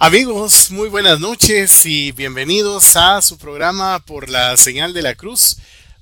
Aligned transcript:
Amigos, 0.00 0.70
muy 0.70 0.88
buenas 0.88 1.18
noches 1.18 1.84
y 1.84 2.12
bienvenidos 2.12 2.94
a 2.94 3.20
su 3.20 3.36
programa 3.36 3.98
por 3.98 4.28
la 4.28 4.56
señal 4.56 4.92
de 4.92 5.02
la 5.02 5.16
cruz. 5.16 5.56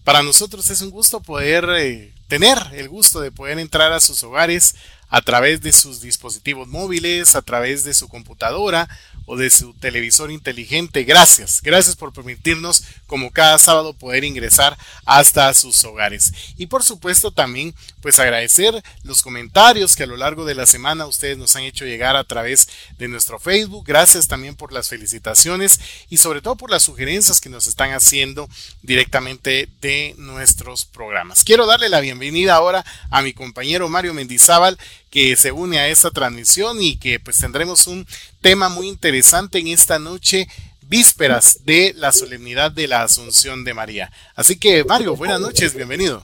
Para 0.05 0.23
nosotros 0.23 0.69
es 0.69 0.83
un 0.83 0.91
gusto 0.91 1.21
poder 1.21 1.67
eh, 1.79 2.13
tener 2.29 2.59
el 2.75 2.91
gusto 2.91 3.23
de 3.23 3.33
poder 3.33 3.59
entrar 3.59 3.95
a 3.95 4.01
sus 4.01 4.23
hogares 4.23 4.75
a 5.09 5.23
través 5.23 5.63
de 5.63 5.73
sus 5.73 6.03
dispositivos 6.03 6.69
móviles, 6.69 7.37
a 7.37 7.41
través 7.41 7.85
de 7.85 7.95
su 7.95 8.07
computadora 8.07 8.87
o 9.27 9.37
de 9.37 9.51
su 9.51 9.75
televisor 9.75 10.31
inteligente. 10.31 11.05
Gracias, 11.05 11.61
gracias 11.63 11.97
por 11.97 12.13
permitirnos 12.13 12.85
como 13.07 13.31
cada 13.31 13.59
sábado 13.59 13.93
poder 13.93 14.25
ingresar 14.25 14.79
hasta 15.05 15.53
sus 15.53 15.85
hogares. 15.85 16.33
Y 16.57 16.67
por 16.67 16.83
supuesto 16.83 17.31
también 17.31 17.75
pues 18.01 18.19
agradecer 18.19 18.83
los 19.03 19.23
comentarios 19.23 19.97
que 19.97 20.05
a 20.05 20.07
lo 20.07 20.17
largo 20.17 20.45
de 20.45 20.55
la 20.55 20.67
semana 20.67 21.07
ustedes 21.07 21.37
nos 21.37 21.55
han 21.57 21.65
hecho 21.65 21.85
llegar 21.85 22.17
a 22.17 22.25
través 22.25 22.69
de 22.99 23.09
nuestro 23.09 23.39
Facebook. 23.39 23.85
Gracias 23.87 24.29
también 24.29 24.55
por 24.55 24.73
las 24.73 24.89
felicitaciones 24.89 25.81
y 26.09 26.19
sobre 26.19 26.41
todo 26.41 26.57
por 26.57 26.71
las 26.71 26.85
sugerencias 26.85 27.41
que 27.41 27.51
nos 27.51 27.67
están 27.67 27.93
haciendo 27.93 28.49
directamente 28.83 29.69
de 29.81 30.15
nuestros 30.19 30.85
programas. 30.85 31.43
Quiero 31.45 31.67
darle 31.67 31.89
la 31.89 32.01
bienvenida 32.01 32.55
ahora 32.55 32.85
a 33.11 33.23
mi 33.23 33.33
compañero 33.33 33.89
Mario 33.89 34.15
Mendizábal 34.15 34.79
que 35.17 35.35
se 35.35 35.51
une 35.51 35.79
a 35.79 35.89
esta 35.89 36.11
transmisión 36.11 36.83
y 36.83 36.99
que 36.99 37.19
pues 37.19 37.39
tendremos 37.39 37.87
un 37.87 38.07
tema 38.43 38.69
muy 38.69 38.87
interesante 38.87 39.59
en 39.59 39.69
esta 39.69 39.99
noche 39.99 40.47
vísperas 40.83 41.61
de 41.65 41.95
la 41.97 42.13
solemnidad 42.13 42.71
de 42.71 42.87
la 42.87 43.03
Asunción 43.03 43.65
de 43.65 43.73
María. 43.73 44.13
Así 44.35 44.59
que 44.59 44.85
Mario, 44.85 45.17
buenas 45.17 45.41
noches, 45.41 45.73
bienvenido. 45.73 46.23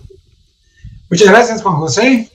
Muchas 1.08 1.26
gracias 1.28 1.62
Juan 1.62 1.76
José. 1.76 2.30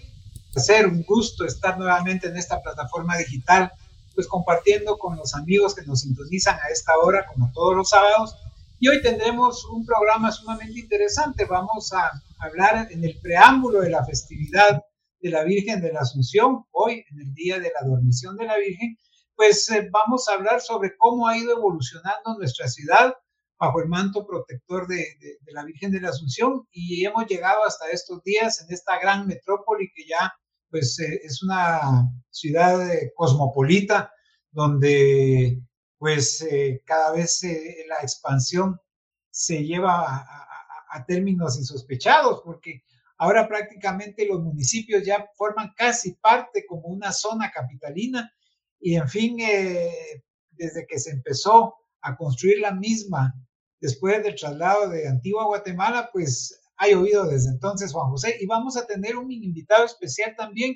Ser 0.56 0.88
un 0.88 1.04
gusto 1.04 1.46
estar 1.46 1.78
nuevamente 1.78 2.28
en 2.28 2.36
esta 2.36 2.60
plataforma 2.60 3.16
digital, 3.18 3.72
pues 4.16 4.26
compartiendo 4.26 4.98
con 4.98 5.16
los 5.16 5.36
amigos 5.36 5.76
que 5.76 5.84
nos 5.84 6.02
sintonizan 6.02 6.56
a 6.56 6.70
esta 6.74 6.98
hora, 6.98 7.28
como 7.28 7.52
todos 7.54 7.76
los 7.76 7.92
sábados. 7.92 8.36
Y 8.80 8.88
hoy 8.88 9.04
tendremos 9.04 9.64
un 9.66 9.86
programa 9.86 10.32
sumamente 10.32 10.80
interesante. 10.80 11.46
Vamos 11.46 11.94
a 11.94 12.20
hablar 12.40 12.88
en 12.90 13.04
el 13.04 13.16
preámbulo 13.20 13.82
de 13.82 13.92
la 13.92 14.04
festividad 14.04 14.82
de 15.20 15.30
la 15.30 15.44
Virgen 15.44 15.82
de 15.82 15.92
la 15.92 16.02
Asunción, 16.02 16.66
hoy 16.72 17.04
en 17.10 17.20
el 17.22 17.34
día 17.34 17.60
de 17.60 17.72
la 17.74 17.88
dormición 17.88 18.36
de 18.38 18.46
la 18.46 18.58
Virgen, 18.58 18.98
pues 19.36 19.70
eh, 19.70 19.90
vamos 19.92 20.28
a 20.28 20.34
hablar 20.34 20.62
sobre 20.62 20.96
cómo 20.98 21.28
ha 21.28 21.38
ido 21.38 21.56
evolucionando 21.58 22.38
nuestra 22.38 22.68
ciudad 22.68 23.14
bajo 23.60 23.82
el 23.82 23.88
manto 23.88 24.26
protector 24.26 24.88
de, 24.88 25.06
la 25.48 25.64
Virgen 25.64 25.92
de 25.92 26.02
la 26.02 26.10
Asunción 26.10 26.68
y 26.72 27.06
hemos 27.06 27.26
llegado 27.28 27.64
hasta 27.66 27.90
estos 27.90 28.22
días 28.24 28.62
en 28.62 28.74
esta 28.74 29.00
gran 29.00 29.28
metrópoli 29.28 29.92
que 29.96 30.06
ya 30.08 30.34
pues 30.70 31.00
eh, 31.00 31.22
es 31.24 31.42
una 31.42 32.12
ciudad 32.30 32.92
eh, 32.92 33.12
cosmopolita 33.16 34.12
donde 34.52 35.60
pues 35.98 36.48
cada 36.86 37.12
vez 37.12 37.42
la 37.88 37.98
expansión 38.02 38.80
se 39.32 39.64
lleva 39.64 40.06
a, 40.06 40.48
a 40.90 41.06
términos 41.06 41.58
insospechados 41.58 42.42
porque 42.44 42.84
Ahora 43.18 43.48
prácticamente 43.48 44.28
los 44.28 44.42
municipios 44.42 45.04
ya 45.06 45.28
forman 45.36 45.74
casi 45.76 46.14
parte 46.14 46.66
como 46.68 46.88
una 46.88 47.12
zona 47.12 47.52
capitalina 47.52 48.32
y 48.80 48.96
en 48.96 49.10
fin, 49.10 49.40
eh, 49.40 50.24
desde 50.52 50.86
que 50.86 51.00
se 51.00 51.12
empezó 51.12 51.76
a 52.02 52.16
construir 52.16 52.60
la 52.60 52.72
misma 52.72 53.34
después 53.80 54.24
del 54.24 54.36
traslado 54.36 54.90
de 54.90 55.08
Antigua 55.08 55.46
Guatemala, 55.46 56.10
pues 56.14 56.62
ha 56.78 56.88
llovido 56.88 57.26
desde 57.26 57.50
entonces 57.50 57.92
Juan 57.92 58.10
José 58.12 58.38
y 58.40 58.46
vamos 58.46 58.78
a 58.78 58.86
tener 58.86 59.18
un 59.18 59.32
invitado 59.32 59.86
especial 59.86 60.36
también 60.38 60.76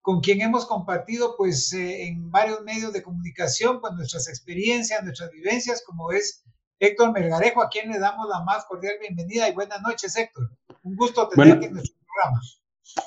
con 0.00 0.20
quien 0.20 0.40
hemos 0.40 0.66
compartido 0.66 1.36
pues 1.36 1.72
eh, 1.72 2.08
en 2.08 2.30
varios 2.30 2.62
medios 2.62 2.92
de 2.92 3.02
comunicación 3.02 3.80
pues 3.80 3.92
nuestras 3.94 4.28
experiencias, 4.28 5.02
nuestras 5.04 5.30
vivencias, 5.30 5.82
como 5.86 6.10
es 6.12 6.44
Héctor 6.80 7.12
Melgarejo, 7.12 7.62
a 7.62 7.68
quien 7.68 7.90
le 7.90 7.98
damos 7.98 8.28
la 8.28 8.42
más 8.42 8.64
cordial 8.64 8.94
bienvenida 9.00 9.48
y 9.48 9.54
buenas 9.54 9.80
noches 9.82 10.16
Héctor. 10.16 10.50
Un 10.88 10.96
gusto 10.96 11.28
tenerte 11.28 11.66
en 11.66 11.74
nuestro 11.74 11.94
programa. 12.06 12.40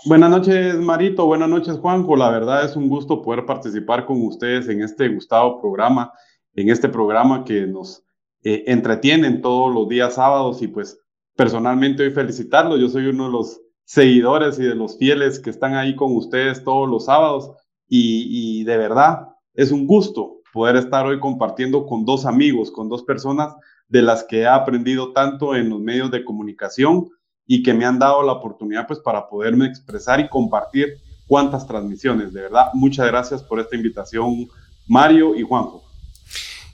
Buenas 0.06 0.30
noches, 0.30 0.76
Marito. 0.76 1.26
Buenas 1.26 1.50
noches, 1.50 1.80
Juanjo. 1.80 2.16
La 2.16 2.30
verdad 2.30 2.64
es 2.64 2.76
un 2.76 2.88
gusto 2.88 3.24
poder 3.24 3.48
participar 3.48 4.06
con 4.06 4.24
ustedes 4.24 4.70
en 4.70 4.84
este 4.84 5.10
gustado 5.10 5.60
programa, 5.60 6.14
en 6.54 6.70
este 6.70 6.90
programa 6.90 7.44
que 7.44 7.66
nos 7.66 8.04
eh, 8.44 8.66
entretienen 8.68 9.42
todos 9.42 9.74
los 9.74 9.90
días 9.90 10.14
sábados 10.14 10.62
y 10.62 10.68
pues 10.68 11.00
personalmente 11.36 12.04
hoy 12.04 12.12
felicitarlo. 12.12 12.78
Yo 12.78 12.88
soy 12.88 13.08
uno 13.08 13.26
de 13.26 13.32
los 13.32 13.60
seguidores 13.84 14.60
y 14.60 14.64
de 14.64 14.76
los 14.76 15.00
fieles 15.00 15.40
que 15.40 15.50
están 15.50 15.74
ahí 15.74 15.96
con 15.96 16.16
ustedes 16.16 16.64
todos 16.64 16.88
los 16.88 17.06
sábados 17.06 17.50
y, 17.88 18.60
y 18.60 18.64
de 18.64 18.78
verdad 18.78 19.28
es 19.56 19.72
un 19.72 19.88
gusto 19.88 20.42
poder 20.54 20.76
estar 20.76 21.08
hoy 21.08 21.20
compartiendo 21.20 21.88
con 21.88 22.06
dos 22.06 22.28
amigos, 22.28 22.70
con 22.70 22.90
dos 22.90 23.02
personas 23.02 23.56
de 23.88 24.04
las 24.04 24.24
que 24.24 24.42
he 24.42 24.48
aprendido 24.48 25.14
tanto 25.14 25.56
en 25.56 25.70
los 25.72 25.80
medios 25.80 26.12
de 26.12 26.24
comunicación 26.24 27.10
y 27.54 27.62
que 27.64 27.74
me 27.74 27.84
han 27.84 28.00
dado 28.00 28.24
la 28.24 28.32
oportunidad 28.32 28.88
pues 28.88 29.02
para 29.02 29.28
poderme 29.28 29.66
expresar 29.66 30.22
y 30.22 30.30
compartir 30.30 31.02
cuántas 31.28 31.68
transmisiones. 31.68 32.32
De 32.32 32.44
verdad, 32.44 32.68
muchas 32.74 33.06
gracias 33.08 33.44
por 33.44 33.60
esta 33.60 33.76
invitación, 33.76 34.48
Mario 34.88 35.36
y 35.36 35.44
Juanjo. 35.44 35.84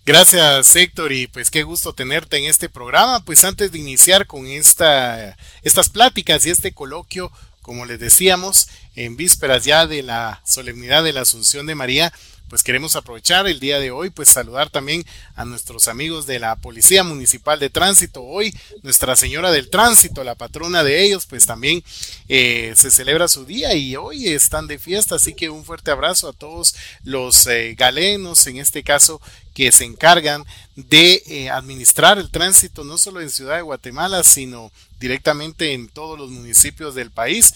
Gracias 0.06 0.76
Héctor 0.76 1.14
y 1.14 1.26
pues 1.26 1.50
qué 1.50 1.64
gusto 1.64 1.94
tenerte 1.94 2.38
en 2.38 2.46
este 2.46 2.70
programa. 2.70 3.22
Pues 3.26 3.44
antes 3.44 3.72
de 3.72 3.80
iniciar 3.80 4.28
con 4.28 4.46
esta, 4.46 5.36
estas 5.64 5.90
pláticas 5.90 6.46
y 6.46 6.52
este 6.52 6.72
coloquio, 6.72 7.32
como 7.64 7.86
les 7.86 8.00
decíamos, 8.00 8.70
en 8.96 9.18
vísperas 9.18 9.66
ya 9.66 9.88
de 9.88 10.04
la 10.04 10.44
solemnidad 10.46 11.04
de 11.04 11.14
la 11.14 11.22
Asunción 11.22 11.66
de 11.66 11.74
María, 11.74 12.14
pues 12.50 12.64
queremos 12.64 12.96
aprovechar 12.96 13.48
el 13.48 13.60
día 13.60 13.80
de 13.80 13.92
hoy, 13.92 14.10
pues 14.10 14.30
saludar 14.30 14.70
también 14.70 15.06
a 15.36 15.46
nuestros 15.46 15.88
amigos 15.88 16.26
de 16.26 16.40
la 16.40 16.56
Policía 16.56 17.04
Municipal 17.04 17.60
de 17.60 17.70
Tránsito. 17.70 18.24
Hoy 18.24 18.54
Nuestra 18.84 19.16
Señora 19.16 19.52
del 19.52 19.70
Tránsito, 19.70 20.24
la 20.24 20.36
patrona 20.36 20.84
de 20.84 21.04
ellos, 21.04 21.26
pues 21.26 21.46
también 21.46 21.84
eh, 22.30 22.74
se 22.76 22.92
celebra 22.92 23.28
su 23.28 23.46
día 23.46 23.74
y 23.74 23.96
hoy 23.96 24.28
están 24.28 24.68
de 24.68 24.80
fiesta, 24.80 25.16
así 25.16 25.34
que 25.34 25.50
un 25.50 25.66
fuerte 25.66 25.92
abrazo 25.92 26.30
a 26.30 26.34
todos 26.34 26.76
los 27.04 27.48
eh, 27.48 27.76
galenos, 27.78 28.48
en 28.48 28.58
este 28.58 28.84
caso, 28.84 29.22
que 29.54 29.72
se 29.72 29.86
encargan 29.86 30.46
de 30.76 31.24
eh, 31.26 31.50
administrar 31.50 32.20
el 32.20 32.30
tránsito 32.30 32.84
no 32.84 32.98
solo 32.98 33.22
en 33.22 33.32
Ciudad 33.32 33.56
de 33.56 33.64
Guatemala, 33.64 34.24
sino 34.24 34.72
directamente 35.00 35.74
en 35.74 35.90
todos 35.90 36.18
los 36.18 36.30
municipios 36.30 36.96
del 36.96 37.12
país. 37.12 37.54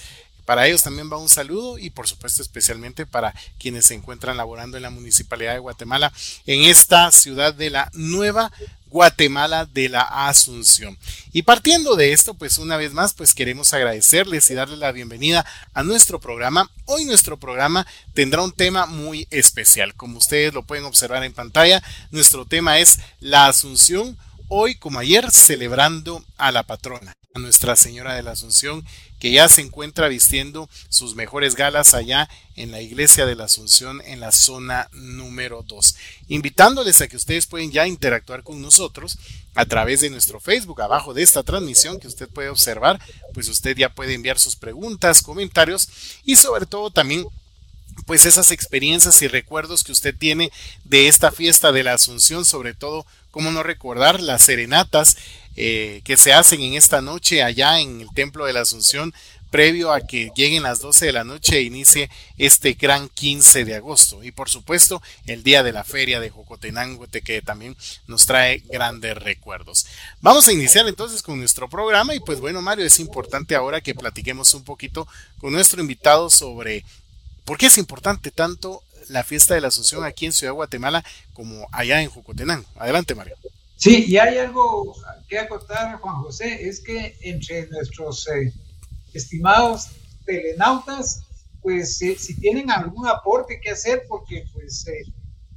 Para 0.52 0.68
ellos 0.68 0.84
también 0.84 1.10
va 1.10 1.16
un 1.16 1.30
saludo 1.30 1.78
y 1.78 1.92
por 1.92 2.10
supuesto 2.10 2.42
especialmente 2.42 3.06
para 3.06 3.34
quienes 3.58 3.86
se 3.86 3.94
encuentran 3.94 4.36
laborando 4.36 4.76
en 4.76 4.84
la 4.84 4.90
Municipalidad 4.90 5.54
de 5.54 5.60
Guatemala 5.60 6.12
en 6.46 6.64
esta 6.64 7.10
ciudad 7.14 7.54
de 7.54 7.70
la 7.70 7.90
nueva 7.94 8.52
Guatemala 8.88 9.66
de 9.66 9.88
la 9.88 10.02
Asunción. 10.02 10.98
Y 11.32 11.44
partiendo 11.44 11.96
de 11.96 12.12
esto, 12.12 12.34
pues 12.34 12.58
una 12.58 12.76
vez 12.76 12.92
más, 12.92 13.14
pues 13.14 13.34
queremos 13.34 13.74
agradecerles 13.74 14.52
y 14.52 14.54
darles 14.54 14.80
la 14.80 14.92
bienvenida 14.92 15.46
a 15.74 15.84
nuestro 15.84 16.20
programa. 16.20 16.70
Hoy 16.84 17.06
nuestro 17.06 17.40
programa 17.40 17.88
tendrá 18.14 18.42
un 18.42 18.52
tema 18.52 18.88
muy 18.88 19.30
especial. 19.32 19.96
Como 19.96 20.18
ustedes 20.18 20.54
lo 20.54 20.64
pueden 20.64 20.84
observar 20.84 21.24
en 21.24 21.32
pantalla, 21.32 21.82
nuestro 22.10 22.46
tema 22.46 22.78
es 22.80 23.00
la 23.22 23.48
Asunción, 23.48 24.18
hoy 24.50 24.76
como 24.76 25.00
ayer, 25.00 25.32
celebrando 25.32 26.26
a 26.38 26.52
la 26.52 26.64
patrona, 26.64 27.16
a 27.34 27.40
Nuestra 27.40 27.78
Señora 27.78 28.16
de 28.16 28.24
la 28.24 28.32
Asunción 28.32 28.86
que 29.22 29.32
ya 29.32 29.48
se 29.48 29.62
encuentra 29.62 30.08
vistiendo 30.08 30.68
sus 30.90 31.14
mejores 31.16 31.56
galas 31.56 31.94
allá 31.94 32.28
en 32.56 32.72
la 32.72 32.82
iglesia 32.82 33.28
de 33.28 33.36
la 33.36 33.44
Asunción 33.44 34.02
en 34.04 34.20
la 34.20 34.32
zona 34.32 34.90
número 34.94 35.62
2. 35.62 35.96
Invitándoles 36.30 37.02
a 37.02 37.08
que 37.08 37.18
ustedes 37.18 37.46
pueden 37.46 37.72
ya 37.72 37.86
interactuar 37.86 38.42
con 38.42 38.64
nosotros 38.64 39.20
a 39.54 39.66
través 39.66 40.02
de 40.02 40.10
nuestro 40.10 40.40
Facebook, 40.40 40.82
abajo 40.82 41.14
de 41.14 41.22
esta 41.22 41.44
transmisión 41.44 42.00
que 42.00 42.08
usted 42.08 42.28
puede 42.30 42.50
observar, 42.50 43.00
pues 43.32 43.48
usted 43.48 43.78
ya 43.78 43.94
puede 43.94 44.16
enviar 44.16 44.40
sus 44.40 44.56
preguntas, 44.56 45.22
comentarios 45.22 45.88
y 46.26 46.38
sobre 46.38 46.66
todo 46.66 46.90
también 46.90 47.28
pues 48.08 48.26
esas 48.26 48.50
experiencias 48.50 49.22
y 49.22 49.28
recuerdos 49.28 49.84
que 49.84 49.92
usted 49.92 50.16
tiene 50.18 50.52
de 50.84 51.08
esta 51.08 51.32
fiesta 51.32 51.72
de 51.72 51.84
la 51.84 51.94
Asunción, 51.94 52.44
sobre 52.44 52.74
todo, 52.74 53.06
cómo 53.30 53.52
no 53.52 53.62
recordar 53.62 54.20
las 54.20 54.42
serenatas 54.42 55.18
eh, 55.56 56.02
que 56.04 56.18
se 56.18 56.34
hacen 56.34 56.62
en 56.62 56.74
esta 56.74 57.02
noche 57.02 57.44
allá 57.44 57.80
en 57.80 58.02
el 58.02 58.10
Templo 58.14 58.46
de 58.46 58.54
la 58.54 58.62
Asunción, 58.62 59.14
previo 59.52 59.92
a 59.92 60.02
que 60.02 60.32
lleguen 60.34 60.64
las 60.64 60.80
12 60.80 61.08
de 61.08 61.12
la 61.12 61.26
noche 61.26 61.58
e 61.58 61.62
inicie 61.64 62.10
este 62.38 62.74
gran 62.74 63.10
15 63.10 63.66
de 63.66 63.76
agosto. 63.76 64.24
Y 64.24 64.32
por 64.32 64.50
supuesto, 64.50 65.02
el 65.28 65.44
día 65.44 65.62
de 65.62 65.74
la 65.74 65.84
feria 65.84 66.20
de 66.20 66.30
Jocotenango, 66.30 67.06
que 67.24 67.42
también 67.42 67.76
nos 68.08 68.26
trae 68.26 68.64
grandes 68.70 69.16
recuerdos. 69.18 69.86
Vamos 70.22 70.48
a 70.48 70.54
iniciar 70.54 70.88
entonces 70.88 71.22
con 71.22 71.38
nuestro 71.38 71.70
programa. 71.70 72.16
Y 72.16 72.22
pues 72.22 72.40
bueno, 72.40 72.62
Mario, 72.62 72.86
es 72.86 73.00
importante 73.00 73.54
ahora 73.54 73.82
que 73.82 73.94
platiquemos 73.94 74.54
un 74.54 74.64
poquito 74.64 75.08
con 75.38 75.52
nuestro 75.52 75.82
invitado 75.82 76.30
sobre 76.30 76.86
por 77.44 77.58
qué 77.58 77.68
es 77.68 77.78
importante 77.78 78.32
tanto 78.32 78.82
la 79.10 79.24
fiesta 79.24 79.54
de 79.54 79.62
la 79.62 79.68
Asunción 79.68 80.06
aquí 80.06 80.26
en 80.26 80.32
Ciudad 80.32 80.54
de 80.54 80.56
Guatemala 80.56 81.04
como 81.34 81.68
allá 81.74 82.02
en 82.02 82.10
Jocotenango. 82.10 82.66
Adelante, 82.78 83.16
Mario. 83.16 83.36
Sí, 83.82 84.06
y 84.08 84.20
hay 84.20 84.38
algo 84.38 84.94
que 85.28 85.40
acotar, 85.40 86.00
Juan 86.00 86.22
José, 86.22 86.70
es 86.70 86.84
que 86.84 87.18
entre 87.22 87.66
nuestros 87.70 88.28
eh, 88.28 88.54
estimados 89.12 89.90
telenautas, 90.24 91.24
pues 91.64 91.98
si 91.98 92.40
tienen 92.40 92.70
algún 92.70 93.08
aporte 93.08 93.60
que 93.60 93.72
hacer, 93.72 94.04
porque 94.08 94.44
pues 94.54 94.88
eh, 94.88 95.04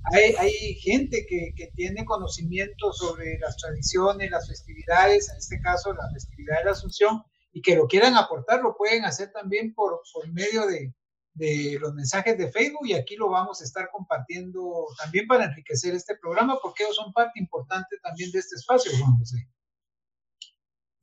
hay, 0.04 0.34
hay 0.38 0.74
gente 0.76 1.26
que, 1.28 1.52
que, 1.54 1.66
tiene 1.74 2.06
conocimiento 2.06 2.94
sobre 2.94 3.38
las 3.40 3.58
tradiciones, 3.58 4.30
las 4.30 4.48
festividades, 4.48 5.28
en 5.28 5.36
este 5.36 5.60
caso 5.60 5.92
la 5.92 6.10
festividad 6.10 6.60
de 6.60 6.64
la 6.64 6.70
Asunción, 6.70 7.22
y 7.52 7.60
que 7.60 7.76
lo 7.76 7.86
quieran 7.86 8.16
aportar, 8.16 8.62
lo 8.62 8.74
pueden 8.74 9.04
hacer 9.04 9.32
también 9.32 9.74
por, 9.74 10.00
por 10.14 10.32
medio 10.32 10.66
de, 10.66 10.94
de 11.34 11.78
los 11.80 11.92
mensajes 11.94 12.38
de 12.38 12.50
Facebook 12.50 12.86
y 12.86 12.94
aquí 12.94 13.16
lo 13.16 13.28
vamos 13.28 13.60
a 13.60 13.64
estar 13.64 13.90
compartiendo 13.90 14.86
también 14.98 15.26
para 15.26 15.44
enriquecer 15.44 15.94
este 15.94 16.16
programa 16.16 16.58
porque 16.62 16.84
ellos 16.84 16.96
son 16.96 17.12
parte 17.12 17.40
importante 17.40 17.96
también 18.02 18.30
de 18.30 18.38
este 18.38 18.56
espacio, 18.56 18.92
Juan 18.98 19.18
José. 19.18 19.48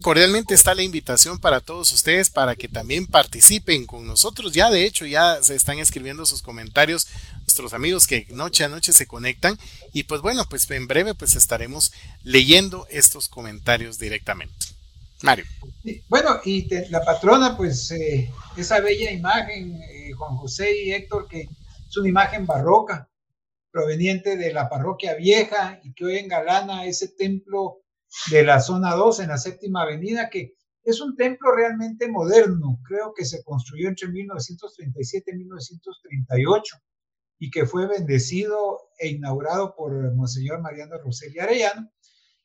Cordialmente 0.01 0.55
está 0.55 0.73
la 0.73 0.81
invitación 0.81 1.37
para 1.37 1.59
todos 1.59 1.91
ustedes 1.91 2.31
para 2.31 2.55
que 2.55 2.67
también 2.67 3.05
participen 3.05 3.85
con 3.85 4.07
nosotros. 4.07 4.51
Ya 4.51 4.71
de 4.71 4.85
hecho 4.85 5.05
ya 5.05 5.43
se 5.43 5.53
están 5.53 5.77
escribiendo 5.77 6.25
sus 6.25 6.41
comentarios 6.41 7.07
nuestros 7.41 7.73
amigos 7.73 8.07
que 8.07 8.25
noche 8.31 8.63
a 8.63 8.69
noche 8.69 8.93
se 8.93 9.05
conectan 9.05 9.59
y 9.93 10.03
pues 10.03 10.21
bueno, 10.21 10.45
pues 10.49 10.69
en 10.71 10.87
breve 10.87 11.13
pues 11.13 11.35
estaremos 11.35 11.93
leyendo 12.23 12.87
estos 12.89 13.29
comentarios 13.29 13.99
directamente. 13.99 14.80
Mario. 15.23 15.45
Bueno, 16.09 16.39
y 16.45 16.67
la 16.89 17.03
patrona, 17.03 17.57
pues 17.57 17.91
eh, 17.91 18.29
esa 18.55 18.79
bella 18.79 19.11
imagen, 19.11 19.81
eh, 19.81 20.11
Juan 20.13 20.35
José 20.37 20.83
y 20.83 20.91
Héctor, 20.91 21.27
que 21.27 21.41
es 21.41 21.97
una 21.97 22.09
imagen 22.09 22.45
barroca, 22.45 23.09
proveniente 23.71 24.37
de 24.37 24.53
la 24.53 24.69
parroquia 24.69 25.15
vieja 25.15 25.79
y 25.83 25.93
que 25.93 26.05
hoy 26.05 26.17
engalana 26.17 26.85
ese 26.85 27.07
templo 27.09 27.81
de 28.29 28.43
la 28.43 28.59
zona 28.59 28.93
2 28.95 29.21
en 29.21 29.29
la 29.29 29.37
séptima 29.37 29.83
avenida, 29.83 30.29
que 30.29 30.55
es 30.83 30.99
un 30.99 31.15
templo 31.15 31.55
realmente 31.55 32.07
moderno, 32.09 32.79
creo 32.83 33.13
que 33.15 33.23
se 33.23 33.43
construyó 33.43 33.87
entre 33.87 34.09
1937 34.09 35.31
y 35.31 35.37
1938 35.37 36.77
y 37.39 37.49
que 37.49 37.65
fue 37.65 37.87
bendecido 37.87 38.89
e 38.99 39.09
inaugurado 39.09 39.73
por 39.75 40.13
Monseñor 40.13 40.61
Mariano 40.61 40.97
Roseli 40.97 41.39
Arellano. 41.39 41.89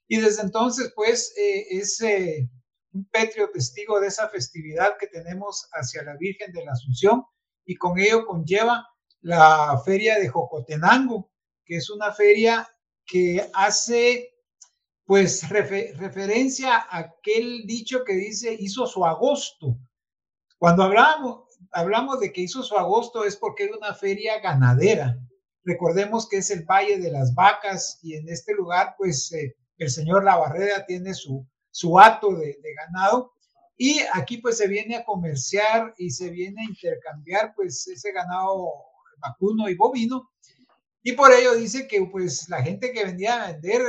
Y 0.08 0.18
desde 0.20 0.42
entonces, 0.42 0.92
pues, 0.94 1.34
eh, 1.36 1.66
es 1.70 2.00
un 2.96 3.04
pétreo 3.10 3.50
testigo 3.50 4.00
de 4.00 4.08
esa 4.08 4.28
festividad 4.28 4.96
que 4.98 5.06
tenemos 5.08 5.68
hacia 5.72 6.02
la 6.02 6.16
Virgen 6.16 6.50
de 6.52 6.64
la 6.64 6.72
Asunción 6.72 7.24
y 7.66 7.74
con 7.76 7.98
ello 7.98 8.24
conlleva 8.24 8.86
la 9.20 9.80
feria 9.84 10.18
de 10.18 10.28
Jocotenango, 10.28 11.30
que 11.64 11.76
es 11.76 11.90
una 11.90 12.12
feria 12.12 12.66
que 13.04 13.46
hace 13.52 14.32
pues 15.04 15.48
referencia 15.48 16.76
a 16.76 16.98
aquel 16.98 17.66
dicho 17.66 18.02
que 18.04 18.14
dice 18.14 18.56
hizo 18.58 18.86
su 18.86 19.04
agosto. 19.04 19.78
Cuando 20.58 20.82
hablamos, 20.82 21.44
hablamos 21.72 22.20
de 22.20 22.32
que 22.32 22.40
hizo 22.40 22.62
su 22.62 22.76
agosto 22.76 23.24
es 23.24 23.36
porque 23.36 23.64
es 23.64 23.76
una 23.76 23.94
feria 23.94 24.40
ganadera. 24.40 25.18
Recordemos 25.64 26.28
que 26.28 26.38
es 26.38 26.50
el 26.50 26.64
Valle 26.64 26.98
de 26.98 27.10
las 27.10 27.34
Vacas 27.34 27.98
y 28.02 28.14
en 28.14 28.28
este 28.28 28.54
lugar 28.54 28.94
pues 28.96 29.30
eh, 29.32 29.54
el 29.76 29.90
señor 29.90 30.24
Lavarreda 30.24 30.86
tiene 30.86 31.14
su, 31.14 31.46
su 31.76 31.98
hato 31.98 32.34
de, 32.34 32.56
ganado. 32.74 33.34
Y 33.76 34.00
aquí 34.14 34.38
pues 34.38 34.56
se 34.56 34.66
viene 34.66 34.96
a 34.96 35.04
comerciar 35.04 35.92
y 35.98 36.08
se 36.08 36.30
viene 36.30 36.62
a 36.62 36.70
intercambiar 36.70 37.52
pues 37.54 37.86
ese 37.86 38.12
ganado 38.12 38.72
vacuno 39.18 39.68
y 39.68 39.74
bovino. 39.74 40.30
Y 41.02 41.12
por 41.12 41.30
ello 41.32 41.54
dice 41.54 41.86
que 41.86 42.02
pues 42.10 42.48
la 42.48 42.62
gente 42.62 42.92
que 42.92 43.04
vendía 43.04 43.44
a 43.44 43.52
vender 43.52 43.82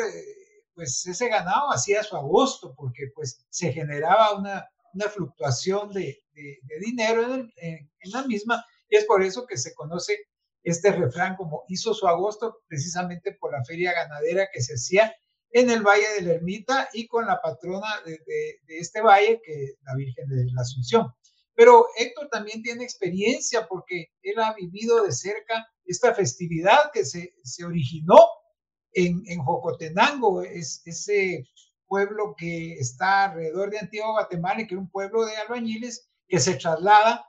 pues 0.75 1.05
ese 1.07 1.29
ganado 1.29 1.71
hacía 1.71 2.03
su 2.03 2.17
agosto 2.17 2.75
porque 2.75 3.07
pues 3.15 3.45
se 3.49 3.71
generaba 3.71 4.37
una, 4.37 4.67
una 4.93 5.07
fluctuación 5.07 5.93
de, 5.93 6.19
de, 6.33 6.79
dinero 6.81 7.33
en, 7.33 7.49
en, 7.55 8.11
la 8.11 8.23
misma 8.27 8.65
y 8.89 8.97
es 8.97 9.05
por 9.05 9.23
eso 9.23 9.47
que 9.47 9.57
se 9.57 9.73
conoce 9.73 10.17
este 10.61 10.91
refrán 10.91 11.37
como 11.37 11.63
hizo 11.69 11.93
su 11.93 12.05
agosto 12.05 12.59
precisamente 12.67 13.31
por 13.31 13.53
la 13.53 13.63
feria 13.63 13.93
ganadera 13.93 14.49
que 14.53 14.61
se 14.61 14.73
hacía 14.73 15.15
en 15.51 15.69
el 15.69 15.81
Valle 15.81 16.05
de 16.15 16.21
la 16.21 16.33
Ermita 16.33 16.89
y 16.93 17.07
con 17.07 17.25
la 17.25 17.41
patrona 17.41 17.87
de, 18.05 18.19
este 18.67 19.01
valle, 19.01 19.41
que 19.43 19.63
es 19.63 19.75
la 19.83 19.95
Virgen 19.95 20.27
de 20.29 20.45
la 20.53 20.61
Asunción. 20.61 21.13
Pero 21.55 21.87
Héctor 21.97 22.29
también 22.29 22.61
tiene 22.61 22.83
experiencia 22.83 23.67
porque 23.67 24.11
él 24.21 24.39
ha 24.39 24.53
vivido 24.53 25.03
de 25.03 25.11
cerca 25.11 25.67
esta 25.85 26.13
festividad 26.13 26.91
que 26.93 27.05
se, 27.05 27.33
se 27.43 27.65
originó 27.65 28.17
en, 28.91 29.23
en, 29.25 29.39
Jocotenango, 29.39 30.41
es 30.41 30.81
ese 30.85 31.47
pueblo 31.87 32.35
que 32.37 32.73
está 32.73 33.25
alrededor 33.25 33.71
de 33.71 33.79
Antigua 33.79 34.11
Guatemala 34.11 34.61
y 34.61 34.67
que 34.67 34.75
es 34.75 34.79
un 34.79 34.89
pueblo 34.89 35.25
de 35.25 35.35
albañiles 35.37 36.09
que 36.27 36.39
se 36.39 36.55
traslada 36.55 37.25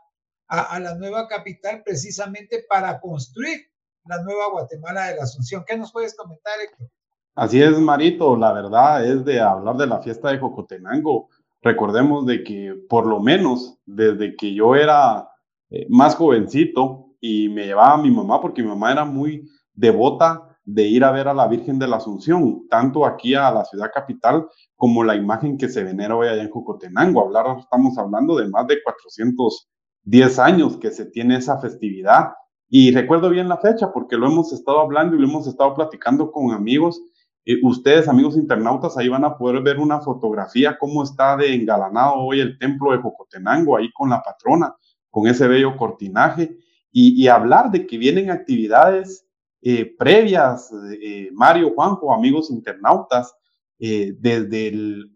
a, 0.48 0.74
a 0.74 0.80
la 0.80 0.94
nueva 0.96 1.28
capital 1.28 1.82
precisamente 1.84 2.64
para 2.68 3.00
construir 3.00 3.70
la 4.04 4.22
nueva 4.22 4.50
Guatemala 4.50 5.08
de 5.08 5.16
la 5.16 5.22
Asunción. 5.22 5.64
¿Qué 5.66 5.76
nos 5.76 5.92
puedes 5.92 6.16
comentar, 6.16 6.58
Héctor? 6.60 6.90
Así 7.38 7.62
es, 7.62 7.78
Marito, 7.78 8.36
la 8.36 8.52
verdad 8.52 9.06
es 9.06 9.24
de 9.24 9.38
hablar 9.38 9.76
de 9.76 9.86
la 9.86 10.00
fiesta 10.00 10.32
de 10.32 10.38
Jocotenango. 10.38 11.28
Recordemos 11.62 12.26
de 12.26 12.42
que 12.42 12.74
por 12.88 13.06
lo 13.06 13.20
menos 13.20 13.78
desde 13.86 14.34
que 14.34 14.52
yo 14.52 14.74
era 14.74 15.28
eh, 15.70 15.86
más 15.88 16.16
jovencito 16.16 17.14
y 17.20 17.48
me 17.48 17.66
llevaba 17.66 17.94
a 17.94 18.02
mi 18.02 18.10
mamá, 18.10 18.40
porque 18.40 18.60
mi 18.60 18.68
mamá 18.70 18.90
era 18.90 19.04
muy 19.04 19.48
devota 19.72 20.58
de 20.64 20.88
ir 20.88 21.04
a 21.04 21.12
ver 21.12 21.28
a 21.28 21.32
la 21.32 21.46
Virgen 21.46 21.78
de 21.78 21.86
la 21.86 21.98
Asunción, 21.98 22.66
tanto 22.68 23.06
aquí 23.06 23.36
a 23.36 23.52
la 23.52 23.64
ciudad 23.64 23.92
capital 23.94 24.48
como 24.74 25.04
la 25.04 25.14
imagen 25.14 25.56
que 25.56 25.68
se 25.68 25.84
venera 25.84 26.16
hoy 26.16 26.26
allá 26.26 26.42
en 26.42 26.50
Jocotenango. 26.50 27.20
Hablar, 27.20 27.56
estamos 27.60 27.96
hablando 27.98 28.34
de 28.34 28.48
más 28.48 28.66
de 28.66 28.82
410 28.82 30.38
años 30.40 30.76
que 30.76 30.90
se 30.90 31.06
tiene 31.06 31.36
esa 31.36 31.60
festividad. 31.60 32.32
Y 32.68 32.90
recuerdo 32.90 33.30
bien 33.30 33.48
la 33.48 33.58
fecha 33.58 33.92
porque 33.92 34.16
lo 34.16 34.26
hemos 34.26 34.52
estado 34.52 34.80
hablando 34.80 35.14
y 35.14 35.20
lo 35.20 35.28
hemos 35.28 35.46
estado 35.46 35.72
platicando 35.74 36.32
con 36.32 36.50
amigos 36.50 37.00
eh, 37.50 37.58
ustedes, 37.62 38.06
amigos 38.08 38.36
internautas, 38.36 38.98
ahí 38.98 39.08
van 39.08 39.24
a 39.24 39.38
poder 39.38 39.62
ver 39.62 39.78
una 39.78 40.00
fotografía, 40.02 40.76
cómo 40.76 41.02
está 41.02 41.34
de 41.34 41.54
engalanado 41.54 42.16
hoy 42.16 42.40
el 42.40 42.58
templo 42.58 42.92
de 42.92 42.98
Jocotenango, 42.98 43.74
ahí 43.74 43.90
con 43.94 44.10
la 44.10 44.22
patrona, 44.22 44.76
con 45.08 45.26
ese 45.26 45.48
bello 45.48 45.74
cortinaje, 45.74 46.58
y, 46.92 47.26
hablar 47.28 47.70
de 47.70 47.86
que 47.86 47.96
vienen 47.96 48.30
actividades 48.30 49.26
eh, 49.62 49.94
previas, 49.98 50.70
eh, 51.00 51.30
Mario, 51.32 51.72
Juanjo, 51.74 52.12
amigos 52.12 52.50
internautas, 52.50 53.34
desde 53.78 54.68
el... 54.68 55.12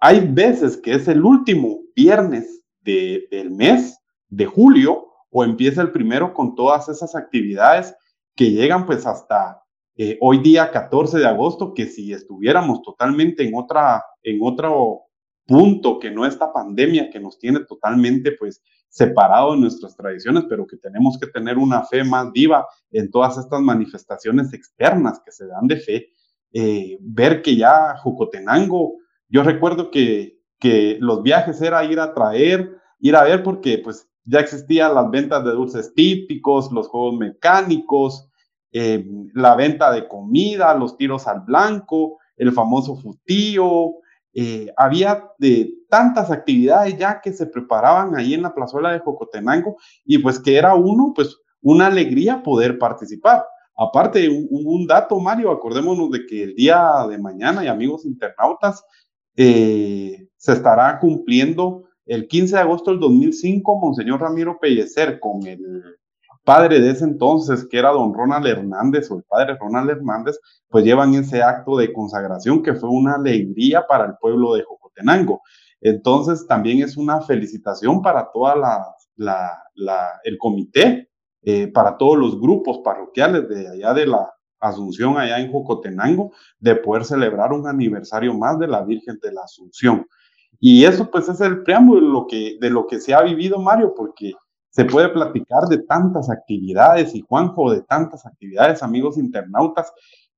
Hay 0.00 0.20
veces 0.26 0.78
que 0.78 0.94
es 0.94 1.06
el 1.06 1.22
último 1.22 1.80
viernes 1.94 2.64
del 2.80 3.50
mes 3.50 4.00
de 4.28 4.46
julio 4.46 5.06
o 5.30 5.44
empieza 5.44 5.82
el 5.82 5.92
primero 5.92 6.32
con 6.32 6.54
todas 6.54 6.88
esas 6.88 7.14
actividades 7.14 7.94
que 8.34 8.50
llegan 8.50 8.86
pues 8.86 9.04
hasta 9.06 9.61
eh, 10.04 10.18
hoy 10.20 10.38
día 10.38 10.72
14 10.72 11.16
de 11.16 11.26
agosto, 11.28 11.72
que 11.72 11.86
si 11.86 12.12
estuviéramos 12.12 12.82
totalmente 12.82 13.46
en, 13.46 13.54
otra, 13.54 14.02
en 14.24 14.40
otro 14.42 15.02
punto 15.46 16.00
que 16.00 16.10
no 16.10 16.26
esta 16.26 16.52
pandemia 16.52 17.08
que 17.08 17.20
nos 17.20 17.38
tiene 17.38 17.60
totalmente 17.60 18.32
pues 18.32 18.60
separado 18.88 19.52
de 19.52 19.60
nuestras 19.60 19.96
tradiciones, 19.96 20.42
pero 20.48 20.66
que 20.66 20.76
tenemos 20.76 21.16
que 21.20 21.28
tener 21.28 21.56
una 21.56 21.84
fe 21.84 22.02
más 22.02 22.32
viva 22.32 22.66
en 22.90 23.12
todas 23.12 23.38
estas 23.38 23.60
manifestaciones 23.60 24.52
externas 24.52 25.22
que 25.24 25.30
se 25.30 25.46
dan 25.46 25.68
de 25.68 25.76
fe, 25.76 26.08
eh, 26.52 26.98
ver 27.00 27.40
que 27.40 27.54
ya 27.54 27.96
Jucotenango, 27.98 28.94
yo 29.28 29.44
recuerdo 29.44 29.92
que, 29.92 30.40
que 30.58 30.96
los 30.98 31.22
viajes 31.22 31.62
era 31.62 31.84
ir 31.84 32.00
a 32.00 32.12
traer, 32.12 32.76
ir 32.98 33.14
a 33.14 33.22
ver 33.22 33.44
porque 33.44 33.78
pues 33.78 34.08
ya 34.24 34.40
existían 34.40 34.96
las 34.96 35.08
ventas 35.12 35.44
de 35.44 35.52
dulces 35.52 35.94
típicos, 35.94 36.72
los 36.72 36.88
juegos 36.88 37.20
mecánicos, 37.20 38.28
eh, 38.72 39.04
la 39.34 39.54
venta 39.54 39.92
de 39.92 40.08
comida, 40.08 40.74
los 40.74 40.96
tiros 40.96 41.26
al 41.26 41.40
blanco, 41.40 42.18
el 42.36 42.52
famoso 42.52 42.96
futío. 42.96 43.94
Eh, 44.34 44.72
había 44.76 45.28
de 45.38 45.70
tantas 45.90 46.30
actividades 46.30 46.96
ya 46.96 47.20
que 47.20 47.32
se 47.32 47.46
preparaban 47.46 48.16
ahí 48.16 48.32
en 48.32 48.42
la 48.42 48.54
plazuela 48.54 48.90
de 48.90 49.00
Jocotenango 49.00 49.76
y 50.06 50.16
pues 50.18 50.38
que 50.38 50.56
era 50.56 50.74
uno, 50.74 51.12
pues 51.14 51.36
una 51.60 51.88
alegría 51.88 52.42
poder 52.42 52.78
participar. 52.78 53.44
Aparte, 53.76 54.28
un, 54.28 54.48
un 54.50 54.86
dato, 54.86 55.18
Mario, 55.20 55.50
acordémonos 55.50 56.10
de 56.10 56.26
que 56.26 56.42
el 56.42 56.54
día 56.54 57.06
de 57.08 57.18
mañana, 57.18 57.64
y 57.64 57.68
amigos 57.68 58.04
internautas, 58.04 58.84
eh, 59.36 60.28
se 60.36 60.52
estará 60.52 60.98
cumpliendo 60.98 61.84
el 62.04 62.26
15 62.28 62.56
de 62.56 62.60
agosto 62.60 62.90
del 62.90 63.00
2005, 63.00 63.78
Monseñor 63.78 64.20
Ramiro 64.20 64.58
Pellecer, 64.60 65.18
con 65.20 65.46
el 65.46 65.82
padre 66.44 66.80
de 66.80 66.90
ese 66.90 67.04
entonces, 67.04 67.66
que 67.68 67.78
era 67.78 67.90
don 67.90 68.14
Ronald 68.14 68.46
Hernández 68.46 69.10
o 69.10 69.16
el 69.16 69.22
padre 69.24 69.56
Ronald 69.60 69.90
Hernández, 69.90 70.38
pues 70.68 70.84
llevan 70.84 71.14
ese 71.14 71.42
acto 71.42 71.76
de 71.76 71.92
consagración 71.92 72.62
que 72.62 72.74
fue 72.74 72.90
una 72.90 73.14
alegría 73.14 73.86
para 73.86 74.06
el 74.06 74.14
pueblo 74.20 74.54
de 74.54 74.62
Jocotenango. 74.62 75.40
Entonces 75.80 76.46
también 76.46 76.82
es 76.82 76.96
una 76.96 77.20
felicitación 77.20 78.02
para 78.02 78.30
toda 78.32 78.56
la, 79.16 79.62
el 80.24 80.38
comité, 80.38 81.08
eh, 81.42 81.66
para 81.68 81.96
todos 81.96 82.16
los 82.16 82.40
grupos 82.40 82.78
parroquiales 82.84 83.48
de 83.48 83.68
allá 83.68 83.92
de 83.92 84.06
la 84.06 84.32
Asunción, 84.60 85.18
allá 85.18 85.40
en 85.40 85.50
Jocotenango, 85.50 86.30
de 86.60 86.76
poder 86.76 87.04
celebrar 87.04 87.52
un 87.52 87.66
aniversario 87.66 88.32
más 88.32 88.60
de 88.60 88.68
la 88.68 88.82
Virgen 88.82 89.18
de 89.20 89.32
la 89.32 89.42
Asunción. 89.42 90.06
Y 90.60 90.84
eso 90.84 91.10
pues 91.10 91.28
es 91.28 91.40
el 91.40 91.64
preámbulo 91.64 92.00
de 92.00 92.12
lo 92.12 92.26
que, 92.28 92.58
de 92.60 92.70
lo 92.70 92.86
que 92.86 93.00
se 93.00 93.12
ha 93.12 93.22
vivido, 93.22 93.58
Mario, 93.58 93.92
porque 93.96 94.32
se 94.72 94.86
puede 94.86 95.10
platicar 95.10 95.64
de 95.68 95.78
tantas 95.78 96.30
actividades 96.30 97.14
y 97.14 97.20
Juanjo, 97.20 97.70
de 97.70 97.82
tantas 97.82 98.24
actividades, 98.24 98.82
amigos 98.82 99.18
internautas, 99.18 99.92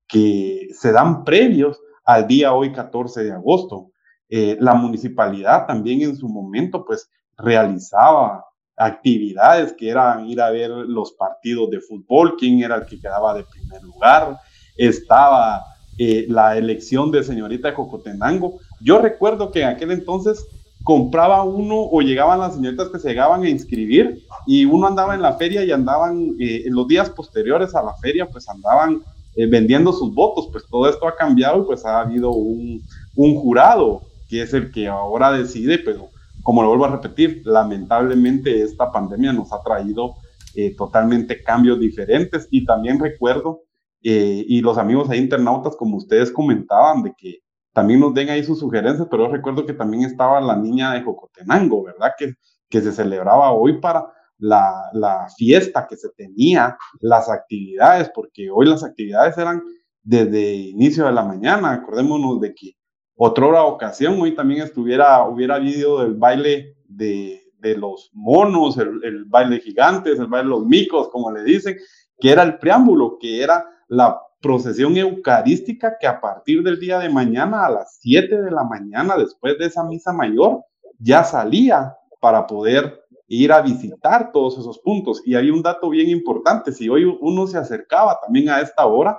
que 0.08 0.68
se 0.72 0.90
dan 0.90 1.22
previos 1.22 1.80
al 2.04 2.26
día 2.26 2.52
hoy 2.52 2.72
14 2.72 3.22
de 3.22 3.32
agosto. 3.32 3.92
Eh, 4.28 4.56
la 4.60 4.74
municipalidad 4.74 5.66
también 5.66 6.02
en 6.02 6.16
su 6.16 6.28
momento 6.28 6.84
pues 6.84 7.08
realizaba 7.36 8.44
actividades 8.76 9.72
que 9.72 9.88
eran 9.88 10.26
ir 10.26 10.40
a 10.40 10.50
ver 10.50 10.70
los 10.70 11.12
partidos 11.12 11.70
de 11.70 11.80
fútbol, 11.80 12.34
quién 12.36 12.60
era 12.60 12.74
el 12.74 12.86
que 12.86 12.98
quedaba 12.98 13.34
de 13.34 13.44
primer 13.44 13.82
lugar, 13.84 14.36
estaba 14.76 15.62
eh, 15.96 16.26
la 16.28 16.56
elección 16.56 17.12
de 17.12 17.22
señorita 17.22 17.72
Cocotenango. 17.72 18.58
Yo 18.80 18.98
recuerdo 18.98 19.52
que 19.52 19.62
en 19.62 19.68
aquel 19.68 19.92
entonces 19.92 20.44
compraba 20.84 21.42
uno 21.42 21.76
o 21.80 22.02
llegaban 22.02 22.38
las 22.38 22.54
señoritas 22.54 22.90
que 22.90 22.98
se 22.98 23.08
llegaban 23.08 23.42
a 23.42 23.48
inscribir 23.48 24.22
y 24.46 24.66
uno 24.66 24.86
andaba 24.86 25.14
en 25.14 25.22
la 25.22 25.32
feria 25.32 25.64
y 25.64 25.72
andaban 25.72 26.36
eh, 26.38 26.64
en 26.66 26.74
los 26.74 26.86
días 26.86 27.08
posteriores 27.08 27.74
a 27.74 27.82
la 27.82 27.94
feria, 27.94 28.28
pues 28.28 28.48
andaban 28.50 29.00
eh, 29.34 29.46
vendiendo 29.46 29.94
sus 29.94 30.14
votos. 30.14 30.48
Pues 30.52 30.64
todo 30.70 30.88
esto 30.88 31.08
ha 31.08 31.16
cambiado 31.16 31.62
y 31.62 31.64
pues 31.64 31.86
ha 31.86 32.00
habido 32.00 32.32
un, 32.32 32.82
un 33.16 33.34
jurado 33.34 34.02
que 34.28 34.42
es 34.42 34.52
el 34.52 34.70
que 34.70 34.86
ahora 34.86 35.32
decide, 35.32 35.78
pero 35.78 36.10
como 36.42 36.62
lo 36.62 36.68
vuelvo 36.68 36.84
a 36.84 36.96
repetir, 36.96 37.40
lamentablemente 37.46 38.62
esta 38.62 38.92
pandemia 38.92 39.32
nos 39.32 39.54
ha 39.54 39.62
traído 39.62 40.16
eh, 40.54 40.74
totalmente 40.76 41.42
cambios 41.42 41.80
diferentes 41.80 42.46
y 42.50 42.66
también 42.66 43.00
recuerdo, 43.00 43.62
y 44.06 44.60
los 44.60 44.76
amigos 44.76 45.08
ahí 45.08 45.18
internautas, 45.18 45.76
como 45.76 45.96
ustedes 45.96 46.30
comentaban, 46.30 47.02
de 47.02 47.14
que 47.16 47.38
también 47.74 48.00
nos 48.00 48.14
den 48.14 48.30
ahí 48.30 48.42
sus 48.44 48.60
sugerencias, 48.60 49.08
pero 49.10 49.28
recuerdo 49.28 49.66
que 49.66 49.74
también 49.74 50.04
estaba 50.04 50.40
la 50.40 50.56
niña 50.56 50.92
de 50.92 51.02
Jocotenango, 51.02 51.82
¿verdad? 51.82 52.12
Que, 52.16 52.34
que 52.70 52.80
se 52.80 52.92
celebraba 52.92 53.52
hoy 53.52 53.80
para 53.80 54.06
la, 54.38 54.90
la, 54.92 55.26
fiesta 55.36 55.86
que 55.88 55.96
se 55.96 56.08
tenía, 56.10 56.78
las 57.00 57.28
actividades, 57.28 58.10
porque 58.14 58.48
hoy 58.48 58.66
las 58.66 58.84
actividades 58.84 59.36
eran 59.36 59.60
desde 60.02 60.54
inicio 60.54 61.06
de 61.06 61.12
la 61.12 61.24
mañana, 61.24 61.72
acordémonos 61.72 62.40
de 62.40 62.54
que 62.54 62.76
otra 63.16 63.64
ocasión, 63.64 64.20
hoy 64.20 64.34
también 64.34 64.62
estuviera, 64.62 65.24
hubiera 65.24 65.56
habido 65.56 66.02
el 66.02 66.14
baile 66.14 66.76
de, 66.86 67.42
de 67.58 67.76
los 67.76 68.10
monos, 68.12 68.78
el, 68.78 69.02
el 69.02 69.24
baile 69.24 69.58
gigantes, 69.58 70.18
el 70.20 70.26
baile 70.26 70.48
de 70.48 70.56
los 70.56 70.64
micos, 70.64 71.08
como 71.08 71.32
le 71.32 71.42
dicen, 71.42 71.76
que 72.20 72.30
era 72.30 72.44
el 72.44 72.58
preámbulo, 72.58 73.18
que 73.18 73.42
era 73.42 73.64
la 73.88 74.20
procesión 74.44 74.94
eucarística 74.98 75.96
que 75.98 76.06
a 76.06 76.20
partir 76.20 76.62
del 76.62 76.78
día 76.78 76.98
de 76.98 77.08
mañana 77.08 77.64
a 77.64 77.70
las 77.70 77.96
7 78.02 78.42
de 78.42 78.50
la 78.50 78.62
mañana, 78.62 79.16
después 79.16 79.56
de 79.58 79.64
esa 79.64 79.82
misa 79.84 80.12
mayor, 80.12 80.62
ya 80.98 81.24
salía 81.24 81.96
para 82.20 82.46
poder 82.46 83.00
ir 83.26 83.50
a 83.52 83.62
visitar 83.62 84.32
todos 84.32 84.58
esos 84.58 84.78
puntos. 84.80 85.22
Y 85.24 85.34
hay 85.34 85.48
un 85.48 85.62
dato 85.62 85.88
bien 85.88 86.10
importante, 86.10 86.72
si 86.72 86.90
hoy 86.90 87.04
uno 87.04 87.46
se 87.46 87.56
acercaba 87.56 88.20
también 88.20 88.50
a 88.50 88.60
esta 88.60 88.84
hora, 88.84 89.18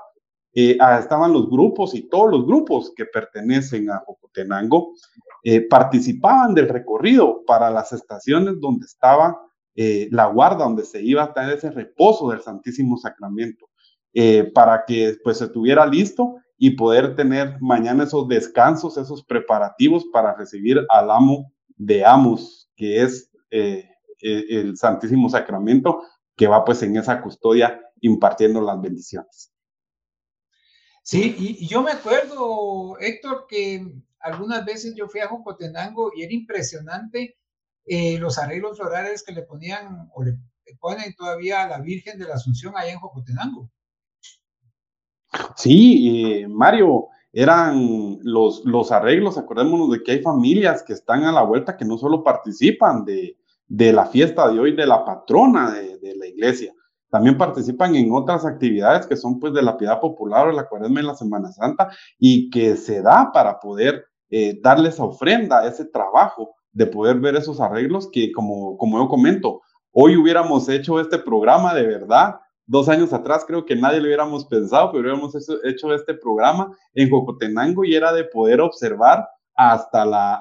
eh, 0.54 0.78
estaban 1.00 1.34
los 1.34 1.50
grupos 1.50 1.96
y 1.96 2.08
todos 2.08 2.30
los 2.30 2.46
grupos 2.46 2.94
que 2.96 3.06
pertenecen 3.06 3.90
a 3.90 4.04
Jocotenango 4.06 4.94
eh, 5.44 5.68
participaban 5.68 6.54
del 6.54 6.70
recorrido 6.70 7.44
para 7.48 7.72
las 7.72 7.92
estaciones 7.94 8.60
donde 8.60 8.86
estaba 8.86 9.42
eh, 9.76 10.08
la 10.12 10.28
guarda, 10.28 10.66
donde 10.66 10.86
se 10.86 11.02
iba 11.02 11.24
a 11.24 11.34
tener 11.34 11.58
ese 11.58 11.72
reposo 11.72 12.30
del 12.30 12.42
Santísimo 12.42 12.96
Sacramento. 12.96 13.66
Eh, 14.18 14.50
para 14.54 14.86
que 14.86 15.18
pues 15.26 15.42
estuviera 15.42 15.86
listo 15.86 16.38
y 16.58 16.78
poder 16.78 17.18
tener 17.18 17.58
mañana 17.60 18.06
esos 18.06 18.30
descansos, 18.30 18.98
esos 18.98 19.26
preparativos 19.26 20.06
para 20.06 20.34
recibir 20.34 20.80
al 20.88 21.12
amo 21.12 21.52
de 21.76 22.06
amos, 22.06 22.72
que 22.78 23.02
es 23.02 23.30
eh, 23.52 23.90
eh, 24.22 24.46
el 24.52 24.78
Santísimo 24.78 25.28
Sacramento, 25.30 26.02
que 26.38 26.48
va 26.48 26.64
pues 26.64 26.82
en 26.84 26.96
esa 26.96 27.22
custodia 27.22 27.82
impartiendo 28.00 28.62
las 28.62 28.80
bendiciones. 28.80 29.52
Sí, 31.04 31.36
y, 31.38 31.68
yo 31.68 31.84
me 31.84 31.92
acuerdo, 31.92 32.98
Héctor, 33.02 33.48
que 33.50 33.86
algunas 34.22 34.64
veces 34.64 34.96
yo 34.96 35.10
fui 35.10 35.20
a 35.20 35.28
Jocotenango 35.28 36.14
y 36.16 36.24
era 36.24 36.34
impresionante 36.34 37.38
los 37.86 38.40
arreglos 38.40 38.78
florales 38.78 39.24
que 39.24 39.34
le 39.34 39.42
ponían 39.44 40.10
o 40.14 40.24
le 40.24 40.40
ponen 40.80 41.14
todavía 41.16 41.64
a 41.64 41.68
la 41.68 41.80
Virgen 41.82 42.18
de 42.18 42.30
la 42.30 42.36
Asunción 42.36 42.78
allá 42.78 42.94
en 42.94 43.00
Jocotenango. 43.00 43.70
Sí, 45.56 46.46
Mario, 46.50 47.08
eran 47.36 48.18
los, 48.24 48.64
los 48.64 48.94
arreglos, 48.94 49.38
acordémonos 49.38 49.92
de 49.92 50.02
que 50.02 50.14
hay 50.14 50.22
familias 50.22 50.82
que 50.84 50.94
están 50.94 51.26
a 51.26 51.34
la 51.34 51.44
vuelta 51.44 51.76
que 51.76 51.84
no 51.84 51.98
solo 51.98 52.24
participan 52.24 53.04
de, 53.04 53.38
la 53.68 54.06
fiesta 54.06 54.50
de 54.50 54.58
hoy 54.58 54.74
de 54.74 54.88
la 54.88 55.04
patrona 55.04 55.72
de, 55.72 56.16
la 56.16 56.28
iglesia, 56.28 56.74
también 57.10 57.38
participan 57.38 57.94
en 57.96 58.14
otras 58.14 58.46
actividades 58.46 59.06
que 59.06 59.18
son 59.18 59.38
pues 59.38 59.54
de 59.54 59.62
la 59.62 59.78
piedad 59.78 60.00
popular 60.00 60.48
o 60.48 60.54
la 60.54 60.68
cuaresma 60.70 61.02
y 61.02 61.04
la 61.04 61.16
Semana 61.16 61.52
Santa 61.52 61.90
y 62.18 62.50
que 62.50 62.78
se 62.78 63.02
da 63.02 63.32
para 63.34 63.60
poder 63.60 64.06
eh, 64.30 64.58
darle 64.62 64.90
esa 64.90 65.04
ofrenda, 65.04 65.68
ese 65.68 65.84
trabajo 65.86 66.56
de 66.72 66.88
poder 66.88 67.20
ver 67.20 67.36
esos 67.36 67.60
arreglos 67.60 68.10
que 68.14 68.32
como, 68.32 68.78
como 68.78 68.98
yo 68.98 69.10
comento, 69.10 69.62
hoy 69.92 70.16
hubiéramos 70.16 70.70
hecho 70.70 71.02
este 71.02 71.20
programa 71.20 71.74
de 71.74 71.86
verdad 71.86 72.36
dos 72.66 72.90
años 72.90 73.14
atrás 73.14 73.46
creo 73.48 73.66
que 73.66 73.76
nadie 73.76 74.00
lo 74.00 74.08
hubiéramos 74.08 74.46
pensado, 74.46 74.92
pero 74.92 75.02
hubiéramos 75.02 75.36
hecho, 75.64 75.94
este 75.94 76.14
programa 76.16 76.76
en 76.94 77.10
Cocotenango 77.10 77.86
y 77.86 77.96
era 77.96 78.12
de 78.14 78.24
poder 78.26 78.62
observar 78.62 79.28
hasta 79.56 80.06
la, 80.06 80.36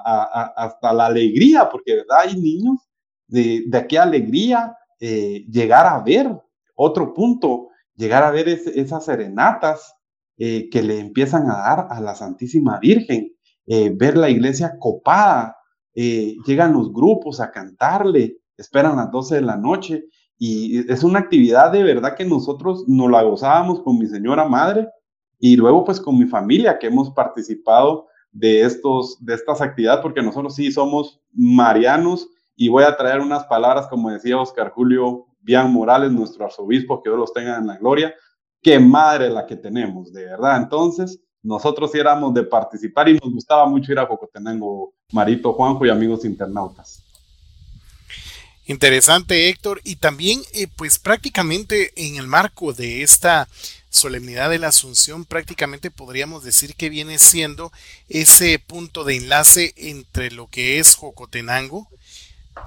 hasta 0.55 0.93
la 0.93 1.05
alegría, 1.05 1.69
porque 1.69 1.95
¿verdad? 1.95 2.17
hay 2.23 2.35
niños 2.35 2.79
de, 3.27 3.63
de 3.67 3.87
qué 3.87 3.97
alegría 3.97 4.75
eh, 4.99 5.45
llegar 5.49 5.85
a 5.87 6.01
ver 6.01 6.29
otro 6.73 7.13
punto, 7.13 7.69
llegar 7.95 8.23
a 8.23 8.31
ver 8.31 8.47
esas 8.47 9.05
serenatas 9.05 9.93
eh, 10.37 10.69
que 10.69 10.81
le 10.81 10.99
empiezan 10.99 11.49
a 11.49 11.57
dar 11.57 11.87
a 11.89 12.01
la 12.01 12.15
Santísima 12.15 12.79
Virgen, 12.79 13.31
eh, 13.67 13.91
ver 13.95 14.17
la 14.17 14.29
iglesia 14.29 14.77
copada, 14.79 15.57
llegan 15.93 16.73
los 16.73 16.91
grupos 16.91 17.39
a 17.39 17.51
cantarle, 17.51 18.39
esperan 18.57 18.97
las 18.97 19.11
12 19.11 19.35
de 19.35 19.41
la 19.41 19.55
noche 19.55 20.05
y 20.37 20.91
es 20.91 21.03
una 21.03 21.19
actividad 21.19 21.71
de 21.71 21.83
verdad 21.83 22.15
que 22.15 22.25
nosotros 22.25 22.85
nos 22.87 23.09
la 23.09 23.23
gozábamos 23.23 23.81
con 23.81 23.97
mi 23.97 24.07
señora 24.07 24.45
madre 24.45 24.87
y 25.39 25.55
luego 25.55 25.85
pues 25.85 25.99
con 25.99 26.17
mi 26.17 26.25
familia 26.25 26.77
que 26.77 26.87
hemos 26.87 27.11
participado 27.11 28.07
de, 28.31 28.61
estos, 28.61 29.23
de 29.23 29.33
estas 29.33 29.61
actividades 29.61 30.01
porque 30.01 30.21
nosotros 30.21 30.55
sí 30.55 30.71
somos 30.71 31.21
marianos 31.33 32.27
y 32.55 32.67
voy 32.69 32.83
a 32.83 32.95
traer 32.97 33.21
unas 33.21 33.45
palabras 33.45 33.87
como 33.87 34.11
decía 34.11 34.39
Oscar 34.39 34.71
Julio 34.71 35.27
Bian 35.45 35.71
Morales, 35.71 36.11
nuestro 36.11 36.45
arzobispo, 36.45 37.01
que 37.01 37.09
Dios 37.09 37.19
los 37.19 37.31
tenga 37.31 37.57
en 37.57 37.67
la 37.67 37.77
gloria. 37.77 38.13
Qué 38.61 38.79
madre 38.79 39.29
la 39.29 39.45
que 39.45 39.55
tenemos, 39.55 40.11
de 40.11 40.25
verdad. 40.25 40.57
Entonces, 40.57 41.21
nosotros 41.43 41.91
sí 41.91 41.99
éramos 41.99 42.33
de 42.33 42.43
participar 42.43 43.07
y 43.09 43.13
nos 43.13 43.31
gustaba 43.31 43.67
mucho 43.67 43.91
ir 43.91 43.99
a 43.99 44.07
Cocotenango, 44.07 44.95
Marito, 45.13 45.53
Juanjo 45.53 45.85
y 45.85 45.89
amigos 45.89 46.25
internautas. 46.25 47.14
Interesante, 48.67 49.49
Héctor. 49.49 49.81
Y 49.83 49.97
también, 49.97 50.41
eh, 50.53 50.67
pues 50.75 50.97
prácticamente 50.97 51.93
en 51.95 52.17
el 52.17 52.27
marco 52.27 52.73
de 52.73 53.03
esta 53.03 53.47
solemnidad 53.89 54.49
de 54.49 54.59
la 54.59 54.69
Asunción, 54.69 55.23
prácticamente 55.25 55.91
podríamos 55.91 56.43
decir 56.43 56.75
que 56.75 56.89
viene 56.89 57.19
siendo 57.19 57.71
ese 58.09 58.59
punto 58.59 59.03
de 59.03 59.15
enlace 59.15 59.73
entre 59.77 60.31
lo 60.31 60.47
que 60.47 60.79
es 60.79 60.95
Jocotenango, 60.95 61.87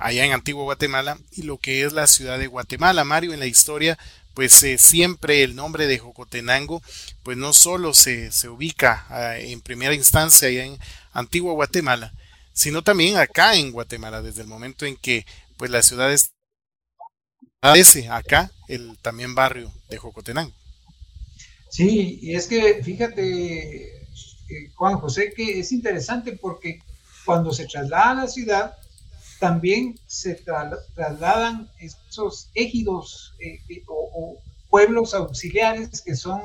allá 0.01 0.25
en 0.25 0.33
Antigua 0.33 0.63
Guatemala, 0.63 1.19
y 1.33 1.43
lo 1.43 1.59
que 1.59 1.83
es 1.85 1.93
la 1.93 2.07
ciudad 2.07 2.39
de 2.39 2.47
Guatemala. 2.47 3.05
Mario, 3.05 3.35
en 3.35 3.41
la 3.41 3.47
historia, 3.47 3.99
pues 4.35 4.63
eh, 4.63 4.79
siempre 4.79 5.43
el 5.43 5.57
nombre 5.57 5.87
de 5.87 5.99
Jocotenango, 5.99 6.81
pues 7.25 7.37
no 7.37 7.53
solo 7.53 7.93
se, 7.93 8.31
se 8.31 8.49
ubica 8.49 9.05
ah, 9.11 9.37
en 9.37 9.61
primera 9.61 9.95
instancia 9.95 10.49
allá 10.49 10.65
en 10.65 10.79
Antigua 11.13 11.53
Guatemala, 11.55 12.13
sino 12.53 12.83
también 12.83 13.17
acá 13.17 13.57
en 13.57 13.73
Guatemala, 13.73 14.23
desde 14.23 14.43
el 14.43 14.47
momento 14.47 14.87
en 14.87 14.97
que 14.97 15.27
pues 15.59 15.71
la 15.71 15.83
ciudad 15.83 16.13
es 16.13 16.33
ese 17.75 18.09
acá 18.09 18.51
el 18.69 18.97
también 18.99 19.35
barrio 19.35 19.73
de 19.91 19.99
Jocotenango. 19.99 20.55
Sí, 21.69 22.19
y 22.23 22.35
es 22.35 22.47
que 22.47 22.83
fíjate, 22.83 23.99
eh, 24.49 24.71
Juan 24.77 24.99
José, 24.99 25.33
que 25.35 25.61
es 25.61 25.73
interesante 25.73 26.33
porque 26.33 26.81
cuando 27.27 27.53
se 27.53 27.67
traslada 27.67 28.11
a 28.11 28.15
la 28.15 28.27
ciudad, 28.29 28.77
también 29.39 29.99
se 30.07 30.35
trasladan 30.35 31.71
esos 31.79 32.51
ejidos 32.55 33.35
eh, 33.39 33.61
eh, 33.69 33.83
o, 33.87 34.41
pueblos 34.71 35.15
auxiliares 35.15 36.03
que 36.03 36.15
son 36.15 36.41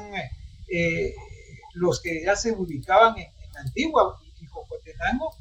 los 1.73 2.01
que 2.01 2.23
ya 2.23 2.35
se 2.35 2.51
ubicaban 2.51 3.17
en, 3.17 3.27
Antigua 3.55 4.19
y 4.41 4.45
Jocotenango 4.45 5.35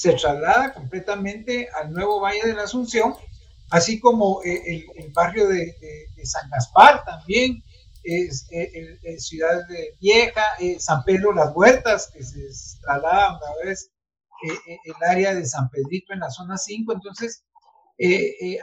se 0.00 0.14
traslada 0.14 0.72
completamente 0.72 1.68
al 1.78 1.92
nuevo 1.92 2.20
Valle 2.20 2.40
de 2.46 2.54
la 2.54 2.62
Asunción, 2.62 3.14
así 3.68 4.00
como 4.00 4.42
eh, 4.42 4.86
el, 4.96 5.12
barrio 5.12 5.46
de, 5.46 5.76
San 6.24 6.48
Gaspar 6.48 7.04
también, 7.04 7.62
es, 8.02 8.46
eh, 8.50 8.96
Ciudad 9.18 9.68
de 9.68 9.98
Vieja, 10.00 10.42
eh, 10.58 10.80
San 10.80 11.04
Pedro 11.04 11.34
Las 11.34 11.54
Huertas, 11.54 12.10
que 12.14 12.22
se 12.22 12.48
traslada 12.80 13.36
una 13.36 13.62
vez 13.62 13.92
el 14.42 14.94
área 15.06 15.34
de 15.34 15.44
San 15.44 15.68
Pedrito 15.68 16.14
en 16.14 16.20
la 16.20 16.30
zona 16.30 16.56
5. 16.56 16.94
Entonces, 16.94 17.44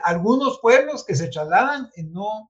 algunos 0.02 0.58
pueblos 0.58 1.04
que 1.04 1.14
se 1.14 1.28
trasladan 1.28 1.88
no, 2.10 2.48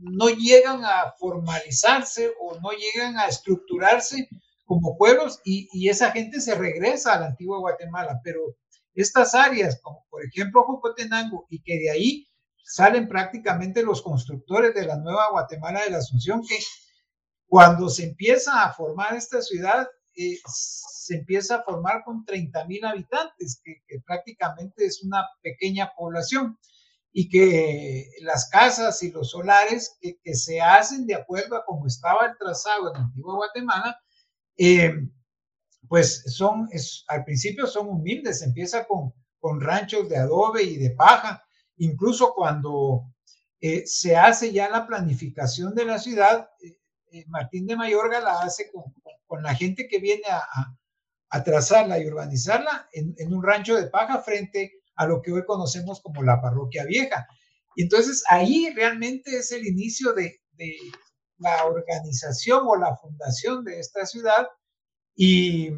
no 0.00 0.28
llegan 0.28 0.84
a 0.84 1.14
formalizarse 1.18 2.30
o 2.38 2.60
no 2.60 2.72
llegan 2.72 3.16
a 3.16 3.26
estructurarse 3.26 4.28
como 4.68 4.98
pueblos 4.98 5.40
y, 5.44 5.88
esa 5.88 6.10
gente 6.12 6.42
se 6.42 6.54
regresa 6.54 7.14
a 7.14 7.20
la 7.20 7.26
antigua 7.28 7.58
Guatemala, 7.58 8.20
pero 8.22 8.54
estas 8.94 9.34
áreas, 9.34 9.80
como 9.82 10.04
por 10.10 10.22
ejemplo 10.22 10.62
Jocotenango, 10.62 11.46
y 11.48 11.62
que 11.62 11.78
de 11.78 11.90
ahí 11.90 12.28
salen 12.62 13.08
prácticamente 13.08 13.82
los 13.82 14.02
constructores 14.02 14.74
de 14.74 14.84
la 14.84 14.96
nueva 14.96 15.30
Guatemala 15.30 15.82
de 15.84 15.90
la 15.90 15.98
Asunción, 15.98 16.42
que 16.46 16.58
cuando 17.46 17.88
se 17.88 18.04
empieza 18.04 18.62
a 18.62 18.74
formar 18.74 19.16
esta 19.16 19.40
ciudad, 19.40 19.88
eh, 20.14 20.36
se 20.44 21.16
empieza 21.16 21.56
a 21.56 21.62
formar 21.62 22.04
con 22.04 22.26
30 22.26 22.66
mil 22.66 22.84
habitantes, 22.84 23.62
que, 23.64 23.80
prácticamente 24.06 24.84
es 24.84 25.02
una 25.02 25.24
pequeña 25.40 25.92
población 25.96 26.58
y 27.10 27.30
que 27.30 28.10
las 28.20 28.50
casas 28.50 29.02
y 29.02 29.12
los 29.12 29.30
solares 29.30 29.96
que, 30.02 30.34
se 30.34 30.60
hacen 30.60 31.06
de 31.06 31.14
acuerdo 31.14 31.56
a 31.56 31.64
cómo 31.64 31.86
estaba 31.86 32.26
el 32.26 32.36
trazado 32.36 32.88
en 32.88 32.92
la 32.92 33.06
antigua 33.06 33.36
Guatemala, 33.36 33.98
eh, 34.58 34.92
pues 35.88 36.24
son, 36.26 36.68
al 37.06 37.24
principio 37.24 37.66
son 37.66 37.88
humildes, 37.88 38.42
empieza 38.42 38.86
con, 38.86 39.14
con 39.38 39.60
ranchos 39.60 40.08
de 40.08 40.18
adobe 40.18 40.64
y 40.64 40.76
de 40.76 40.90
paja, 40.90 41.42
incluso 41.76 42.34
cuando 42.34 43.04
eh, 43.60 43.86
se 43.86 44.16
hace 44.16 44.52
ya 44.52 44.68
la 44.68 44.86
planificación 44.86 45.74
de 45.74 45.84
la 45.84 45.98
ciudad, 45.98 46.50
eh, 47.12 47.24
Martín 47.28 47.66
de 47.66 47.76
Mayorga 47.76 48.20
la 48.20 48.40
hace 48.40 48.70
con, 48.70 49.42
la 49.42 49.54
gente 49.54 49.88
que 49.88 49.98
viene 49.98 50.24
a, 50.28 50.42
a, 51.30 51.44
trazarla 51.44 51.98
y 51.98 52.06
urbanizarla 52.06 52.88
en, 52.92 53.32
un 53.32 53.42
rancho 53.42 53.76
de 53.76 53.88
paja 53.88 54.22
frente 54.22 54.72
a 54.96 55.06
lo 55.06 55.22
que 55.22 55.32
hoy 55.32 55.44
conocemos 55.46 56.00
como 56.00 56.22
la 56.22 56.40
parroquia 56.40 56.84
vieja. 56.84 57.26
Entonces 57.76 58.24
ahí 58.28 58.70
realmente 58.74 59.36
es 59.36 59.52
el 59.52 59.66
inicio 59.66 60.12
de, 60.12 60.40
de 60.52 60.76
la 61.38 61.64
organización 61.64 62.62
o 62.66 62.76
la 62.76 62.96
fundación 62.96 63.64
de 63.64 63.80
esta 63.80 64.06
ciudad 64.06 64.48
y, 65.14 65.70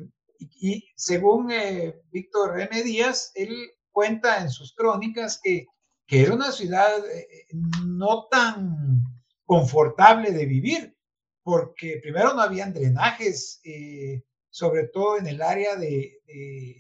según 0.97 1.51
eh, 1.51 2.01
Víctor 2.11 2.61
M. 2.61 2.83
Díaz, 2.83 3.33
él 3.35 3.55
cuenta 3.91 4.41
en 4.41 4.51
sus 4.51 4.75
crónicas 4.75 5.41
que, 5.43 5.67
que 6.07 6.23
era 6.23 6.35
una 6.35 6.53
ciudad 6.53 6.91
eh, 7.09 7.47
no 7.87 8.27
tan 8.31 9.03
confortable 9.45 10.31
de 10.31 10.47
vivir, 10.47 10.97
porque 11.43 11.99
primero 12.03 12.35
no 12.35 12.43
habían 12.43 12.73
drenajes, 12.73 13.61
eh, 13.65 14.23
sobre 14.49 14.89
todo 14.89 15.19
en 15.19 15.27
el 15.27 15.43
área 15.43 15.77
de, 15.77 16.17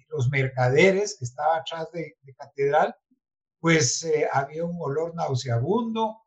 los 0.08 0.28
mercaderes 0.28 1.16
que 1.18 1.24
estaba 1.24 1.56
atrás 1.56 1.90
de, 1.92 2.16
catedral, 2.36 2.94
pues 3.58 4.04
eh, 4.04 4.28
había 4.32 4.64
un 4.64 4.76
olor 4.80 5.14
nauseabundo, 5.16 6.22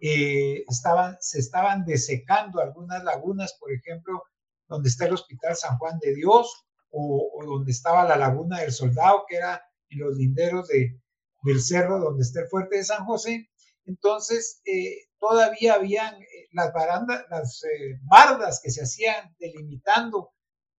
eh, 0.00 0.64
estaban, 0.68 1.16
se 1.20 1.38
estaban 1.38 1.84
desecando 1.84 2.60
algunas 2.60 3.02
lagunas, 3.04 3.56
por 3.58 3.72
ejemplo, 3.72 4.22
donde 4.68 4.88
está 4.88 5.06
el 5.06 5.14
Hospital 5.14 5.56
San 5.56 5.78
Juan 5.78 5.98
de 6.00 6.14
Dios 6.14 6.66
o, 6.90 7.30
donde 7.44 7.72
estaba 7.72 8.04
la 8.04 8.16
Laguna 8.16 8.60
del 8.60 8.72
Soldado, 8.72 9.24
que 9.28 9.36
era 9.36 9.62
en 9.90 10.00
los 10.00 10.16
linderos 10.16 10.68
de, 10.68 11.00
del 11.42 11.60
cerro 11.60 11.98
donde 11.98 12.22
está 12.22 12.40
el 12.40 12.48
fuerte 12.48 12.76
de 12.76 12.84
San 12.84 13.04
José. 13.04 13.48
Entonces, 13.84 14.60
eh, 14.64 15.06
todavía 15.18 15.74
habían 15.74 16.16
las 16.52 16.72
barandas, 16.72 17.24
las 17.30 17.62
bardas 18.02 18.60
que 18.62 18.70
se 18.70 18.82
hacían 18.82 19.34
delimitando 19.38 20.32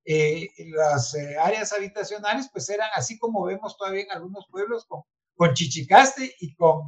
eh, 0.10 0.48
las 0.70 1.14
eh, 1.16 1.36
áreas 1.38 1.74
habitacionales 1.74 2.50
pues 2.54 2.70
eran 2.70 2.88
así 2.96 3.20
como 3.20 3.44
vemos 3.44 3.76
todavía 3.78 4.04
en 4.04 4.12
algunos 4.12 4.48
pueblos 4.50 4.86
con, 4.88 5.02
con 5.36 5.54
chichicaste 5.54 6.34
y 6.40 6.56
con 6.56 6.88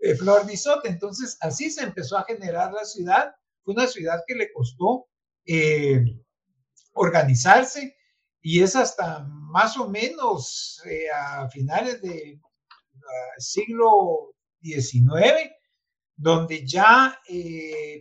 eh, 0.00 0.14
flor 0.14 0.46
Entonces 0.84 1.36
así 1.40 1.70
se 1.70 1.82
empezó 1.82 2.18
a 2.18 2.24
generar 2.24 2.72
la 2.72 2.84
ciudad. 2.84 3.34
Fue 3.62 3.74
una 3.74 3.86
ciudad 3.86 4.22
que 4.26 4.34
le 4.34 4.52
costó 4.52 5.06
organizarse 6.92 7.96
y 8.42 8.62
es 8.62 8.76
hasta 8.76 9.24
más 9.28 9.78
o 9.78 9.88
menos 9.88 10.82
a 11.14 11.48
finales 11.48 12.02
del 12.02 12.38
siglo 13.38 14.34
XIX 14.60 15.50
donde 16.16 16.66
ya 16.66 17.18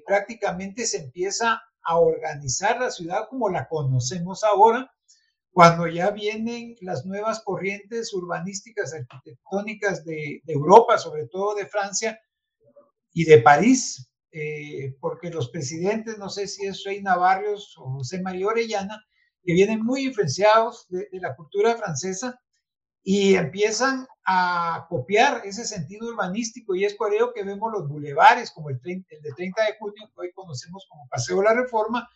prácticamente 0.05 0.85
se 0.85 0.97
empieza 0.97 1.61
a 1.87 1.97
organizar 1.97 2.79
la 2.81 2.91
ciudad 2.91 3.27
como 3.29 3.49
la 3.49 3.67
conocemos 3.67 4.43
ahora, 4.43 4.91
cuando 5.57 5.87
ya 5.87 6.11
vienen 6.11 6.75
las 6.81 7.03
nuevas 7.03 7.41
corrientes 7.43 8.13
urbanísticas 8.13 8.93
arquitectónicas 8.93 10.05
de, 10.05 10.39
Europa, 10.45 10.99
sobre 10.99 11.25
todo 11.25 11.55
de 11.55 11.65
Francia 11.65 12.21
y 13.11 13.23
de 13.23 13.39
París, 13.39 14.07
eh, 14.31 14.95
porque 15.01 15.31
los 15.31 15.49
presidentes, 15.49 16.19
no 16.19 16.29
sé 16.29 16.47
si 16.47 16.67
es 16.67 16.83
Reina 16.83 17.15
Barrios 17.15 17.75
o 17.79 17.89
José 17.89 18.21
María 18.21 18.45
Orellana, 18.45 19.03
que 19.43 19.53
vienen 19.53 19.83
muy 19.83 20.05
influenciados 20.05 20.85
de, 20.89 21.07
de 21.11 21.19
la 21.19 21.35
cultura 21.35 21.75
francesa, 21.75 22.39
y 23.01 23.33
empiezan 23.33 24.05
a 24.27 24.85
copiar 24.89 25.41
ese 25.43 25.65
sentido 25.65 26.09
urbanístico 26.09 26.75
y 26.75 26.85
es 26.85 26.93
por 26.93 27.11
ello 27.15 27.33
que 27.33 27.43
vemos 27.43 27.71
los 27.71 27.87
bulevares 27.87 28.51
como 28.51 28.69
el, 28.69 28.79
el 28.83 29.21
de 29.23 29.31
30 29.35 29.63
de 29.63 29.77
junio 29.79 30.07
que 30.13 30.21
hoy 30.21 30.31
conocemos 30.33 30.85
como 30.87 31.07
Paseo 31.07 31.37
de 31.37 31.45
la 31.45 31.53
Reforma. 31.55 32.07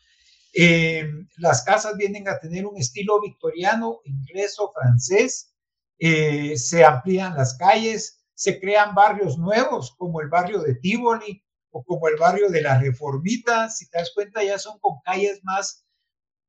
Eh, 0.54 1.06
las 1.38 1.64
casas 1.64 1.96
vienen 1.98 2.28
a 2.28 2.40
tener 2.40 2.66
un 2.66 2.78
estilo 2.78 3.22
victoriano, 3.22 4.00
inglés 4.06 4.56
o 4.60 4.72
francés, 4.74 5.54
eh, 6.00 6.58
se 6.58 6.84
amplían 6.84 7.36
las 7.36 7.58
calles, 7.58 8.24
se 8.34 8.60
crean 8.60 8.96
barrios 8.96 9.38
nuevos 9.38 9.96
como 9.98 10.20
el 10.22 10.28
barrio 10.30 10.62
de 10.62 10.76
Tivoli 10.76 11.44
o 11.72 11.84
como 11.84 12.08
el 12.08 12.18
barrio 12.18 12.50
de 12.50 12.62
la 12.62 12.80
Reformita, 12.80 13.70
si 13.70 13.90
te 13.90 14.00
das 14.00 14.12
cuenta 14.14 14.44
ya 14.44 14.58
son 14.60 14.80
con 14.80 15.00
calles 15.06 15.40
más, 15.44 15.86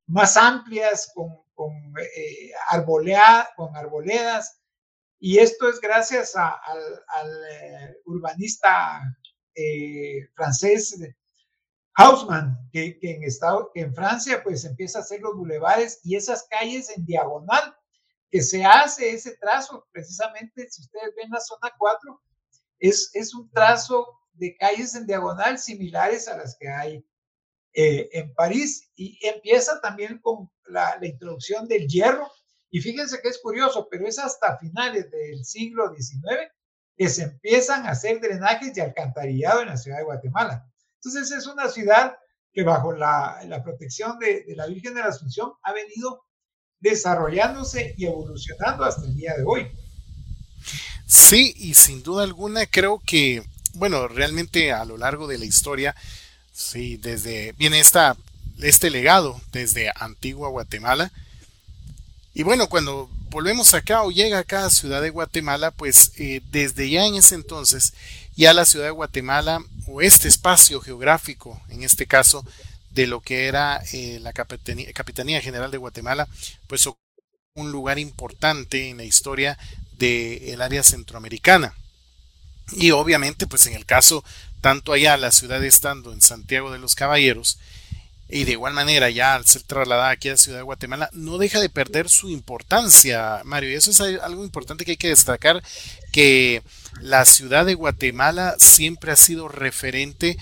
más 0.07 0.35
amplias, 0.35 1.11
con 1.13 1.43
con, 1.53 1.71
eh, 1.99 2.51
con 3.55 3.75
arboledas, 3.75 4.59
y 5.19 5.39
esto 5.39 5.69
es 5.69 5.79
gracias 5.79 6.35
al 6.35 7.43
eh, 7.51 7.95
urbanista 8.05 9.01
francés 10.35 10.99
Haussmann, 11.95 12.57
que, 12.71 12.97
en 13.01 13.23
estado, 13.23 13.71
que 13.73 13.81
en 13.81 13.93
Francia 13.93 14.41
pues 14.43 14.65
empieza 14.65 14.99
a 14.99 15.01
hacer 15.01 15.21
los 15.21 15.35
bulevares 15.35 15.99
y 16.03 16.15
esas 16.15 16.47
calles 16.49 16.89
en 16.95 17.05
diagonal, 17.05 17.75
que 18.31 18.41
se 18.41 18.65
hace 18.65 19.11
ese 19.11 19.37
trazo, 19.37 19.87
precisamente 19.91 20.67
si 20.69 20.81
ustedes 20.81 21.13
ven 21.15 21.29
la 21.29 21.39
zona 21.39 21.71
4, 21.77 22.21
es, 22.79 23.11
es 23.13 23.35
un 23.35 23.49
trazo 23.51 24.07
de 24.33 24.55
calles 24.57 24.95
en 24.95 25.05
diagonal 25.05 25.59
similares 25.59 26.27
a 26.27 26.37
las 26.37 26.57
que 26.57 26.67
hay 26.67 27.05
eh, 27.75 28.09
en 28.13 28.33
París 28.35 28.91
y 28.95 29.17
empieza 29.25 29.81
también 29.81 30.19
con 30.19 30.49
la, 30.67 30.97
introducción 31.01 31.67
del 31.67 31.87
hierro. 31.87 32.29
Y 32.69 32.81
fíjense 32.81 33.19
que 33.21 33.29
es 33.29 33.39
curioso, 33.39 33.87
pero 33.89 34.07
es 34.07 34.19
hasta 34.19 34.57
finales 34.57 35.09
del 35.09 35.43
siglo 35.43 35.93
XIX 35.93 36.51
que 36.95 37.09
se 37.09 37.23
empiezan 37.23 37.85
a 37.85 37.91
hacer 37.91 38.19
drenajes 38.19 38.77
y 38.77 38.81
alcantarillado 38.81 39.61
en 39.61 39.69
la 39.69 39.77
ciudad 39.77 39.97
de 39.97 40.03
Guatemala. 40.03 40.71
Entonces 41.03 41.31
es 41.37 41.47
una 41.47 41.69
ciudad 41.69 42.15
que 42.53 42.63
bajo 42.63 42.93
la, 42.93 43.61
protección 43.63 44.19
de, 44.19 44.43
de, 44.45 44.55
la 44.55 44.67
Virgen 44.67 44.93
de 44.93 45.01
la 45.01 45.07
Asunción 45.07 45.51
ha 45.63 45.73
venido 45.73 46.23
desarrollándose 46.79 47.95
y 47.97 48.05
evolucionando 48.05 48.83
hasta 48.83 49.05
el 49.05 49.15
día 49.15 49.33
de 49.35 49.43
hoy. 49.45 49.71
Sí, 51.05 51.53
y 51.57 51.73
sin 51.73 52.03
duda 52.03 52.23
alguna 52.23 52.65
creo 52.65 53.01
que, 53.05 53.43
bueno, 53.73 54.07
realmente 54.07 54.71
a 54.71 54.85
lo 54.85 54.97
largo 54.97 55.27
de 55.27 55.37
la 55.37 55.45
historia 55.45 55.95
Sí, 56.53 56.97
desde 56.97 57.53
viene 57.53 57.79
esta, 57.79 58.15
este 58.61 58.91
legado 58.91 59.41
desde 59.51 59.91
antigua 59.95 60.49
Guatemala. 60.49 61.11
Y 62.35 62.43
bueno, 62.43 62.69
cuando 62.69 63.09
volvemos 63.29 63.73
acá 63.73 64.03
o 64.03 64.11
llega 64.11 64.37
acá 64.37 64.65
a 64.65 64.69
Ciudad 64.69 65.01
de 65.01 65.09
Guatemala, 65.09 65.71
pues 65.71 66.11
eh, 66.17 66.41
desde 66.51 66.89
ya 66.91 67.07
en 67.07 67.15
ese 67.15 67.33
entonces, 67.33 67.93
ya 68.35 68.53
la 68.53 68.65
Ciudad 68.65 68.85
de 68.85 68.91
Guatemala 68.91 69.63
o 69.87 70.01
este 70.01 70.27
espacio 70.27 70.81
geográfico, 70.81 71.61
en 71.69 71.83
este 71.83 72.07
caso, 72.07 72.45
de 72.91 73.07
lo 73.07 73.21
que 73.21 73.47
era 73.47 73.81
eh, 73.91 74.19
la 74.21 74.33
Capitanía, 74.33 75.41
General 75.41 75.71
de 75.71 75.77
Guatemala, 75.77 76.27
pues 76.67 76.87
un 77.55 77.71
lugar 77.71 77.99
importante 77.99 78.89
en 78.89 78.97
la 78.97 79.03
historia 79.03 79.57
del 79.97 80.61
área 80.61 80.83
centroamericana. 80.83 81.73
Y 82.71 82.91
obviamente, 82.91 83.47
pues 83.47 83.67
en 83.67 83.73
el 83.73 83.85
caso 83.85 84.23
tanto 84.61 84.93
allá 84.93 85.17
la 85.17 85.31
ciudad 85.31 85.63
estando 85.63 86.13
en 86.13 86.21
Santiago 86.21 86.71
de 86.71 86.79
los 86.79 86.95
Caballeros, 86.95 87.59
y 88.29 88.45
de 88.45 88.53
igual 88.53 88.73
manera 88.73 89.09
ya 89.09 89.35
al 89.35 89.45
ser 89.45 89.63
trasladada 89.63 90.09
aquí 90.09 90.29
a 90.29 90.31
la 90.31 90.37
ciudad 90.37 90.57
de 90.57 90.63
Guatemala, 90.63 91.09
no 91.13 91.37
deja 91.37 91.59
de 91.59 91.69
perder 91.69 92.09
su 92.09 92.29
importancia, 92.29 93.41
Mario. 93.43 93.69
Y 93.69 93.75
eso 93.75 93.91
es 93.91 93.99
algo 93.99 94.43
importante 94.43 94.85
que 94.85 94.91
hay 94.91 94.97
que 94.97 95.09
destacar, 95.09 95.61
que 96.11 96.63
la 97.01 97.25
ciudad 97.25 97.65
de 97.65 97.75
Guatemala 97.75 98.55
siempre 98.57 99.11
ha 99.11 99.15
sido 99.15 99.47
referente 99.47 100.37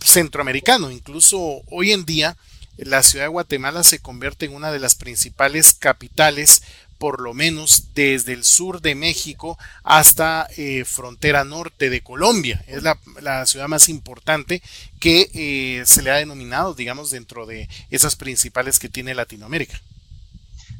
centroamericano. 0.00 0.90
Incluso 0.90 1.62
hoy 1.70 1.92
en 1.92 2.04
día 2.04 2.36
la 2.76 3.02
ciudad 3.02 3.26
de 3.26 3.30
Guatemala 3.30 3.82
se 3.82 4.00
convierte 4.00 4.46
en 4.46 4.54
una 4.54 4.72
de 4.72 4.80
las 4.80 4.94
principales 4.94 5.74
capitales 5.78 6.62
por 7.02 7.20
lo 7.20 7.34
menos 7.34 7.88
desde 7.94 8.32
el 8.32 8.44
sur 8.44 8.80
de 8.80 8.94
México 8.94 9.58
hasta 9.82 10.46
eh, 10.56 10.84
frontera 10.84 11.42
norte 11.44 11.90
de 11.90 12.00
Colombia. 12.00 12.64
Es 12.68 12.84
la, 12.84 13.44
ciudad 13.44 13.66
más 13.66 13.88
importante 13.88 14.62
que 15.00 15.28
eh, 15.34 15.82
se 15.84 16.02
le 16.02 16.12
ha 16.12 16.16
denominado, 16.18 16.74
digamos, 16.74 17.10
dentro 17.10 17.44
de 17.44 17.68
esas 17.90 18.14
principales 18.14 18.78
que 18.78 18.88
tiene 18.88 19.16
Latinoamérica. 19.16 19.80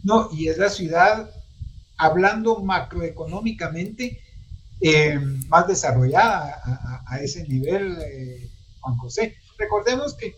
No, 0.05 0.29
y 0.33 0.47
es 0.47 0.59
la 0.59 0.71
ciudad, 0.71 1.29
hablando 1.97 2.61
macroeconómicamente, 2.61 4.23
eh, 4.83 5.19
más 5.49 5.67
desarrollada 5.69 6.61
a, 7.07 7.19
ese 7.21 7.47
nivel, 7.47 7.97
Juan 8.81 8.97
José. 8.97 9.37
Recordemos 9.59 10.15
que 10.15 10.35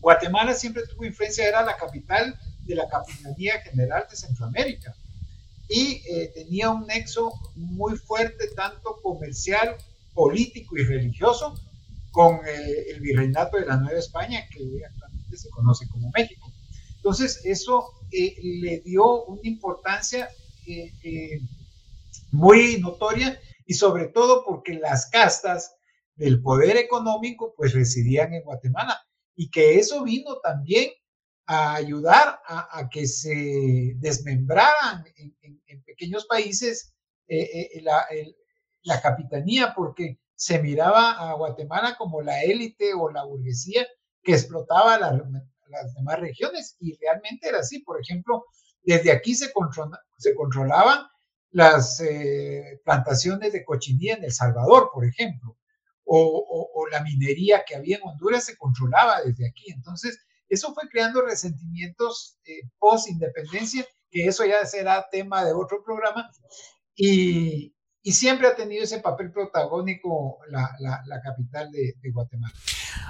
Guatemala 0.00 0.54
siempre 0.54 0.82
tuvo 0.86 1.04
influencia, 1.04 1.48
era 1.48 1.64
la 1.64 1.76
capital 1.76 2.38
de 2.66 2.74
la 2.74 2.88
Capitanía 2.88 3.60
General 3.62 4.06
de 4.08 4.16
Centroamérica 4.16 4.94
y 5.68 6.02
eh, 6.06 6.30
tenía 6.34 6.70
un 6.70 6.86
nexo 6.86 7.32
muy 7.56 7.96
fuerte, 7.96 8.48
tanto 8.54 9.00
comercial, 9.02 9.76
político 10.12 10.76
y 10.76 10.84
religioso, 10.84 11.54
con 12.10 12.36
eh, 12.46 12.90
el 12.90 13.00
virreinato 13.00 13.56
de 13.56 13.66
la 13.66 13.76
Nueva 13.76 13.98
España, 13.98 14.46
que 14.50 14.62
hoy 14.62 14.82
actualmente 14.84 15.36
se 15.36 15.48
conoce 15.50 15.88
como 15.88 16.10
México. 16.14 16.52
Entonces, 16.96 17.40
eso 17.44 17.86
eh, 18.12 18.36
le 18.42 18.80
dio 18.80 19.24
una 19.24 19.40
importancia 19.44 20.28
muy 22.30 22.78
notoria 22.78 23.38
y 23.64 23.74
sobre 23.74 24.08
todo 24.08 24.44
porque 24.44 24.74
las 24.74 25.10
castas 25.10 25.76
del 26.14 26.42
poder 26.42 26.76
económico 26.76 27.54
pues 27.56 27.74
residían 27.74 28.34
en 28.34 28.44
Guatemala 28.44 29.00
y 29.34 29.50
que 29.50 29.78
eso 29.78 30.04
vino 30.04 30.38
también 30.42 30.90
a 31.46 31.74
ayudar 31.74 32.40
a, 32.46 32.88
que 32.90 33.06
se 33.06 33.94
desmembraran 33.96 35.04
en, 35.16 35.82
pequeños 35.84 36.26
países 36.26 36.94
eh, 37.28 37.68
eh, 37.74 37.82
la, 38.82 39.00
capitanía, 39.02 39.74
porque 39.76 40.18
se 40.34 40.60
miraba 40.60 41.12
a 41.12 41.34
Guatemala 41.34 41.96
como 41.98 42.22
la 42.22 42.42
élite 42.42 42.94
o 42.94 43.10
la 43.10 43.24
burguesía 43.24 43.86
que 44.22 44.32
explotaba 44.32 44.98
las 44.98 45.94
demás 45.94 46.18
regiones, 46.18 46.76
y 46.80 46.96
realmente 46.96 47.48
era 47.48 47.58
así. 47.58 47.80
Por 47.80 48.00
ejemplo, 48.00 48.46
desde 48.82 49.12
aquí 49.12 49.34
se, 49.34 49.52
se 50.18 50.34
controlaban 50.34 51.06
las 51.54 52.00
eh, 52.00 52.80
plantaciones 52.84 53.52
de 53.52 53.64
cochinilla 53.64 54.14
en 54.14 54.24
El 54.24 54.32
Salvador, 54.32 54.90
por 54.92 55.04
ejemplo, 55.04 55.56
o, 56.04 56.86
la 56.90 57.00
minería 57.00 57.64
que 57.66 57.76
había 57.76 57.96
en 57.96 58.02
Honduras 58.02 58.44
se 58.44 58.56
controlaba 58.56 59.22
desde 59.22 59.48
aquí. 59.48 59.70
Entonces, 59.70 60.18
eso 60.48 60.74
fue 60.74 60.88
creando 60.90 61.22
resentimientos 61.22 62.38
eh, 62.44 62.68
post-independencia, 62.78 63.86
que 64.10 64.26
eso 64.26 64.44
ya 64.44 64.66
será 64.66 65.06
tema 65.10 65.44
de 65.44 65.52
otro 65.52 65.82
programa, 65.84 66.28
y, 66.96 67.72
siempre 68.04 68.48
ha 68.48 68.56
tenido 68.56 68.82
ese 68.82 68.98
papel 68.98 69.30
protagónico 69.30 70.38
la, 70.48 71.20
capital 71.22 71.70
de, 71.70 71.94
Guatemala. 72.12 72.52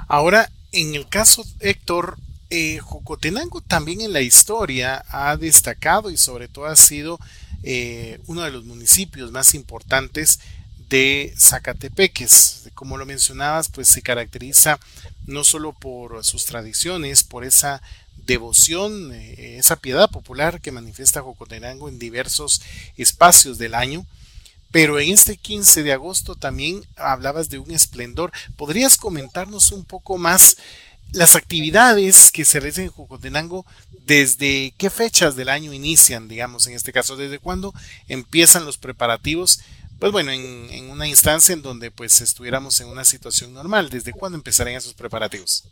Ahora, 0.06 0.50
en 0.70 0.94
el 0.94 1.08
caso, 1.08 1.44
Héctor, 1.60 2.16
eh, 2.50 2.78
también 3.66 4.02
en 4.02 4.12
la 4.12 4.20
historia 4.20 5.02
ha 5.08 5.36
destacado 5.36 6.10
y 6.10 6.16
sobre 6.18 6.46
todo 6.46 6.66
ha 6.66 6.76
sido 6.76 7.18
eh, 7.66 8.20
uno 8.26 8.42
de 8.42 8.50
los 8.50 8.64
municipios 8.64 9.32
más 9.32 9.54
importantes 9.54 10.38
de 10.90 11.34
Zacatepeques. 11.38 12.68
Como 12.74 12.98
lo 12.98 13.06
mencionabas, 13.06 13.70
pues 13.70 13.88
se 13.88 14.02
caracteriza 14.02 14.78
no 15.26 15.44
solo 15.44 15.72
por 15.72 16.24
sus 16.24 16.44
tradiciones, 16.44 17.24
por 17.24 17.44
esa 17.44 17.80
devoción, 18.26 19.12
eh, 19.12 19.56
esa 19.58 19.76
piedad 19.76 20.10
popular 20.10 20.60
que 20.60 20.72
manifiesta 20.72 21.22
Jocotenango 21.22 21.88
en 21.88 21.98
diversos 21.98 22.60
espacios 22.96 23.56
del 23.58 23.74
año, 23.74 24.06
pero 24.70 24.98
en 24.98 25.10
este 25.10 25.36
15 25.36 25.82
de 25.82 25.92
agosto 25.92 26.34
también 26.34 26.84
hablabas 26.96 27.48
de 27.48 27.58
un 27.58 27.70
esplendor. 27.70 28.32
¿Podrías 28.56 28.96
comentarnos 28.96 29.72
un 29.72 29.84
poco 29.84 30.18
más 30.18 30.56
las 31.12 31.36
actividades 31.36 32.30
que 32.32 32.44
se 32.44 32.60
realizan 32.60 32.84
en 32.84 32.90
Jocotenango? 32.90 33.64
¿Desde 34.06 34.74
qué 34.76 34.90
fechas 34.90 35.36
del 35.36 35.48
año 35.48 35.72
inician, 35.72 36.28
digamos, 36.28 36.66
en 36.66 36.74
este 36.74 36.92
caso? 36.92 37.16
¿Desde 37.16 37.38
cuándo 37.38 37.72
empiezan 38.08 38.64
los 38.64 38.78
preparativos 38.78 39.60
pues 39.98 40.12
bueno, 40.12 40.32
en, 40.32 40.90
una 40.90 41.06
instancia 41.06 41.52
en 41.52 41.62
donde 41.62 41.90
pues 41.90 42.20
estuviéramos 42.20 42.80
en 42.80 42.88
una 42.88 43.04
situación 43.04 43.54
normal. 43.54 43.88
¿Desde 43.88 44.12
cuándo 44.12 44.36
empezarían 44.36 44.76
esos 44.76 44.92
preparativos? 44.92 45.64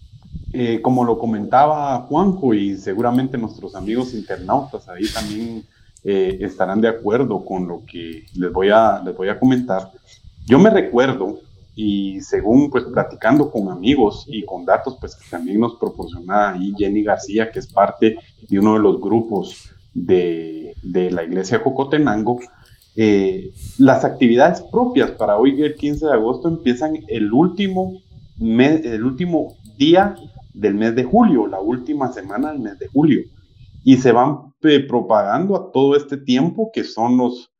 Eh, 0.52 0.80
como 0.80 1.04
lo 1.04 1.18
comentaba 1.18 1.98
Juanjo 2.08 2.54
y 2.54 2.76
seguramente 2.76 3.36
nuestros 3.36 3.74
amigos 3.74 4.14
internautas 4.14 4.88
ahí 4.88 5.06
también 5.12 5.64
eh, 6.04 6.38
estarán 6.40 6.80
de 6.80 6.88
acuerdo 6.88 7.44
con 7.44 7.66
lo 7.66 7.82
que 7.86 8.26
les 8.34 8.52
voy, 8.52 8.70
a, 8.70 9.02
les 9.04 9.14
voy 9.14 9.28
a 9.28 9.38
comentar. 9.38 9.90
Yo 10.46 10.58
me 10.58 10.70
recuerdo 10.70 11.40
y 11.74 12.20
según 12.20 12.70
pues 12.70 12.84
platicando 12.84 13.50
con 13.50 13.70
amigos 13.70 14.26
y 14.28 14.44
con 14.44 14.64
datos 14.64 14.98
pues 15.00 15.16
que 15.16 15.28
también 15.30 15.60
nos 15.60 15.76
proporciona 15.76 16.50
ahí 16.50 16.74
Jenny 16.76 17.02
García 17.02 17.50
que 17.50 17.60
es 17.60 17.72
parte 17.72 18.16
de 18.48 18.58
uno 18.58 18.74
de 18.74 18.80
los 18.80 19.00
grupos 19.00 19.72
de, 19.94 20.74
de 20.82 21.10
la 21.10 21.24
iglesia 21.24 21.60
Jocotenango, 21.60 22.40
eh, 22.94 23.52
las 23.78 24.04
actividades 24.04 24.62
propias 24.70 25.12
para 25.12 25.36
hoy, 25.36 25.60
el 25.62 25.74
15 25.74 26.06
de 26.06 26.12
agosto, 26.12 26.48
empiezan 26.48 26.98
el 27.08 27.32
último, 27.32 28.00
mes, 28.38 28.84
el 28.84 29.04
último 29.04 29.56
día 29.78 30.14
del 30.52 30.74
mes 30.74 30.94
de 30.94 31.04
julio, 31.04 31.46
la 31.46 31.60
última 31.60 32.12
semana 32.12 32.52
del 32.52 32.60
mes 32.60 32.78
de 32.78 32.88
julio. 32.88 33.22
Y 33.84 33.96
se 33.96 34.12
van 34.12 34.52
eh, 34.62 34.80
propagando 34.80 35.56
a 35.56 35.72
todo 35.72 35.96
este 35.96 36.16
tiempo, 36.16 36.70
que 36.72 36.84
son 36.84 37.16
los 37.16 37.50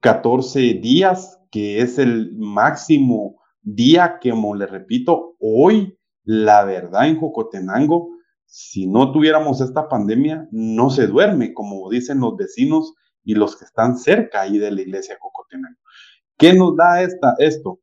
14 0.00 0.74
días, 0.74 1.38
que 1.50 1.80
es 1.80 1.98
el 1.98 2.32
máximo 2.36 3.36
día 3.62 4.18
que, 4.20 4.30
como 4.30 4.54
le 4.54 4.66
repito, 4.66 5.36
hoy, 5.38 5.98
la 6.24 6.64
verdad, 6.64 7.08
en 7.08 7.18
Jocotenango, 7.18 8.10
si 8.46 8.86
no 8.86 9.12
tuviéramos 9.12 9.60
esta 9.60 9.88
pandemia, 9.88 10.48
no 10.50 10.90
se 10.90 11.06
duerme, 11.06 11.54
como 11.54 11.88
dicen 11.88 12.20
los 12.20 12.36
vecinos 12.36 12.94
y 13.22 13.34
los 13.34 13.56
que 13.56 13.64
están 13.64 13.96
cerca 13.96 14.42
ahí 14.42 14.58
de 14.58 14.70
la 14.70 14.82
iglesia 14.82 15.18
Cocotenango. 15.20 15.78
¿Qué 16.36 16.54
nos 16.54 16.76
da 16.76 17.02
esta, 17.02 17.34
esto? 17.38 17.80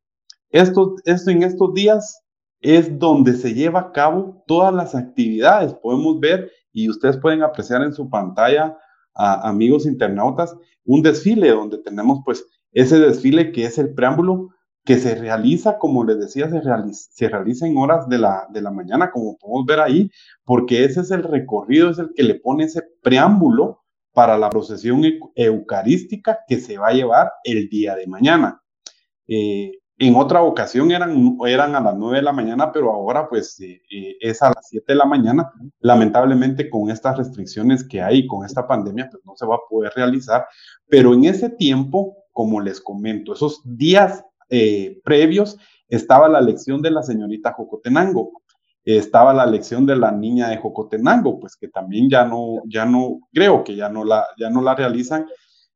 esto? 0.50 0.96
Esto 1.06 1.32
en 1.32 1.44
estos 1.44 1.74
días 1.74 2.22
es 2.60 2.98
donde 2.98 3.34
se 3.34 3.54
lleva 3.54 3.80
a 3.80 3.92
cabo 3.92 4.44
todas 4.48 4.74
las 4.74 4.96
actividades. 4.96 5.74
Podemos 5.76 6.20
ver 6.20 6.52
y 6.74 6.90
ustedes 6.90 7.18
pueden 7.18 7.44
apreciar 7.44 7.82
en 7.84 7.94
su 7.94 8.10
pantalla, 8.10 8.78
amigos 9.14 9.86
internautas, 9.86 10.56
un 10.84 11.02
desfile 11.02 11.50
donde 11.50 11.78
tenemos 11.80 12.20
pues 12.26 12.46
ese 12.72 13.00
desfile 13.00 13.52
que 13.52 13.66
es 13.66 13.78
el 13.78 13.94
preámbulo 13.94 14.50
que 14.88 14.98
se 15.00 15.16
realiza, 15.16 15.78
como 15.78 16.06
les 16.06 16.18
decía, 16.18 16.50
se 16.50 16.62
realiza, 16.62 17.10
se 17.12 17.28
realiza 17.28 17.68
en 17.68 17.76
horas 17.76 18.08
de 18.08 18.20
la, 18.20 18.48
de 18.50 18.62
la 18.62 18.72
mañana, 18.72 19.12
como 19.12 19.38
podemos 19.38 19.66
ver 19.66 19.82
ahí, 19.82 20.10
porque 20.46 20.86
ese 20.86 21.02
es 21.02 21.12
el 21.12 21.24
recorrido, 21.24 21.90
es 21.90 22.00
el 22.00 22.14
que 22.16 22.24
le 22.24 22.36
pone 22.36 22.64
ese 22.64 22.84
preámbulo 23.04 23.84
para 24.14 24.38
la 24.38 24.50
procesión 24.50 25.02
eucarística 25.36 26.40
que 26.48 26.62
se 26.62 26.78
va 26.78 26.88
a 26.88 26.94
llevar 26.94 27.34
el 27.44 27.68
día 27.68 27.98
de 27.98 28.08
mañana. 28.08 28.62
Eh, 29.28 29.74
en 29.98 30.16
otra 30.16 30.42
ocasión 30.42 30.90
eran, 30.92 31.38
eran 31.46 31.76
a 31.76 31.82
las 31.82 31.98
9 31.98 32.16
de 32.16 32.24
la 32.24 32.32
mañana, 32.32 32.72
pero 32.72 32.90
ahora 32.90 33.28
pues 33.28 33.60
eh, 33.60 33.82
eh, 33.92 34.16
es 34.22 34.42
a 34.42 34.54
las 34.56 34.70
7 34.70 34.86
de 34.88 34.96
la 34.96 35.06
mañana. 35.06 35.52
Lamentablemente 35.82 36.70
con 36.70 36.90
estas 36.90 37.18
restricciones 37.18 37.86
que 37.86 38.02
hay, 38.02 38.26
con 38.26 38.46
esta 38.46 38.66
pandemia, 38.66 39.10
pues 39.12 39.22
no 39.26 39.36
se 39.36 39.46
va 39.46 39.56
a 39.56 39.70
poder 39.70 39.92
realizar. 39.94 40.46
Pero 40.88 41.14
en 41.14 41.26
ese 41.26 41.50
tiempo, 41.50 42.16
como 42.32 42.62
les 42.62 42.80
comento, 42.80 43.34
esos 43.34 43.62
días 43.66 44.24
previos, 45.04 45.58
estaba 45.90 46.28
la 46.28 46.42
lección 46.42 46.82
de 46.82 46.92
la 46.92 47.04
señorita 47.04 47.54
Jocotenango 47.54 48.32
estaba 48.96 49.34
la 49.34 49.46
lección 49.46 49.86
de 49.86 49.98
la 49.98 50.12
niña 50.12 50.48
de 50.48 50.58
Jocotenango, 50.58 51.42
pues 51.42 51.58
que 51.58 51.68
también 51.68 52.10
ya 52.10 52.24
no, 52.24 52.62
ya 52.68 52.86
no, 52.86 53.20
creo 53.34 53.62
que 53.62 53.76
ya 53.76 53.90
no 53.90 54.06
la, 54.06 54.26
ya 54.40 54.50
no 54.50 54.62
la 54.62 54.76
realizan. 54.76 55.28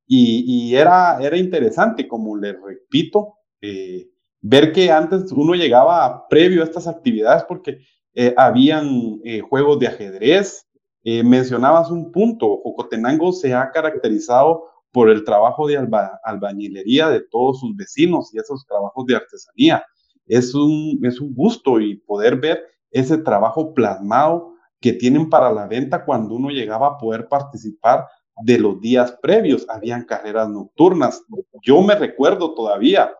Y, 0.07 0.73
era, 0.75 1.19
era 1.21 1.37
interesante, 1.37 2.07
como 2.07 2.37
les 2.37 2.55
repito, 2.61 3.35
eh, 3.61 4.09
ver 4.41 4.71
que 4.71 4.91
antes 4.91 5.31
uno 5.31 5.55
llegaba 5.55 6.27
previo 6.29 6.61
a 6.61 6.65
estas 6.65 6.87
actividades 6.87 7.43
porque 7.43 7.79
eh, 8.13 8.33
habían 8.37 9.19
eh, 9.23 9.41
juegos 9.41 9.79
de 9.79 9.87
ajedrez. 9.87 10.65
mencionabas 11.03 11.91
un 11.91 12.11
punto, 12.11 12.61
Jocotenango 12.63 13.33
se 13.33 13.53
ha 13.53 13.71
caracterizado 13.71 14.69
por 14.91 15.09
el 15.09 15.23
trabajo 15.23 15.67
de 15.67 15.77
albañilería 16.23 17.09
de 17.09 17.21
todos 17.21 17.59
sus 17.59 17.75
vecinos 17.75 18.33
y 18.33 18.39
esos 18.39 18.65
trabajos 18.65 19.05
de 19.05 19.15
artesanía. 19.15 19.83
Es 20.25 20.53
un, 20.53 20.99
es 21.03 21.19
un 21.19 21.33
gusto 21.33 21.79
y 21.79 21.95
poder 21.95 22.39
ver 22.39 22.63
ese 22.91 23.17
trabajo 23.17 23.73
plasmado 23.73 24.53
que 24.79 24.93
tienen 24.93 25.29
para 25.29 25.51
la 25.51 25.67
venta 25.67 26.03
cuando 26.03 26.35
uno 26.35 26.49
llegaba 26.49 26.87
a 26.87 26.97
poder 26.97 27.27
participar 27.27 28.05
de 28.43 28.59
los 28.59 28.79
días 28.81 29.17
previos. 29.21 29.65
Habían 29.69 30.05
carreras 30.05 30.49
nocturnas. 30.49 31.23
Yo 31.61 31.81
me 31.81 31.95
recuerdo 31.95 32.53
todavía 32.53 33.11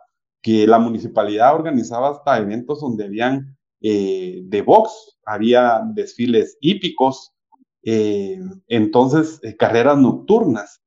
que 0.41 0.65
la 0.65 0.79
municipalidad 0.79 1.55
organizaba 1.55 2.09
hasta 2.09 2.39
eventos 2.39 2.81
donde 2.81 3.05
habían 3.05 3.57
eh, 3.81 4.41
de 4.43 4.61
box, 4.61 5.17
había 5.25 5.81
desfiles 5.93 6.57
hípicos, 6.61 7.31
eh, 7.83 8.39
entonces 8.67 9.39
eh, 9.43 9.55
carreras 9.55 9.97
nocturnas. 9.97 10.80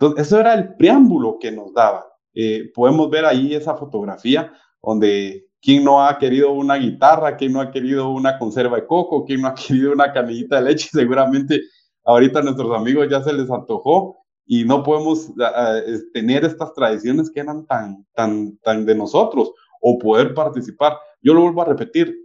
Entonces, 0.00 0.26
eso 0.26 0.40
era 0.40 0.54
el 0.54 0.76
preámbulo 0.76 1.38
que 1.38 1.52
nos 1.52 1.74
daba. 1.74 2.06
Eh, 2.32 2.70
podemos 2.74 3.10
ver 3.10 3.26
ahí 3.26 3.54
esa 3.54 3.76
fotografía 3.76 4.50
donde 4.82 5.46
quién 5.60 5.84
no 5.84 6.02
ha 6.02 6.18
querido 6.18 6.52
una 6.52 6.76
guitarra, 6.76 7.36
quién 7.36 7.52
no 7.52 7.60
ha 7.60 7.70
querido 7.70 8.08
una 8.08 8.38
conserva 8.38 8.76
de 8.76 8.86
coco, 8.86 9.26
quién 9.26 9.42
no 9.42 9.48
ha 9.48 9.54
querido 9.68 9.92
una 9.92 10.10
canillita 10.10 10.56
de 10.56 10.70
leche, 10.70 10.88
seguramente 10.90 11.60
ahorita 12.04 12.40
nuestros 12.40 12.74
amigos 12.74 13.08
ya 13.10 13.22
se 13.22 13.32
les 13.34 13.50
antojó 13.50 14.16
y 14.46 14.64
no 14.64 14.82
podemos 14.82 15.30
tener 16.14 16.44
estas 16.44 16.72
tradiciones 16.72 17.30
que 17.30 17.40
eran 17.40 17.66
tan, 17.66 18.06
tan, 18.14 18.56
tan 18.58 18.86
de 18.86 18.94
nosotros 18.94 19.52
o 19.82 19.98
poder 19.98 20.34
participar. 20.34 20.94
Yo 21.20 21.34
lo 21.34 21.42
vuelvo 21.42 21.62
a 21.62 21.66
repetir, 21.66 22.16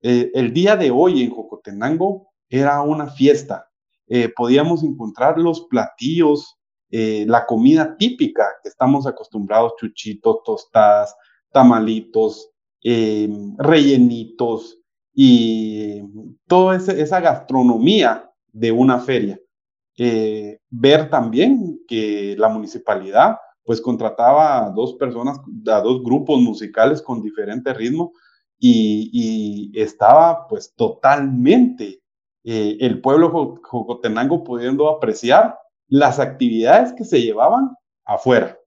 eh, 0.00 0.30
el 0.34 0.52
día 0.52 0.76
de 0.76 0.90
hoy 0.90 1.22
en 1.22 1.30
Jocotenango 1.30 2.28
era 2.48 2.80
una 2.82 3.08
fiesta. 3.08 3.68
Eh, 4.06 4.32
podíamos 4.34 4.84
encontrar 4.84 5.38
los 5.38 5.66
platillos, 5.66 6.58
eh, 6.96 7.24
la 7.26 7.44
comida 7.44 7.96
típica 7.96 8.46
que 8.62 8.68
estamos 8.68 9.04
acostumbrados, 9.04 9.74
chuchitos, 9.76 10.44
tostadas, 10.44 11.16
tamalitos, 11.52 12.50
rellenitos 13.56 14.78
y 15.12 16.02
toda 16.46 16.76
esa 16.76 17.18
gastronomía 17.20 18.30
de 18.52 18.70
una 18.70 18.98
feria. 19.00 19.40
ver 20.70 21.08
también 21.08 21.80
que 21.88 22.36
la 22.38 22.48
municipalidad 22.48 23.38
pues 23.64 23.80
contrataba 23.80 24.66
a 24.66 24.70
dos 24.70 24.94
personas, 24.94 25.40
a 25.66 25.80
dos 25.80 26.02
grupos 26.04 26.40
musicales 26.40 27.02
con 27.02 27.22
diferente 27.22 27.72
ritmo 27.72 28.12
y, 28.58 29.72
estaba 29.74 30.46
pues 30.46 30.72
totalmente 30.74 32.00
eh, 32.44 32.76
el 32.80 33.00
pueblo 33.00 33.58
jocotenango 33.62 34.44
pudiendo 34.44 34.88
apreciar 34.88 35.58
las 35.88 36.18
actividades 36.18 36.92
que 36.92 37.04
se 37.04 37.20
llevaban 37.20 37.70
afuera. 38.04 38.58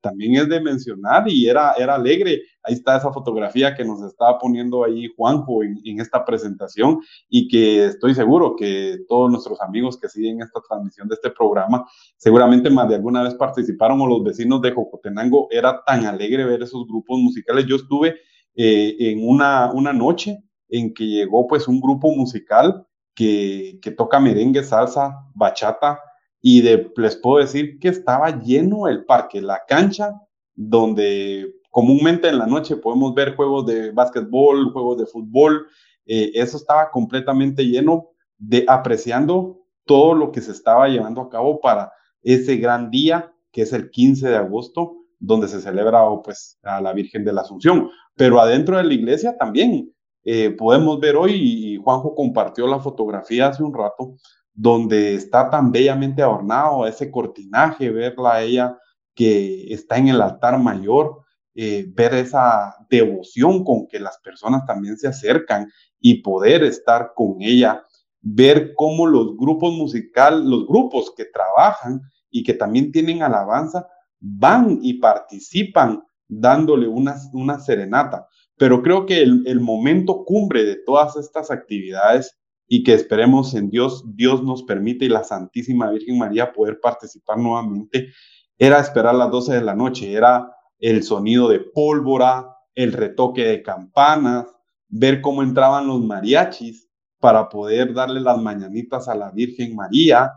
También 0.00 0.36
es 0.36 0.48
de 0.48 0.60
mencionar 0.60 1.28
y 1.28 1.48
era, 1.48 1.72
era 1.72 1.96
alegre. 1.96 2.42
Ahí 2.62 2.74
está 2.74 2.96
esa 2.96 3.12
fotografía 3.12 3.74
que 3.74 3.84
nos 3.84 4.00
estaba 4.02 4.38
poniendo 4.38 4.84
ahí 4.84 5.08
Juanjo 5.16 5.62
en, 5.62 6.00
esta 6.00 6.24
presentación 6.24 7.00
y 7.28 7.48
que 7.48 7.86
estoy 7.86 8.14
seguro 8.14 8.54
que 8.56 8.98
todos 9.08 9.30
nuestros 9.30 9.60
amigos 9.60 9.98
que 9.98 10.08
siguen 10.08 10.40
esta 10.40 10.60
transmisión 10.68 11.08
de 11.08 11.16
este 11.16 11.30
programa 11.30 11.84
seguramente 12.16 12.70
más 12.70 12.88
de 12.88 12.94
alguna 12.94 13.22
vez 13.24 13.34
participaron 13.34 14.00
o 14.00 14.06
los 14.06 14.22
vecinos 14.22 14.62
de 14.62 14.72
Jocotenango. 14.72 15.48
Era 15.50 15.82
tan 15.84 16.06
alegre 16.06 16.44
ver 16.44 16.62
esos 16.62 16.86
grupos 16.86 17.18
musicales. 17.18 17.66
Yo 17.66 17.76
estuve 17.76 18.16
eh, 18.54 18.96
en 18.98 19.28
una, 19.28 19.72
una 19.72 19.92
noche 19.92 20.38
en 20.68 20.94
que 20.94 21.06
llegó 21.06 21.48
pues 21.48 21.66
un 21.66 21.80
grupo 21.80 22.14
musical 22.14 22.86
que, 23.14 23.80
que 23.82 23.90
toca 23.90 24.20
merengue, 24.20 24.62
salsa, 24.62 25.16
bachata, 25.34 25.98
y 26.40 26.60
de, 26.60 26.90
les 26.96 27.16
puedo 27.16 27.38
decir 27.38 27.78
que 27.78 27.88
estaba 27.88 28.38
lleno 28.38 28.88
el 28.88 29.04
parque, 29.04 29.40
la 29.40 29.62
cancha, 29.66 30.14
donde 30.54 31.54
comúnmente 31.70 32.28
en 32.28 32.38
la 32.38 32.46
noche 32.46 32.76
podemos 32.76 33.14
ver 33.14 33.36
juegos 33.36 33.66
de 33.66 33.90
básquetbol, 33.92 34.72
juegos 34.72 34.98
de 34.98 35.06
fútbol, 35.06 35.66
eh, 36.06 36.30
eso 36.34 36.56
estaba 36.56 36.90
completamente 36.90 37.64
lleno 37.64 38.10
de 38.38 38.64
apreciando 38.68 39.60
todo 39.84 40.14
lo 40.14 40.32
que 40.32 40.40
se 40.40 40.52
estaba 40.52 40.88
llevando 40.88 41.20
a 41.20 41.28
cabo 41.28 41.60
para 41.60 41.92
ese 42.22 42.56
gran 42.56 42.90
día 42.90 43.32
que 43.52 43.62
es 43.62 43.72
el 43.72 43.90
15 43.90 44.28
de 44.28 44.36
agosto, 44.36 44.96
donde 45.18 45.48
se 45.48 45.60
celebra 45.60 46.02
pues 46.22 46.58
a 46.62 46.80
la 46.80 46.92
Virgen 46.92 47.24
de 47.24 47.32
la 47.32 47.40
Asunción 47.40 47.90
pero 48.18 48.40
adentro 48.40 48.76
de 48.76 48.84
la 48.84 48.92
iglesia 48.92 49.38
también. 49.38 49.94
Eh, 50.24 50.50
podemos 50.50 51.00
ver 51.00 51.16
hoy, 51.16 51.32
y 51.34 51.76
Juanjo 51.78 52.14
compartió 52.14 52.66
la 52.66 52.80
fotografía 52.80 53.46
hace 53.46 53.62
un 53.62 53.72
rato, 53.72 54.16
donde 54.60 55.14
está 55.14 55.48
tan 55.50 55.70
bellamente 55.70 56.20
adornado 56.20 56.84
ese 56.84 57.12
cortinaje, 57.12 57.90
verla 57.90 58.34
a 58.34 58.42
ella 58.42 58.76
que 59.14 59.72
está 59.72 59.98
en 59.98 60.08
el 60.08 60.20
altar 60.20 60.58
mayor, 60.58 61.22
eh, 61.54 61.86
ver 61.94 62.14
esa 62.14 62.74
devoción 62.90 63.62
con 63.62 63.86
que 63.86 64.00
las 64.00 64.18
personas 64.18 64.66
también 64.66 64.96
se 64.96 65.06
acercan 65.06 65.70
y 66.00 66.22
poder 66.22 66.64
estar 66.64 67.12
con 67.14 67.36
ella, 67.38 67.84
ver 68.20 68.74
cómo 68.74 69.06
los 69.06 69.36
grupos 69.36 69.74
musicales, 69.74 70.40
los 70.40 70.66
grupos 70.66 71.12
que 71.16 71.26
trabajan 71.26 72.00
y 72.28 72.42
que 72.42 72.54
también 72.54 72.90
tienen 72.90 73.22
alabanza, 73.22 73.86
van 74.18 74.80
y 74.82 74.94
participan 74.94 76.02
dándole 76.26 76.88
una, 76.88 77.14
una 77.32 77.60
serenata. 77.60 78.26
Pero 78.56 78.82
creo 78.82 79.06
que 79.06 79.22
el, 79.22 79.60
momento 79.60 80.24
cumbre 80.24 80.64
de 80.64 80.76
todas 80.84 81.16
estas 81.16 81.52
actividades 81.52 82.36
y 82.68 82.84
que 82.84 82.92
esperemos 82.92 83.54
en 83.54 83.70
Dios, 83.70 84.04
Dios 84.14 84.44
nos 84.44 84.62
permite 84.62 85.06
y 85.06 85.08
la 85.08 85.24
Santísima 85.24 85.90
Virgen 85.90 86.18
María 86.18 86.52
poder 86.52 86.78
participar 86.80 87.38
nuevamente, 87.38 88.12
era 88.58 88.78
esperar 88.78 89.14
las 89.14 89.30
12 89.30 89.54
de 89.54 89.62
la 89.62 89.74
noche, 89.74 90.12
era 90.12 90.52
el 90.78 91.02
sonido 91.02 91.48
de 91.48 91.60
pólvora, 91.60 92.56
el 92.74 92.92
retoque 92.92 93.44
de 93.44 93.62
campanas, 93.62 94.46
ver 94.88 95.20
cómo 95.20 95.42
entraban 95.42 95.86
los 95.86 96.04
mariachis 96.04 96.88
para 97.18 97.48
poder 97.48 97.94
darle 97.94 98.20
las 98.20 98.38
mañanitas 98.38 99.08
a 99.08 99.14
la 99.14 99.30
Virgen 99.30 99.74
María, 99.74 100.32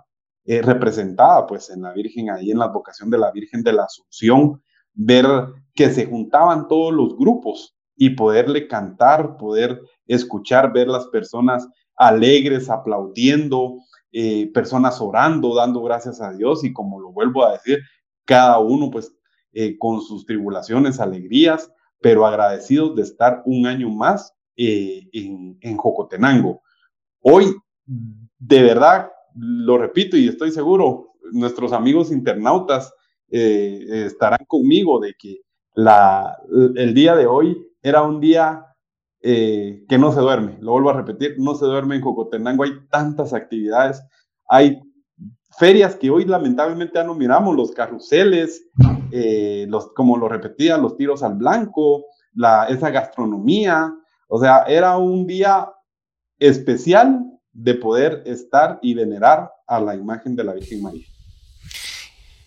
eh, 0.45 0.61
representada 0.61 1.45
pues 1.45 1.69
en 1.69 1.81
la 1.83 1.93
Virgen 1.93 2.29
ahí 2.29 2.49
en 2.51 2.59
la 2.59 2.67
vocación 2.67 3.09
de 3.09 3.17
la 3.17 3.31
Virgen 3.31 3.61
de 3.61 3.73
la 3.73 3.83
Asunción, 3.83 4.61
ver 4.93 5.25
que 5.73 5.89
se 5.89 6.05
juntaban 6.05 6.67
todos 6.67 6.93
los 6.93 7.15
grupos 7.17 7.75
y 7.95 8.11
poderle 8.11 8.67
cantar, 8.67 9.37
poder 9.37 9.79
escuchar, 10.07 10.73
ver 10.73 10.87
las 10.87 11.07
personas 11.07 11.67
alegres, 12.01 12.69
aplaudiendo, 12.69 13.77
eh, 14.11 14.51
personas 14.53 14.99
orando, 14.99 15.55
dando 15.55 15.83
gracias 15.83 16.19
a 16.19 16.33
Dios 16.33 16.63
y 16.63 16.73
como 16.73 16.99
lo 16.99 17.11
vuelvo 17.11 17.45
a 17.45 17.53
decir, 17.53 17.79
cada 18.25 18.57
uno 18.57 18.89
pues 18.89 19.15
eh, 19.53 19.77
con 19.77 20.01
sus 20.01 20.25
tribulaciones, 20.25 20.99
alegrías, 20.99 21.71
pero 21.99 22.25
agradecidos 22.25 22.95
de 22.95 23.03
estar 23.03 23.43
un 23.45 23.67
año 23.67 23.89
más 23.89 24.33
eh, 24.57 25.07
en, 25.13 25.57
en 25.61 25.77
Jocotenango. 25.77 26.63
Hoy, 27.21 27.55
de 27.85 28.63
verdad, 28.63 29.11
lo 29.35 29.77
repito 29.77 30.17
y 30.17 30.27
estoy 30.27 30.51
seguro, 30.51 31.13
nuestros 31.31 31.71
amigos 31.71 32.11
internautas 32.11 32.93
estarán 33.33 34.43
conmigo 34.45 34.99
de 34.99 35.13
que 35.17 35.39
la, 35.73 36.37
el 36.75 36.93
día 36.93 37.15
de 37.15 37.27
hoy 37.27 37.65
era 37.81 38.01
un 38.01 38.19
día 38.19 38.65
eh, 39.23 39.85
que 39.87 39.97
no 39.97 40.11
se 40.11 40.19
duerme. 40.19 40.57
Lo 40.61 40.71
vuelvo 40.71 40.89
a 40.89 40.93
repetir, 40.93 41.35
no 41.37 41.55
se 41.55 41.65
duerme 41.65 41.95
en 41.95 42.01
Jocotenango. 42.01 42.63
Hay 42.63 42.71
tantas 42.89 43.33
actividades, 43.33 44.03
hay 44.47 44.81
ferias 45.57 45.95
que 45.95 46.09
hoy 46.09 46.25
lamentablemente 46.25 46.93
ya 46.95 47.03
no 47.03 47.13
miramos, 47.13 47.55
los 47.55 47.71
carruseles, 47.71 48.65
eh, 49.11 49.65
los, 49.69 49.93
como 49.93 50.17
lo 50.17 50.27
repetía, 50.27 50.77
los 50.77 50.97
tiros 50.97 51.23
al 51.23 51.35
blanco, 51.35 52.05
la, 52.33 52.65
esa 52.65 52.89
gastronomía. 52.89 53.93
O 54.27 54.39
sea, 54.39 54.63
era 54.63 54.97
un 54.97 55.27
día 55.27 55.69
especial 56.39 57.23
de 57.53 57.75
poder 57.75 58.23
estar 58.25 58.79
y 58.81 58.93
venerar 58.93 59.51
a 59.67 59.79
la 59.79 59.95
imagen 59.95 60.35
de 60.35 60.43
la 60.43 60.53
Virgen 60.53 60.81
María. 60.81 61.05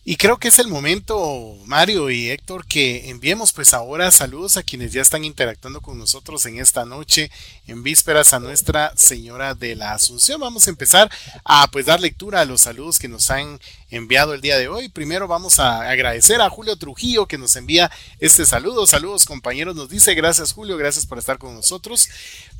Y 0.06 0.16
creo 0.16 0.36
que 0.36 0.48
es 0.48 0.58
el 0.58 0.68
momento, 0.68 1.56
Mario 1.64 2.10
y 2.10 2.28
Héctor, 2.28 2.66
que 2.66 3.08
enviemos 3.08 3.54
pues 3.54 3.72
ahora 3.72 4.10
saludos 4.10 4.58
a 4.58 4.62
quienes 4.62 4.92
ya 4.92 5.00
están 5.00 5.24
interactuando 5.24 5.80
con 5.80 5.98
nosotros 5.98 6.44
en 6.44 6.58
esta 6.58 6.84
noche, 6.84 7.30
en 7.66 7.82
vísperas 7.82 8.34
a 8.34 8.38
Nuestra 8.38 8.92
Señora 8.96 9.54
de 9.54 9.74
la 9.76 9.92
Asunción. 9.92 10.42
Vamos 10.42 10.66
a 10.66 10.70
empezar 10.70 11.10
a 11.42 11.68
pues 11.68 11.86
dar 11.86 12.02
lectura 12.02 12.42
a 12.42 12.44
los 12.44 12.60
saludos 12.60 12.98
que 12.98 13.08
nos 13.08 13.30
han 13.30 13.58
enviado 13.88 14.34
el 14.34 14.42
día 14.42 14.58
de 14.58 14.68
hoy. 14.68 14.90
Primero 14.90 15.26
vamos 15.26 15.58
a 15.58 15.88
agradecer 15.88 16.42
a 16.42 16.50
Julio 16.50 16.76
Trujillo 16.76 17.26
que 17.26 17.38
nos 17.38 17.56
envía 17.56 17.90
este 18.20 18.44
saludo. 18.44 18.86
Saludos 18.86 19.24
compañeros, 19.24 19.74
nos 19.74 19.88
dice 19.88 20.14
gracias 20.14 20.52
Julio, 20.52 20.76
gracias 20.76 21.06
por 21.06 21.18
estar 21.18 21.38
con 21.38 21.54
nosotros. 21.54 22.10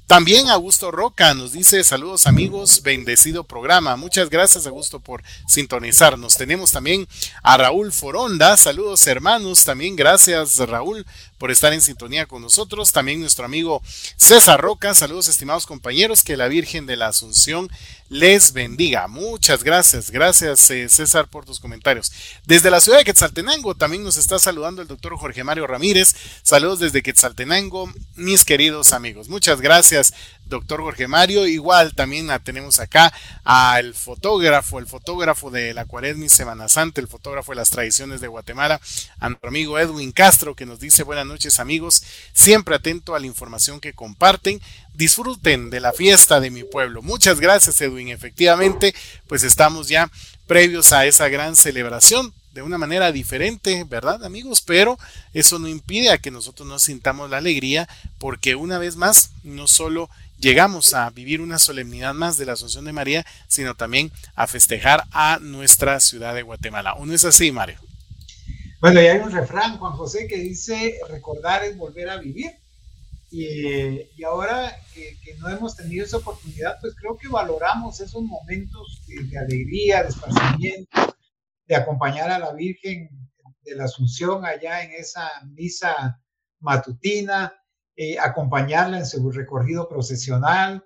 También 0.07 0.49
Augusto 0.49 0.91
Roca 0.91 1.33
nos 1.35 1.53
dice 1.53 1.83
saludos 1.83 2.27
amigos, 2.27 2.83
bendecido 2.83 3.45
programa. 3.45 3.97
Muchas 3.97 4.29
gracias 4.31 4.67
Augusto 4.67 5.01
por 5.01 5.23
sintonizarnos. 5.49 6.37
Tenemos 6.37 6.73
también 6.73 7.09
a 7.43 7.57
Raúl 7.57 7.93
Foronda, 7.93 8.57
saludos 8.57 9.07
hermanos, 9.07 9.65
también 9.65 9.97
gracias 9.97 10.59
Raúl 10.59 11.05
por 11.45 11.51
estar 11.51 11.75
en 11.75 11.83
sintonía 11.83 12.25
con 12.25 12.41
nosotros. 12.41 12.91
También 12.91 13.21
nuestro 13.21 13.45
amigo 13.45 13.83
César 14.17 14.59
Roca, 14.59 14.95
saludos 14.95 15.29
estimados 15.29 15.67
compañeros, 15.67 16.23
que 16.23 16.39
la 16.39 16.49
Virgen 16.49 16.87
de 16.87 16.97
la 16.97 17.09
Asunción 17.09 17.69
les 18.09 18.55
bendiga. 18.55 19.09
Muchas 19.09 19.63
gracias, 19.63 20.11
gracias 20.11 20.71
eh, 20.71 20.89
César 20.89 21.29
por 21.29 21.45
tus 21.45 21.61
comentarios. 21.61 22.13
Desde 22.47 22.71
la 22.71 22.81
ciudad 22.81 22.97
de 22.97 23.05
Quetzaltenango 23.05 23.75
también 23.75 24.05
nos 24.05 24.17
está 24.17 24.39
saludando 24.39 24.81
el 24.81 24.89
doctor 24.89 25.17
Jorge 25.19 25.45
Mario 25.45 25.67
Ramírez. 25.67 26.15
Saludos 26.43 26.79
desde 26.79 27.03
Quetzaltenango, 27.03 27.93
mis 28.15 28.45
queridos 28.45 28.95
amigos. 28.95 29.29
Muchas 29.29 29.61
gracias 29.61 30.15
doctor 30.47 30.81
Jorge 30.81 31.09
Mario. 31.09 31.47
Igual 31.47 31.95
también 31.95 32.29
tenemos 32.43 32.81
acá 32.81 33.13
al 33.45 33.95
fotógrafo, 33.95 34.79
el 34.79 34.87
fotógrafo 34.87 35.51
de 35.51 35.75
la 35.75 35.85
Cuaresma 35.85 36.25
y 36.25 36.29
Semana 36.29 36.69
Santa, 36.69 37.01
el 37.01 37.09
fotógrafo 37.09 37.53
de 37.53 37.57
las 37.57 37.71
tradiciones 37.71 38.21
de 38.21 38.29
Guatemala, 38.29 38.81
a 39.21 39.29
nuestro 39.29 39.49
amigo 39.49 39.79
Edwin 39.79 40.13
Castro, 40.13 40.55
que 40.55 40.67
nos 40.67 40.81
dice 40.81 41.03
buenas 41.03 41.27
noches 41.27 41.61
amigos, 41.61 42.03
siempre 42.33 42.75
atento 42.75 43.15
a 43.15 43.21
la 43.21 43.27
información 43.27 43.81
que 43.81 43.93
comparten. 43.93 44.61
Disfruten 44.95 45.71
de 45.71 45.81
la 45.81 45.93
fiesta 45.93 46.39
de 46.39 46.53
mi 46.53 46.63
pueblo. 46.63 47.03
Muchas 47.03 47.41
gracias 47.41 47.81
Edwin. 47.81 48.11
Efectivamente, 48.11 48.95
pues 49.27 49.43
estamos 49.43 49.89
ya 49.89 50.09
previos 50.47 50.93
a 50.93 51.05
esa 51.07 51.29
gran 51.29 51.57
celebración 51.57 52.33
de 52.55 52.63
una 52.63 52.79
manera 52.79 53.11
diferente, 53.11 53.85
¿verdad 53.85 54.25
amigos? 54.25 54.61
Pero 54.61 54.97
eso 55.33 55.59
no 55.59 55.67
impide 55.67 56.11
a 56.11 56.19
que 56.19 56.31
nosotros 56.31 56.69
nos 56.69 56.85
sintamos 56.85 57.29
la 57.29 57.39
alegría 57.39 57.89
porque 58.19 58.55
una 58.55 58.79
vez 58.79 58.95
más 58.95 59.31
no 59.43 59.67
solo 59.67 60.09
llegamos 60.45 60.93
a 60.93 61.09
vivir 61.09 61.41
una 61.41 61.59
solemnidad 61.59 62.13
más 62.13 62.37
de 62.37 62.45
la 62.45 62.53
Asunción 62.53 62.85
de 62.85 62.93
María, 62.93 63.25
sino 63.49 63.75
también 63.75 64.13
a 64.35 64.47
festejar 64.47 65.05
a 65.11 65.39
nuestra 65.41 65.99
ciudad 66.01 66.35
de 66.35 66.43
Guatemala. 66.43 66.93
¿O 66.95 67.07
no 67.07 67.15
es 67.15 67.25
así, 67.25 67.51
Mario? 67.51 67.79
Bueno, 68.79 69.01
y 69.01 69.07
hay 69.07 69.21
un 69.21 69.33
refrán, 69.33 69.79
Juan 69.79 69.95
José, 69.95 70.27
que 70.27 70.37
dice, 70.37 70.99
recordar 71.09 71.65
es 71.65 71.79
volver 71.79 72.11
a 72.11 72.19
vivir. 72.19 72.53
Y, 73.31 74.23
ahora 74.23 74.77
que, 74.93 75.17
no 75.39 75.49
hemos 75.49 75.77
tenido 75.77 76.05
esa 76.05 76.19
oportunidad, 76.19 76.77
pues 76.79 76.95
creo 76.95 77.17
que 77.17 77.29
valoramos 77.29 77.99
esos 78.01 78.23
momentos 78.23 79.03
de, 79.07 79.39
alegría, 79.39 80.03
de 80.03 80.11
esparcimiento, 80.11 81.17
de 81.67 81.75
acompañar 81.75 82.31
a 82.31 82.39
la 82.39 82.53
Virgen 82.53 83.09
de 83.63 83.77
la 83.77 83.85
Asunción 83.85 84.45
allá 84.45 84.85
en 84.85 84.93
esa 84.93 85.27
misa 85.57 86.21
matutina, 86.61 87.55
eh, 87.97 88.19
acompañarla 88.19 88.99
en 88.99 89.07
su 89.07 89.31
recorrido 89.31 89.89
procesional, 89.89 90.85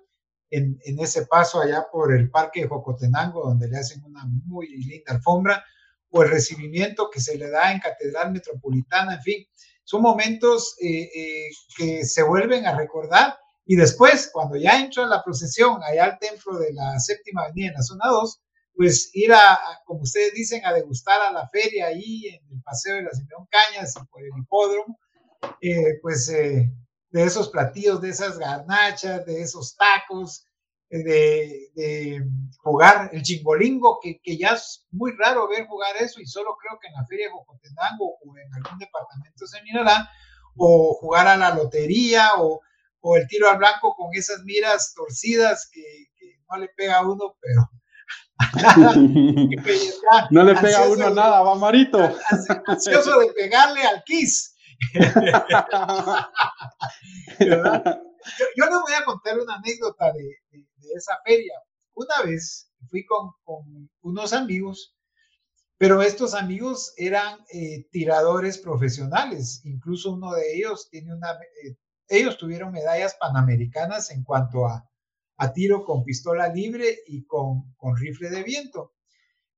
en, 0.51 0.79
en, 0.83 0.99
ese 0.99 1.25
paso 1.25 1.61
allá 1.61 1.85
por 1.91 2.13
el 2.13 2.29
Parque 2.29 2.61
de 2.61 2.67
Jocotenango, 2.67 3.43
donde 3.43 3.67
le 3.67 3.77
hacen 3.77 4.03
una 4.03 4.25
muy 4.25 4.67
linda 4.67 5.13
alfombra, 5.13 5.63
o 6.11 6.23
el 6.23 6.29
recibimiento 6.29 7.09
que 7.09 7.19
se 7.19 7.37
le 7.37 7.49
da 7.49 7.71
en 7.71 7.79
Catedral 7.79 8.31
Metropolitana, 8.31 9.15
en 9.15 9.21
fin, 9.21 9.45
son 9.83 10.01
momentos 10.01 10.75
eh, 10.81 11.09
eh, 11.15 11.49
que 11.75 12.05
se 12.05 12.23
vuelven 12.23 12.65
a 12.67 12.77
recordar. 12.77 13.37
Y 13.65 13.75
después, 13.75 14.29
cuando 14.31 14.55
ya 14.55 14.79
entra 14.79 15.05
la 15.05 15.23
procesión 15.23 15.81
allá 15.83 16.05
al 16.05 16.19
templo 16.19 16.57
de 16.57 16.73
la 16.73 16.99
séptima 16.99 17.43
avenida 17.43 17.69
en 17.69 17.73
la 17.73 17.81
zona 17.81 18.07
2, 18.07 18.41
pues 18.75 19.09
ir 19.13 19.33
a, 19.33 19.59
como 19.85 20.01
ustedes 20.01 20.33
dicen, 20.33 20.65
a 20.65 20.73
degustar 20.73 21.21
a 21.21 21.31
la 21.31 21.47
feria 21.49 21.87
ahí 21.87 22.27
en 22.27 22.55
el 22.55 22.61
Paseo 22.61 22.95
de 22.95 23.03
la 23.03 23.11
Simeón 23.11 23.47
Cañas 23.49 23.95
y 23.95 24.05
por 24.07 24.21
el 24.21 24.29
hipódromo, 24.39 24.99
eh, 25.61 25.99
pues 26.01 26.31
de 27.09 27.23
esos 27.23 27.49
platillos, 27.49 28.01
de 28.01 28.09
esas 28.09 28.37
garnachas, 28.37 29.25
de 29.25 29.41
esos 29.41 29.75
tacos, 29.75 30.45
de, 30.89 32.23
jugar 32.57 33.09
el 33.13 33.21
chimbolingo, 33.21 33.99
que, 34.01 34.19
que, 34.21 34.37
ya 34.37 34.49
es 34.49 34.85
muy 34.91 35.11
raro 35.17 35.47
ver 35.47 35.67
jugar 35.67 35.95
eso 35.99 36.19
y 36.19 36.25
solo 36.25 36.55
creo 36.57 36.79
que 36.79 36.87
en 36.87 36.93
la 36.93 37.05
feria 37.05 37.27
de 37.27 37.31
Jocotenango 37.31 38.15
o 38.23 38.37
en 38.37 38.53
algún 38.53 38.79
departamento 38.79 39.45
se 39.45 39.61
mirará, 39.63 40.09
o 40.57 40.95
jugar 40.95 41.27
a 41.27 41.37
la 41.37 41.53
lotería 41.53 42.31
o, 42.37 42.61
o 43.01 43.17
el 43.17 43.27
tiro 43.27 43.49
al 43.49 43.57
blanco 43.57 43.95
con 43.95 44.09
esas 44.13 44.43
miras 44.43 44.93
torcidas 44.93 45.69
que, 45.71 45.81
no 46.51 46.57
le 46.57 46.69
pega 46.75 46.97
a 46.97 47.07
uno, 47.07 47.37
pero... 47.39 47.69
no 50.31 50.43
le 50.43 50.55
pega 50.55 50.79
a 50.79 50.87
uno 50.87 51.11
nada, 51.11 51.41
va 51.43 51.53
Marito. 51.53 51.99
Ansioso 52.65 53.19
de 53.19 53.27
pegarle 53.33 53.83
al 53.83 54.03
kiss. 54.03 54.48
yo, 57.39 57.63
yo, 58.55 58.65
les 58.65 58.81
voy 58.81 58.93
a 58.97 59.05
contar 59.05 59.39
una 59.39 59.55
anécdota 59.55 60.11
de, 60.13 60.37
esa 60.95 61.17
feria. 61.25 61.53
Una 61.93 62.21
vez 62.23 62.71
fui 62.89 63.05
con, 63.05 63.31
unos 64.01 64.33
amigos, 64.33 64.95
pero 65.77 66.01
estos 66.01 66.33
amigos 66.33 66.93
eran 66.97 67.39
eh, 67.53 67.87
tiradores 67.91 68.57
profesionales. 68.57 69.61
Incluso 69.63 70.13
uno 70.13 70.33
de 70.33 70.55
ellos 70.55 70.89
tiene 70.89 71.13
una, 71.13 71.33
eh, 71.63 71.77
ellos 72.09 72.37
tuvieron 72.37 72.71
medallas 72.71 73.15
panamericanas 73.19 74.11
en 74.11 74.23
cuanto 74.23 74.67
a, 74.67 74.85
tiro 75.53 75.85
con 75.85 76.03
pistola 76.03 76.49
libre 76.49 76.99
y 77.07 77.25
con, 77.25 77.73
rifle 77.95 78.29
de 78.29 78.43
viento. 78.43 78.93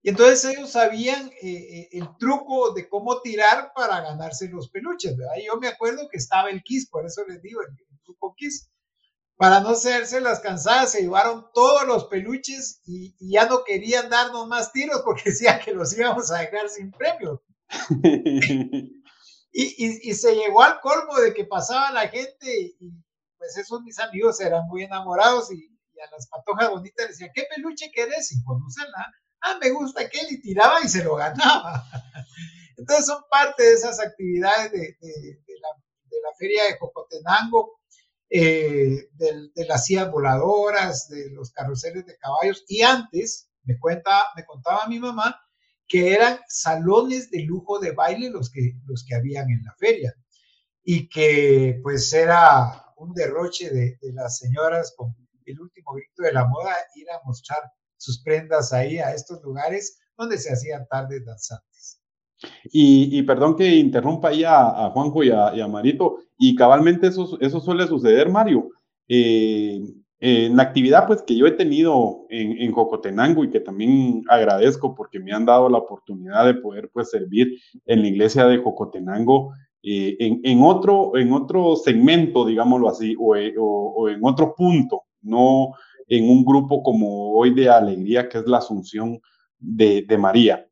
Y 0.03 0.09
entonces 0.09 0.43
ellos 0.45 0.71
sabían 0.71 1.31
eh, 1.41 1.89
el 1.91 2.07
truco 2.17 2.73
de 2.73 2.89
cómo 2.89 3.21
tirar 3.21 3.71
para 3.75 4.01
ganarse 4.01 4.49
los 4.49 4.69
peluches, 4.69 5.15
Yo 5.45 5.57
me 5.57 5.67
acuerdo 5.67 6.09
que 6.09 6.17
estaba 6.17 6.49
el 6.49 6.63
Kiss, 6.63 6.89
por 6.89 7.05
eso 7.05 7.23
les 7.27 7.41
digo, 7.41 7.61
el, 7.61 7.69
el 7.69 8.01
truco 8.03 8.33
Kiss 8.35 8.71
para 9.41 9.59
no 9.59 9.69
hacerse 9.69 10.21
las 10.21 10.39
cansadas, 10.39 10.91
se 10.91 11.01
llevaron 11.01 11.47
todos 11.51 11.87
los 11.87 12.05
peluches 12.05 12.79
y, 12.85 13.15
ya 13.19 13.47
no 13.47 13.63
querían 13.63 14.07
darnos 14.07 14.47
más 14.47 14.71
tiros 14.71 15.01
porque 15.05 15.31
decían 15.31 15.59
que 15.65 15.73
los 15.73 15.97
íbamos 15.97 16.29
a 16.31 16.41
dejar 16.41 16.69
sin 16.69 16.91
premio. 16.91 17.43
y, 19.51 20.13
se 20.13 20.35
llegó 20.35 20.61
al 20.61 20.79
colmo 20.79 21.15
de 21.15 21.33
que 21.33 21.45
pasaba 21.45 21.89
la 21.91 22.07
gente 22.07 22.55
y 22.79 23.03
pues 23.39 23.57
esos 23.57 23.81
mis 23.81 23.97
amigos 23.97 24.39
eran 24.39 24.67
muy 24.67 24.83
enamorados 24.83 25.51
y, 25.51 25.67
a 25.99 26.11
las 26.11 26.27
patojas 26.27 26.69
bonitas 26.69 27.07
les 27.07 27.17
decían, 27.17 27.31
¿qué 27.33 27.43
peluche 27.55 27.91
querés? 27.91 28.27
Sin 28.27 28.43
conocerla. 28.43 29.11
Ah, 29.41 29.57
me 29.61 29.71
gusta 29.71 30.01
aquel 30.01 30.27
y 30.29 30.41
tiraba 30.41 30.81
y 30.83 30.87
se 30.87 31.03
lo 31.03 31.15
ganaba. 31.15 31.85
Entonces 32.77 33.05
son 33.05 33.23
parte 33.29 33.63
de 33.63 33.73
esas 33.73 33.99
actividades 33.99 34.71
de, 34.71 34.97
la, 35.01 35.69
de 36.09 36.17
la 36.21 36.35
feria 36.37 36.63
de 36.65 36.77
Jocotenango 36.77 37.81
eh, 38.33 39.09
de, 39.13 39.65
las 39.67 39.85
sillas 39.85 40.09
voladoras, 40.09 41.09
de 41.09 41.31
los 41.31 41.51
carruseles 41.51 42.05
de 42.05 42.17
caballos. 42.17 42.63
Y 42.67 42.81
antes, 42.81 43.49
me, 43.63 43.77
cuenta, 43.77 44.23
me 44.37 44.45
contaba 44.45 44.87
mi 44.87 44.99
mamá, 44.99 45.37
que 45.85 46.13
eran 46.13 46.39
salones 46.47 47.29
de 47.29 47.41
lujo 47.41 47.77
de 47.79 47.91
baile 47.91 48.29
los 48.29 48.49
que, 48.49 48.73
los 48.85 49.03
que 49.05 49.15
habían 49.15 49.49
en 49.49 49.63
la 49.65 49.75
feria. 49.77 50.15
Y 50.81 51.09
que 51.09 51.79
pues 51.83 52.13
era 52.13 52.85
un 52.95 53.13
derroche 53.13 53.69
de, 53.69 53.97
de 54.01 54.13
las 54.13 54.37
señoras 54.37 54.93
con 54.95 55.13
el 55.45 55.59
último 55.59 55.93
grito 55.93 56.23
de 56.23 56.31
la 56.31 56.45
moda 56.45 56.73
ir 56.95 57.09
a 57.11 57.19
mostrar 57.25 57.61
sus 58.01 58.21
prendas 58.23 58.73
ahí 58.73 58.97
a 58.97 59.13
estos 59.13 59.41
lugares 59.43 59.99
donde 60.17 60.37
se 60.37 60.51
hacían 60.51 60.87
tardes 60.89 61.25
danzantes. 61.25 62.01
Y, 62.71 63.21
perdón 63.23 63.55
que 63.55 63.75
interrumpa 63.75 64.29
ahí 64.29 64.43
a, 64.43 64.89
Juanjo 64.93 65.23
y 65.23 65.29
a, 65.31 65.67
Marito, 65.67 66.17
y 66.39 66.55
cabalmente 66.55 67.07
eso, 67.07 67.37
eso 67.39 67.59
suele 67.59 67.85
suceder, 67.85 68.29
Mario. 68.29 68.69
Eh, 69.07 69.79
en 70.19 70.55
la 70.55 70.63
actividad 70.63 71.07
pues 71.07 71.23
que 71.23 71.35
yo 71.35 71.45
he 71.47 71.51
tenido 71.51 72.25
en, 72.29 72.59
en, 72.61 72.71
Jocotenango 72.71 73.43
y 73.43 73.49
que 73.49 73.59
también 73.59 74.23
agradezco 74.27 74.93
porque 74.95 75.19
me 75.19 75.33
han 75.33 75.45
dado 75.45 75.67
la 75.67 75.79
oportunidad 75.79 76.45
de 76.45 76.53
poder 76.55 76.89
pues 76.93 77.09
servir 77.09 77.59
en 77.85 78.01
la 78.01 78.07
iglesia 78.07 78.45
de 78.45 78.57
Jocotenango 78.57 79.51
eh, 79.83 80.15
en, 80.19 80.41
en, 80.43 80.61
otro, 80.61 81.17
en 81.17 81.33
otro 81.33 81.75
segmento, 81.75 82.45
digámoslo 82.45 82.87
así, 82.87 83.15
o, 83.19 83.33
o, 83.33 84.09
en 84.09 84.19
otro 84.21 84.53
punto, 84.55 85.03
no 85.23 85.73
en 86.11 86.29
un 86.29 86.43
grupo 86.43 86.83
como 86.83 87.31
hoy 87.31 87.53
de 87.53 87.69
alegría 87.69 88.27
que 88.27 88.39
es 88.39 88.45
la 88.45 88.57
Asunción 88.57 89.21
de, 89.57 90.03
de 90.05 90.17
María. 90.17 90.67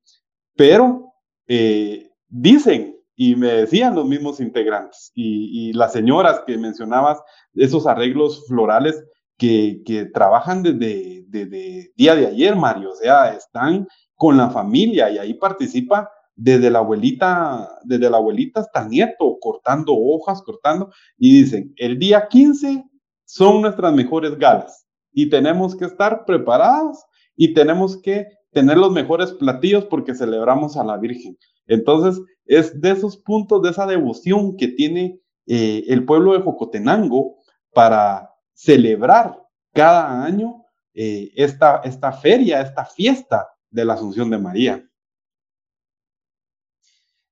Pero 0.55 1.13
eh, 1.47 2.11
dicen 2.27 2.97
y 3.15 3.35
me 3.37 3.47
decían 3.47 3.95
los 3.95 4.05
mismos 4.05 4.41
integrantes 4.41 5.11
y, 5.15 5.71
las 5.73 5.93
señoras 5.93 6.41
que 6.45 6.57
mencionabas, 6.57 7.21
esos 7.53 7.87
arreglos 7.87 8.45
florales 8.47 9.01
que, 9.37 10.09
trabajan 10.13 10.61
desde, 10.61 11.25
desde 11.27 11.91
día 11.95 12.15
de 12.15 12.27
ayer, 12.27 12.55
Mario, 12.55 12.91
o 12.91 12.95
sea, 12.95 13.33
están 13.33 13.87
con 14.15 14.37
la 14.37 14.49
familia 14.49 15.09
y 15.09 15.17
ahí 15.17 15.33
participa 15.33 16.09
desde 16.35 16.69
la 16.69 16.79
abuelita, 16.79 17.79
desde 17.83 18.09
la 18.09 18.17
abuelita 18.17 18.61
hasta 18.61 18.87
nieto, 18.87 19.37
cortando 19.41 19.93
hojas, 19.93 20.41
cortando, 20.41 20.91
y 21.17 21.41
dicen, 21.41 21.73
el 21.77 21.99
día 21.99 22.27
15 22.29 22.85
son 23.25 23.61
nuestras 23.61 23.93
mejores 23.93 24.37
galas 24.37 24.88
y 25.21 25.29
tenemos 25.29 25.75
que 25.75 25.83
estar 25.83 26.23
preparados 26.23 27.03
y 27.35 27.53
tenemos 27.53 27.97
que 27.97 28.25
tener 28.51 28.77
los 28.77 28.93
mejores 28.93 29.33
platillos 29.33 29.83
porque 29.83 30.15
celebramos 30.15 30.77
a 30.77 30.83
la 30.85 30.95
Virgen. 30.95 31.37
Entonces, 31.67 32.23
es 32.45 32.79
de 32.79 32.91
esos 32.91 33.17
puntos, 33.17 33.61
de 33.61 33.71
esa 33.71 33.85
devoción 33.85 34.55
que 34.55 34.69
tiene 34.69 35.19
eh, 35.45 35.83
el 35.89 36.05
pueblo 36.05 36.31
de 36.31 36.39
Jocotenango 36.39 37.35
para 37.73 38.33
celebrar 38.53 39.43
cada 39.73 40.23
año 40.23 40.63
eh, 40.93 41.31
esta, 41.35 41.81
esta 41.83 42.13
feria, 42.13 42.61
esta 42.61 42.85
fiesta 42.85 43.49
de 43.69 43.83
la 43.83 43.95
Asunción 43.95 44.29
de 44.29 44.37
María. 44.37 44.88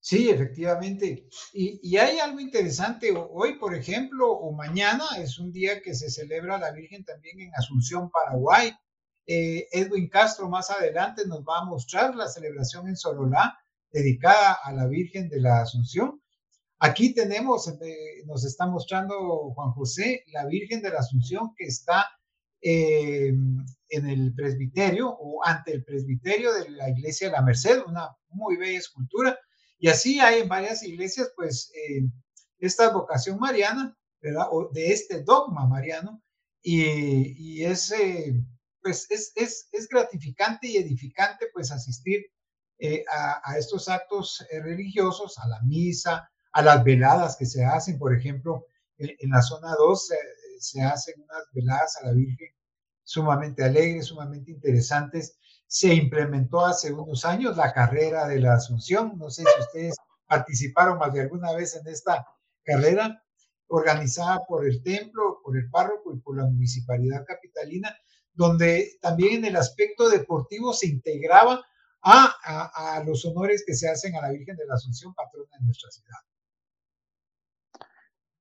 Sí, 0.09 0.29
efectivamente. 0.29 1.27
Y, 1.51 1.97
hay 1.97 2.19
algo 2.19 2.39
interesante. 2.39 3.11
Hoy, 3.13 3.59
por 3.59 3.75
ejemplo, 3.75 4.31
o 4.31 4.53
mañana 4.53 5.03
es 5.17 5.37
un 5.37 5.51
día 5.51 5.81
que 5.81 5.93
se 5.93 6.09
celebra 6.09 6.57
la 6.57 6.71
Virgen 6.71 7.03
también 7.03 7.41
en 7.41 7.51
Asunción, 7.53 8.09
Paraguay. 8.09 8.71
Eh, 9.25 9.67
Edwin 9.69 10.07
Castro 10.07 10.47
más 10.47 10.71
adelante 10.71 11.23
nos 11.27 11.41
va 11.41 11.59
a 11.59 11.65
mostrar 11.65 12.15
la 12.15 12.29
celebración 12.29 12.87
en 12.87 12.95
Sololá 12.95 13.59
dedicada 13.91 14.57
a 14.63 14.71
la 14.71 14.87
Virgen 14.87 15.27
de 15.27 15.41
la 15.41 15.63
Asunción. 15.63 16.21
Aquí 16.79 17.13
tenemos, 17.13 17.67
eh, 17.67 18.23
nos 18.27 18.45
está 18.45 18.65
mostrando 18.65 19.51
Juan 19.55 19.71
José, 19.71 20.23
la 20.27 20.45
Virgen 20.45 20.81
de 20.81 20.91
la 20.91 20.99
Asunción 20.99 21.53
que 21.57 21.65
está 21.65 22.05
eh, 22.61 23.33
en 23.89 24.09
el 24.09 24.33
presbiterio 24.33 25.09
o 25.09 25.45
ante 25.45 25.73
el 25.73 25.83
presbiterio 25.83 26.53
de 26.53 26.69
la 26.69 26.89
iglesia 26.91 27.27
de 27.27 27.33
la 27.33 27.41
Merced, 27.41 27.81
una 27.85 28.15
muy 28.29 28.55
bella 28.55 28.79
escultura. 28.79 29.37
Y 29.79 29.89
así 29.89 30.19
hay 30.19 30.41
en 30.41 30.47
varias 30.47 30.83
iglesias, 30.83 31.31
pues, 31.35 31.71
esta 32.59 32.91
vocación 32.91 33.39
mariana, 33.39 33.97
¿verdad? 34.21 34.47
O 34.51 34.69
de 34.73 34.91
este 34.91 35.23
dogma 35.23 35.67
mariano. 35.67 36.21
Y, 36.61 37.35
y 37.37 37.63
es 37.63 37.93
pues 38.81 39.05
es, 39.09 39.31
es, 39.35 39.69
es 39.71 39.87
gratificante 39.87 40.67
y 40.67 40.77
edificante 40.77 41.47
pues 41.53 41.71
asistir 41.71 42.25
eh, 42.79 43.03
a, 43.43 43.57
estos 43.57 43.89
actos 43.89 44.45
eh, 44.51 44.61
religiosos, 44.61 45.39
a 45.39 45.47
la 45.47 45.59
misa, 45.63 46.29
a 46.51 46.61
las 46.61 46.83
veladas 46.83 47.35
que 47.35 47.47
se 47.47 47.65
hacen, 47.65 47.97
por 47.97 48.15
ejemplo, 48.15 48.67
en, 48.99 49.29
la 49.31 49.41
zona 49.41 49.73
2 49.77 50.09
se 50.59 50.81
hacen 50.81 51.15
unas 51.21 51.43
veladas 51.51 51.97
a 51.97 52.07
la 52.07 52.13
Virgen 52.13 52.49
sumamente 53.03 53.63
alegres, 53.63 54.07
sumamente 54.07 54.51
interesantes. 54.51 55.36
Se 55.67 55.93
implementó 55.93 56.65
hace 56.65 56.91
unos 56.93 57.25
años 57.25 57.57
la 57.57 57.73
carrera 57.73 58.27
de 58.27 58.39
la 58.39 58.55
Asunción. 58.55 59.17
No 59.17 59.29
sé 59.29 59.43
si 59.43 59.61
ustedes 59.61 59.95
participaron 60.25 60.97
más 60.97 61.13
de 61.13 61.21
alguna 61.21 61.53
vez 61.53 61.75
en 61.75 61.87
esta 61.87 62.25
carrera 62.63 63.21
organizada 63.67 64.45
por 64.47 64.65
el 64.65 64.81
templo, 64.81 65.39
por 65.43 65.57
el 65.57 65.69
párroco 65.69 66.13
y 66.13 66.19
por 66.19 66.37
la 66.37 66.45
municipalidad 66.45 67.25
capitalina, 67.25 67.95
donde 68.33 68.97
también 69.01 69.39
en 69.39 69.45
el 69.45 69.55
aspecto 69.55 70.09
deportivo 70.09 70.73
se 70.73 70.87
integraba 70.87 71.65
a, 72.01 73.03
los 73.05 73.25
honores 73.25 73.63
que 73.65 73.73
se 73.73 73.89
hacen 73.89 74.15
a 74.15 74.21
la 74.21 74.31
Virgen 74.31 74.55
de 74.55 74.65
la 74.65 74.75
Asunción, 74.75 75.13
patrona 75.13 75.49
de 75.59 75.65
nuestra 75.65 75.89
ciudad. 75.91 76.17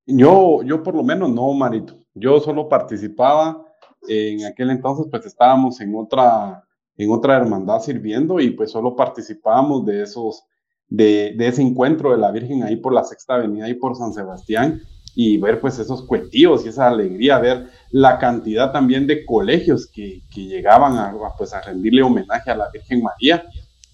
Yo, 0.06 0.62
yo 0.62 0.82
por 0.82 0.94
lo 0.94 1.02
menos 1.02 1.30
no, 1.30 1.52
Marito. 1.52 2.04
Yo 2.14 2.38
solo 2.40 2.68
participaba, 2.68 3.64
en 4.06 4.44
aquel 4.44 4.70
entonces 4.70 5.06
pues 5.10 5.26
estábamos 5.26 5.80
en 5.80 5.94
otra, 5.96 6.65
en 6.96 7.10
otra 7.10 7.36
hermandad 7.36 7.80
sirviendo 7.80 8.40
y 8.40 8.50
pues 8.50 8.70
solo 8.70 8.96
participábamos 8.96 9.84
de 9.84 10.02
esos, 10.02 10.44
de, 10.88 11.34
de 11.36 11.48
ese 11.48 11.62
encuentro 11.62 12.12
de 12.12 12.18
la 12.18 12.30
Virgen 12.30 12.62
ahí 12.62 12.76
por 12.76 12.92
la 12.92 13.04
Sexta 13.04 13.34
Avenida 13.34 13.68
y 13.68 13.74
por 13.74 13.96
San 13.96 14.12
Sebastián 14.12 14.80
y 15.18 15.38
ver 15.38 15.60
pues 15.60 15.78
esos 15.78 16.02
cuetíos 16.02 16.64
y 16.64 16.68
esa 16.68 16.88
alegría, 16.88 17.38
ver 17.38 17.68
la 17.90 18.18
cantidad 18.18 18.70
también 18.70 19.06
de 19.06 19.24
colegios 19.24 19.86
que, 19.86 20.22
que 20.32 20.44
llegaban 20.44 20.98
a, 20.98 21.14
pues 21.38 21.54
a 21.54 21.62
rendirle 21.62 22.02
homenaje 22.02 22.50
a 22.50 22.56
la 22.56 22.68
Virgen 22.70 23.02
María. 23.02 23.42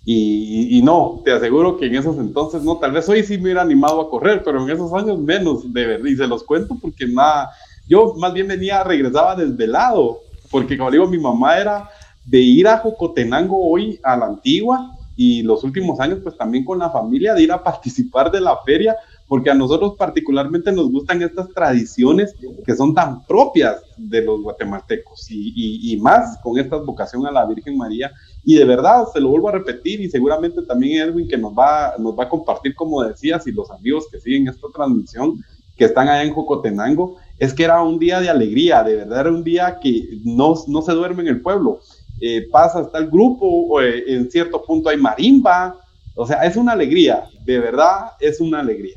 Y, 0.05 0.77
y, 0.77 0.83
no, 0.83 1.23
te 1.25 1.31
aseguro 1.31 1.77
que 1.77 1.87
en 1.87 1.95
esos 1.95 2.19
entonces, 2.19 2.65
no, 2.65 2.79
tal 2.79 2.91
vez 2.91 3.09
hoy 3.09 3.23
sí 3.23 3.37
me 3.37 3.45
hubiera 3.45 3.63
animado 3.63 4.01
a 4.01 4.11
correr, 4.11 4.43
pero 4.45 4.61
en 4.61 4.71
esos 4.71 4.93
años 4.95 5.17
menos, 5.21 5.73
de 5.73 5.87
verdad, 5.87 6.07
y 6.07 6.17
se 6.17 6.27
los 6.27 6.43
cuento 6.43 6.77
porque 6.83 7.07
nada, 7.07 7.51
yo 7.87 8.15
más 8.15 8.35
bien 8.35 8.49
venía, 8.49 8.83
regresaba 8.83 9.37
desvelado, 9.37 10.19
porque 10.51 10.77
como 10.77 10.91
digo, 10.91 11.07
mi 11.07 11.19
mamá 11.19 11.57
era 11.57 11.89
de 12.25 12.39
ir 12.39 12.69
a 12.69 12.79
Jocotenango 12.79 13.71
hoy 13.71 13.99
a 14.03 14.17
la 14.17 14.27
antigua 14.27 14.97
y 15.17 15.43
los 15.43 15.63
últimos 15.65 16.01
años 16.01 16.21
pues 16.23 16.37
también 16.37 16.65
con 16.65 16.79
la 16.79 16.91
familia 16.91 17.35
de 17.35 17.43
ir 17.43 17.53
a 17.53 17.63
participar 17.65 18.31
de 18.31 18.41
la 18.41 18.57
feria 18.65 18.97
porque 19.33 19.49
a 19.49 19.55
nosotros 19.55 19.95
particularmente 19.97 20.71
nos 20.73 20.93
gustan 20.93 21.23
estas 21.23 21.49
tradiciones 21.55 22.35
que 22.67 22.75
son 22.75 22.93
tan 22.93 23.25
propias 23.25 23.77
de 23.97 24.21
los 24.21 24.43
guatemaltecos 24.43 25.27
y, 25.31 25.97
más 26.03 26.39
con 26.43 26.59
esta 26.59 26.77
vocación 26.77 27.27
a 27.27 27.31
la 27.31 27.47
Virgen 27.47 27.79
María. 27.79 28.13
Y 28.45 28.57
de 28.57 28.67
verdad, 28.67 29.07
se 29.11 29.23
lo 29.23 29.31
vuelvo 29.31 29.49
a 29.49 29.53
repetir 29.53 30.03
y 30.03 30.11
seguramente 30.11 30.61
también 30.61 31.09
Edwin 31.09 31.29
que 31.29 31.39
nos 31.39 31.55
va, 31.55 31.95
nos 31.99 32.19
va 32.19 32.25
a 32.25 32.29
compartir, 32.29 32.75
como 32.75 33.03
decías, 33.03 33.47
y 33.47 33.53
los 33.53 33.71
amigos 33.71 34.07
que 34.13 34.21
siguen 34.21 34.49
esta 34.49 34.67
transmisión, 34.75 35.43
que 35.79 35.87
están 35.87 36.11
allá 36.11 36.25
en 36.25 36.35
Jocotenango, 36.35 37.17
es 37.39 37.55
que 37.55 37.65
era 37.65 37.83
un 37.83 37.99
día 37.99 38.21
de 38.21 38.29
alegría, 38.29 38.83
de 38.83 38.97
verdad 38.97 39.21
era 39.21 39.31
un 39.31 39.43
día 39.43 39.79
que 39.81 40.21
no, 40.25 40.55
no 40.67 40.83
se 40.83 40.93
duerme 40.93 41.23
en 41.23 41.29
el 41.29 41.41
pueblo. 41.41 41.81
Eh, 42.25 42.47
pasa 42.53 42.79
hasta 42.79 42.99
el 42.99 43.11
grupo, 43.11 43.83
eh, 43.83 44.05
en 44.07 44.31
cierto 44.31 44.63
punto 44.63 44.89
hay 44.89 44.97
marimba, 44.97 45.77
o 46.15 46.25
sea, 46.25 46.45
es 46.45 46.55
una 46.55 46.71
alegría, 46.71 47.25
de 47.45 47.59
verdad 47.59 48.13
es 48.21 48.39
una 48.39 48.61
alegría. 48.61 48.97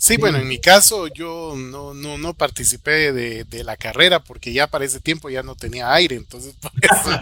Sí, 0.00 0.16
bueno, 0.16 0.38
en 0.38 0.48
mi 0.48 0.58
caso 0.58 1.08
yo 1.08 1.54
no, 1.54 1.92
no, 1.92 2.16
no 2.16 2.32
participé 2.32 3.12
de, 3.12 3.44
de, 3.44 3.62
la 3.64 3.76
carrera 3.76 4.20
porque 4.20 4.54
ya 4.54 4.68
para 4.68 4.86
ese 4.86 5.00
tiempo 5.00 5.28
ya 5.28 5.42
no 5.42 5.54
tenía 5.54 5.92
aire, 5.92 6.16
entonces 6.16 6.54
por 6.60 6.72
eso 6.80 7.18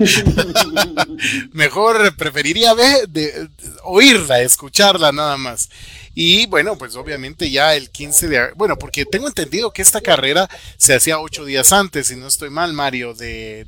mejor 1.53 2.15
preferiría 2.15 2.73
ver, 2.75 3.09
de, 3.09 3.49
oírla, 3.83 4.41
escucharla 4.41 5.11
nada 5.11 5.37
más. 5.37 5.69
Y 6.15 6.47
bueno, 6.47 6.79
pues 6.79 6.95
obviamente 6.95 7.51
ya 7.51 7.75
el 7.75 7.91
15 7.91 8.29
de... 8.29 8.53
Bueno, 8.55 8.79
porque 8.79 9.05
tengo 9.05 9.27
entendido 9.27 9.73
que 9.73 9.83
esta 9.83 10.01
carrera 10.01 10.49
se 10.77 10.95
hacía 10.95 11.19
ocho 11.19 11.45
días 11.45 11.73
antes, 11.73 12.07
si 12.07 12.17
no 12.17 12.29
estoy 12.29 12.51
mal, 12.51 12.73
Mario, 12.73 13.15
de, 13.15 13.67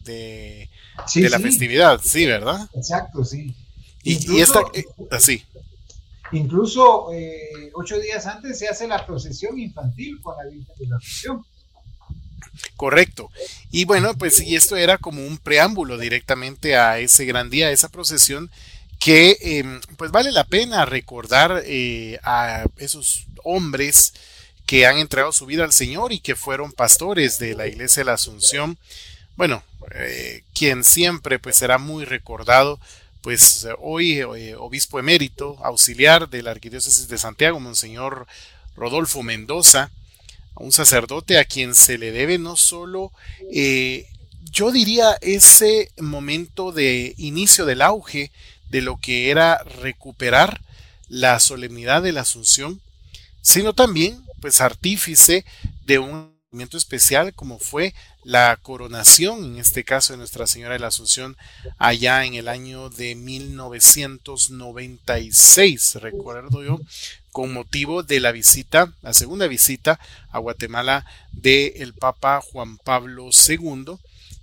de, 1.14 1.30
la 1.30 1.38
festividad, 1.38 2.00
sí, 2.02 2.26
¿verdad? 2.26 2.68
Exacto, 2.74 3.24
sí. 3.24 3.54
Y, 4.02 4.36
y 4.36 4.40
esta... 4.40 4.60
Eh, 4.74 4.84
así. 5.10 5.44
Incluso 6.32 7.12
eh, 7.12 7.70
ocho 7.74 7.98
días 7.98 8.26
antes 8.26 8.58
se 8.58 8.68
hace 8.68 8.86
la 8.86 9.06
procesión 9.06 9.58
infantil 9.58 10.20
con 10.20 10.36
la 10.36 10.44
Virgen 10.44 10.74
de 10.78 10.86
la 10.86 10.96
Asunción. 10.96 11.44
Correcto. 12.76 13.30
Y 13.70 13.84
bueno, 13.84 14.14
pues 14.14 14.40
y 14.40 14.56
esto 14.56 14.76
era 14.76 14.98
como 14.98 15.26
un 15.26 15.38
preámbulo 15.38 15.96
directamente 15.96 16.76
a 16.76 16.98
ese 16.98 17.24
gran 17.24 17.50
día, 17.50 17.68
a 17.68 17.72
esa 17.72 17.88
procesión 17.88 18.50
que 18.98 19.38
em, 19.40 19.80
pues 19.96 20.10
vale 20.10 20.32
la 20.32 20.44
pena 20.44 20.84
recordar 20.84 21.62
eh, 21.64 22.18
a 22.24 22.64
esos 22.78 23.26
hombres 23.44 24.12
que 24.66 24.86
han 24.86 24.98
entregado 24.98 25.32
su 25.32 25.46
vida 25.46 25.64
al 25.64 25.72
Señor 25.72 26.12
y 26.12 26.20
que 26.20 26.34
fueron 26.34 26.72
pastores 26.72 27.38
de 27.38 27.54
la 27.54 27.66
iglesia 27.66 28.00
de 28.00 28.06
la 28.06 28.14
Asunción. 28.14 28.76
Bueno, 29.38 29.62
eh, 29.94 30.42
quien 30.52 30.82
siempre 30.82 31.38
pues 31.38 31.54
será 31.54 31.78
muy 31.78 32.04
recordado 32.04 32.80
pues 33.20 33.68
hoy 33.78 34.18
eh, 34.18 34.56
obispo 34.56 34.98
emérito, 34.98 35.56
auxiliar 35.62 36.28
de 36.28 36.42
la 36.42 36.50
Arquidiócesis 36.50 37.06
de 37.06 37.18
Santiago, 37.18 37.60
Monseñor 37.60 38.26
Rodolfo 38.74 39.22
Mendoza, 39.22 39.92
un 40.56 40.72
sacerdote 40.72 41.38
a 41.38 41.44
quien 41.44 41.76
se 41.76 41.98
le 41.98 42.10
debe 42.10 42.38
no 42.38 42.56
solo, 42.56 43.12
eh, 43.52 44.08
yo 44.50 44.72
diría, 44.72 45.16
ese 45.20 45.92
momento 46.00 46.72
de 46.72 47.14
inicio 47.16 47.64
del 47.64 47.82
auge 47.82 48.32
de 48.70 48.82
lo 48.82 48.98
que 48.98 49.30
era 49.30 49.62
recuperar 49.62 50.60
la 51.08 51.38
solemnidad 51.38 52.02
de 52.02 52.10
la 52.10 52.22
Asunción, 52.22 52.80
sino 53.40 53.72
también, 53.72 54.20
pues, 54.40 54.60
artífice 54.60 55.44
de 55.86 56.00
un 56.00 56.37
especial 56.50 57.34
como 57.34 57.58
fue 57.58 57.92
la 58.24 58.58
coronación, 58.62 59.44
en 59.44 59.58
este 59.58 59.84
caso 59.84 60.14
de 60.14 60.16
Nuestra 60.16 60.46
Señora 60.46 60.72
de 60.74 60.78
la 60.78 60.86
Asunción, 60.86 61.36
allá 61.76 62.24
en 62.24 62.32
el 62.34 62.48
año 62.48 62.88
de 62.88 63.14
1996, 63.14 65.96
recuerdo 65.96 66.64
yo, 66.64 66.80
con 67.32 67.52
motivo 67.52 68.02
de 68.02 68.20
la 68.20 68.32
visita, 68.32 68.94
la 69.02 69.12
segunda 69.12 69.46
visita 69.46 70.00
a 70.30 70.38
Guatemala 70.38 71.04
del 71.32 71.92
Papa 71.92 72.40
Juan 72.40 72.78
Pablo 72.78 73.28
II, 73.28 73.98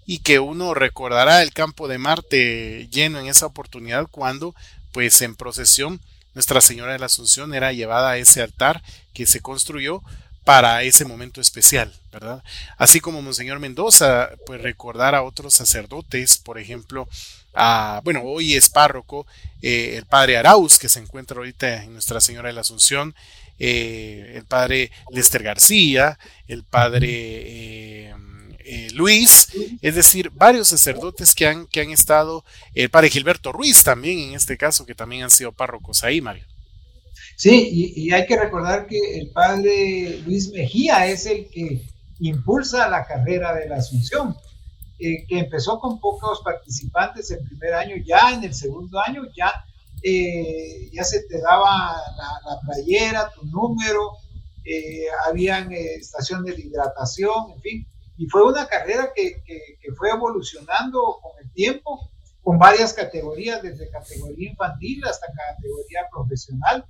y 0.06 0.20
que 0.20 0.38
uno 0.38 0.76
recordará 0.76 1.42
el 1.42 1.54
campo 1.54 1.88
de 1.88 1.98
Marte 1.98 2.88
lleno 2.92 3.20
en 3.20 3.26
esa 3.26 3.48
oportunidad 3.48 4.06
cuando, 4.12 4.54
pues 4.92 5.22
en 5.22 5.36
procesión, 5.36 6.00
Nuestra 6.36 6.62
Señora 6.62 6.94
de 6.94 7.00
la 7.00 7.08
Asunción 7.08 7.56
era 7.56 7.74
llevada 7.74 8.12
a 8.12 8.18
ese 8.18 8.44
altar 8.44 8.84
que 9.14 9.26
se 9.26 9.40
construyó 9.40 10.04
para 10.46 10.84
ese 10.84 11.06
momento 11.06 11.42
especial, 11.42 11.92
¿verdad? 12.14 12.44
Así 12.78 13.02
como 13.02 13.22
Monseñor 13.22 13.60
Mendoza, 13.60 14.30
pues 14.46 14.62
recordar 14.62 15.16
a 15.16 15.24
otros 15.24 15.56
sacerdotes, 15.56 16.38
por 16.38 16.60
ejemplo, 16.60 17.10
a, 17.56 18.00
bueno, 18.04 18.22
hoy 18.24 18.54
es 18.54 18.70
párroco, 18.70 19.26
eh, 19.62 19.96
el 19.98 20.06
padre 20.06 20.38
Arauz, 20.38 20.78
que 20.78 20.88
se 20.88 21.00
encuentra 21.00 21.38
ahorita 21.38 21.84
en 21.84 21.94
Nuestra 21.94 22.22
Señora 22.22 22.48
de 22.48 22.54
la 22.54 22.62
Asunción, 22.62 23.16
eh, 23.58 24.34
el 24.36 24.46
padre 24.46 24.92
Lester 25.12 25.42
García, 25.42 26.20
el 26.48 26.64
padre 26.64 28.12
eh, 28.68 28.90
Luis, 28.94 29.50
es 29.82 29.96
decir, 29.96 30.30
varios 30.30 30.68
sacerdotes 30.68 31.34
que 31.34 31.48
han, 31.48 31.66
que 31.66 31.82
han 31.82 31.90
estado, 31.90 32.46
el 32.76 32.92
padre 32.92 33.10
Gilberto 33.10 33.52
Ruiz 33.52 33.84
también 33.84 34.20
en 34.20 34.36
este 34.36 34.58
caso, 34.58 34.86
que 34.86 34.94
también 34.94 35.24
han 35.24 35.32
sido 35.32 35.52
párrocos 35.52 36.04
ahí, 36.04 36.22
Mario. 36.22 36.46
Sí, 37.36 37.94
y, 37.96 38.14
hay 38.14 38.26
que 38.26 38.38
recordar 38.40 38.88
que 38.88 39.20
el 39.20 39.30
padre 39.32 40.22
Luis 40.26 40.52
Mejía 40.52 41.06
es 41.08 41.26
el 41.26 41.50
que 41.50 41.82
impulsa 42.20 42.88
la 42.88 43.06
carrera 43.06 43.54
de 43.54 43.68
la 43.68 43.78
Asunción, 43.78 44.38
eh, 45.00 45.26
que 45.28 45.40
empezó 45.40 45.80
con 45.80 46.00
pocos 46.00 46.42
participantes 46.44 47.30
el 47.32 47.46
primer 47.46 47.74
año, 47.74 47.98
ya 48.06 48.32
en 48.34 48.46
el 48.46 48.54
segundo 48.54 49.02
año 49.06 49.24
ya, 49.36 49.52
eh, 50.02 50.90
ya 50.94 51.04
se 51.04 51.24
te 51.24 51.42
daba 51.42 51.98
la, 52.18 52.60
playera, 52.66 53.30
tu 53.36 53.46
número, 53.48 54.14
eh, 54.64 55.08
habían 55.28 55.74
estaciones 55.74 56.56
de 56.56 56.62
hidratación, 56.62 57.52
en 57.54 57.62
fin, 57.62 57.88
y 58.18 58.28
fue 58.28 58.46
una 58.46 58.66
carrera 58.66 59.12
que, 59.14 59.44
que 59.46 59.92
fue 59.98 60.10
evolucionando 60.10 61.20
con 61.22 61.32
el 61.44 61.52
tiempo, 61.52 62.10
con 62.42 62.58
varias 62.58 62.94
categorías, 62.94 63.62
desde 63.62 63.90
categoría 63.90 64.52
infantil 64.52 65.04
hasta 65.04 65.28
categoría 65.34 66.08
profesional 66.10 66.86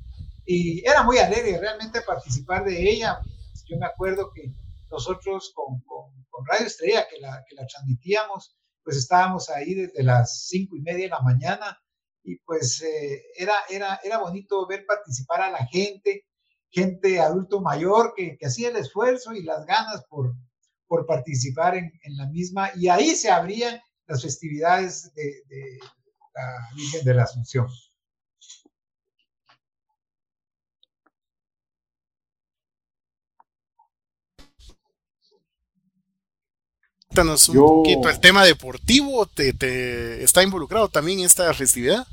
y 0.45 0.85
era 0.87 1.03
muy 1.03 1.17
alegre 1.17 1.57
realmente 1.59 2.01
participar 2.01 2.63
de 2.63 2.89
ella. 2.89 3.19
Yo 3.67 3.77
me 3.77 3.87
acuerdo 3.87 4.31
que 4.33 4.53
nosotros 4.91 5.51
con, 5.55 5.81
con, 5.81 6.13
Radio 6.47 6.67
Estrella, 6.67 7.07
que 7.09 7.19
la, 7.19 7.43
que 7.47 7.55
la 7.55 7.65
transmitíamos, 7.65 8.55
pues 8.83 8.97
estábamos 8.97 9.49
ahí 9.49 9.73
desde 9.73 10.03
las 10.03 10.47
cinco 10.47 10.75
y 10.75 10.81
media 10.81 11.05
de 11.05 11.09
la 11.09 11.21
mañana 11.21 11.79
y 12.23 12.37
pues 12.39 12.81
eh, 12.81 13.23
era, 13.35 13.53
era, 13.69 13.99
era 14.03 14.19
bonito 14.19 14.67
ver 14.67 14.85
participar 14.85 15.41
a 15.41 15.49
la 15.49 15.65
gente, 15.65 16.25
gente 16.69 17.19
adulto 17.19 17.61
mayor 17.61 18.13
que, 18.15 18.37
que 18.37 18.45
hacía 18.45 18.69
el 18.69 18.75
esfuerzo 18.75 19.33
y 19.33 19.43
las 19.43 19.65
ganas 19.65 20.03
por, 20.09 20.33
por 20.87 21.05
participar 21.05 21.75
en, 21.75 21.91
en, 22.03 22.17
la 22.17 22.27
misma 22.27 22.69
y 22.75 22.89
ahí 22.89 23.15
se 23.15 23.31
abrían 23.31 23.79
las 24.07 24.21
festividades 24.21 25.13
de, 25.15 25.23
de 25.47 25.79
la 26.35 26.69
Virgen 26.75 27.05
de 27.05 27.13
la 27.13 27.23
Asunción. 27.23 27.67
Cuéntanos 37.15 37.47
un 37.47 37.55
poquito, 37.55 38.09
¿el 38.09 38.19
tema 38.19 38.43
deportivo 38.43 39.25
te, 39.25 39.53
te, 39.53 40.21
está 40.21 40.43
involucrado 40.43 40.89
también 40.89 41.19
en 41.19 41.25
esta 41.25 41.53
festividad? 41.53 42.05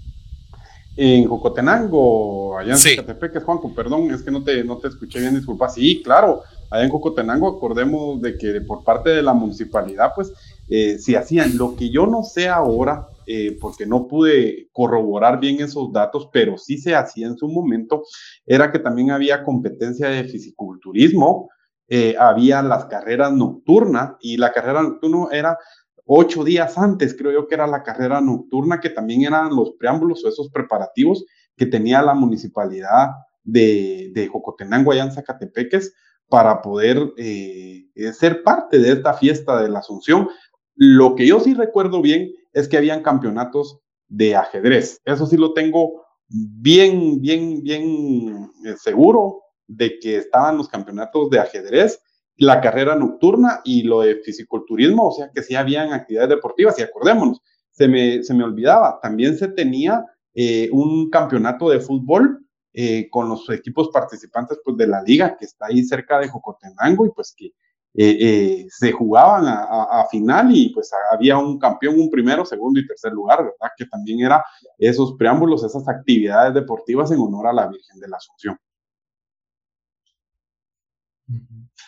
En 0.96 1.26
Jocotenango, 1.26 2.56
allá 2.56 2.74
en 2.74 2.78
sí. 2.78 2.96
Juanco, 3.44 3.74
perdón, 3.74 4.12
es 4.12 4.22
que 4.22 4.30
no 4.30 4.44
te, 4.44 4.62
no 4.62 4.78
te 4.78 4.86
escuché 4.86 5.18
bien, 5.18 5.34
disculpa. 5.34 5.68
Sí, 5.68 6.02
claro, 6.04 6.42
allá 6.70 6.84
en 6.84 6.90
Jocotenango, 6.90 7.48
acordemos 7.48 8.22
de 8.22 8.38
que 8.38 8.60
por 8.60 8.84
parte 8.84 9.10
de 9.10 9.22
la 9.22 9.32
municipalidad, 9.32 10.12
pues, 10.14 10.32
eh, 10.68 10.98
si 11.00 11.16
hacían. 11.16 11.56
Lo 11.56 11.74
que 11.74 11.90
yo 11.90 12.06
no 12.06 12.22
sé 12.22 12.48
ahora, 12.48 13.08
eh, 13.26 13.58
porque 13.60 13.86
no 13.86 14.06
pude 14.06 14.68
corroborar 14.70 15.40
bien 15.40 15.60
esos 15.60 15.92
datos, 15.92 16.28
pero 16.32 16.58
sí 16.58 16.78
se 16.78 16.94
hacía 16.94 17.26
en 17.26 17.36
su 17.36 17.48
momento, 17.48 18.04
era 18.46 18.70
que 18.70 18.78
también 18.78 19.10
había 19.10 19.42
competencia 19.42 20.06
de 20.06 20.22
fisiculturismo, 20.22 21.50
eh, 21.88 22.14
había 22.18 22.62
las 22.62 22.86
carreras 22.86 23.32
nocturnas 23.32 24.14
y 24.20 24.36
la 24.36 24.52
carrera 24.52 24.82
nocturna 24.82 25.26
era 25.32 25.58
ocho 26.04 26.44
días 26.44 26.76
antes, 26.78 27.14
creo 27.16 27.32
yo 27.32 27.46
que 27.46 27.54
era 27.54 27.66
la 27.66 27.82
carrera 27.82 28.20
nocturna, 28.20 28.80
que 28.80 28.90
también 28.90 29.22
eran 29.22 29.54
los 29.54 29.72
preámbulos 29.78 30.24
o 30.24 30.28
esos 30.28 30.50
preparativos 30.50 31.24
que 31.56 31.66
tenía 31.66 32.02
la 32.02 32.14
municipalidad 32.14 33.10
de, 33.44 34.10
de 34.14 34.28
Jocotenango, 34.28 34.92
allá 34.92 35.04
en 35.04 35.12
Zacatepeques, 35.12 35.94
para 36.28 36.62
poder 36.62 37.12
eh, 37.18 37.84
ser 38.14 38.42
parte 38.42 38.78
de 38.78 38.92
esta 38.92 39.14
fiesta 39.14 39.62
de 39.62 39.68
la 39.68 39.80
Asunción. 39.80 40.28
Lo 40.74 41.14
que 41.14 41.26
yo 41.26 41.40
sí 41.40 41.52
recuerdo 41.52 42.00
bien 42.00 42.30
es 42.52 42.68
que 42.68 42.78
habían 42.78 43.02
campeonatos 43.02 43.80
de 44.08 44.34
ajedrez. 44.34 45.00
Eso 45.04 45.26
sí 45.26 45.36
lo 45.36 45.52
tengo 45.52 46.02
bien, 46.28 47.20
bien, 47.20 47.62
bien 47.62 48.50
eh, 48.64 48.74
seguro 48.78 49.42
de 49.76 49.98
que 49.98 50.16
estaban 50.16 50.56
los 50.56 50.68
campeonatos 50.68 51.30
de 51.30 51.40
ajedrez 51.40 52.00
la 52.36 52.60
carrera 52.60 52.96
nocturna 52.96 53.60
y 53.64 53.82
lo 53.82 54.00
de 54.00 54.16
fisiculturismo, 54.16 55.08
o 55.08 55.12
sea 55.12 55.30
que 55.32 55.42
sí 55.42 55.54
habían 55.54 55.92
actividades 55.92 56.30
deportivas 56.30 56.78
y 56.78 56.82
acordémonos, 56.82 57.40
se 57.70 57.88
me, 57.88 58.22
se 58.22 58.34
me 58.34 58.44
olvidaba, 58.44 58.98
también 59.00 59.36
se 59.36 59.48
tenía 59.48 60.04
eh, 60.34 60.68
un 60.72 61.10
campeonato 61.10 61.68
de 61.70 61.80
fútbol 61.80 62.44
eh, 62.72 63.08
con 63.10 63.28
los 63.28 63.48
equipos 63.50 63.90
participantes 63.90 64.58
pues, 64.64 64.76
de 64.76 64.86
la 64.86 65.02
liga 65.02 65.36
que 65.36 65.44
está 65.44 65.66
ahí 65.66 65.84
cerca 65.84 66.18
de 66.18 66.28
Jocotenango 66.28 67.06
y 67.06 67.10
pues 67.10 67.34
que 67.36 67.52
eh, 67.94 68.66
se 68.70 68.90
jugaban 68.90 69.46
a, 69.46 69.64
a, 70.00 70.08
final 70.08 70.48
y 70.56 70.70
pues 70.70 70.90
había 71.10 71.36
un 71.36 71.58
campeón, 71.58 72.00
un 72.00 72.10
primero, 72.10 72.42
segundo 72.46 72.80
y 72.80 72.86
tercer 72.86 73.12
lugar, 73.12 73.40
¿verdad? 73.40 73.70
Que 73.76 73.84
también 73.84 74.20
era 74.20 74.42
esos 74.78 75.14
preámbulos, 75.18 75.62
esas 75.62 75.86
actividades 75.86 76.54
deportivas 76.54 77.12
en 77.12 77.20
honor 77.20 77.48
a 77.48 77.52
la 77.52 77.68
Virgen 77.68 78.00
de 78.00 78.08
la 78.08 78.16
Asunción. 78.16 78.56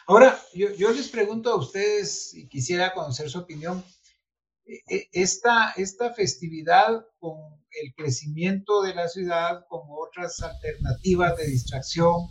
Ahora, 0.06 0.38
yo, 0.52 0.92
les 0.92 1.08
pregunto 1.08 1.50
a 1.50 1.56
ustedes 1.56 2.34
y 2.34 2.46
quisiera 2.48 2.92
conocer 2.92 3.30
su 3.30 3.38
opinión. 3.38 3.82
E, 4.66 4.82
e, 4.88 5.08
esta, 5.12 5.72
esta 5.76 6.12
festividad 6.14 7.06
con 7.18 7.36
el 7.82 7.94
crecimiento 7.94 8.82
de 8.82 8.94
la 8.94 9.08
ciudad, 9.08 9.66
con 9.68 9.82
otras 9.90 10.40
alternativas 10.42 11.36
de 11.36 11.46
distracción 11.46 12.28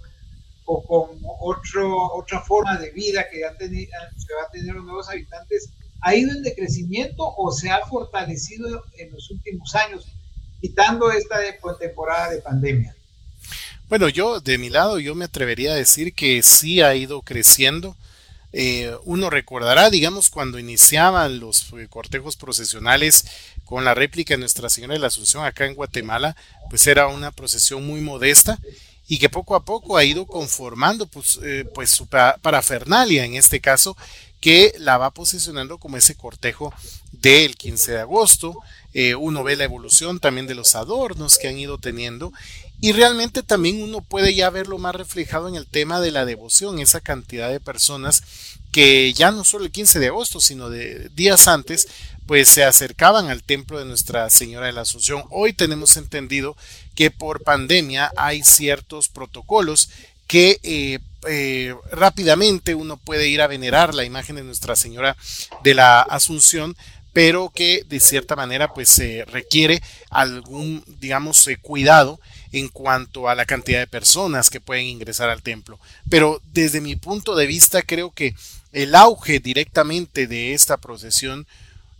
o 0.65 0.83
con 0.85 1.19
otro, 1.41 2.13
otra 2.13 2.41
forma 2.41 2.77
de 2.77 2.91
vida 2.91 3.27
que, 3.29 3.39
ya 3.39 3.51
va 3.51 4.47
a 4.47 4.51
tener 4.51 4.75
los 4.75 4.85
nuevos 4.85 5.09
habitantes, 5.09 5.73
¿ha 6.01 6.15
ido 6.15 6.31
en 6.31 6.43
decrecimiento 6.43 7.33
o 7.35 7.51
se 7.51 7.69
ha 7.69 7.85
fortalecido 7.87 8.83
en 8.97 9.11
los 9.11 9.29
últimos 9.31 9.75
años, 9.75 10.07
quitando 10.61 11.11
esta 11.11 11.39
temporada 11.79 12.31
de 12.31 12.41
pandemia? 12.41 12.95
Bueno, 13.93 14.09
yo 14.09 14.39
de 14.39 14.57
mi 14.57 14.71
lado 14.71 14.97
yo 14.97 15.13
me 15.13 15.25
atrevería 15.25 15.73
a 15.73 15.75
decir 15.75 16.15
que 16.15 16.41
sí 16.41 16.81
ha 16.81 16.95
ido 16.95 17.21
creciendo. 17.21 17.95
Eh, 18.51 18.91
uno 19.03 19.29
recordará, 19.29 19.91
digamos, 19.91 20.31
cuando 20.31 20.57
iniciaban 20.57 21.39
los 21.39 21.71
eh, 21.73 21.85
cortejos 21.91 22.35
procesionales 22.35 23.23
con 23.65 23.85
la 23.85 23.93
réplica 23.93 24.33
de 24.33 24.39
Nuestra 24.39 24.71
Señora 24.71 24.95
de 24.95 24.99
la 24.99 25.07
Asunción 25.09 25.45
acá 25.45 25.67
en 25.67 25.75
Guatemala, 25.75 26.35
pues 26.71 26.87
era 26.87 27.05
una 27.05 27.29
procesión 27.29 27.85
muy 27.85 28.01
modesta 28.01 28.57
y 29.07 29.19
que 29.19 29.29
poco 29.29 29.53
a 29.53 29.63
poco 29.63 29.95
ha 29.95 30.03
ido 30.03 30.25
conformando 30.25 31.05
pues, 31.05 31.39
eh, 31.43 31.63
pues 31.75 31.91
su 31.91 32.07
parafernalia 32.07 33.25
en 33.25 33.35
este 33.35 33.59
caso 33.59 33.95
que 34.41 34.73
la 34.79 34.97
va 34.97 35.11
posicionando 35.11 35.77
como 35.77 35.97
ese 35.97 36.15
cortejo 36.15 36.73
del 37.11 37.55
15 37.55 37.91
de 37.91 37.99
agosto. 37.99 38.57
uno 39.19 39.43
ve 39.43 39.55
la 39.55 39.63
evolución 39.63 40.19
también 40.19 40.47
de 40.47 40.55
los 40.55 40.75
adornos 40.75 41.37
que 41.37 41.47
han 41.47 41.59
ido 41.59 41.77
teniendo 41.77 42.33
y 42.81 42.91
realmente 42.91 43.43
también 43.43 43.81
uno 43.81 44.01
puede 44.01 44.33
ya 44.35 44.49
verlo 44.49 44.77
más 44.77 44.95
reflejado 44.95 45.47
en 45.47 45.55
el 45.55 45.67
tema 45.67 46.01
de 46.01 46.11
la 46.11 46.25
devoción, 46.25 46.79
esa 46.79 47.01
cantidad 47.01 47.49
de 47.49 47.59
personas 47.59 48.23
que 48.71 49.13
ya 49.13 49.31
no 49.31 49.43
solo 49.43 49.65
el 49.65 49.71
15 49.71 49.99
de 49.99 50.07
agosto, 50.07 50.39
sino 50.39 50.69
de 50.69 51.09
días 51.09 51.47
antes, 51.47 51.87
pues 52.25 52.49
se 52.49 52.63
acercaban 52.63 53.29
al 53.29 53.43
templo 53.43 53.79
de 53.79 53.85
Nuestra 53.85 54.29
Señora 54.29 54.65
de 54.65 54.73
la 54.73 54.81
Asunción. 54.81 55.23
Hoy 55.29 55.53
tenemos 55.53 55.95
entendido 55.95 56.57
que 56.95 57.11
por 57.11 57.43
pandemia 57.43 58.11
hay 58.17 58.43
ciertos 58.43 59.09
protocolos 59.09 59.89
que 60.27 60.59
eh, 60.63 60.99
eh, 61.27 61.75
rápidamente 61.91 62.75
uno 62.75 62.97
puede 62.97 63.27
ir 63.27 63.41
a 63.41 63.47
venerar 63.47 63.93
la 63.93 64.05
imagen 64.05 64.37
de 64.37 64.43
Nuestra 64.43 64.75
Señora 64.75 65.15
de 65.63 65.75
la 65.75 66.01
Asunción, 66.01 66.75
pero 67.13 67.51
que 67.53 67.83
de 67.87 67.99
cierta 67.99 68.35
manera 68.35 68.73
pues 68.73 68.89
se 68.89 69.25
requiere 69.25 69.83
algún, 70.09 70.83
digamos, 70.99 71.47
eh, 71.47 71.57
cuidado 71.61 72.19
en 72.53 72.69
cuanto 72.69 73.27
a 73.27 73.35
la 73.35 73.45
cantidad 73.45 73.79
de 73.79 73.87
personas 73.87 74.49
que 74.49 74.61
pueden 74.61 74.85
ingresar 74.85 75.29
al 75.29 75.41
templo. 75.41 75.79
Pero 76.09 76.41
desde 76.53 76.79
mi 76.79 76.95
punto 76.95 77.35
de 77.35 77.47
vista 77.47 77.81
creo 77.81 78.11
que 78.11 78.35
el 78.71 78.95
auge 78.95 79.39
directamente 79.39 80.27
de 80.27 80.53
esta 80.53 80.77
procesión, 80.77 81.47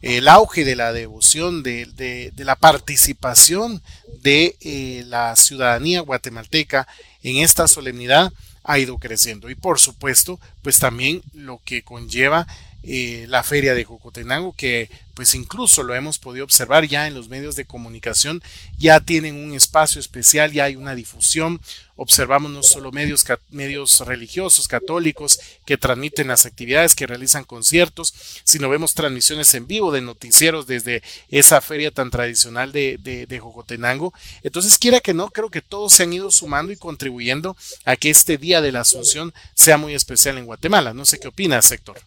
el 0.01 0.27
auge 0.27 0.63
de 0.63 0.75
la 0.75 0.93
devoción, 0.93 1.63
de, 1.63 2.31
la 2.37 2.55
participación 2.55 3.81
de 4.21 4.55
eh, 4.61 5.03
la 5.07 5.35
ciudadanía 5.35 6.01
guatemalteca 6.01 6.87
en 7.23 7.37
esta 7.37 7.67
solemnidad 7.67 8.31
ha 8.63 8.79
ido 8.79 8.97
creciendo. 8.99 9.49
Y 9.49 9.55
por 9.55 9.79
supuesto, 9.79 10.39
pues 10.63 10.79
también 10.79 11.21
lo 11.33 11.61
que 11.63 11.83
conlleva 11.83 12.47
eh, 12.85 13.25
la 13.29 13.43
feria 13.43 13.75
de 13.75 13.85
Jocotenango, 13.85 14.53
que 14.57 14.89
pues 15.13 15.35
incluso 15.35 15.83
lo 15.83 15.95
hemos 15.95 16.17
podido 16.17 16.43
observar 16.43 16.85
ya 16.85 17.07
en 17.07 17.13
los 17.13 17.29
medios 17.29 17.55
de 17.55 17.65
comunicación, 17.65 18.41
ya 18.77 18.99
tienen 18.99 19.35
un 19.35 19.53
espacio 19.53 20.01
especial, 20.01 20.51
ya 20.51 20.65
hay 20.65 20.75
una 20.75 20.95
difusión, 20.95 21.61
observamos 21.95 22.51
no 22.51 22.61
solo 22.63 22.91
medios, 22.91 23.23
medios 23.51 23.99
religiosos, 24.01 24.67
católicos, 24.67 25.39
que 25.65 25.77
transmiten 25.77 26.27
las 26.27 26.45
actividades, 26.45 26.95
que 26.95 27.07
realizan 27.07 27.43
conciertos, 27.45 28.13
sino 28.43 28.67
vemos 28.69 28.95
transmisiones 28.95 29.53
en 29.53 29.67
vivo 29.67 29.91
de 29.91 30.01
noticieros 30.01 30.67
desde 30.67 31.03
esa 31.29 31.61
feria 31.61 31.91
tan 31.91 32.09
tradicional 32.09 32.71
de, 32.71 32.97
de, 32.99 33.27
de 33.27 33.39
Jocotenango. 33.39 34.13
Entonces, 34.41 34.77
quiera 34.77 34.99
que 34.99 35.13
no, 35.13 35.29
creo 35.29 35.49
que 35.49 35.61
todos 35.61 35.93
se 35.93 36.03
han 36.03 36.13
ido 36.13 36.31
sumando 36.31 36.73
y 36.73 36.77
contribuyendo 36.77 37.55
a 37.85 37.95
que 37.95 38.09
este 38.09 38.37
Día 38.37 38.61
de 38.61 38.71
la 38.71 38.81
Asunción 38.81 39.33
sea 39.53 39.77
muy 39.77 39.93
especial 39.93 40.37
en 40.37 40.45
Guatemala. 40.45 40.52
No 40.93 41.05
sé 41.05 41.19
qué 41.19 41.27
opinas, 41.27 41.71
Héctor. 41.71 41.97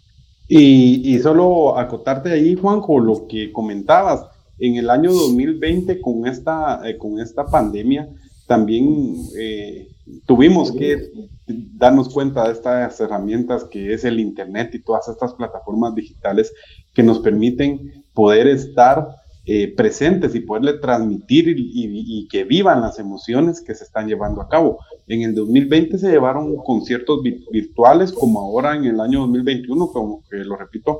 Y, 0.49 1.18
solo 1.20 1.76
acotarte 1.78 2.32
ahí, 2.32 2.55
Juanjo, 2.55 3.01
lo 3.01 3.26
que 3.26 3.53
comentabas, 3.53 4.26
en 4.59 4.76
el 4.76 4.88
año 4.88 5.12
2020 5.12 6.01
con 6.01 6.26
esta, 6.26 6.88
eh, 6.88 6.97
con 6.97 7.20
esta 7.20 7.44
pandemia, 7.47 8.09
también 8.47 9.16
eh, 9.36 9.88
tuvimos 10.24 10.72
que 10.72 11.11
darnos 11.47 12.09
cuenta 12.09 12.47
de 12.47 12.53
estas 12.53 12.99
herramientas 13.01 13.64
que 13.64 13.92
es 13.92 14.05
el 14.05 14.20
Internet 14.20 14.74
y 14.74 14.82
todas 14.82 15.09
estas 15.09 15.34
plataformas 15.34 15.94
digitales 15.94 16.53
que 16.94 17.03
nos 17.03 17.18
permiten 17.18 18.05
poder 18.14 18.47
estar 18.47 19.09
eh, 19.49 19.72
presentes 19.76 20.34
y 20.34 20.40
poderle 20.40 20.74
transmitir 20.74 21.55
y, 21.57 22.26
que 22.28 22.42
vivan 22.42 22.80
las 22.80 22.99
emociones 22.99 23.61
que 23.61 23.76
se 23.76 23.84
están 23.84 24.09
llevando 24.09 24.42
a 24.42 24.49
cabo. 24.49 24.80
En 25.07 25.22
el 25.22 25.36
2020 25.36 25.99
se 25.99 26.11
llevaron 26.11 26.57
conciertos 26.57 27.20
virtuales, 27.53 28.12
como 28.12 28.40
ahora 28.40 28.74
en 28.74 28.86
el 28.86 29.01
año 29.01 29.20
2021, 29.20 29.86
como 29.92 30.24
que 30.28 30.38
lo 30.38 30.57
repito, 30.57 30.99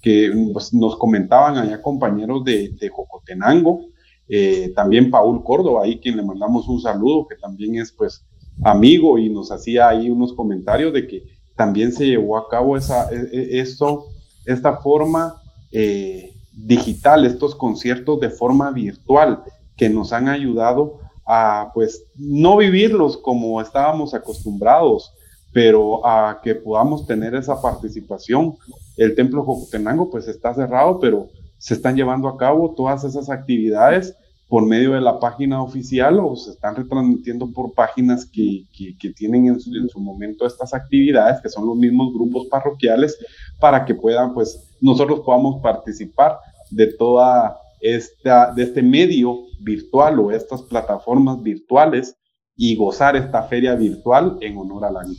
que 0.00 0.30
pues, 0.52 0.72
nos 0.72 0.96
comentaban 0.96 1.56
allá 1.56 1.82
compañeros 1.82 2.44
de, 2.44 2.68
de 2.68 2.88
Jocotenango, 2.88 3.80
eh, 4.28 4.72
también 4.76 5.10
Paul 5.10 5.42
Córdoba, 5.42 5.82
ahí 5.82 5.98
quien 5.98 6.16
le 6.16 6.22
mandamos 6.22 6.68
un 6.68 6.80
saludo, 6.80 7.26
que 7.26 7.34
también 7.34 7.76
es 7.76 7.90
pues 7.90 8.24
amigo 8.62 9.18
y 9.18 9.28
nos 9.28 9.50
hacía 9.50 9.88
ahí 9.88 10.08
unos 10.08 10.34
comentarios 10.34 10.92
de 10.92 11.08
que 11.08 11.24
también 11.56 11.92
se 11.92 12.06
llevó 12.06 12.36
a 12.36 12.48
cabo 12.48 12.76
esa, 12.76 13.10
e, 13.10 13.16
e, 13.32 13.60
esto, 13.60 14.04
esta 14.44 14.76
forma 14.76 15.42
eh, 15.72 16.37
digital, 16.66 17.24
estos 17.24 17.54
conciertos 17.54 18.20
de 18.20 18.30
forma 18.30 18.70
virtual 18.70 19.42
que 19.76 19.88
nos 19.88 20.12
han 20.12 20.28
ayudado 20.28 20.98
a 21.26 21.70
pues 21.74 22.04
no 22.16 22.56
vivirlos 22.56 23.16
como 23.16 23.60
estábamos 23.60 24.14
acostumbrados, 24.14 25.12
pero 25.52 26.06
a 26.06 26.40
que 26.42 26.54
podamos 26.54 27.06
tener 27.06 27.34
esa 27.34 27.60
participación. 27.60 28.56
El 28.96 29.14
templo 29.14 29.44
Jocotenango 29.44 30.10
pues 30.10 30.26
está 30.26 30.54
cerrado, 30.54 30.98
pero 30.98 31.28
se 31.58 31.74
están 31.74 31.96
llevando 31.96 32.28
a 32.28 32.36
cabo 32.36 32.74
todas 32.74 33.04
esas 33.04 33.30
actividades 33.30 34.14
por 34.48 34.64
medio 34.64 34.92
de 34.92 35.02
la 35.02 35.20
página 35.20 35.62
oficial 35.62 36.18
o 36.20 36.34
se 36.34 36.52
están 36.52 36.74
retransmitiendo 36.74 37.52
por 37.52 37.74
páginas 37.74 38.24
que, 38.24 38.64
que, 38.98 39.10
tienen 39.10 39.46
en 39.46 39.60
su, 39.60 39.74
en 39.76 39.88
su, 39.90 40.00
momento 40.00 40.46
estas 40.46 40.72
actividades, 40.72 41.42
que 41.42 41.50
son 41.50 41.66
los 41.66 41.76
mismos 41.76 42.14
grupos 42.14 42.46
parroquiales, 42.46 43.18
para 43.60 43.84
que 43.84 43.94
puedan 43.94 44.32
pues 44.32 44.67
nosotros 44.80 45.20
podamos 45.20 45.62
participar 45.62 46.38
de 46.70 46.92
toda 46.94 47.60
esta, 47.80 48.52
de 48.52 48.64
este 48.64 48.82
medio 48.82 49.46
virtual 49.60 50.18
o 50.20 50.30
estas 50.30 50.62
plataformas 50.62 51.42
virtuales 51.42 52.16
y 52.56 52.76
gozar 52.76 53.16
esta 53.16 53.42
feria 53.44 53.74
virtual 53.74 54.38
en 54.40 54.56
honor 54.56 54.84
al 54.84 54.96
año. 54.96 55.14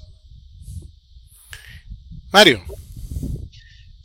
Mario. 2.32 2.60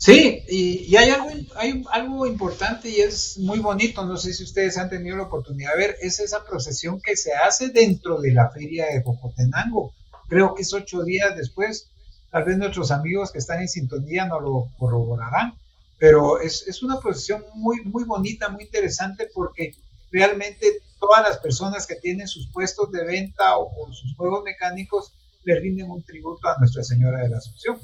Sí, 0.04 0.42
y, 0.48 0.94
hay, 0.96 1.08
algo, 1.08 1.30
hay 1.56 1.82
algo 1.90 2.26
importante 2.26 2.90
y 2.90 3.00
es 3.00 3.38
muy 3.38 3.58
bonito, 3.58 4.04
no 4.04 4.18
sé 4.18 4.34
si 4.34 4.44
ustedes 4.44 4.76
han 4.76 4.90
tenido 4.90 5.16
la 5.16 5.22
oportunidad 5.22 5.72
de 5.72 5.78
ver, 5.78 5.96
es 6.02 6.20
esa 6.20 6.44
procesión 6.44 7.00
que 7.00 7.16
se 7.16 7.32
hace 7.32 7.70
dentro 7.70 8.20
de 8.20 8.34
la 8.34 8.50
feria 8.50 8.84
de 8.86 9.02
Jocotenango. 9.02 9.94
Creo 10.28 10.54
que 10.54 10.60
es 10.60 10.74
ocho 10.74 11.04
días 11.04 11.34
después, 11.36 11.90
tal 12.34 12.42
vez 12.42 12.58
nuestros 12.58 12.90
amigos 12.90 13.30
que 13.30 13.38
están 13.38 13.60
en 13.60 13.68
sintonía 13.68 14.26
no 14.26 14.40
lo 14.40 14.68
corroborarán, 14.76 15.54
pero 16.00 16.40
es, 16.40 16.66
es 16.66 16.82
una 16.82 16.98
procesión 16.98 17.44
muy, 17.54 17.80
muy 17.84 18.02
bonita, 18.02 18.48
muy 18.48 18.64
interesante 18.64 19.28
porque 19.32 19.76
realmente 20.10 20.82
todas 20.98 21.22
las 21.22 21.38
personas 21.38 21.86
que 21.86 21.94
tienen 21.94 22.26
sus 22.26 22.48
puestos 22.48 22.90
de 22.90 23.04
venta 23.04 23.56
o, 23.56 23.70
o 23.80 23.92
sus 23.92 24.16
juegos 24.16 24.42
mecánicos 24.42 25.12
le 25.44 25.60
rinden 25.60 25.88
un 25.88 26.02
tributo 26.02 26.48
a 26.48 26.56
Nuestra 26.58 26.82
Señora 26.82 27.20
de 27.20 27.28
la 27.28 27.38
Asunción. 27.38 27.78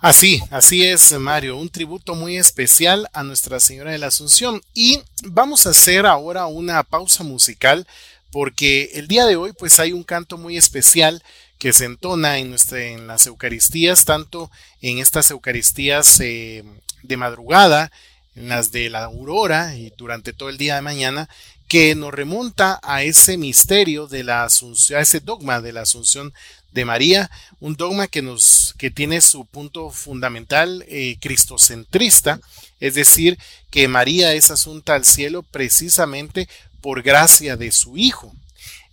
Así, 0.00 0.42
así 0.50 0.84
es, 0.84 1.12
Mario, 1.12 1.58
un 1.58 1.68
tributo 1.68 2.16
muy 2.16 2.38
especial 2.38 3.08
a 3.12 3.22
Nuestra 3.22 3.60
Señora 3.60 3.92
de 3.92 3.98
la 3.98 4.08
Asunción. 4.08 4.60
Y 4.74 5.00
vamos 5.22 5.64
a 5.64 5.70
hacer 5.70 6.06
ahora 6.06 6.46
una 6.46 6.82
pausa 6.82 7.22
musical 7.22 7.86
porque 8.32 8.90
el 8.94 9.06
día 9.06 9.26
de 9.26 9.36
hoy 9.36 9.52
pues 9.52 9.78
hay 9.78 9.92
un 9.92 10.02
canto 10.02 10.38
muy 10.38 10.56
especial 10.56 11.22
que 11.58 11.72
se 11.72 11.84
entona 11.84 12.38
en, 12.38 12.50
nuestra, 12.50 12.82
en 12.82 13.06
las 13.06 13.26
Eucaristías, 13.26 14.04
tanto 14.04 14.50
en 14.80 14.98
estas 14.98 15.30
Eucaristías 15.30 16.20
eh, 16.20 16.64
de 17.02 17.16
madrugada, 17.16 17.90
en 18.36 18.48
las 18.48 18.70
de 18.70 18.88
la 18.90 19.04
aurora 19.04 19.74
y 19.76 19.92
durante 19.96 20.32
todo 20.32 20.48
el 20.48 20.58
día 20.58 20.76
de 20.76 20.82
mañana, 20.82 21.28
que 21.66 21.94
nos 21.94 22.14
remonta 22.14 22.80
a 22.82 23.02
ese 23.02 23.36
misterio 23.36 24.06
de 24.06 24.24
la 24.24 24.44
asunción, 24.44 24.98
a 24.98 25.02
ese 25.02 25.20
dogma 25.20 25.60
de 25.60 25.72
la 25.72 25.82
asunción 25.82 26.32
de 26.72 26.84
María, 26.84 27.30
un 27.60 27.74
dogma 27.74 28.06
que 28.06 28.22
nos 28.22 28.74
que 28.78 28.90
tiene 28.90 29.20
su 29.20 29.44
punto 29.44 29.90
fundamental 29.90 30.84
eh, 30.88 31.16
cristocentrista, 31.20 32.40
es 32.80 32.94
decir, 32.94 33.38
que 33.70 33.88
María 33.88 34.32
es 34.34 34.50
asunta 34.50 34.94
al 34.94 35.04
cielo 35.04 35.42
precisamente 35.42 36.48
por 36.80 37.02
gracia 37.02 37.56
de 37.56 37.72
su 37.72 37.96
Hijo. 37.96 38.32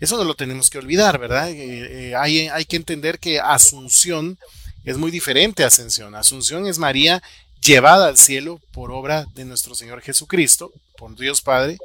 Eso 0.05 0.17
no 0.17 0.23
lo 0.23 0.35
tenemos 0.35 0.69
que 0.69 0.77
olvidar, 0.77 1.17
¿verdad? 1.17 1.49
Eh, 1.49 2.09
eh, 2.09 2.15
hay, 2.15 2.47
hay 2.47 2.65
que 2.65 2.75
entender 2.75 3.17
que 3.17 3.39
Asunción 3.39 4.37
es 4.83 4.97
muy 4.97 5.09
diferente 5.09 5.63
a 5.63 5.67
Ascensión. 5.67 6.13
Asunción 6.13 6.67
es 6.67 6.77
María 6.77 7.23
llevada 7.59 8.07
al 8.07 8.15
cielo 8.15 8.61
por 8.71 8.91
obra 8.91 9.25
de 9.33 9.45
nuestro 9.45 9.73
Señor 9.73 10.01
Jesucristo, 10.01 10.71
por 10.95 11.15
Dios 11.15 11.41
Padre, 11.41 11.79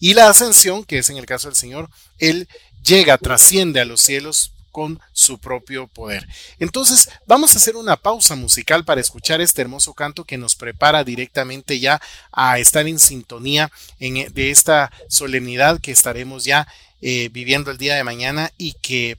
y 0.00 0.14
la 0.14 0.28
ascensión, 0.28 0.82
que 0.82 0.98
es 0.98 1.10
en 1.10 1.16
el 1.16 1.26
caso 1.26 1.46
del 1.46 1.54
Señor, 1.54 1.88
Él 2.18 2.48
llega, 2.82 3.16
trasciende 3.18 3.80
a 3.80 3.84
los 3.84 4.00
cielos 4.00 4.50
con 4.72 4.98
su 5.12 5.38
propio 5.38 5.86
poder. 5.86 6.26
Entonces, 6.58 7.08
vamos 7.24 7.54
a 7.54 7.58
hacer 7.58 7.76
una 7.76 7.96
pausa 7.96 8.34
musical 8.34 8.84
para 8.84 9.00
escuchar 9.00 9.40
este 9.40 9.62
hermoso 9.62 9.94
canto 9.94 10.24
que 10.24 10.38
nos 10.38 10.56
prepara 10.56 11.04
directamente 11.04 11.78
ya 11.78 12.02
a 12.32 12.58
estar 12.58 12.88
en 12.88 12.98
sintonía 12.98 13.70
en, 14.00 14.34
de 14.34 14.50
esta 14.50 14.90
solemnidad 15.08 15.80
que 15.80 15.92
estaremos 15.92 16.44
ya 16.44 16.66
eh, 17.02 17.28
viviendo 17.32 17.70
el 17.70 17.78
día 17.78 17.94
de 17.94 18.04
mañana 18.04 18.52
y 18.58 18.72
que 18.74 19.16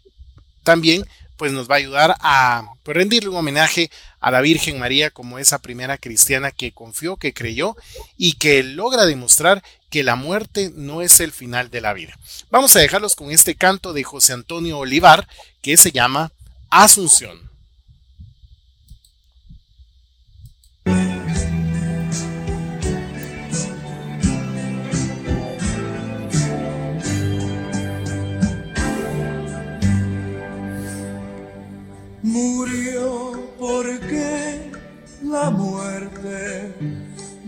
también 0.63 1.05
pues 1.37 1.51
nos 1.51 1.67
va 1.67 1.73
a 1.73 1.79
ayudar 1.79 2.15
a 2.19 2.65
pues, 2.83 2.95
rendirle 2.95 3.29
un 3.29 3.35
homenaje 3.35 3.89
a 4.19 4.29
la 4.29 4.41
Virgen 4.41 4.77
María 4.77 5.09
como 5.09 5.39
esa 5.39 5.57
primera 5.57 5.97
cristiana 5.97 6.51
que 6.51 6.71
confió, 6.71 7.17
que 7.17 7.33
creyó 7.33 7.75
y 8.15 8.33
que 8.33 8.61
logra 8.61 9.07
demostrar 9.07 9.63
que 9.89 10.03
la 10.03 10.15
muerte 10.15 10.71
no 10.75 11.01
es 11.01 11.19
el 11.19 11.31
final 11.31 11.71
de 11.71 11.81
la 11.81 11.93
vida. 11.93 12.15
Vamos 12.51 12.75
a 12.75 12.79
dejarlos 12.79 13.15
con 13.15 13.31
este 13.31 13.55
canto 13.55 13.91
de 13.91 14.03
José 14.03 14.33
Antonio 14.33 14.77
Olivar 14.77 15.27
que 15.63 15.77
se 15.77 15.91
llama 15.91 16.31
Asunción. 16.69 17.50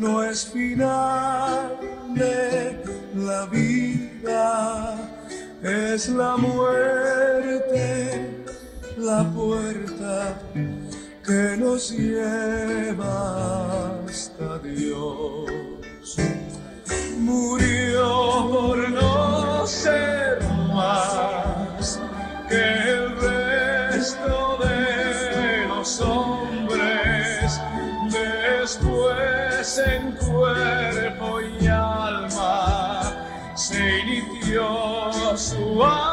No 0.04 0.22
es 0.22 0.48
final 0.48 1.80
de 2.14 2.84
la 3.16 3.46
vida, 3.46 4.98
es 5.64 6.10
la 6.10 6.36
muerte 6.36 7.64
la 8.98 9.24
puerta 9.34 10.38
que 11.26 11.56
nos 11.58 11.92
lleva 11.92 13.18
hasta 14.06 14.60
Dios. 14.60 16.18
Murió 17.20 18.50
por 18.52 18.90
no 18.90 19.66
ser 19.66 20.44
más 20.74 22.00
que 22.50 22.64
el 22.92 23.16
resto 23.20 24.58
de 24.64 25.68
los 25.70 25.88
después 28.64 29.78
en 29.86 30.14
cuerpo 30.14 31.42
y 31.42 31.68
alma 31.68 33.02
se 33.56 34.00
inició 34.00 35.12
su 35.36 35.84
asunción. 35.84 36.13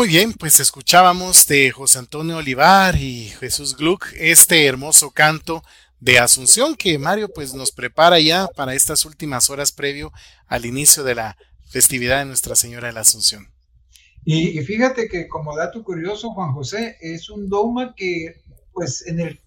Muy 0.00 0.08
bien, 0.08 0.32
pues 0.32 0.60
escuchábamos 0.60 1.46
de 1.46 1.70
José 1.72 1.98
Antonio 1.98 2.38
Olivar 2.38 2.96
y 2.96 3.26
Jesús 3.38 3.76
Gluck 3.76 4.06
este 4.16 4.64
hermoso 4.64 5.10
canto 5.10 5.62
de 6.00 6.18
Asunción 6.18 6.74
que 6.74 6.98
Mario 6.98 7.28
pues 7.28 7.52
nos 7.52 7.70
prepara 7.70 8.18
ya 8.18 8.48
para 8.56 8.72
estas 8.72 9.04
últimas 9.04 9.50
horas 9.50 9.72
previo 9.72 10.10
al 10.46 10.64
inicio 10.64 11.04
de 11.04 11.16
la 11.16 11.36
festividad 11.68 12.20
de 12.20 12.24
Nuestra 12.24 12.56
Señora 12.56 12.86
de 12.86 12.94
la 12.94 13.00
Asunción. 13.00 13.48
Y, 14.24 14.58
fíjate 14.62 15.06
que 15.06 15.28
como 15.28 15.54
dato 15.54 15.84
curioso, 15.84 16.30
Juan 16.30 16.54
José, 16.54 16.96
es 17.02 17.28
un 17.28 17.50
dogma 17.50 17.94
que 17.94 18.40
pues 18.72 19.06
en 19.06 19.20
el 19.20 19.38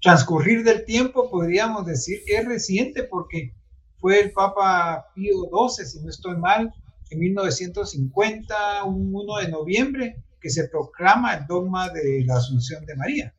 transcurrir 0.00 0.62
del 0.62 0.84
tiempo 0.84 1.28
podríamos 1.28 1.84
decir 1.84 2.22
que 2.24 2.36
es 2.36 2.46
reciente 2.46 3.02
porque 3.02 3.54
fue 3.98 4.20
el 4.20 4.30
Papa 4.30 5.08
Pío 5.16 5.50
XII, 5.50 5.84
si 5.84 5.98
no 5.98 6.10
estoy 6.10 6.36
mal, 6.36 6.72
en 7.10 7.18
1950, 7.18 8.84
un 8.84 9.14
1 9.14 9.36
de 9.38 9.48
noviembre, 9.48 10.16
que 10.40 10.50
se 10.50 10.68
proclama 10.68 11.34
el 11.34 11.46
dogma 11.46 11.90
de 11.90 12.24
la 12.24 12.36
Asunción 12.36 12.86
de 12.86 12.96
María. 12.96 13.34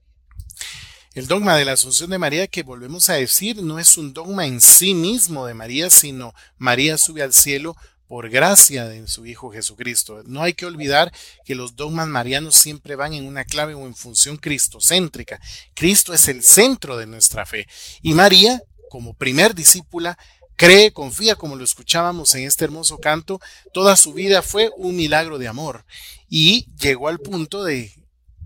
El 1.13 1.27
dogma 1.27 1.57
de 1.57 1.65
la 1.65 1.73
Asunción 1.73 2.09
de 2.09 2.17
María, 2.17 2.47
que 2.47 2.63
volvemos 2.63 3.09
a 3.09 3.15
decir, 3.15 3.61
no 3.61 3.79
es 3.79 3.97
un 3.97 4.13
dogma 4.13 4.45
en 4.45 4.61
sí 4.61 4.93
mismo 4.93 5.45
de 5.45 5.53
María, 5.53 5.89
sino 5.89 6.33
María 6.57 6.97
sube 6.97 7.21
al 7.21 7.33
cielo 7.33 7.75
por 8.07 8.29
gracia 8.29 8.89
de 8.89 9.07
su 9.07 9.25
Hijo 9.25 9.51
Jesucristo. 9.51 10.21
No 10.25 10.41
hay 10.41 10.53
que 10.53 10.65
olvidar 10.65 11.13
que 11.45 11.55
los 11.55 11.77
dogmas 11.77 12.07
marianos 12.07 12.55
siempre 12.55 12.97
van 12.97 13.13
en 13.13 13.25
una 13.25 13.45
clave 13.45 13.73
o 13.73 13.87
en 13.87 13.95
función 13.95 14.37
cristocéntrica. 14.37 15.39
Cristo 15.73 16.13
es 16.13 16.27
el 16.27 16.43
centro 16.43 16.97
de 16.97 17.07
nuestra 17.07 17.45
fe. 17.45 17.67
Y 18.01 18.13
María, 18.13 18.61
como 18.89 19.13
primer 19.13 19.55
discípula, 19.55 20.17
cree, 20.61 20.91
confía, 20.91 21.35
como 21.35 21.55
lo 21.55 21.63
escuchábamos 21.63 22.35
en 22.35 22.43
este 22.43 22.65
hermoso 22.65 22.99
canto, 22.99 23.41
toda 23.73 23.95
su 23.95 24.13
vida 24.13 24.43
fue 24.43 24.69
un 24.77 24.95
milagro 24.95 25.39
de 25.39 25.47
amor 25.47 25.85
y 26.29 26.67
llegó 26.79 27.07
al 27.07 27.17
punto 27.17 27.63
de, 27.63 27.91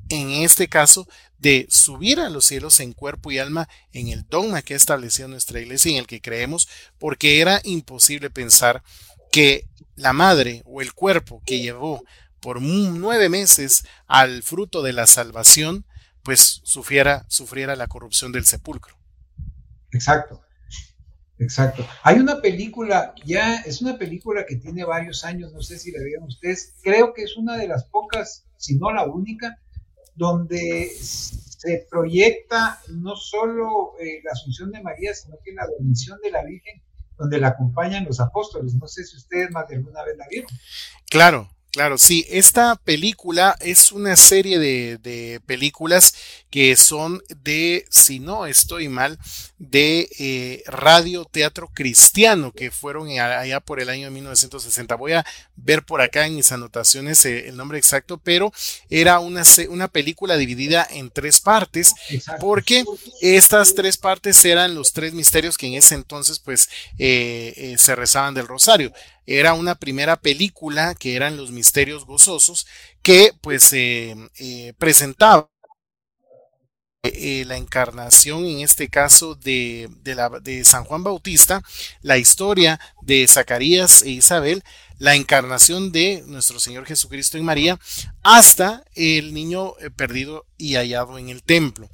en 0.08 0.30
este 0.32 0.70
caso, 0.70 1.10
de 1.40 1.68
subir 1.70 2.22
a 2.22 2.30
los 2.30 2.46
cielos 2.46 2.80
en 2.80 2.94
cuerpo 2.94 3.34
y 3.34 3.40
alma 3.40 3.68
en 3.92 4.08
el 4.08 4.26
dogma 4.30 4.62
que 4.62 4.76
ha 4.76 4.78
establecido 4.78 5.28
nuestra 5.28 5.60
iglesia 5.60 5.92
y 5.92 5.96
en 5.96 6.00
el 6.00 6.08
que 6.08 6.22
creemos, 6.22 6.70
porque 7.00 7.42
era 7.42 7.60
imposible 7.66 8.30
pensar 8.30 8.82
que 9.30 9.68
la 9.98 10.14
madre 10.14 10.62
o 10.64 10.82
el 10.82 10.94
cuerpo 10.94 11.42
que 11.46 11.60
llevó 11.60 12.02
por 12.40 12.62
nueve 12.62 13.28
meses 13.28 13.84
al 14.08 14.42
fruto 14.42 14.84
de 14.84 14.94
la 14.94 15.06
salvación, 15.06 15.86
pues 16.24 16.62
sufriera, 16.64 17.26
sufriera 17.28 17.76
la 17.76 17.88
corrupción 17.88 18.32
del 18.32 18.46
sepulcro. 18.46 18.98
Exacto. 19.92 20.45
Exacto. 21.38 21.86
Hay 22.04 22.20
una 22.20 22.42
película, 22.42 23.14
ya 23.26 23.58
es 23.58 23.82
una 23.82 23.98
película 23.98 24.46
que 24.46 24.56
tiene 24.56 24.86
varios 24.86 25.26
años, 25.26 25.52
no 25.54 25.62
sé 25.62 25.78
si 25.78 25.92
la 25.92 26.02
vieron 26.04 26.26
ustedes, 26.26 26.76
creo 26.82 27.14
que 27.14 27.24
es 27.24 27.36
una 27.36 27.58
de 27.58 27.68
las 27.68 27.86
pocas, 27.86 28.46
si 28.58 28.78
no 28.78 28.92
la 28.92 29.06
única, 29.06 29.60
donde 30.16 30.90
se 30.96 31.86
proyecta 31.90 32.80
no 32.90 33.16
solo 33.16 33.94
eh, 34.00 34.22
la 34.24 34.32
Asunción 34.32 34.72
de 34.72 34.82
María, 34.82 35.14
sino 35.14 35.38
que 35.44 35.52
la 35.52 35.68
dormición 35.68 36.20
de 36.22 36.32
la 36.32 36.44
Virgen, 36.44 36.82
donde 37.18 37.40
la 37.40 37.50
acompañan 37.50 38.06
los 38.06 38.20
apóstoles. 38.20 38.76
No 38.76 38.88
sé 38.88 39.04
si 39.04 39.18
ustedes 39.18 39.52
más 39.52 39.68
de 39.68 39.76
alguna 39.76 40.04
vez 40.04 40.18
la 40.18 40.28
vieron. 40.30 40.50
Claro, 41.10 41.50
Claro, 41.76 41.98
sí, 41.98 42.26
esta 42.30 42.78
película 42.78 43.58
es 43.60 43.92
una 43.92 44.16
serie 44.16 44.60
de, 44.60 44.98
de, 44.98 45.42
películas 45.46 46.16
que 46.50 46.78
son 46.78 47.22
de, 47.44 47.86
si 47.90 48.20
no 48.20 48.46
estoy 48.46 48.88
mal, 48.88 49.20
de 49.58 50.08
eh, 50.18 50.64
radio 50.68 51.26
teatro 51.26 51.70
cristiano 51.74 52.54
que 52.54 52.72
fueron 52.72 53.10
allá 53.10 53.60
por 53.60 53.82
el 53.82 53.90
año 53.90 54.10
1960. 54.10 54.96
Voy 54.96 55.12
a 55.12 55.26
ver 55.58 55.84
por 55.84 56.00
acá 56.00 56.26
en 56.26 56.38
mis 56.38 56.54
anotaciones 56.54 57.26
eh, 57.26 57.50
el 57.50 57.58
nombre 57.58 57.78
exacto, 57.78 58.22
pero 58.24 58.54
era 58.90 59.20
una, 59.20 59.44
una 59.68 59.90
película 59.90 60.38
dividida 60.38 60.88
en 60.90 61.10
tres 61.10 61.42
partes 61.42 61.94
porque 62.40 62.86
estas 63.20 63.76
tres 63.76 63.98
partes 63.98 64.46
eran 64.46 64.76
los 64.76 64.94
tres 64.94 65.12
misterios 65.12 65.58
que 65.58 65.68
en 65.68 65.74
ese 65.74 65.96
entonces 65.96 66.40
pues 66.40 66.70
eh, 66.98 67.76
se 67.78 67.96
rezaban 67.96 68.34
del 68.34 68.48
rosario 68.48 68.94
era 69.26 69.54
una 69.54 69.76
primera 69.76 70.16
película 70.16 70.96
que 70.96 71.16
eran 71.16 71.38
Los 71.38 71.52
Misterios 71.52 72.06
Gozosos, 72.06 72.68
que 73.02 73.32
pues 73.42 73.72
eh, 73.74 74.16
eh, 74.40 74.74
presentaba 74.78 75.50
eh, 77.04 77.44
la 77.46 77.58
encarnación, 77.58 78.46
en 78.46 78.62
este 78.62 78.90
caso 78.90 79.36
de, 79.36 79.90
la, 80.04 80.30
de 80.42 80.64
San 80.64 80.84
Juan 80.86 81.04
Bautista, 81.04 81.62
la 82.02 82.18
historia 82.18 82.80
de 83.04 83.28
Zacarías 83.28 84.02
e 84.02 84.10
Isabel, 84.10 84.64
la 84.98 85.16
encarnación 85.16 85.92
de 85.92 86.24
nuestro 86.26 86.60
Señor 86.60 86.86
Jesucristo 86.86 87.38
en 87.38 87.46
María, 87.46 87.80
hasta 88.24 88.84
el 88.96 89.34
niño 89.34 89.74
perdido 89.96 90.46
y 90.58 90.76
hallado 90.76 91.20
en 91.20 91.30
el 91.30 91.44
templo. 91.44 91.90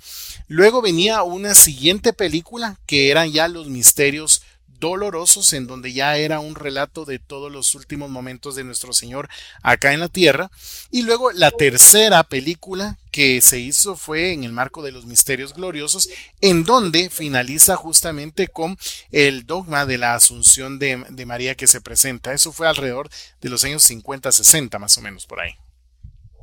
Luego 0.47 0.81
venía 0.81 1.23
una 1.23 1.55
siguiente 1.55 2.13
película 2.13 2.79
que 2.85 3.09
eran 3.09 3.31
ya 3.31 3.47
los 3.47 3.67
misterios 3.67 4.43
dolorosos 4.81 5.53
en 5.53 5.67
donde 5.67 5.93
ya 5.93 6.17
era 6.17 6.41
un 6.41 6.55
relato 6.55 7.05
de 7.05 7.19
todos 7.19 7.49
los 7.49 7.75
últimos 7.75 8.09
momentos 8.09 8.55
de 8.55 8.65
nuestro 8.65 8.91
Señor 8.91 9.29
acá 9.61 9.93
en 9.93 10.01
la 10.01 10.09
tierra. 10.09 10.51
Y 10.89 11.03
luego 11.03 11.31
la 11.31 11.51
tercera 11.51 12.23
película 12.23 12.97
que 13.11 13.39
se 13.41 13.59
hizo 13.59 13.95
fue 13.95 14.33
en 14.33 14.43
el 14.43 14.51
marco 14.51 14.81
de 14.81 14.91
los 14.91 15.05
misterios 15.05 15.53
gloriosos, 15.53 16.09
en 16.41 16.63
donde 16.63 17.09
finaliza 17.09 17.77
justamente 17.77 18.47
con 18.47 18.77
el 19.11 19.45
dogma 19.45 19.85
de 19.85 19.97
la 19.97 20.15
asunción 20.15 20.79
de, 20.79 21.05
de 21.09 21.25
María 21.25 21.55
que 21.55 21.67
se 21.67 21.79
presenta. 21.79 22.33
Eso 22.33 22.51
fue 22.51 22.67
alrededor 22.67 23.09
de 23.39 23.49
los 23.49 23.63
años 23.63 23.83
50, 23.83 24.31
60 24.31 24.79
más 24.79 24.97
o 24.97 25.01
menos 25.01 25.25
por 25.25 25.39
ahí. 25.39 25.53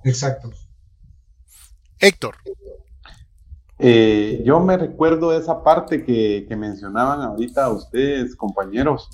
Exacto. 0.04 0.52
Héctor. 1.98 2.36
Eh, 3.78 4.42
yo 4.44 4.58
me 4.60 4.76
recuerdo 4.76 5.32
esa 5.32 5.62
parte 5.62 6.04
que, 6.04 6.46
mencionaban 6.56 7.20
ahorita 7.22 7.68
ustedes, 7.70 8.34
compañeros, 8.34 9.08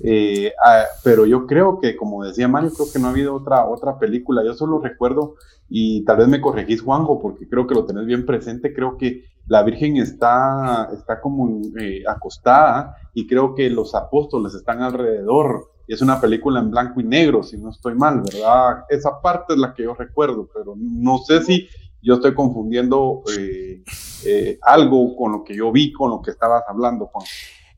eh, 0.00 0.52
ah, 0.64 0.84
pero 1.04 1.26
yo 1.26 1.46
creo 1.46 1.80
que, 1.80 1.96
como 1.96 2.24
decía 2.24 2.48
Mario, 2.48 2.70
creo 2.72 2.86
que 2.92 2.98
no 2.98 3.08
ha 3.08 3.10
habido 3.10 3.34
otra, 3.34 3.66
otra 3.66 3.98
película. 3.98 4.44
Yo 4.44 4.54
solo 4.54 4.80
recuerdo, 4.80 5.34
y 5.68 6.04
tal 6.04 6.18
vez 6.18 6.28
me 6.28 6.40
corregís, 6.40 6.82
Juanjo, 6.82 7.20
porque 7.20 7.48
creo 7.48 7.66
que 7.66 7.74
lo 7.74 7.84
tenés 7.84 8.06
bien 8.06 8.24
presente, 8.24 8.72
creo 8.72 8.96
que 8.96 9.24
la 9.46 9.62
Virgen 9.62 9.96
está, 9.96 10.88
está 10.92 11.20
como 11.20 11.62
eh, 11.80 12.02
acostada 12.06 12.96
y 13.14 13.26
creo 13.26 13.54
que 13.54 13.70
los 13.70 13.94
apóstoles 13.94 14.54
están 14.54 14.82
alrededor. 14.82 15.70
Es 15.86 16.02
una 16.02 16.20
película 16.20 16.60
en 16.60 16.70
blanco 16.70 17.00
y 17.00 17.04
negro, 17.04 17.42
si 17.42 17.56
no 17.56 17.70
estoy 17.70 17.94
mal, 17.94 18.20
¿verdad? 18.20 18.84
Esa 18.90 19.22
parte 19.22 19.54
es 19.54 19.58
la 19.58 19.72
que 19.72 19.84
yo 19.84 19.94
recuerdo, 19.94 20.46
pero 20.52 20.74
no 20.76 21.18
sé 21.18 21.42
si 21.42 21.66
yo 22.02 22.14
estoy 22.14 22.34
confundiendo 22.34 23.22
eh, 23.36 23.82
eh, 24.24 24.58
algo 24.62 25.16
con 25.16 25.32
lo 25.32 25.44
que 25.44 25.54
yo 25.54 25.72
vi, 25.72 25.92
con 25.92 26.10
lo 26.10 26.22
que 26.22 26.30
estabas 26.30 26.62
hablando, 26.68 27.06
Juan. 27.06 27.26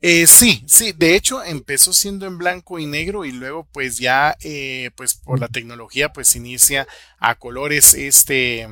Eh, 0.03 0.25
sí, 0.25 0.63
sí, 0.65 0.93
de 0.93 1.15
hecho 1.15 1.43
empezó 1.43 1.93
siendo 1.93 2.25
en 2.25 2.39
blanco 2.39 2.79
y 2.79 2.87
negro 2.87 3.23
y 3.23 3.31
luego 3.31 3.67
pues 3.71 3.99
ya 3.99 4.35
eh, 4.41 4.89
pues 4.95 5.13
por 5.13 5.39
la 5.39 5.47
tecnología 5.47 6.11
pues 6.11 6.35
inicia 6.35 6.87
a 7.19 7.35
colores 7.35 7.93
este, 7.93 8.67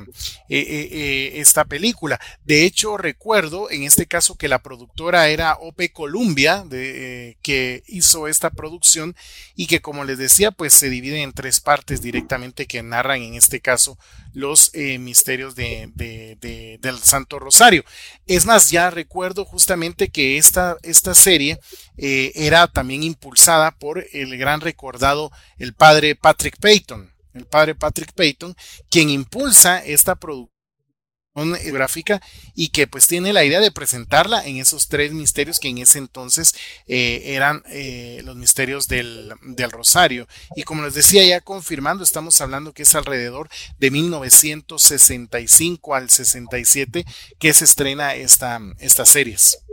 esta 0.48 1.66
película. 1.66 2.20
De 2.46 2.66
hecho 2.66 2.98
recuerdo 2.98 3.70
en 3.70 3.84
este 3.84 4.08
caso 4.08 4.38
que 4.38 4.48
la 4.48 4.64
productora 4.64 5.30
era 5.30 5.54
OP 5.54 5.92
Columbia 5.94 6.66
que 6.72 7.84
hizo 7.86 8.28
esta 8.28 8.50
producción 8.50 9.16
y 9.56 9.68
que 9.68 9.82
como 9.82 10.06
les 10.06 10.18
decía 10.18 10.50
pues 10.50 10.74
se 10.74 10.90
divide 10.90 11.22
en 11.22 11.34
tres 11.34 11.60
partes 11.60 12.02
directamente 12.02 12.66
que 12.66 12.82
narran 12.82 13.22
en 13.22 13.36
este 13.36 13.60
caso 13.60 14.00
los 14.34 14.72
misterios 15.00 15.56
de, 15.56 16.78
del 16.82 17.00
Santo 17.00 17.40
Rosario. 17.40 17.84
Es 18.28 18.46
más, 18.46 18.72
ya 18.72 18.90
recuerdo 18.90 19.46
justamente 19.46 20.10
que 20.10 20.38
esta, 20.38 20.78
esta 20.84 21.14
serie 21.14 21.60
eh, 21.98 22.32
era 22.36 22.68
también 22.68 23.04
impulsada 23.04 23.72
por 23.72 24.06
el 24.14 24.38
gran 24.38 24.62
recordado, 24.62 25.32
el 25.58 25.74
padre 25.74 26.16
Patrick 26.16 26.58
Payton. 26.60 27.12
El 27.34 27.46
padre 27.46 27.76
Patrick 27.76 28.12
Payton, 28.14 28.56
quien 28.90 29.10
impulsa 29.10 29.84
esta 29.86 30.16
producción 30.16 30.59
gráfica 31.72 32.22
y 32.56 32.70
que 32.70 32.88
pues 32.88 33.08
tiene 33.08 33.34
la 33.34 33.44
idea 33.44 33.60
de 33.60 33.72
presentarla 33.72 34.46
en 34.46 34.58
esos 34.58 34.88
tres 34.88 35.14
misterios 35.14 35.60
que 35.60 35.70
en 35.70 35.80
ese 35.80 35.98
entonces 36.00 36.54
eh, 36.88 37.36
eran 37.36 37.64
eh, 37.70 38.22
los 38.26 38.36
misterios 38.36 38.88
del, 38.88 39.34
del, 39.42 39.72
Rosario. 39.72 40.28
Y 40.56 40.64
como 40.64 40.84
les 40.84 40.94
decía 40.94 41.26
ya 41.26 41.42
confirmando, 41.42 42.04
estamos 42.04 42.40
hablando 42.42 42.74
que 42.74 42.84
es 42.84 42.96
alrededor 42.96 43.50
de 43.80 43.92
1965 43.92 45.96
al 45.96 46.10
67 46.10 47.06
que 47.38 47.54
se 47.54 47.66
estrena 47.66 48.16
esta, 48.16 48.60
estas 48.80 49.10
series. 49.10 49.64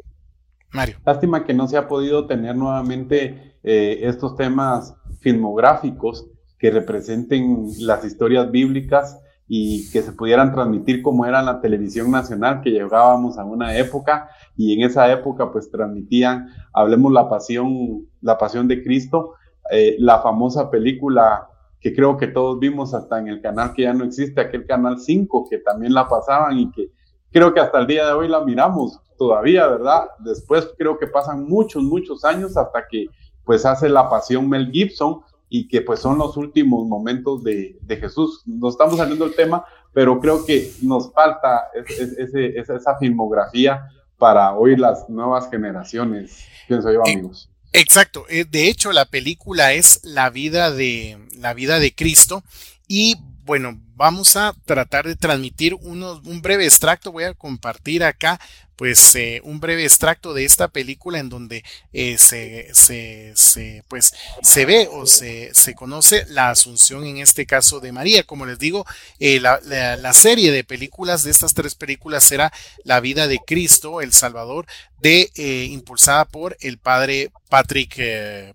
Mario. 0.73 0.99
Lástima 1.05 1.45
que 1.45 1.55
no 1.55 1.69
se 1.69 1.77
ha 1.77 1.87
podido 1.89 2.27
tener 2.27 2.57
nuevamente 2.57 3.57
eh, 3.63 4.01
estos 4.03 4.37
temas 4.37 4.95
filmográficos 5.21 6.27
que 6.59 6.71
representen 6.71 7.69
las 7.79 8.05
historias 8.05 8.51
bíblicas 8.51 9.19
y 9.49 9.91
que 9.91 10.03
se 10.03 10.13
pudieran 10.13 10.53
transmitir 10.53 11.03
como 11.03 11.25
era 11.25 11.43
la 11.43 11.61
televisión 11.61 12.11
nacional, 12.11 12.61
que 12.63 12.71
llegábamos 12.71 13.39
a 13.39 13.45
una 13.45 13.77
época 13.77 14.29
y 14.57 14.75
en 14.75 14.83
esa 14.89 15.11
época 15.13 15.53
pues 15.53 15.71
transmitían, 15.71 16.49
hablemos 16.73 17.13
la 17.13 17.29
pasión, 17.29 18.07
la 18.21 18.37
pasión 18.39 18.67
de 18.67 18.83
Cristo, 18.83 19.35
eh, 19.71 19.97
la 19.99 20.21
famosa 20.21 20.71
película 20.71 21.49
que 21.81 21.95
creo 21.95 22.17
que 22.17 22.27
todos 22.27 22.59
vimos 22.59 22.95
hasta 22.95 23.19
en 23.21 23.29
el 23.29 23.41
canal 23.41 23.73
que 23.73 23.83
ya 23.83 23.93
no 23.93 24.05
existe, 24.05 24.41
aquel 24.41 24.67
canal 24.67 24.99
5 24.99 25.47
que 25.49 25.59
también 25.59 25.95
la 25.95 26.09
pasaban 26.09 26.59
y 26.59 26.71
que 26.73 26.91
creo 27.31 27.55
que 27.55 27.61
hasta 27.61 27.79
el 27.79 27.87
día 27.87 28.07
de 28.07 28.13
hoy 28.13 28.29
la 28.29 28.45
miramos 28.45 28.99
todavía, 29.17 29.67
¿verdad? 29.69 30.07
Después 30.19 30.69
creo 30.77 30.99
que 30.99 31.07
pasan 31.07 31.45
muchos, 31.45 31.83
muchos 31.83 32.25
años 32.25 32.57
hasta 32.57 32.87
que 32.89 33.07
pues 33.45 33.65
hace 33.65 33.89
la 33.89 34.11
pasión 34.11 34.49
Mel 34.49 34.71
Gibson 34.73 35.21
y 35.49 35.69
que 35.69 35.81
pues 35.81 36.01
son 36.01 36.19
los 36.19 36.37
últimos 36.37 36.87
momentos 36.87 37.43
de, 37.45 37.79
de 37.81 37.97
Jesús. 37.97 38.43
Nos 38.47 38.75
estamos 38.75 38.97
saliendo 38.97 39.27
del 39.27 39.37
tema, 39.37 39.65
pero 39.93 40.21
creo 40.21 40.45
que 40.45 40.73
nos 40.83 41.13
falta 41.13 41.69
esa 41.75 42.99
filmografía 42.99 43.89
para 44.19 44.55
hoy 44.55 44.77
las 44.77 45.09
nuevas 45.09 45.49
generaciones, 45.51 46.45
pienso 46.67 46.93
yo, 46.93 47.03
amigos. 47.03 47.51
Exacto. 47.73 48.25
Eh, 48.29 48.45
de 48.45 48.69
hecho, 48.69 48.93
la 48.93 49.05
película 49.05 49.73
es 49.73 50.01
la 50.05 50.31
vida 50.31 50.71
de 50.71 51.19
la 51.39 51.55
vida 51.55 51.79
de 51.79 51.95
Cristo 51.95 52.43
y 52.89 53.17
bueno, 53.45 53.79
vamos 53.95 54.37
a 54.37 54.55
tratar 54.65 55.07
de 55.07 55.15
transmitir 55.15 55.75
un 55.75 56.43
breve 56.43 56.65
extracto. 56.65 57.13
Voy 57.13 57.25
a 57.25 57.35
compartir 57.35 58.03
acá 58.03 58.41
pues 58.77 59.15
eh, 59.15 59.41
un 59.43 59.59
breve 59.59 59.85
extracto 59.85 60.35
de 60.35 60.45
esta 60.45 60.69
película 60.69 61.19
en 61.19 61.29
donde 61.29 61.65
eh, 61.93 62.19
se, 62.19 62.69
se, 62.75 63.83
pues, 63.89 64.15
se 64.43 64.67
ve 64.67 64.89
o 64.93 65.07
se, 65.07 65.51
se, 65.55 65.75
conoce 65.75 66.27
la 66.29 66.51
asunción 66.51 67.05
en 67.05 67.17
este 67.17 67.47
caso 67.47 67.81
de 67.81 67.93
María. 67.93 68.23
Como 68.23 68.45
les 68.47 68.59
digo, 68.59 68.87
eh, 69.19 69.41
la, 69.41 69.61
la, 69.63 70.13
serie 70.13 70.53
de 70.53 70.65
películas 70.65 71.25
de 71.25 71.31
estas 71.31 71.55
tres 71.55 71.75
películas 71.75 72.31
era 72.31 72.53
La 72.85 73.01
vida 73.01 73.27
de 73.27 73.39
Cristo, 73.45 74.01
el 74.01 74.13
Salvador, 74.13 74.67
de, 75.01 75.31
impulsada 75.71 76.25
por 76.25 76.57
el 76.61 76.79
padre 76.79 77.31
Patrick, 77.49 78.01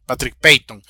Patrick 0.05 0.35
Payton. 0.35 0.83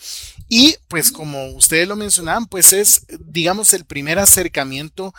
Y 0.50 0.76
pues 0.88 1.12
como 1.12 1.46
ustedes 1.52 1.88
lo 1.88 1.96
mencionaban, 1.96 2.46
pues 2.46 2.74
es, 2.74 3.06
digamos, 3.20 3.74
el 3.74 3.86
primer 3.86 4.20
acercamiento 4.20 5.14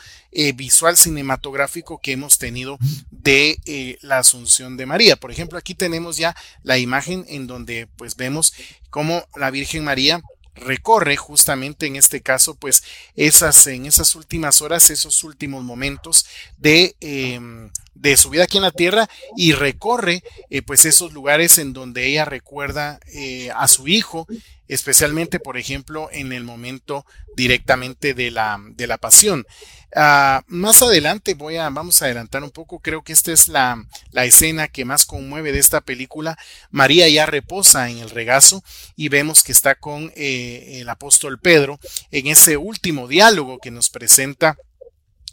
visual 0.54 0.96
cinematográfico 0.96 2.00
que 2.02 2.12
hemos 2.12 2.38
tenido 2.38 2.78
de 3.10 3.98
la 4.02 4.18
Asunción 4.18 4.76
de 4.76 4.84
María. 4.84 5.16
Por 5.16 5.30
ejemplo, 5.30 5.58
aquí 5.58 5.74
tenemos 5.74 6.18
ya 6.18 6.36
la 6.62 6.76
imagen 6.76 7.24
en 7.28 7.46
donde 7.46 7.88
pues 7.96 8.16
vemos 8.16 8.52
cómo 8.90 9.26
la 9.34 9.50
Virgen 9.50 9.84
María 9.84 10.22
recorre 10.54 11.16
justamente 11.16 11.86
en 11.86 11.96
este 11.96 12.20
caso 12.20 12.54
pues 12.54 12.82
esas 13.16 13.66
en 13.66 13.86
esas 13.86 14.14
últimas 14.14 14.60
horas 14.60 14.90
esos 14.90 15.24
últimos 15.24 15.64
momentos 15.64 16.26
de, 16.58 16.94
em, 17.00 17.70
de 17.94 18.16
su 18.16 18.30
vida 18.30 18.44
aquí 18.44 18.58
en 18.58 18.64
la 18.64 18.70
tierra 18.70 19.08
y 19.36 19.52
recorre 19.52 20.22
eh, 20.50 20.62
pues 20.62 20.84
esos 20.84 21.12
lugares 21.12 21.58
en 21.58 21.72
donde 21.72 22.06
ella 22.06 22.24
recuerda 22.24 23.00
eh, 23.14 23.50
a 23.54 23.66
su 23.66 23.88
hijo 23.88 24.26
especialmente 24.68 25.40
por 25.40 25.56
ejemplo 25.56 26.08
en 26.12 26.32
el 26.32 26.44
momento 26.44 27.06
directamente 27.34 28.14
de 28.14 28.30
la, 28.30 28.60
de 28.62 28.86
la 28.86 28.98
pasión 28.98 29.46
Ah, 29.94 30.42
más 30.46 30.80
adelante 30.80 31.34
voy 31.34 31.56
a, 31.56 31.68
vamos 31.68 32.00
a 32.00 32.06
adelantar 32.06 32.42
un 32.42 32.50
poco, 32.50 32.78
creo 32.78 33.02
que 33.02 33.12
esta 33.12 33.30
es 33.30 33.48
la, 33.48 33.84
la, 34.10 34.24
escena 34.24 34.68
que 34.68 34.86
más 34.86 35.04
conmueve 35.04 35.52
de 35.52 35.58
esta 35.58 35.82
película. 35.82 36.38
María 36.70 37.08
ya 37.08 37.26
reposa 37.26 37.90
en 37.90 37.98
el 37.98 38.08
regazo 38.08 38.64
y 38.96 39.08
vemos 39.08 39.42
que 39.44 39.52
está 39.52 39.74
con 39.74 40.10
eh, 40.16 40.78
el 40.80 40.88
apóstol 40.88 41.38
Pedro 41.38 41.78
en 42.10 42.26
ese 42.28 42.56
último 42.56 43.06
diálogo 43.06 43.58
que 43.58 43.70
nos 43.70 43.90
presenta 43.90 44.56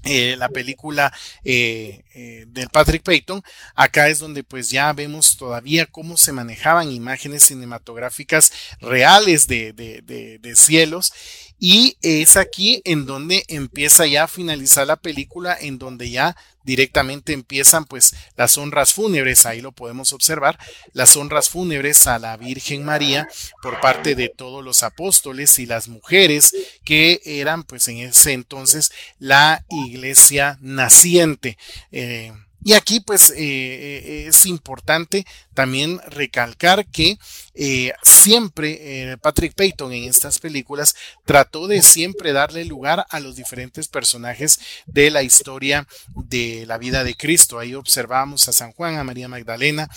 eh, 0.06 0.36
la 0.38 0.48
película 0.48 1.12
eh, 1.44 2.04
eh, 2.16 2.46
del 2.48 2.70
Patrick 2.70 3.04
Payton, 3.04 3.44
acá 3.76 4.08
es 4.08 4.20
donde 4.20 4.46
pues 4.46 4.70
ya 4.70 4.94
vemos 4.94 5.36
todavía 5.36 5.88
cómo 5.88 6.16
se 6.16 6.32
manejaban 6.32 6.90
imágenes 6.90 7.44
cinematográficas 7.44 8.54
reales 8.80 9.48
de, 9.48 9.74
de, 9.74 10.02
de 10.40 10.56
cielos 10.56 11.12
y 11.60 11.98
es 12.02 12.38
aquí 12.38 12.82
en 12.86 13.06
donde 13.06 13.44
empieza 13.50 14.06
ya 14.06 14.24
a 14.24 14.28
finalizar 14.28 14.88
la 14.88 14.96
película, 14.96 15.58
en 15.60 15.78
donde 15.78 16.10
ya 16.10 16.38
directamente 16.64 17.34
empiezan 17.34 17.86
pues 17.86 18.16
las 18.38 18.58
honras 18.58 18.94
fúnebres, 18.94 19.46
ahí 19.46 19.60
lo 19.60 19.72
podemos 19.72 20.14
observar, 20.14 20.58
las 20.94 21.18
honras 21.18 21.50
fúnebres 21.50 22.08
a 22.08 22.20
la 22.20 22.38
Virgen 22.38 22.86
María 22.86 23.28
por 23.62 23.80
parte 23.82 24.16
de 24.16 24.30
todos 24.30 24.64
los 24.64 24.84
apóstoles 24.84 25.58
y 25.60 25.66
las 25.66 25.88
mujeres 25.88 26.56
que 26.86 27.22
eran 27.26 27.64
pues 27.64 27.88
en 27.88 27.98
ese 27.98 28.34
entonces 28.34 28.92
la 29.18 29.66
iglesia 29.70 30.58
naciente. 30.62 31.58
Eh, 31.92 32.32
y 32.64 32.74
aquí 32.74 33.00
pues 33.00 33.32
eh, 33.32 33.36
eh, 33.38 34.26
es 34.28 34.46
importante 34.46 35.26
también 35.60 36.00
recalcar 36.08 36.86
que 36.86 37.20
eh, 37.54 37.92
siempre 38.02 39.18
Patrick 39.22 39.54
Payton 39.56 39.92
en 39.92 40.06
estas 40.06 40.40
películas 40.40 40.96
trató 41.26 41.68
de 41.68 41.82
siempre 41.82 42.32
darle 42.32 42.64
lugar 42.64 43.06
a 43.10 43.20
los 43.20 43.36
diferentes 43.36 43.90
personajes 43.90 44.62
de 44.86 45.12
la 45.12 45.22
historia 45.22 45.86
de 46.16 46.64
la 46.66 46.78
vida 46.78 47.04
de 47.04 47.18
Cristo. 47.18 47.60
Ahí 47.60 47.76
observamos 47.76 48.48
a 48.48 48.54
San 48.54 48.72
Juan, 48.72 48.96
a 48.96 49.04
María 49.04 49.28
Magdalena, 49.28 49.90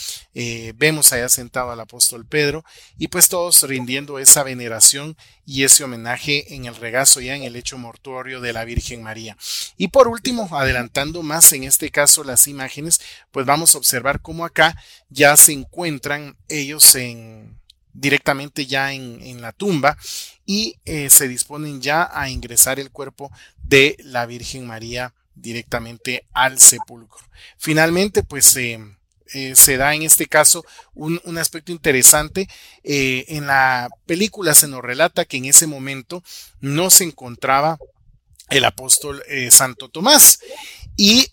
vemos 0.74 1.12
allá 1.12 1.28
sentado 1.28 1.70
al 1.70 1.78
apóstol 1.78 2.26
Pedro 2.26 2.64
y 2.98 3.06
pues 3.06 3.28
todos 3.28 3.62
rindiendo 3.62 4.18
esa 4.18 4.42
veneración 4.42 5.16
y 5.46 5.64
ese 5.64 5.84
homenaje 5.84 6.54
en 6.54 6.66
el 6.66 6.76
regazo 6.76 7.20
ya 7.20 7.34
en 7.34 7.42
el 7.42 7.56
hecho 7.56 7.78
mortuorio 7.78 8.40
de 8.40 8.52
la 8.52 8.64
Virgen 8.64 9.02
María. 9.02 9.36
Y 9.76 9.88
por 9.88 10.08
último, 10.08 10.48
adelantando 10.52 11.22
más 11.22 11.52
en 11.52 11.64
este 11.64 11.90
caso 11.90 12.24
las 12.24 12.46
imágenes, 12.46 13.00
pues 13.30 13.46
vamos 13.46 13.74
a 13.74 13.78
observar 13.78 14.20
cómo 14.20 14.44
acá 14.44 14.76
ya 15.10 15.36
se 15.36 15.51
encuentran 15.52 16.36
ellos 16.48 16.94
en 16.94 17.60
directamente 17.92 18.66
ya 18.66 18.92
en, 18.92 19.40
la 19.42 19.52
tumba 19.52 19.96
y 20.46 20.76
eh, 20.84 21.10
se 21.10 21.28
disponen 21.28 21.80
ya 21.80 22.08
a 22.12 22.30
ingresar 22.30 22.80
el 22.80 22.90
cuerpo 22.90 23.30
de 23.62 23.96
la 24.00 24.26
Virgen 24.26 24.66
María 24.66 25.14
directamente 25.34 26.26
al 26.32 26.58
sepulcro. 26.58 27.20
Finalmente, 27.58 28.22
pues 28.22 28.56
eh, 28.56 28.78
eh, 29.34 29.54
se 29.56 29.76
da 29.76 29.94
en 29.94 30.02
este 30.02 30.26
caso 30.26 30.64
un, 30.94 31.20
aspecto 31.38 31.72
interesante. 31.72 32.48
En 32.82 33.46
la 33.46 33.88
película 34.06 34.54
se 34.54 34.68
nos 34.68 34.82
relata 34.82 35.24
que 35.24 35.38
en 35.38 35.46
ese 35.46 35.66
momento 35.66 36.22
no 36.60 36.90
se 36.90 37.04
encontraba 37.04 37.78
el 38.52 38.64
apóstol 38.64 39.22
eh, 39.28 39.50
Santo 39.50 39.88
Tomás 39.88 40.40
y 40.96 41.26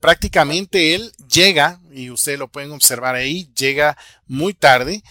prácticamente 0.00 0.94
él 0.94 1.12
llega, 1.28 1.80
y 1.92 2.10
ustedes 2.10 2.38
lo 2.38 2.48
pueden 2.48 2.72
observar 2.72 3.14
ahí, 3.14 3.50
llega 3.56 3.96
muy 4.26 4.54
tarde. 4.54 5.02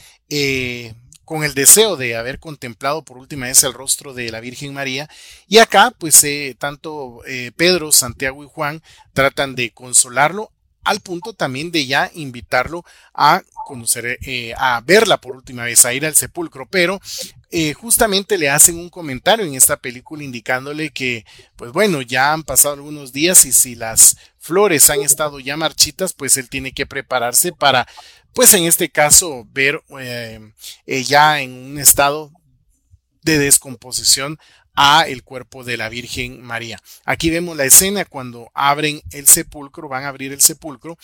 con 1.26 1.44
el 1.44 1.54
deseo 1.54 1.96
de 1.96 2.16
haber 2.18 2.39
contemplado 2.39 3.04
por 3.04 3.18
última 3.18 3.46
vez 3.46 3.64
el 3.64 3.74
rostro 3.74 4.14
de 4.14 4.30
la 4.32 4.41
Virgen 4.41 4.74
María. 4.74 5.10
Y 5.48 5.60
acá, 5.60 5.94
pues, 5.98 6.26
tanto 6.58 7.22
Pedro, 7.56 7.91
Santiago 7.91 8.44
y 8.44 8.48
Juan 8.48 8.82
tratan 9.14 9.56
de 9.56 9.72
consolarlo, 9.72 10.52
al 10.84 11.00
punto 11.00 11.34
también 11.34 11.72
de 11.72 11.86
ya 11.86 12.12
invitarlo 12.14 12.84
a 13.14 13.41
conocer, 13.66 14.20
eh, 14.22 14.54
a 14.58 14.82
verla 14.82 15.20
por 15.20 15.36
última 15.36 15.64
vez, 15.64 15.86
a 15.86 15.94
ir 15.94 16.06
al 16.06 16.16
sepulcro, 16.16 16.68
pero 16.68 17.00
eh, 17.56 17.74
justamente 17.76 18.39
le 18.39 18.49
hacen 18.49 18.80
un 18.80 18.89
comentario 18.89 19.45
en 19.45 19.54
esta 19.54 19.78
película 19.78 20.24
indicándole 20.24 20.89
que, 20.89 21.24
pues 21.56 21.72
bueno, 21.72 22.01
ya 22.01 22.34
han 22.34 22.41
pasado 22.41 22.74
algunos 22.74 23.14
días 23.14 23.45
y 23.45 23.54
si 23.54 23.76
las 23.76 24.18
flores 24.39 24.89
han 24.89 25.01
estado 25.01 25.39
ya 25.39 25.56
marchitas, 25.56 26.14
pues 26.14 26.36
él 26.38 26.49
tiene 26.49 26.72
que 26.72 26.88
prepararse 26.88 27.51
para, 27.51 27.88
pues 28.34 28.56
en 28.56 28.64
este 28.64 28.89
caso, 28.89 29.45
ver 29.51 29.84
eh, 29.99 30.41
ya 31.06 31.41
en 31.41 31.54
un 31.54 31.78
estado 31.78 32.32
de 33.22 33.38
descomposición 33.38 34.39
a 34.74 35.04
el 35.04 35.22
cuerpo 35.22 35.64
de 35.64 35.78
la 35.78 35.89
Virgen 35.89 36.41
María. 36.41 36.82
Aquí 37.06 37.30
vemos 37.30 37.56
la 37.56 37.66
escena 37.66 38.04
cuando 38.04 38.49
abren 38.56 39.04
el 39.12 39.28
sepulcro, 39.28 39.88
van 39.88 40.06
a 40.06 40.08
abrir 40.08 40.34
el 40.34 40.41
sepulcro 40.41 40.97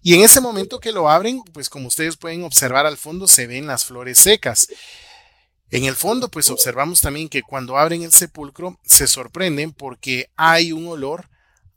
y 0.00 0.14
en 0.14 0.20
ese 0.20 0.40
momento 0.40 0.78
que 0.78 0.92
lo 0.92 1.10
abren, 1.10 1.42
pues 1.52 1.68
como 1.68 1.88
ustedes 1.88 2.16
pueden 2.16 2.44
observar 2.44 2.86
al 2.86 2.96
fondo 2.96 3.26
se 3.26 3.48
ven 3.48 3.66
las 3.66 3.84
flores 3.84 4.18
secas. 4.18 4.68
En 5.70 5.84
el 5.84 5.94
fondo, 5.94 6.30
pues 6.30 6.48
observamos 6.50 7.00
también 7.00 7.28
que 7.28 7.42
cuando 7.42 7.76
abren 7.76 8.02
el 8.02 8.12
sepulcro 8.12 8.78
se 8.84 9.06
sorprenden 9.06 9.72
porque 9.72 10.30
hay 10.36 10.72
un 10.72 10.86
olor 10.88 11.28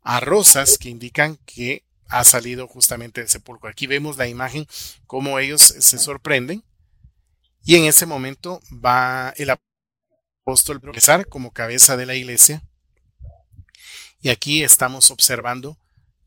a 0.01 0.19
rosas 0.19 0.77
que 0.77 0.89
indican 0.89 1.37
que 1.45 1.83
ha 2.07 2.23
salido 2.23 2.67
justamente 2.67 3.21
del 3.21 3.29
sepulcro. 3.29 3.69
Aquí 3.69 3.87
vemos 3.87 4.17
la 4.17 4.27
imagen 4.27 4.65
como 5.07 5.39
ellos 5.39 5.61
se 5.61 5.97
sorprenden 5.97 6.63
y 7.63 7.75
en 7.75 7.85
ese 7.85 8.05
momento 8.05 8.61
va 8.73 9.33
el 9.37 9.49
apóstol 10.41 10.79
progresar 10.81 11.27
como 11.27 11.51
cabeza 11.51 11.97
de 11.97 12.05
la 12.05 12.15
iglesia. 12.15 12.63
Y 14.21 14.29
aquí 14.29 14.63
estamos 14.63 15.11
observando 15.11 15.77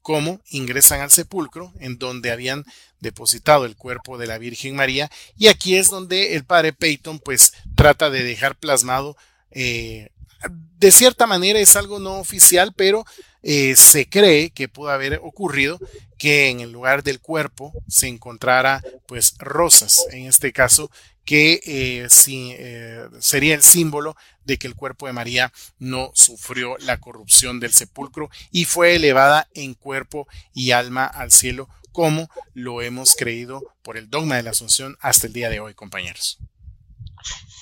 cómo 0.05 0.43
ingresan 0.51 1.01
al 1.01 1.11
sepulcro 1.11 1.73
en 1.81 1.97
donde 1.99 2.31
habían 2.31 2.65
depositado 3.01 3.65
el 3.65 3.75
cuerpo 3.75 4.19
de 4.19 4.27
la 4.27 4.37
Virgen 4.37 4.77
María. 4.77 5.11
Y 5.35 5.49
aquí 5.49 5.77
es 5.77 5.89
donde 5.89 6.37
el 6.37 6.45
padre 6.45 6.75
Peyton 6.75 7.19
pues 7.19 7.55
trata 7.75 8.11
de 8.11 8.23
dejar 8.23 8.55
plasmado, 8.55 9.17
eh, 9.51 10.11
de 10.51 10.93
cierta 10.93 11.27
manera 11.27 11.59
es 11.59 11.75
algo 11.75 12.01
no 12.01 12.19
oficial, 12.19 12.75
pero 12.77 13.07
eh, 13.43 13.77
se 13.77 14.07
cree 14.07 14.51
que 14.51 14.69
pudo 14.69 14.91
haber 14.91 15.21
ocurrido 15.23 15.79
que 16.19 16.51
en 16.51 16.61
el 16.61 16.71
lugar 16.71 17.03
del 17.03 17.21
cuerpo 17.21 17.73
se 17.89 18.07
encontrara 18.07 18.83
pues 19.07 19.35
rosas, 19.39 20.05
en 20.11 20.27
este 20.27 20.53
caso 20.53 20.91
que 21.25 21.61
eh, 21.65 22.09
eh, 22.29 23.09
sería 23.19 23.55
el 23.55 23.63
símbolo 23.63 24.15
de 24.45 24.59
que 24.59 24.67
el 24.67 24.75
cuerpo 24.75 25.07
de 25.07 25.13
María 25.13 25.53
no 25.79 26.11
sufrió 26.15 26.77
la 26.79 26.99
corrupción 26.99 27.61
del 27.61 27.73
sepulcro 27.73 28.29
y 28.51 28.65
fue 28.65 28.97
elevada 28.97 29.49
en 29.55 29.75
cuerpo 29.75 30.27
y 30.53 30.73
alma 30.73 31.07
al 31.07 31.31
cielo 31.31 31.69
como 31.93 32.29
lo 32.55 32.83
hemos 32.83 33.15
creído 33.15 33.63
por 33.83 33.97
el 33.97 34.11
dogma 34.11 34.37
de 34.37 34.43
la 34.43 34.51
Asunción 34.51 34.97
hasta 35.01 35.29
el 35.29 35.33
día 35.33 35.49
de 35.49 35.61
hoy, 35.61 35.75
compañeros. 35.75 36.41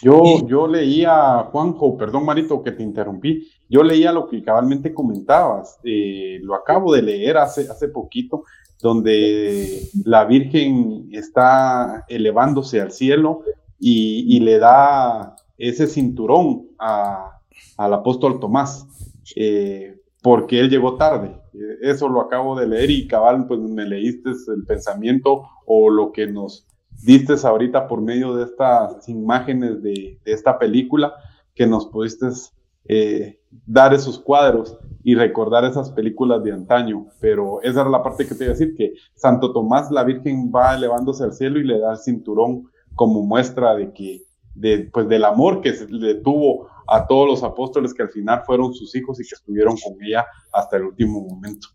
Yo, 0.03 0.47
yo 0.49 0.67
leía, 0.67 1.47
Juanjo, 1.53 1.97
perdón 1.97 2.25
Marito 2.25 2.63
que 2.63 2.73
te 2.73 2.83
interrumpí, 2.83 3.49
yo 3.69 3.83
leía 3.83 4.11
lo 4.11 4.29
que 4.29 4.43
cabalmente 4.43 4.93
comentabas, 4.93 5.79
eh, 5.85 6.41
lo 6.43 6.55
acabo 6.55 6.93
de 6.93 7.03
leer 7.03 7.37
hace, 7.37 7.69
hace 7.71 7.89
poquito, 7.89 8.45
donde 8.83 9.89
la 10.05 10.25
Virgen 10.25 11.09
está 11.13 12.05
elevándose 12.09 12.81
al 12.81 12.91
cielo 12.91 13.43
y, 13.79 14.41
le 14.41 14.59
da 14.59 15.37
ese 15.57 15.87
cinturón 15.87 16.67
al 16.79 17.95
apóstol 17.95 18.41
Tomás, 18.41 18.87
eh, 19.37 19.97
porque 20.21 20.59
él 20.59 20.69
llegó 20.69 20.97
tarde. 20.97 21.41
Eso 21.81 22.09
lo 22.09 22.21
acabo 22.21 22.59
de 22.59 22.67
leer 22.67 22.91
y 22.91 23.07
cabal, 23.07 23.47
pues 23.47 23.61
me 23.61 23.87
leíste 23.87 24.31
el 24.49 24.65
pensamiento 24.65 25.45
o 25.65 25.89
lo 25.89 26.11
que 26.11 26.27
nos 26.27 26.67
diste 27.05 27.35
ahorita 27.45 27.87
por 27.87 28.01
medio 28.01 28.35
de 28.35 28.45
estas 28.45 29.09
imágenes 29.09 29.81
de, 29.83 30.19
esta 30.25 30.59
película, 30.59 31.15
que 31.55 31.67
nos 31.67 31.87
pudiste 31.87 32.27
eh, 32.87 33.39
dar 33.67 33.95
esos 33.95 34.19
cuadros 34.19 34.77
y 35.05 35.15
recordar 35.15 35.65
esas 35.65 35.91
películas 35.91 36.43
de 36.45 36.53
antaño. 36.53 37.07
Pero 37.21 37.61
esa 37.63 37.83
era 37.83 37.91
la 37.91 38.03
parte 38.03 38.27
que 38.27 38.35
te 38.35 38.45
iba 38.45 38.53
a 38.53 38.57
decir, 38.57 38.75
que 38.77 38.93
Santo 39.15 39.53
Tomás, 39.53 39.91
la 39.91 40.05
Virgen 40.05 40.53
va 40.55 40.75
elevándose 40.75 41.25
al 41.25 41.33
cielo 41.33 41.59
y 41.59 41.65
le 41.65 41.79
da 41.79 41.93
el 41.93 41.99
cinturón 41.99 42.65
como 42.95 43.23
muestra 43.23 43.75
de 43.75 43.93
que, 43.93 44.23
de, 44.55 44.91
pues 44.93 45.09
del 45.09 45.25
amor 45.25 45.61
que 45.61 45.73
le 45.89 46.17
tuvo 46.17 46.69
a 46.87 47.07
todos 47.07 47.27
los 47.27 47.43
apóstoles 47.43 47.95
que 47.95 48.03
al 48.03 48.11
final 48.11 48.43
fueron 48.45 48.75
sus 48.75 48.95
hijos 48.95 49.21
y 49.21 49.27
que 49.27 49.35
estuvieron 49.35 49.77
con 49.77 49.95
ella 50.03 50.27
hasta 50.53 50.77
el 50.77 50.85
último 50.85 51.21
momento. 51.21 51.69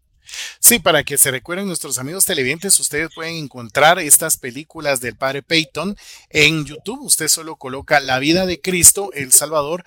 Sí, 0.60 0.80
para 0.80 1.04
que 1.04 1.18
se 1.18 1.32
recuerden 1.32 1.68
nuestros 1.68 1.98
amigos 2.00 2.26
televidentes, 2.26 2.80
ustedes 2.80 3.10
pueden 3.16 3.36
encontrar 3.36 4.00
estas 4.00 4.38
películas 4.38 5.00
del 5.00 5.16
padre 5.16 5.42
Peyton 5.42 5.96
en 6.30 6.66
YouTube. 6.66 7.04
Usted 7.04 7.30
solo 7.30 7.56
coloca 7.56 8.00
La 8.02 8.20
vida 8.20 8.46
de 8.46 8.60
Cristo, 8.60 9.12
el 9.14 9.32
Salvador, 9.32 9.86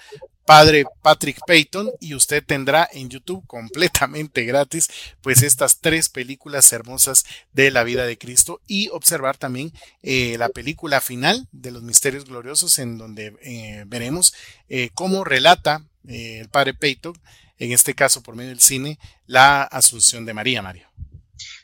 padre 0.51 0.85
Patrick 1.01 1.39
Peyton 1.47 1.93
y 2.01 2.17
usted 2.17 2.43
tendrá 2.45 2.89
en 2.93 3.09
YouTube 3.09 3.47
completamente 3.47 4.45
gratis 4.45 4.89
pues 5.21 5.45
estas 5.45 5.79
tres 5.79 6.09
películas 6.09 6.73
hermosas 6.73 7.25
de 7.53 7.71
la 7.71 7.85
vida 7.85 8.05
de 8.05 8.19
Cristo 8.19 8.61
y 8.67 8.89
observar 8.89 9.37
también 9.37 9.71
eh, 10.03 10.35
la 10.39 10.49
película 10.49 11.01
final 11.01 11.47
de 11.53 11.71
los 11.71 11.85
misterios 11.85 12.25
gloriosos 12.25 12.81
en 12.81 12.99
donde 12.99 13.37
eh, 13.43 13.85
veremos 13.87 14.35
eh, 14.69 14.91
cómo 14.93 15.23
relata 15.23 15.85
el 16.09 16.49
padre 16.49 16.75
Peyton 16.75 17.15
en 17.61 17.71
este 17.71 17.95
caso 17.95 18.21
por 18.21 18.35
medio 18.35 18.51
del 18.51 18.61
cine, 18.61 18.99
la 19.27 19.63
Asunción 19.63 20.25
de 20.27 20.35
María, 20.35 20.63
Mario. 20.63 20.89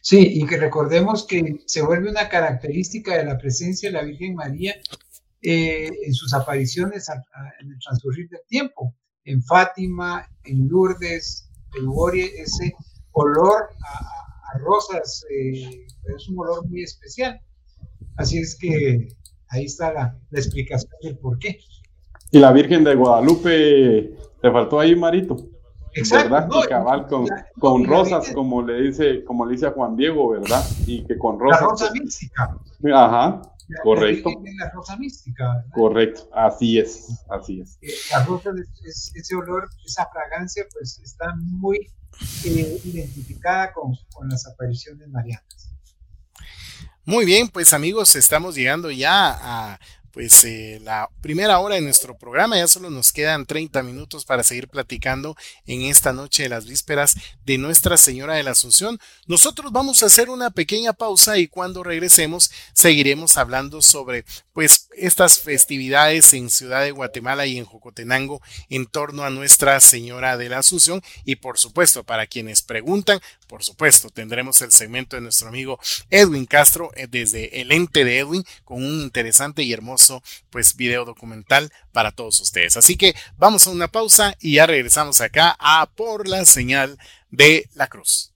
Sí, 0.00 0.30
y 0.34 0.46
que 0.46 0.58
recordemos 0.58 1.26
que 1.26 1.56
se 1.66 1.82
vuelve 1.82 2.08
una 2.08 2.28
característica 2.28 3.16
de 3.16 3.24
la 3.24 3.36
presencia 3.36 3.88
de 3.88 3.94
la 3.94 4.04
Virgen 4.04 4.36
María 4.36 4.76
eh, 5.42 5.90
en 6.04 6.14
sus 6.14 6.32
apariciones 6.34 7.08
en 7.60 7.70
el 7.70 7.78
transcurrir 7.78 8.28
del 8.28 8.40
tiempo. 8.48 8.94
En 9.24 9.42
Fátima, 9.42 10.26
en 10.44 10.68
Lourdes, 10.68 11.50
en 11.76 11.88
Ugorie, 11.88 12.30
ese 12.40 12.74
olor 13.12 13.68
a, 13.84 14.58
rosas 14.58 15.24
eh, 15.30 15.86
es 16.16 16.28
un 16.28 16.38
olor 16.38 16.66
muy 16.68 16.82
especial. 16.82 17.38
Así 18.16 18.38
es 18.38 18.56
que 18.58 19.08
ahí 19.48 19.64
está 19.64 19.92
la, 19.92 20.18
la 20.30 20.38
explicación 20.38 20.92
del 21.02 21.18
por 21.18 21.38
qué. 21.38 21.58
Y 22.30 22.38
la 22.38 22.52
Virgen 22.52 22.84
de 22.84 22.94
Guadalupe, 22.94 24.16
¿te 24.40 24.50
faltó 24.50 24.80
ahí, 24.80 24.96
Marito? 24.96 25.36
¿verdad? 26.10 26.48
cabal 26.68 27.06
con, 27.06 27.26
con 27.58 27.84
rosas, 27.84 28.30
como 28.32 28.62
le 28.62 28.82
dice, 28.82 29.24
como 29.24 29.46
le 29.46 29.52
dice 29.52 29.66
a 29.66 29.70
Juan 29.70 29.96
Diego, 29.96 30.30
¿verdad? 30.30 30.62
Y 30.86 31.04
que 31.04 31.16
con 31.18 31.38
rosas. 31.38 31.60
La 31.62 31.68
rosa 31.68 31.92
mística. 31.92 32.56
Ajá, 32.92 33.42
correcto. 33.82 34.30
La 34.58 34.70
rosa 34.70 34.96
mística, 34.96 35.48
¿verdad? 35.48 35.70
Correcto, 35.72 36.28
así 36.32 36.78
es, 36.78 37.06
así 37.30 37.60
es. 37.60 37.78
Eh, 37.82 37.92
la 38.12 38.24
rosa, 38.24 38.50
es, 38.84 39.12
ese 39.14 39.34
olor, 39.34 39.68
esa 39.84 40.06
fragancia, 40.10 40.64
pues 40.72 41.00
está 41.02 41.34
muy 41.36 41.78
eh, 42.44 42.80
identificada 42.84 43.72
con, 43.72 43.92
con 44.12 44.28
las 44.28 44.46
apariciones 44.46 45.08
marianas. 45.08 45.72
Muy 47.04 47.24
bien, 47.24 47.48
pues 47.48 47.72
amigos, 47.72 48.16
estamos 48.16 48.56
llegando 48.56 48.90
ya 48.90 49.38
a 49.40 49.80
pues 50.16 50.44
eh, 50.44 50.80
la 50.82 51.10
primera 51.20 51.58
hora 51.58 51.74
de 51.74 51.82
nuestro 51.82 52.16
programa. 52.16 52.56
Ya 52.56 52.66
solo 52.68 52.88
nos 52.88 53.12
quedan 53.12 53.44
30 53.44 53.82
minutos 53.82 54.24
para 54.24 54.44
seguir 54.44 54.66
platicando 54.66 55.36
en 55.66 55.82
esta 55.82 56.14
noche 56.14 56.44
de 56.44 56.48
las 56.48 56.64
vísperas 56.64 57.18
de 57.44 57.58
Nuestra 57.58 57.98
Señora 57.98 58.32
de 58.32 58.42
la 58.42 58.52
Asunción. 58.52 58.98
Nosotros 59.26 59.72
vamos 59.72 60.02
a 60.02 60.06
hacer 60.06 60.30
una 60.30 60.48
pequeña 60.48 60.94
pausa 60.94 61.36
y 61.36 61.48
cuando 61.48 61.82
regresemos 61.82 62.50
seguiremos 62.72 63.36
hablando 63.36 63.82
sobre 63.82 64.24
pues 64.54 64.88
estas 64.96 65.40
festividades 65.40 66.32
en 66.32 66.48
Ciudad 66.48 66.80
de 66.80 66.92
Guatemala 66.92 67.44
y 67.44 67.58
en 67.58 67.66
Jocotenango 67.66 68.40
en 68.70 68.86
torno 68.86 69.22
a 69.22 69.28
Nuestra 69.28 69.78
Señora 69.80 70.38
de 70.38 70.48
la 70.48 70.60
Asunción 70.60 71.02
y 71.26 71.36
por 71.36 71.58
supuesto 71.58 72.04
para 72.04 72.26
quienes 72.26 72.62
preguntan, 72.62 73.20
por 73.48 73.62
supuesto 73.62 74.08
tendremos 74.08 74.62
el 74.62 74.72
segmento 74.72 75.16
de 75.16 75.20
nuestro 75.20 75.48
amigo 75.48 75.78
Edwin 76.08 76.46
Castro 76.46 76.90
eh, 76.96 77.06
desde 77.06 77.60
el 77.60 77.70
ente 77.70 78.06
de 78.06 78.20
Edwin 78.20 78.44
con 78.64 78.78
un 78.82 79.02
interesante 79.02 79.62
y 79.62 79.74
hermoso 79.74 80.05
pues 80.50 80.76
video 80.76 81.04
documental 81.04 81.72
para 81.92 82.12
todos 82.12 82.40
ustedes. 82.40 82.76
Así 82.76 82.96
que 82.96 83.14
vamos 83.36 83.66
a 83.66 83.70
una 83.70 83.88
pausa 83.88 84.36
y 84.40 84.54
ya 84.54 84.66
regresamos 84.66 85.20
acá 85.20 85.56
a 85.58 85.86
por 85.86 86.28
la 86.28 86.44
señal 86.44 86.98
de 87.30 87.68
la 87.74 87.88
cruz. 87.88 88.35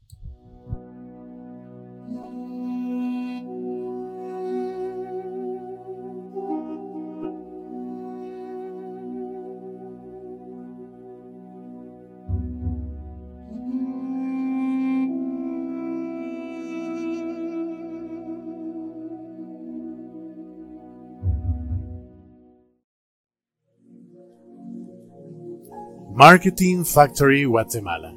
Marketing 26.23 26.85
Factory 26.85 27.45
Guatemala. 27.47 28.15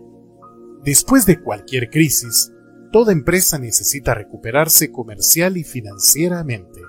Después 0.83 1.25
de 1.25 1.41
cualquier 1.41 1.89
crisis, 1.89 2.51
toda 2.91 3.13
empresa 3.13 3.57
necesita 3.57 4.13
recuperarse 4.13 4.91
comercial 4.91 5.55
y 5.55 5.63
financieramente. 5.63 6.81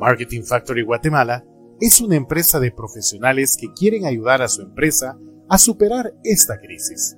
Marketing 0.00 0.42
Factory 0.42 0.82
Guatemala 0.82 1.44
es 1.80 2.00
una 2.00 2.16
empresa 2.16 2.58
de 2.58 2.72
profesionales 2.72 3.56
que 3.56 3.72
quieren 3.72 4.04
ayudar 4.04 4.42
a 4.42 4.48
su 4.48 4.62
empresa 4.62 5.16
a 5.48 5.58
superar 5.58 6.12
esta 6.24 6.58
crisis. 6.58 7.16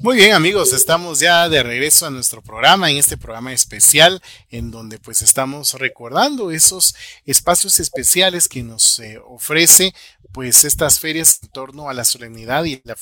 Muy 0.00 0.16
bien 0.16 0.32
amigos, 0.32 0.72
estamos 0.72 1.20
ya 1.20 1.50
de 1.50 1.62
regreso 1.62 2.06
a 2.06 2.10
nuestro 2.10 2.40
programa, 2.40 2.90
en 2.90 2.96
este 2.96 3.18
programa 3.18 3.52
especial, 3.52 4.22
en 4.48 4.70
donde 4.70 4.98
pues 4.98 5.20
estamos 5.20 5.74
recordando 5.74 6.50
esos 6.50 6.94
espacios 7.26 7.78
especiales 7.78 8.48
que 8.48 8.62
nos 8.62 9.00
eh, 9.00 9.20
ofrece 9.22 9.92
pues 10.32 10.64
estas 10.64 10.98
ferias 10.98 11.40
en 11.42 11.50
torno 11.50 11.90
a 11.90 11.92
la 11.92 12.04
solemnidad 12.04 12.64
y 12.64 12.80
la 12.86 12.96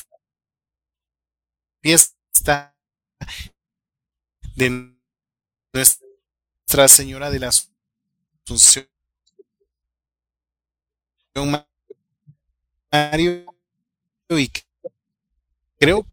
fiesta 1.80 2.74
de 4.57 4.94
Nuestra 5.72 6.88
Señora 6.88 7.30
de 7.30 7.38
la 7.38 7.51
Asunción. 8.46 8.86
Mario 12.92 13.46
y 14.28 14.51
creo 15.78 16.07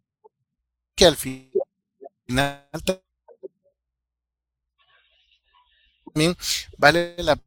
que 0.96 1.06
al 1.06 1.16
final 1.16 1.52
también 6.14 6.36
vale 6.78 7.16
la 7.24 7.40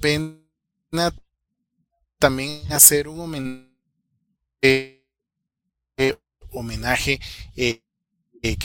pena 0.00 1.12
también 2.18 2.72
hacer 2.72 3.08
un 3.08 3.20
homenaje, 3.20 3.70
eh, 4.62 5.02
eh, 7.56 7.82
eh, 8.42 8.56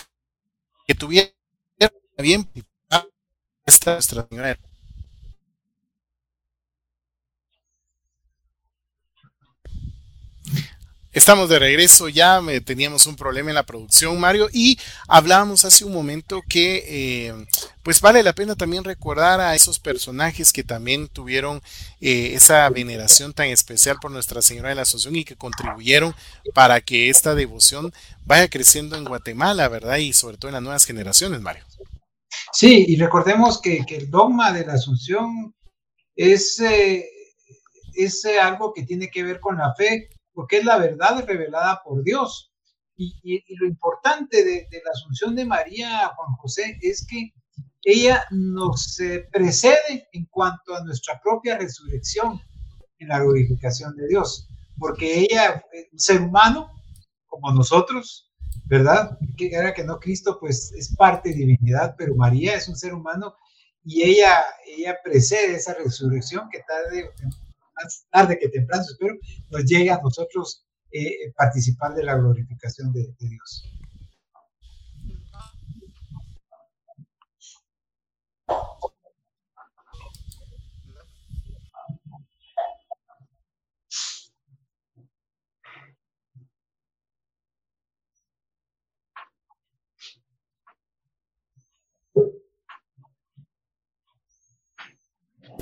que 0.87 0.95
tuviera 0.95 1.29
bien 2.17 2.47
esta 3.65 3.93
nuestra 3.93 4.27
señora 4.29 4.57
Estamos 11.13 11.47
de 11.47 11.59
regreso 11.59 12.09
ya, 12.09 12.41
teníamos 12.65 13.05
un 13.05 13.15
problema 13.15 13.51
en 13.51 13.55
la 13.55 13.67
producción, 13.67 14.19
Mario, 14.19 14.49
y 14.51 14.79
hablábamos 15.07 15.63
hace 15.63 15.85
un 15.85 15.93
momento 15.93 16.41
que 16.49 16.83
eh, 16.87 17.45
pues 17.83 18.01
vale 18.01 18.23
la 18.23 18.33
pena 18.33 18.55
también 18.55 18.83
recordar 18.83 19.39
a 19.39 19.53
esos 19.53 19.77
personajes 19.77 20.51
que 20.51 20.63
también 20.63 21.07
tuvieron 21.07 21.61
eh, 22.01 22.31
esa 22.33 22.67
veneración 22.71 23.31
tan 23.31 23.45
especial 23.49 23.97
por 24.01 24.09
Nuestra 24.09 24.41
Señora 24.41 24.69
de 24.69 24.75
la 24.75 24.81
Asunción 24.81 25.15
y 25.15 25.23
que 25.23 25.35
contribuyeron 25.35 26.15
para 26.55 26.81
que 26.81 27.11
esta 27.11 27.35
devoción 27.35 27.93
vaya 28.25 28.47
creciendo 28.49 28.97
en 28.97 29.05
Guatemala, 29.05 29.67
¿verdad? 29.67 29.97
Y 29.97 30.13
sobre 30.13 30.37
todo 30.37 30.49
en 30.49 30.53
las 30.53 30.63
nuevas 30.63 30.85
generaciones, 30.85 31.41
Mario. 31.41 31.63
Sí, 32.51 32.85
y 32.87 32.95
recordemos 32.97 33.61
que, 33.61 33.83
el 33.87 34.09
dogma 34.09 34.51
de 34.51 34.65
la 34.65 34.73
Asunción 34.73 35.55
es, 36.15 36.59
eh, 36.59 37.05
es 37.93 38.25
algo 38.41 38.73
que 38.73 38.83
tiene 38.83 39.09
que 39.09 39.23
ver 39.23 39.39
con 39.39 39.57
la 39.57 39.73
fe 39.75 40.09
porque 40.33 40.57
es 40.57 40.65
la 40.65 40.77
verdad 40.77 41.23
revelada 41.25 41.81
por 41.83 42.03
Dios. 42.03 42.51
Y, 42.95 43.43
lo 43.55 43.67
importante 43.67 44.43
de, 44.43 44.67
la 44.71 44.91
asunción 44.91 45.35
de 45.35 45.45
María 45.45 46.05
a 46.05 46.15
Juan 46.15 46.33
José 46.35 46.77
es 46.81 47.05
que 47.05 47.33
ella 47.83 48.23
nos 48.31 48.99
eh, 48.99 49.27
precede 49.31 50.07
en 50.13 50.25
cuanto 50.25 50.75
a 50.75 50.83
nuestra 50.83 51.19
propia 51.21 51.57
resurrección 51.57 52.39
en 52.99 53.07
la 53.07 53.19
glorificación 53.19 53.95
de 53.95 54.07
Dios, 54.07 54.47
porque 54.77 55.19
ella, 55.19 55.63
un 55.91 55.99
ser 55.99 56.21
humano 56.21 56.71
como 57.25 57.51
nosotros, 57.51 58.31
¿verdad? 58.65 59.17
Que 59.37 59.53
era 59.53 59.73
que 59.73 59.83
no 59.83 59.99
Cristo, 59.99 60.37
pues 60.39 60.71
es 60.73 60.95
parte 60.95 61.29
de 61.29 61.35
divinidad, 61.35 61.95
pero 61.97 62.15
María 62.15 62.55
es 62.55 62.67
un 62.67 62.75
ser 62.75 62.93
humano 62.93 63.35
y 63.83 64.03
ella, 64.03 64.43
ella 64.65 64.97
precede 65.03 65.55
esa 65.55 65.73
resurrección 65.73 66.49
que 66.49 66.61
tarde 66.67 67.11
más 67.75 68.05
tarde 68.11 68.37
que 68.39 68.49
temprano, 68.49 68.83
espero, 68.83 69.15
nos 69.49 69.65
llegue 69.65 69.91
a 69.91 69.99
nosotros 70.01 70.65
eh, 70.91 71.31
participar 71.35 71.93
de 71.95 72.03
la 72.03 72.15
glorificación 72.15 72.93
de 72.93 73.13
Dios. 73.19 73.69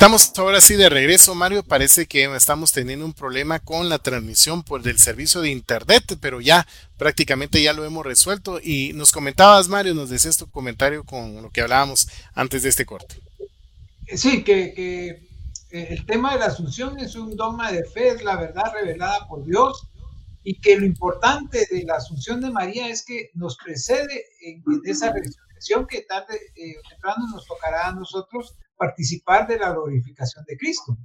Estamos 0.02 0.34
ahora 0.40 0.62
sí 0.62 0.78
de 0.78 0.90
regreso, 0.90 1.36
Mario. 1.36 1.62
Parece 1.62 2.08
que 2.08 2.24
estamos 2.36 2.72
teniendo 2.72 3.06
un 3.06 3.14
problema 3.14 3.60
con 3.60 3.88
la 3.88 4.00
transmisión 4.00 4.64
por 4.64 4.82
del 4.82 4.98
servicio 4.98 5.42
de 5.42 5.52
internet, 5.52 6.18
pero 6.20 6.42
ya 6.42 6.66
prácticamente 6.98 7.62
ya 7.62 7.72
lo 7.72 7.86
hemos 7.86 8.04
resuelto. 8.04 8.60
Y 8.60 8.94
nos 8.94 9.12
comentabas, 9.12 9.68
Mario, 9.68 9.94
nos 9.94 10.10
decías 10.10 10.38
tu 10.38 10.50
comentario 10.50 11.04
con 11.04 11.44
lo 11.44 11.52
que 11.52 11.62
hablábamos 11.62 12.08
antes 12.34 12.64
de 12.64 12.70
este 12.70 12.84
corte. 12.84 13.22
Sí, 14.16 14.44
que, 14.44 14.74
eh, 14.76 15.22
el 15.70 16.04
tema 16.08 16.34
de 16.34 16.40
la 16.40 16.46
asunción 16.48 16.98
es 16.98 17.14
un 17.14 17.36
dogma 17.36 17.72
de 17.72 17.86
fe, 17.86 18.08
es 18.08 18.24
la 18.24 18.38
verdad 18.38 18.74
revelada 18.74 19.28
por 19.28 19.46
Dios 19.46 19.86
y 20.42 20.60
que 20.60 20.80
lo 20.80 20.86
importante 20.88 21.68
de 21.70 21.84
la 21.84 21.98
asunción 21.98 22.42
de 22.42 22.50
María 22.50 22.90
es 22.90 23.06
que 23.06 23.30
nos 23.36 23.56
precede 23.56 24.26
en, 24.42 24.64
esa 24.84 25.14
resurrección 25.14 25.86
que 25.86 26.02
tarde 26.02 26.40
eh, 26.56 26.74
temprano 26.90 27.28
nos 27.32 27.46
tocará 27.46 27.90
a 27.90 27.94
nosotros 27.94 28.56
participar 28.82 29.46
de 29.46 29.60
la 29.60 29.70
glorificación 29.72 30.44
de 30.48 30.58
Cristo. 30.58 30.98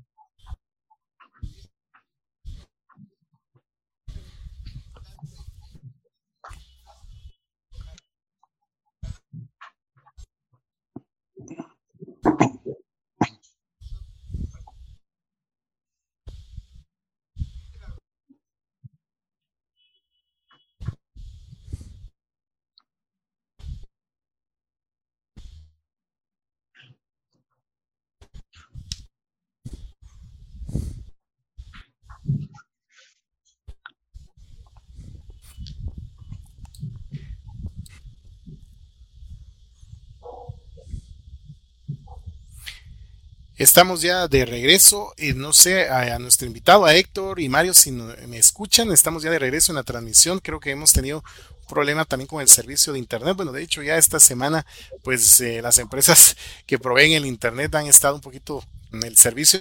Estamos 43.57 44.03
ya 44.03 44.29
de 44.29 44.45
regreso, 44.45 45.15
y 45.17 45.33
no 45.33 45.55
sé, 45.55 45.89
a, 45.89 46.19
nuestro 46.19 46.47
invitado, 46.47 46.85
a 46.85 46.95
Héctor 46.95 47.41
y 47.41 47.49
Mario, 47.49 47.73
si 47.73 47.91
me 47.91 48.37
escuchan, 48.37 48.93
estamos 48.93 49.23
ya 49.23 49.31
de 49.31 49.39
regreso 49.39 49.73
en 49.73 49.77
la 49.77 49.83
transmisión. 49.83 50.41
Creo 50.41 50.61
que 50.61 50.73
hemos 50.73 50.93
tenido 50.93 51.25
un 51.61 51.67
problema 51.67 52.05
también 52.05 52.29
con 52.29 52.43
el 52.43 52.49
servicio 52.49 52.93
de 52.93 52.99
Internet. 52.99 53.35
Bueno, 53.35 53.53
de 53.53 53.63
hecho, 53.63 53.83
ya 53.83 53.97
esta 53.97 54.21
semana, 54.21 54.67
pues 55.03 55.41
eh, 55.41 55.63
las 55.63 55.79
empresas 55.79 56.37
que 56.67 56.79
proveen 56.79 57.13
el 57.13 57.25
Internet 57.25 57.75
han 57.75 57.87
estado 57.87 58.15
un 58.15 58.21
poquito 58.21 58.63
en 58.93 59.03
el 59.05 59.17
servicio 59.17 59.61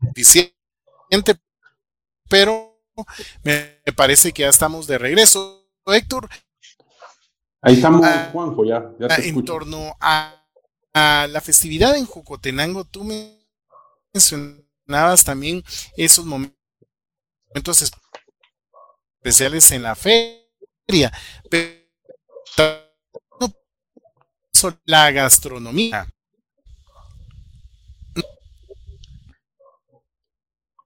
deficiente, 0.00 0.54
pero 2.28 2.80
me 3.42 3.80
parece 3.96 4.32
que 4.32 4.42
ya 4.42 4.50
estamos 4.50 4.86
de 4.86 4.98
regreso. 4.98 5.68
Héctor. 5.86 6.28
Ahí 7.60 7.74
estamos, 7.74 8.02
ah, 8.04 8.30
Juanjo, 8.32 8.64
ya. 8.64 8.92
ya 9.00 9.16
en 9.16 9.44
torno 9.44 9.96
a 10.00 10.43
la 10.94 11.40
festividad 11.42 11.96
en 11.96 12.06
Jocotenango, 12.06 12.84
tú 12.84 13.04
mencionabas 14.14 15.24
también 15.24 15.64
esos 15.96 16.24
momentos 16.24 17.92
especiales 19.22 19.70
en 19.72 19.82
la 19.82 19.94
feria, 19.94 21.12
pero 21.50 21.84
la 24.86 25.10
gastronomía. 25.10 26.06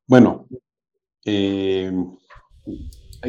Bueno, 0.06 0.46
eh, 1.24 1.92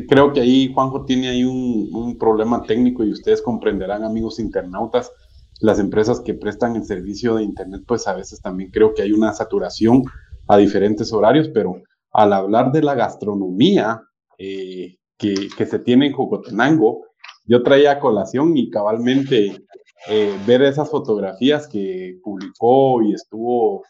creo 0.08 0.32
que 0.32 0.40
ahí 0.40 0.72
Juanjo 0.74 1.04
tiene 1.04 1.30
ahí 1.30 1.44
un, 1.44 2.18
problema 2.18 2.64
técnico 2.64 3.04
y 3.04 3.12
ustedes 3.12 3.42
comprenderán, 3.42 4.04
amigos 4.04 4.40
internautas, 4.40 5.12
las 5.60 5.80
empresas 5.80 6.22
que 6.22 6.34
prestan 6.34 6.76
el 6.76 6.86
servicio 6.86 7.36
de 7.36 7.44
Internet, 7.44 7.84
pues 7.86 8.08
a 8.08 8.16
veces 8.16 8.42
también 8.42 8.72
creo 8.72 8.94
que 8.94 9.02
hay 9.02 9.12
una 9.12 9.34
saturación 9.34 10.04
a 10.48 10.58
diferentes 10.58 11.12
horarios, 11.12 11.50
pero 11.50 11.82
al 12.12 12.34
hablar 12.34 12.72
de 12.72 12.82
la 12.82 12.96
gastronomía 12.96 14.02
eh, 14.38 14.98
que, 15.18 15.50
se 15.66 15.80
tiene 15.80 16.08
en 16.08 16.14
Jocotenango, 16.14 17.06
yo 17.46 17.62
traía 17.62 17.92
a 17.92 18.00
colación 18.00 18.56
y 18.58 18.70
cabalmente 18.70 19.66
eh, 20.08 20.38
ver 20.48 20.62
esas 20.62 20.90
fotografías 20.90 21.68
que 21.68 22.20
publicó 22.24 23.02
y 23.04 23.14
estuvo 23.14 23.84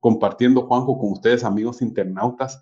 compartiendo 0.00 0.66
Juanjo 0.66 0.98
con 0.98 1.12
ustedes, 1.12 1.44
amigos 1.44 1.82
internautas, 1.82 2.60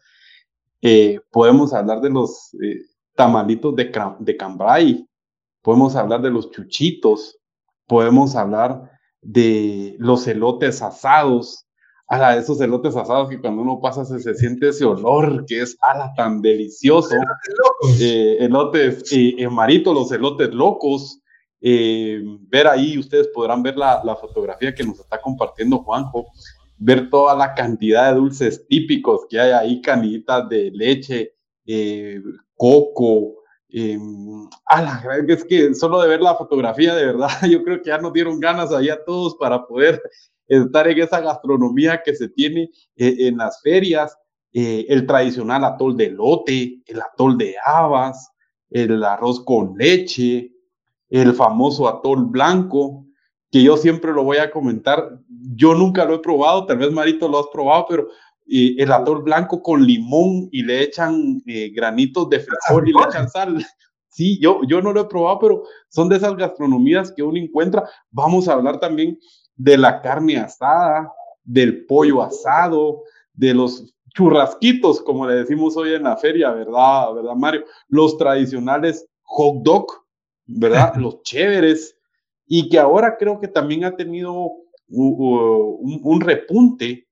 eh, 0.83 1.19
podemos 1.31 1.73
hablar 1.73 2.03
de 2.03 2.11
los 2.11 2.51
tamalitos 3.15 3.75
de, 3.75 3.91
de 4.21 4.37
cambray, 4.37 5.09
podemos 5.63 5.97
hablar 5.97 6.21
de 6.21 6.31
los 6.31 6.51
chuchitos, 6.51 7.39
podemos 7.87 8.35
hablar 8.37 8.91
de 9.21 9.97
los 9.99 10.27
elotes 10.27 10.83
asados, 10.83 11.67
a 12.07 12.37
esos 12.37 12.61
elotes 12.61 12.95
asados 12.97 13.31
que 13.31 13.41
cuando 13.41 13.63
uno 13.63 13.81
pasa 13.81 14.05
se, 14.05 14.35
siente 14.35 14.69
ese 14.69 14.85
olor 14.85 15.47
que 15.47 15.63
es 15.63 15.77
ala 15.81 16.13
tan 16.15 16.43
delicioso. 16.43 17.17
Eh, 17.99 18.37
elotes, 18.41 19.11
eh, 19.11 19.49
marito, 19.49 19.95
los 19.95 20.13
elotes 20.13 20.53
locos. 20.53 21.21
Eh, 21.67 22.23
ver 22.49 22.67
ahí, 22.67 22.99
ustedes 22.99 23.29
podrán 23.29 23.63
ver 23.63 23.79
la, 23.79 24.03
la, 24.05 24.17
fotografía 24.17 24.75
que 24.75 24.85
nos 24.85 25.01
está 25.01 25.19
compartiendo 25.19 25.79
Juanjo, 25.79 26.27
ver 26.77 27.09
toda 27.09 27.35
la 27.35 27.55
cantidad 27.55 28.11
de 28.11 28.21
dulces 28.21 28.67
típicos 28.69 29.23
que 29.31 29.41
hay 29.41 29.53
ahí, 29.53 29.81
canitas 29.81 30.47
de 30.51 30.71
leche, 30.71 31.35
eh, 33.77 33.99
coco, 33.99 35.11
eh, 35.13 35.25
es 35.29 35.45
que 35.45 35.75
solo 35.75 36.01
de 36.01 36.09
ver 36.09 36.21
la 36.21 36.37
fotografía, 36.37 36.95
de 36.95 37.07
verdad, 37.07 37.29
yo 37.51 37.63
creo 37.65 37.83
que 37.83 37.89
ya 37.89 37.99
nos 37.99 38.13
dieron 38.13 38.39
ganas 38.39 38.73
ahí 38.73 38.89
a 38.89 39.05
todos 39.05 39.37
para 39.37 39.67
poder 39.67 40.01
estar 40.47 40.87
en 40.89 40.99
esa 41.01 41.21
gastronomía 41.21 42.03
que 42.05 42.15
se 42.15 42.29
tiene 42.29 42.71
eh, 42.97 43.17
en 43.19 43.39
las 43.39 43.61
ferias, 43.63 44.17
eh, 44.53 44.87
el 44.89 45.07
tradicional 45.07 45.65
atol 45.65 45.97
de 45.97 46.11
lote, 46.11 46.83
el 46.87 47.01
atol 47.01 47.37
de 47.37 47.57
habas, 47.65 48.31
el 48.71 49.03
arroz 49.03 49.45
con 49.45 49.75
leche, 49.77 50.53
el 51.09 51.33
famoso 51.35 51.89
atol 51.89 52.27
blanco, 52.27 53.07
que 53.51 53.63
yo 53.63 53.77
siempre 53.77 54.13
lo 54.13 54.25
voy 54.25 54.39
a 54.39 54.51
comentar. 54.51 55.19
Yo 55.57 55.75
nunca 55.75 56.05
lo 56.05 56.15
he 56.15 56.19
probado, 56.21 56.67
tal 56.67 56.79
vez 56.79 56.93
Marito 56.93 57.29
lo 57.29 57.41
has 57.41 57.47
probado, 57.53 57.87
pero 57.89 58.09
el 58.47 58.93
atol 58.93 59.23
blanco 59.23 59.63
con 59.63 59.85
limón 59.85 60.49
y 60.53 60.63
le 60.63 60.83
echan 60.83 61.43
eh, 61.47 61.71
granitos 61.71 62.29
de 62.29 62.41
frijol 62.41 62.89
y 62.89 62.93
le 62.93 63.01
echan 63.09 63.29
sal. 63.29 63.65
Sí, 64.09 64.39
yo, 64.41 64.61
yo 64.69 64.81
no 64.81 64.93
lo 64.93 65.01
he 65.01 65.07
probado, 65.07 65.39
pero 65.41 65.63
son 65.89 66.09
de 66.09 66.17
esas 66.17 66.37
gastronomías 66.37 67.11
que 67.11 67.23
uno 67.23 67.39
encuentra. 67.39 67.89
Vamos 68.11 68.47
a 68.47 68.53
hablar 68.53 68.79
también 68.79 69.19
de 69.57 69.77
la 69.77 70.01
carne 70.03 70.37
asada, 70.37 71.13
del 71.43 71.85
pollo 71.87 72.23
asado, 72.23 73.03
de 73.33 73.55
los 73.55 73.93
churrasquitos, 74.15 75.01
como 75.01 75.27
le 75.27 75.35
decimos 75.35 75.77
hoy 75.77 75.95
en 75.95 76.05
la 76.05 76.17
feria, 76.17 76.53
¿verdad? 76.53 77.13
¿Verdad, 77.15 77.35
Mario? 77.35 77.65
Los 77.89 78.17
tradicionales 78.17 79.07
hot 79.23 79.63
dog, 79.63 79.87
¿verdad? 80.47 80.95
los 80.97 81.23
chéveres, 81.23 81.97
y 82.47 82.69
que 82.69 82.79
ahora 82.79 83.17
creo 83.19 83.41
que 83.41 83.49
también 83.49 83.85
ha 83.85 83.97
tenido 83.97 84.53
un 84.87 86.21
repunte 86.21 87.09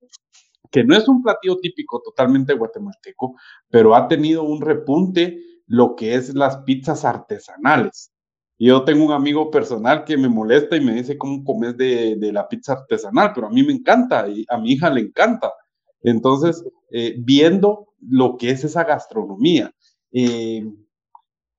que 0.73 0.83
no 0.83 0.97
es 0.97 1.07
un 1.07 1.23
platillo 1.23 1.59
típico 1.59 2.01
totalmente 2.03 2.55
guatemalteco, 2.55 3.37
pero 3.71 3.95
ha 3.95 4.09
tenido 4.09 4.43
un 4.43 4.63
repunte 4.63 5.39
lo 5.67 5.95
que 5.95 6.15
es 6.15 6.35
las 6.35 6.57
pizzas 6.59 7.05
artesanales. 7.05 8.11
Yo 8.59 8.85
tengo 8.85 9.05
un 9.05 9.13
amigo 9.13 9.51
personal 9.51 10.05
que 10.05 10.17
me 10.17 10.29
molesta 10.29 10.77
y 10.77 10.81
me 10.81 10.95
dice 10.95 11.19
cómo 11.19 11.45
comes 11.45 11.77
de, 11.77 12.17
la 12.33 12.49
pizza 12.49 12.73
artesanal, 12.73 13.33
pero 13.35 13.49
a 13.49 13.51
mí 13.51 13.63
me 13.63 13.73
encanta 13.73 14.29
y 14.29 14.47
a 14.49 14.57
mi 14.57 14.73
hija 14.73 14.89
le 14.89 15.03
encanta. 15.03 15.53
Entonces, 16.01 16.65
eh, 16.91 17.17
viendo 17.19 17.89
lo 18.01 18.37
que 18.37 18.51
es 18.51 18.65
esa 18.65 18.85
gastronomía, 18.85 19.73
eh, 20.13 20.65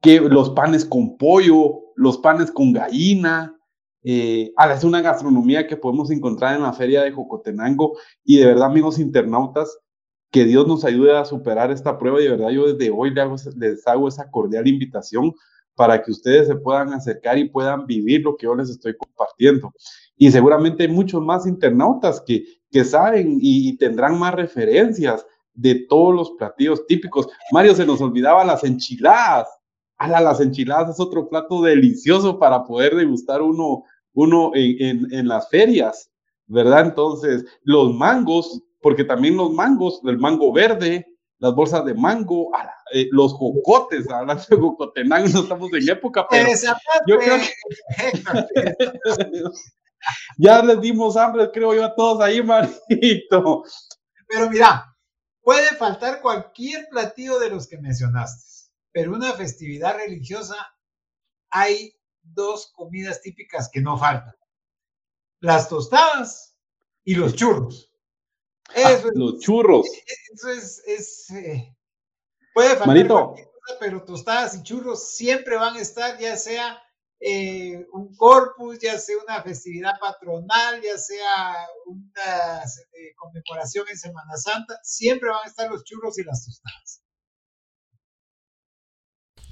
que 0.02 0.20
los 0.22 0.50
panes 0.52 0.86
con 0.86 1.18
pollo, 1.18 1.94
los 1.96 2.18
panes 2.18 2.52
con 2.52 2.74
gallina, 2.74 3.53
eh, 4.04 4.54
es 4.74 4.84
una 4.84 5.02
gastronomía 5.02 5.68
que 5.68 5.78
podemos 5.78 6.12
encontrar 6.12 6.56
en 6.56 6.64
la 6.64 6.74
feria 6.74 7.04
de 7.04 7.12
Jocotenango 7.12 7.98
y 8.24 8.38
de 8.38 8.48
verdad, 8.48 8.66
amigos 8.66 9.00
internautas, 9.00 9.78
que 10.34 10.46
Dios 10.46 10.68
nos 10.68 10.84
ayude 10.84 11.16
a 11.16 11.26
superar 11.26 11.70
esta 11.70 12.00
prueba 12.00 12.20
y 12.20 12.24
de 12.24 12.32
verdad 12.32 12.50
yo 12.50 12.74
desde 12.74 12.92
hoy 12.92 13.14
les 13.56 13.88
hago, 13.88 14.08
esa 14.08 14.32
cordial 14.32 14.68
invitación 14.68 15.32
para 15.76 16.02
que 16.02 16.12
ustedes 16.12 16.48
se 16.48 16.56
puedan 16.56 16.92
acercar 16.92 17.38
y 17.38 17.50
puedan 17.50 17.86
vivir 17.86 18.22
lo 18.22 18.36
que 18.36 18.46
yo 18.48 18.56
les 18.56 18.70
estoy 18.70 18.96
compartiendo. 18.98 19.72
Y 20.18 20.32
seguramente 20.32 20.84
hay 20.84 20.90
muchos 20.90 21.22
más 21.22 21.46
internautas 21.46 22.20
que, 22.26 22.46
que 22.72 22.84
saben 22.84 23.38
y, 23.40 23.78
tendrán 23.78 24.18
más 24.18 24.34
referencias 24.34 25.24
de 25.54 25.86
todos 25.88 26.16
los 26.16 26.32
platillos 26.32 26.86
típicos. 26.88 27.28
Mario, 27.52 27.76
se 27.76 27.86
nos 27.86 28.02
olvidaba 28.02 28.44
las 28.44 28.64
enchiladas. 28.64 29.48
Ala, 29.98 30.20
las 30.20 30.42
enchiladas 30.42 30.90
es 30.90 31.00
otro 31.00 31.30
plato 31.30 31.62
delicioso 31.62 32.40
para 32.40 32.64
poder 32.64 32.96
degustar 32.96 33.44
uno 33.44 33.84
uno 34.14 34.52
en, 34.54 35.12
en, 35.14 35.28
las 35.28 35.50
ferias, 35.50 36.12
¿verdad? 36.48 36.88
Entonces, 36.88 37.46
los 37.64 37.94
mangos, 37.94 38.62
porque 38.82 39.04
también 39.04 39.38
los 39.38 39.52
mangos, 39.52 40.02
el 40.06 40.18
mango 40.18 40.54
verde, 40.54 41.06
las 41.40 41.54
bolsas 41.54 41.84
de 41.84 41.94
mango, 41.94 42.52
eh, 42.94 43.10
los 43.12 43.34
jocotes, 43.34 44.10
hablando 44.10 44.44
de 44.50 44.56
jocotenango, 44.56 45.28
no 45.30 45.42
estamos 45.42 45.74
en 45.74 45.90
época, 45.90 46.26
pero 46.30 46.50
yo 47.08 47.18
creo 47.20 47.38
que... 47.38 48.24
ya 50.38 50.62
les 50.62 50.80
dimos 50.82 51.18
hambre, 51.18 51.50
creo 51.52 51.74
yo, 51.74 51.84
a 51.86 51.96
todos 51.96 52.22
ahí, 52.22 52.42
Marito. 52.42 53.64
Pero 54.28 54.50
mira, 54.50 54.86
puede 55.42 55.76
faltar 55.76 56.22
cualquier 56.22 56.88
platillo 56.90 57.40
de 57.40 57.50
los 57.50 57.68
que 57.68 57.78
mencionaste, 57.78 58.72
pero 58.92 59.14
una 59.14 59.34
festividad 59.34 59.98
religiosa 59.98 60.56
hay 61.50 61.94
dos 62.24 62.72
comidas 62.76 63.22
típicas 63.22 63.70
que 63.72 63.82
no 63.82 63.98
faltan. 63.98 64.36
Las 65.40 65.70
tostadas 65.70 66.58
y 67.04 67.16
los 67.16 67.36
churros. 67.36 67.92
Ah, 68.76 69.00
los 69.14 69.40
churros. 69.40 69.86
Eso 70.34 70.50
es, 70.50 71.30
eh, 71.32 71.76
puede 72.54 72.76
faltar 72.78 73.08
cosa, 73.08 73.80
pero 73.80 74.04
tostadas 74.04 74.56
y 74.56 74.64
churros 74.64 75.16
siempre 75.16 75.58
van 75.58 75.76
a 75.76 75.82
estar, 75.82 76.18
ya 76.18 76.38
sea 76.38 76.82
eh, 77.20 77.86
un 77.92 78.16
corpus, 78.16 78.80
ya 78.80 78.98
sea 78.98 79.18
una 79.24 79.42
festividad 79.44 79.94
patronal, 80.00 80.82
ya 80.82 80.98
sea 80.98 81.68
una 81.86 82.64
eh, 82.64 83.14
conmemoración 83.16 83.86
en 83.90 83.98
Semana 83.98 84.38
Santa, 84.38 84.80
siempre 84.84 85.30
van 85.30 85.44
a 85.44 85.48
estar 85.48 85.70
los 85.70 85.84
churros 85.84 86.18
y 86.18 86.24
las 86.24 86.46
tostadas 86.46 87.03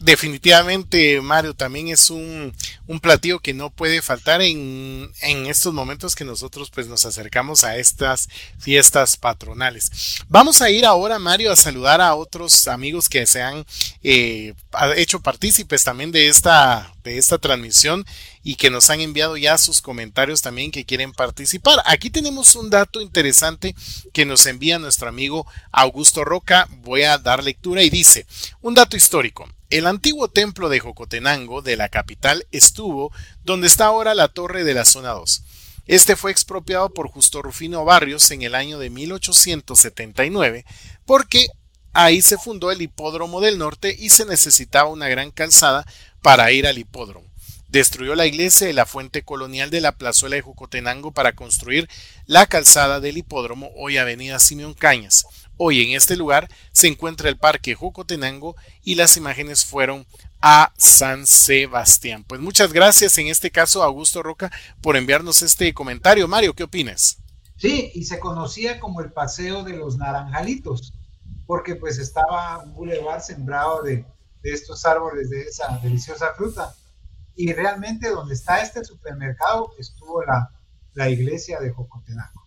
definitivamente 0.02 1.22
Mario 1.22 1.53
también 1.53 1.88
es 1.88 2.10
un, 2.10 2.53
platillo 3.02 3.40
que 3.40 3.53
no 3.53 3.69
puede 3.69 4.02
faltar 4.02 4.41
en, 4.41 5.10
en, 5.22 5.45
estos 5.45 5.73
momentos 5.73 6.14
que 6.14 6.26
nosotros 6.26 6.69
pues 6.69 6.88
nos 6.88 7.06
acercamos 7.06 7.64
a 7.64 7.78
estas 7.78 8.28
fiestas 8.60 9.15
patronales. 9.15 10.19
Vamos 10.28 10.61
a 10.61 10.69
ir 10.69 10.86
ahora 10.86 11.18
Mario 11.18 11.52
a 11.52 11.56
saludar 11.56 12.02
a 12.02 12.15
otros 12.15 12.68
amigos 12.68 13.07
que 13.07 13.26
se 13.26 13.41
han 13.41 13.65
eh, 14.03 14.53
hecho 14.98 15.22
partícipes 15.22 15.84
también 15.84 16.11
de 16.11 16.28
esta, 16.28 16.94
de 17.03 17.18
esta 17.18 17.38
transmisión 17.38 18.06
y 18.44 18.56
que 18.56 18.69
nos 18.69 18.90
han 18.90 18.99
enviado 18.99 19.38
ya 19.38 19.57
sus 19.57 19.82
comentarios 19.82 20.41
también 20.41 20.72
que 20.72 20.86
quieren 20.86 21.14
participar. 21.14 21.82
Aquí 21.86 22.10
tenemos 22.10 22.56
un 22.56 22.69
dato 22.69 22.99
interesante 23.02 23.76
que 24.14 24.26
nos 24.26 24.45
envía 24.48 24.80
nuestro 24.80 25.07
amigo 25.07 25.48
Augusto 25.72 26.26
Roca. 26.26 26.68
Voy 26.82 27.03
a 27.03 27.18
dar 27.18 27.44
lectura 27.44 27.84
y 27.84 27.90
dice, 27.90 28.26
un 28.61 28.73
dato 28.73 28.98
histórico. 28.98 29.48
El 29.72 29.88
antiguo 29.88 30.27
templo 30.27 30.68
de 30.68 30.81
Jocotenango, 30.81 31.61
de 31.61 31.77
la 31.77 31.88
capital, 31.88 32.45
estuvo 32.52 33.14
donde 33.45 33.68
está 33.68 33.85
ahora 33.85 34.14
la 34.14 34.27
torre 34.27 34.65
de 34.65 34.73
la 34.73 34.84
zona 34.84 35.11
2. 35.11 35.43
Este 35.88 36.18
fue 36.18 36.31
expropiado 36.31 36.93
por 36.93 37.07
Justo 37.07 37.41
Rufino 37.41 37.85
Barrios 37.85 38.30
en 38.31 38.41
el 38.41 38.53
año 38.53 38.80
de 38.80 38.89
1879 38.89 40.65
porque 41.06 41.48
ahí 41.93 42.22
se 42.22 42.38
fundó 42.38 42.69
el 42.69 42.81
hipódromo 42.81 43.39
del 43.39 43.57
norte 43.57 43.95
y 43.98 44.10
se 44.10 44.26
necesitaba 44.26 44.89
una 44.89 45.07
gran 45.07 45.31
calzada 45.31 45.85
para 46.22 46.52
ir 46.52 46.68
al 46.68 46.77
hipódromo. 46.77 47.31
Destruyó 47.69 48.15
la 48.15 48.26
iglesia 48.26 48.69
y 48.69 48.73
la 48.73 48.85
fuente 48.85 49.22
colonial 49.22 49.69
de 49.69 49.80
la 49.80 49.93
plazuela 49.93 50.35
de 50.35 50.41
Jocotenango 50.41 51.14
para 51.14 51.31
construir 51.31 51.88
la 52.26 52.45
calzada 52.45 52.99
del 52.99 53.18
hipódromo, 53.18 53.72
hoy 53.77 53.98
avenida 53.98 54.38
Simeón 54.39 54.73
Cañas. 54.73 55.26
Hoy 55.63 55.83
en 55.83 55.95
este 55.95 56.17
lugar 56.17 56.49
se 56.71 56.88
encuentra 56.88 57.29
el 57.29 57.38
Parque 57.38 57.75
Jocotenango 57.75 58.55
y 58.81 58.95
las 58.95 59.15
imágenes 59.15 59.63
fueron 59.63 60.07
a 60.41 60.73
San 60.75 61.27
Sebastián. 61.27 62.23
Pues 62.23 62.41
muchas 62.41 62.73
gracias 62.73 63.15
en 63.19 63.27
este 63.27 63.51
caso 63.51 63.83
a 63.83 63.85
Augusto 63.85 64.23
Roca 64.23 64.51
por 64.81 64.97
enviarnos 64.97 65.43
este 65.43 65.71
comentario. 65.71 66.27
Mario, 66.27 66.55
¿qué 66.55 66.63
opinas? 66.63 67.19
Sí, 67.57 67.91
y 67.93 68.05
se 68.05 68.19
conocía 68.19 68.79
como 68.79 69.01
el 69.01 69.11
Paseo 69.11 69.63
de 69.63 69.77
los 69.77 69.97
Naranjalitos, 69.97 70.95
porque 71.45 71.75
pues 71.75 71.99
estaba 71.99 72.57
un 72.63 72.73
bulevar 72.73 73.21
sembrado 73.21 73.83
de, 73.83 74.03
estos 74.41 74.83
árboles 74.83 75.29
de 75.29 75.43
esa 75.43 75.77
deliciosa 75.83 76.33
fruta. 76.33 76.73
y 77.35 77.53
realmente 77.53 78.09
donde 78.09 78.33
está 78.33 78.63
este 78.63 78.83
supermercado 78.83 79.69
estuvo 79.77 80.23
la, 80.23 80.49
la 80.95 81.07
iglesia 81.07 81.59
de 81.59 81.69
Jocotenaco. 81.69 82.40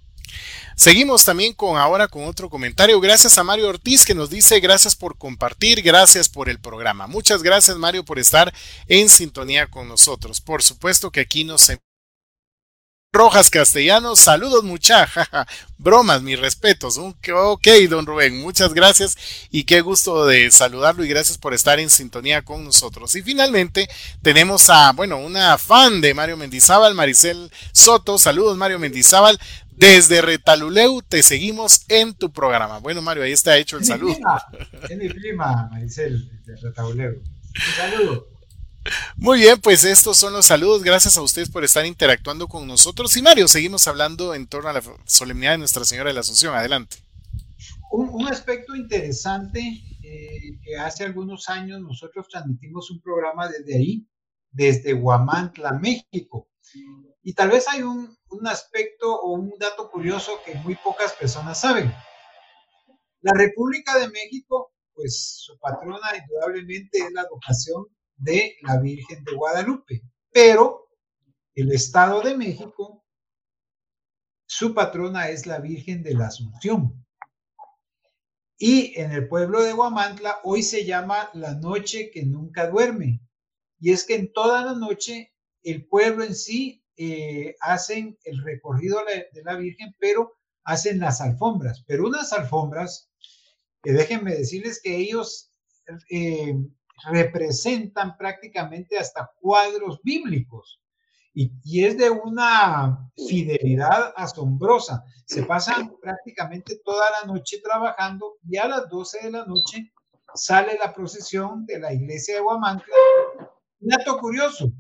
Seguimos 0.76 1.24
también 1.24 1.52
con 1.52 1.76
ahora 1.76 2.08
con 2.08 2.24
otro 2.24 2.50
comentario. 2.50 3.00
Gracias 3.00 3.38
a 3.38 3.44
Mario 3.44 3.68
Ortiz 3.68 4.04
que 4.04 4.14
nos 4.14 4.30
dice 4.30 4.60
gracias 4.60 4.96
por 4.96 5.16
compartir, 5.16 5.82
gracias 5.82 6.28
por 6.28 6.48
el 6.48 6.58
programa. 6.58 7.06
Muchas 7.06 7.42
gracias 7.42 7.76
Mario 7.76 8.04
por 8.04 8.18
estar 8.18 8.52
en 8.88 9.08
sintonía 9.08 9.68
con 9.68 9.88
nosotros. 9.88 10.40
Por 10.40 10.62
supuesto 10.62 11.10
que 11.10 11.20
aquí 11.20 11.44
nos 11.44 11.70
Rojas 13.14 13.48
Castellanos, 13.48 14.18
saludos 14.18 14.64
muchacha, 14.64 15.08
bromas, 15.78 16.20
mis 16.22 16.36
respetos. 16.36 16.98
Ok, 16.98 17.68
don 17.88 18.06
Rubén, 18.06 18.40
muchas 18.40 18.74
gracias 18.74 19.16
y 19.52 19.62
qué 19.62 19.82
gusto 19.82 20.26
de 20.26 20.50
saludarlo 20.50 21.04
y 21.04 21.08
gracias 21.08 21.38
por 21.38 21.54
estar 21.54 21.78
en 21.78 21.90
sintonía 21.90 22.42
con 22.42 22.64
nosotros. 22.64 23.14
Y 23.14 23.22
finalmente 23.22 23.88
tenemos 24.20 24.68
a, 24.68 24.90
bueno, 24.90 25.18
una 25.18 25.56
fan 25.58 26.00
de 26.00 26.12
Mario 26.12 26.36
Mendizábal, 26.36 26.94
Maricel 26.94 27.52
Soto, 27.70 28.18
saludos 28.18 28.56
Mario 28.56 28.80
Mendizábal, 28.80 29.38
desde 29.76 30.22
Retaluleu 30.22 31.02
te 31.02 31.22
seguimos 31.22 31.84
en 31.88 32.14
tu 32.14 32.32
programa. 32.32 32.78
Bueno 32.78 33.02
Mario, 33.02 33.24
ahí 33.24 33.32
está 33.32 33.56
hecho 33.56 33.76
el 33.76 33.84
saludo. 33.84 34.16
Es 34.88 34.96
mi 34.96 35.08
prima, 35.08 35.68
Maricel, 35.70 36.30
de 36.44 36.56
Retaluleu. 36.56 37.14
Un 37.14 37.76
saludo. 37.76 38.34
Muy 39.16 39.38
bien, 39.38 39.58
pues 39.60 39.84
estos 39.84 40.16
son 40.16 40.32
los 40.32 40.46
saludos. 40.46 40.82
Gracias 40.82 41.16
a 41.16 41.22
ustedes 41.22 41.48
por 41.48 41.64
estar 41.64 41.86
interactuando 41.86 42.48
con 42.48 42.66
nosotros. 42.66 43.16
Y 43.16 43.22
Mario, 43.22 43.48
seguimos 43.48 43.88
hablando 43.88 44.34
en 44.34 44.46
torno 44.46 44.68
a 44.68 44.74
la 44.74 44.82
solemnidad 45.06 45.52
de 45.52 45.58
Nuestra 45.58 45.84
Señora 45.84 46.10
de 46.10 46.14
la 46.14 46.20
Asunción. 46.20 46.54
Adelante. 46.54 46.98
Un, 47.90 48.26
aspecto 48.26 48.74
interesante 48.74 49.60
eh, 50.02 50.58
que 50.62 50.76
hace 50.76 51.04
algunos 51.04 51.48
años 51.48 51.80
nosotros 51.80 52.26
transmitimos 52.28 52.90
un 52.90 53.00
programa 53.00 53.48
desde 53.48 53.76
ahí, 53.76 54.08
desde 54.50 54.94
Huamantla, 54.94 55.72
México. 55.72 56.48
Y 57.22 57.32
tal 57.32 57.50
vez 57.50 57.66
hay 57.68 57.82
un, 57.82 58.18
un 58.34 58.46
aspecto 58.46 59.14
o 59.14 59.32
un 59.32 59.54
dato 59.58 59.90
curioso 59.90 60.40
que 60.44 60.54
muy 60.56 60.74
pocas 60.76 61.12
personas 61.12 61.60
saben. 61.60 61.92
La 63.20 63.32
República 63.32 63.98
de 63.98 64.08
México, 64.08 64.72
pues 64.92 65.42
su 65.44 65.58
patrona 65.58 66.16
indudablemente 66.16 66.98
es 66.98 67.12
la 67.12 67.22
advocación 67.22 67.86
de 68.16 68.56
la 68.62 68.78
Virgen 68.80 69.24
de 69.24 69.34
Guadalupe. 69.34 70.02
Pero 70.30 70.88
el 71.54 71.72
Estado 71.72 72.20
de 72.20 72.36
México, 72.36 73.04
su 74.46 74.74
patrona 74.74 75.28
es 75.28 75.46
la 75.46 75.58
Virgen 75.58 76.02
de 76.02 76.14
la 76.14 76.26
Asunción. 76.26 77.04
Y 78.58 78.98
en 79.00 79.12
el 79.12 79.28
pueblo 79.28 79.62
de 79.62 79.72
Guamantla 79.72 80.40
hoy 80.44 80.62
se 80.62 80.84
llama 80.84 81.30
la 81.34 81.54
noche 81.54 82.10
que 82.10 82.24
nunca 82.24 82.68
duerme. 82.68 83.20
Y 83.80 83.92
es 83.92 84.04
que 84.04 84.14
en 84.14 84.32
toda 84.32 84.64
la 84.64 84.74
noche 84.74 85.32
el 85.62 85.86
pueblo 85.86 86.24
en 86.24 86.34
sí 86.34 86.83
eh, 86.96 87.56
hacen 87.60 88.18
el 88.24 88.42
recorrido 88.42 89.00
de 89.04 89.42
la 89.42 89.56
Virgen, 89.56 89.94
pero 89.98 90.34
hacen 90.64 90.98
las 90.98 91.20
alfombras. 91.20 91.84
Pero 91.86 92.06
unas 92.06 92.32
alfombras, 92.32 93.10
que 93.82 93.92
déjenme 93.92 94.34
decirles 94.34 94.80
que 94.82 94.96
ellos 94.96 95.52
eh, 96.10 96.54
representan 97.10 98.16
prácticamente 98.16 98.98
hasta 98.98 99.30
cuadros 99.40 100.00
bíblicos. 100.02 100.80
Y, 101.36 101.84
es 101.84 101.98
de 101.98 102.10
una 102.10 103.10
fidelidad 103.16 104.12
asombrosa. 104.16 105.02
Se 105.26 105.42
pasan 105.42 105.92
prácticamente 106.00 106.80
toda 106.84 107.06
la 107.10 107.26
noche 107.26 107.60
trabajando 107.60 108.36
y 108.48 108.56
a 108.56 108.68
las 108.68 108.88
12 108.88 109.18
de 109.24 109.30
la 109.32 109.44
noche 109.44 109.92
sale 110.32 110.78
la 110.78 110.92
procesión 110.92 111.66
de 111.66 111.80
la 111.80 111.92
iglesia 111.92 112.36
de 112.36 112.40
Huamantla. 112.40 112.94
Un 113.80 113.88
dato 113.88 114.16
curioso, 114.18 114.70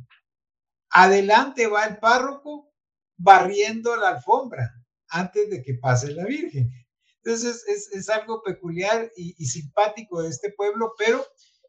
adelante 0.94 1.66
va 1.66 1.84
el 1.84 1.98
párroco 1.98 2.72
barriendo 3.16 3.96
la 3.96 4.10
alfombra 4.10 4.72
antes 5.08 5.50
de 5.50 5.62
que 5.62 5.74
pase 5.74 6.12
la 6.12 6.24
Virgen. 6.24 6.70
Entonces 7.22 7.64
es, 7.92 8.08
algo 8.10 8.42
peculiar 8.42 9.10
y, 9.16 9.44
simpático 9.46 10.22
de 10.22 10.28
este 10.28 10.52
pueblo, 10.52 10.94
pero 10.96 11.24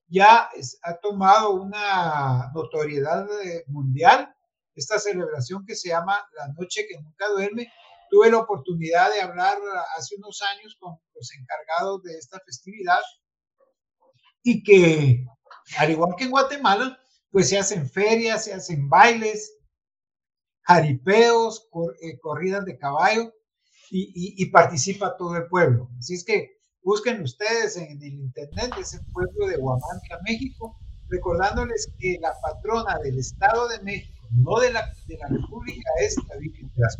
ya 0.07 0.49
ha 0.83 0.97
tomado 0.97 1.51
una 1.51 2.51
notoriedad 2.53 3.27
eh, 3.43 3.63
mundial 3.67 4.31
esta 4.75 4.99
celebración 4.99 5.65
que 5.65 5.75
se 5.75 5.89
llama 5.89 6.19
La 6.33 6.49
Noche 6.49 6.85
que 6.87 7.01
Nunca 7.01 7.29
Duerme. 7.29 7.71
Tuve 8.11 8.29
la 8.29 8.39
oportunidad 8.39 9.11
de 9.11 9.21
hablar 9.21 9.57
hace 9.97 10.15
unos 10.17 10.41
años 10.41 10.75
con 10.79 10.99
los 11.15 11.31
encargados 11.33 12.03
de 12.03 12.17
esta 12.17 12.39
festividad 12.45 12.99
y 14.43 14.61
que, 14.63 15.25
al 15.79 15.89
igual 15.91 16.13
que 16.15 16.25
en 16.25 16.31
Guatemala, 16.31 16.99
pues 17.35 17.49
se 17.49 17.59
hacen 17.59 17.89
ferias, 17.89 18.45
se 18.45 18.53
hacen 18.53 18.87
bailes, 18.87 19.57
jaripeos, 20.61 21.67
eh, 22.01 22.17
corridas 22.21 22.63
de 22.63 22.77
caballo 22.77 23.33
y, 23.91 24.45
participa 24.51 25.17
todo 25.17 25.35
el 25.35 25.45
pueblo. 25.47 25.89
Así 25.99 26.13
es 26.13 26.23
que 26.23 26.55
Busquen 26.81 27.21
ustedes 27.21 27.75
en 27.75 28.01
el 28.01 28.13
internet 28.13 28.71
ese 28.79 29.01
pueblo 29.11 29.47
de 29.47 29.57
Huamantla, 29.57 30.19
México, 30.23 30.77
recordándoles 31.09 31.91
que 31.99 32.17
la 32.21 32.31
patrona 32.41 32.99
del 33.03 33.19
Estado 33.19 33.67
de 33.67 33.81
México, 33.81 34.25
no 34.31 34.57
de 34.61 34.71
la, 34.71 34.89
República, 35.27 35.89
es 35.99 36.15
la 36.29 36.37
Virgen 36.37 36.71
de 36.73 36.81
las 36.81 36.97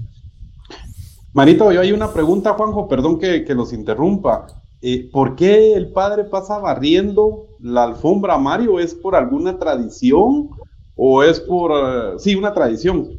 Marito, 1.32 1.72
yo 1.72 1.80
hay 1.80 1.94
una 1.94 2.12
pregunta, 2.12 2.56
Juanjo, 2.56 2.90
perdón 2.90 3.20
que 3.20 3.46
los 3.56 3.72
interrumpa. 3.72 4.65
Eh, 4.88 5.10
¿Por 5.12 5.36
qué 5.36 5.74
el 5.74 5.92
padre 5.92 6.26
pasa 6.26 6.60
barriendo 6.60 7.58
la 7.60 7.86
alfombra, 7.86 8.38
Mario? 8.38 8.80
¿Es 8.80 8.94
por 8.94 9.16
alguna 9.16 9.58
tradición 9.58 10.52
o 10.96 11.24
es 11.24 11.40
por, 11.40 11.72
uh, 11.72 12.20
sí, 12.20 12.36
una 12.36 12.54
tradición, 12.54 13.18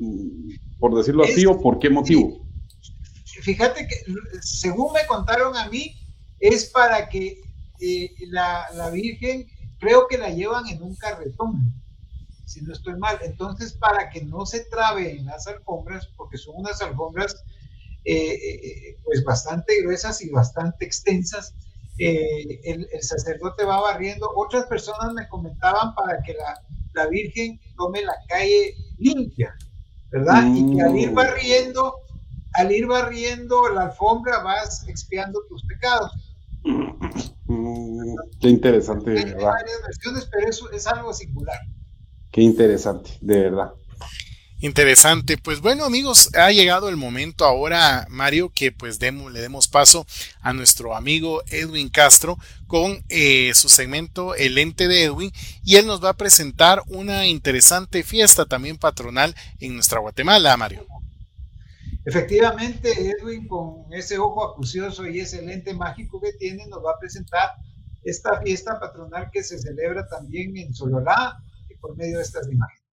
por 0.78 0.94
decirlo 0.94 1.24
así, 1.24 1.44
o 1.44 1.60
por 1.60 1.80
qué 1.80 1.90
motivo? 1.90 2.46
Fíjate 3.42 3.88
que, 3.88 3.96
según 4.42 4.92
me 4.92 5.04
contaron 5.08 5.56
a 5.56 5.68
mí, 5.68 5.96
es 6.38 6.66
para 6.66 7.08
que 7.08 7.40
eh, 7.80 8.14
la, 8.28 8.66
la, 8.76 8.90
Virgen, 8.90 9.48
creo 9.80 10.06
que 10.06 10.18
la 10.18 10.30
llevan 10.30 10.68
en 10.68 10.80
un 10.84 10.94
carretón, 10.94 11.74
si 12.44 12.60
no 12.60 12.74
estoy 12.74 12.96
mal. 12.96 13.18
Entonces, 13.24 13.72
para 13.72 14.08
que 14.10 14.22
no 14.24 14.46
se 14.46 14.66
trabe 14.66 15.18
en 15.18 15.26
las 15.26 15.48
alfombras, 15.48 16.06
porque 16.16 16.38
son 16.38 16.58
unas 16.58 16.80
alfombras 16.80 17.42
eh, 18.06 18.34
eh, 18.34 18.98
pues 19.04 19.24
bastante 19.24 19.82
gruesas 19.82 20.22
y 20.22 20.30
bastante 20.30 20.84
extensas, 20.84 21.54
el, 21.98 22.86
el, 22.92 23.02
sacerdote 23.02 23.64
va 23.64 23.80
barriendo. 23.80 24.30
Otras 24.36 24.66
personas 24.66 25.12
me 25.14 25.26
comentaban 25.28 25.94
para 25.94 26.22
que 26.22 26.34
la, 26.34 26.60
la 26.96 27.06
Virgen 27.08 27.60
tome 27.76 28.02
la 28.02 28.16
calle 28.28 28.74
limpia, 28.98 29.54
¿verdad? 30.10 30.44
Y 30.54 30.74
que 30.74 30.82
al 30.82 30.96
ir 30.96 31.10
mm. 31.12 31.14
barriendo, 31.14 31.94
al 32.54 32.72
ir 32.72 32.86
barriendo 32.86 33.68
la 33.68 33.84
alfombra 33.84 34.42
vas 34.42 34.86
expiando 34.88 35.40
tus 35.48 35.64
pecados. 35.64 36.12
Mm, 36.64 38.14
qué 38.40 38.48
interesante, 38.48 39.10
de 39.10 39.24
verdad. 39.24 39.38
Hay 39.38 39.44
varias 39.44 39.82
versiones, 39.82 40.28
pero 40.32 40.48
eso 40.48 40.70
es 40.70 40.86
algo 40.86 41.12
singular. 41.12 41.58
Qué 42.32 42.42
interesante, 42.42 43.10
de 43.20 43.40
verdad. 43.40 43.72
Interesante. 44.60 45.36
Pues 45.36 45.60
bueno, 45.60 45.84
amigos, 45.84 46.30
ha 46.34 46.50
llegado 46.50 46.88
el 46.88 46.96
momento 46.96 47.44
ahora, 47.44 48.06
Mario, 48.08 48.50
que 48.54 48.72
pues 48.72 48.98
le 49.00 49.40
demos 49.40 49.68
paso 49.68 50.06
a 50.40 50.54
nuestro 50.54 50.96
amigo 50.96 51.42
Edwin 51.48 51.90
Castro 51.90 52.38
con 52.66 53.04
eh, 53.10 53.52
su 53.54 53.68
segmento 53.68 54.34
El 54.34 54.56
ente 54.56 54.88
de 54.88 55.04
Edwin 55.04 55.30
y 55.62 55.76
él 55.76 55.86
nos 55.86 56.02
va 56.02 56.10
a 56.10 56.16
presentar 56.16 56.82
una 56.88 57.26
interesante 57.26 58.02
fiesta 58.02 58.46
también 58.46 58.78
patronal 58.78 59.34
en 59.60 59.74
nuestra 59.74 60.00
Guatemala, 60.00 60.56
Mario. 60.56 60.86
Efectivamente, 62.06 62.92
Edwin, 63.10 63.46
con 63.48 63.92
ese 63.92 64.16
ojo 64.16 64.52
acucioso 64.52 65.06
y 65.06 65.20
ese 65.20 65.42
lente 65.42 65.74
mágico 65.74 66.20
que 66.20 66.32
tiene, 66.32 66.66
nos 66.68 66.78
va 66.78 66.92
a 66.92 66.98
presentar 66.98 67.50
esta 68.04 68.40
fiesta 68.40 68.78
patronal 68.80 69.28
que 69.32 69.42
se 69.42 69.58
celebra 69.58 70.06
también 70.06 70.56
en 70.56 70.72
Sololá 70.72 71.36
por 71.80 71.96
medio 71.96 72.18
de 72.18 72.22
estas 72.22 72.50
imágenes. 72.50 72.85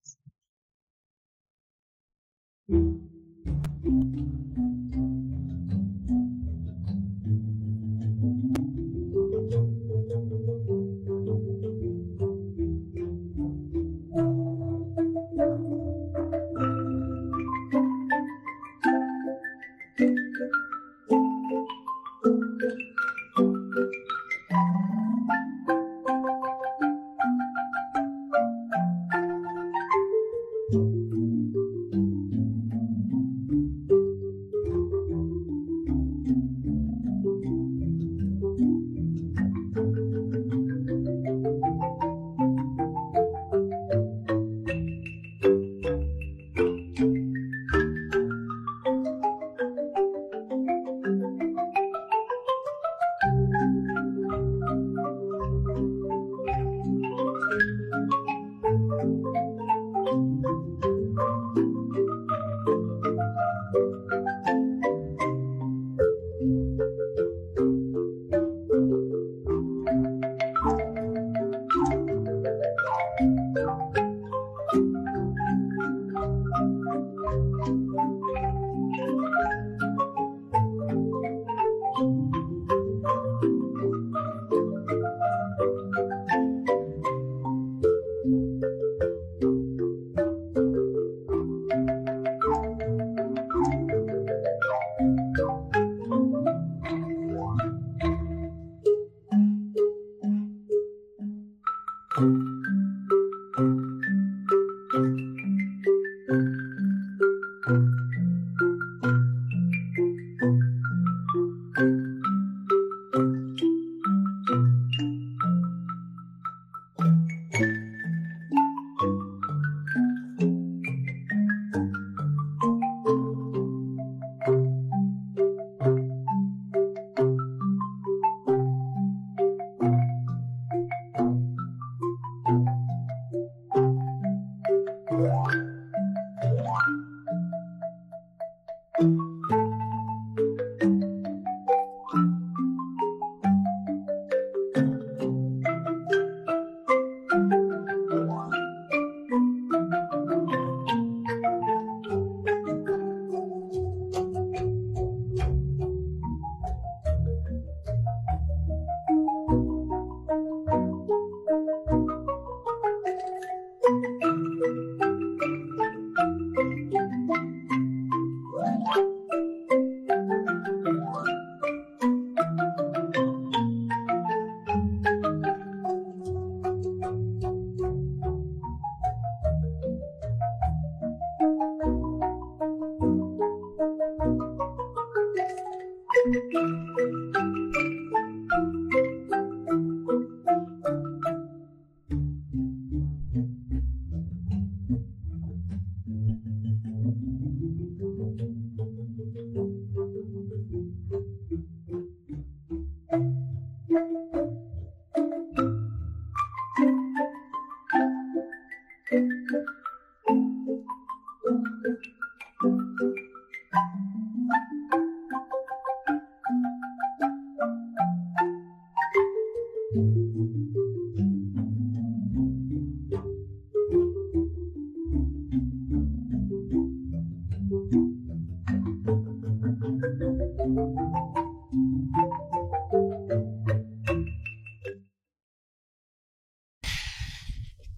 Thank 2.66 3.02
you. 3.84 4.13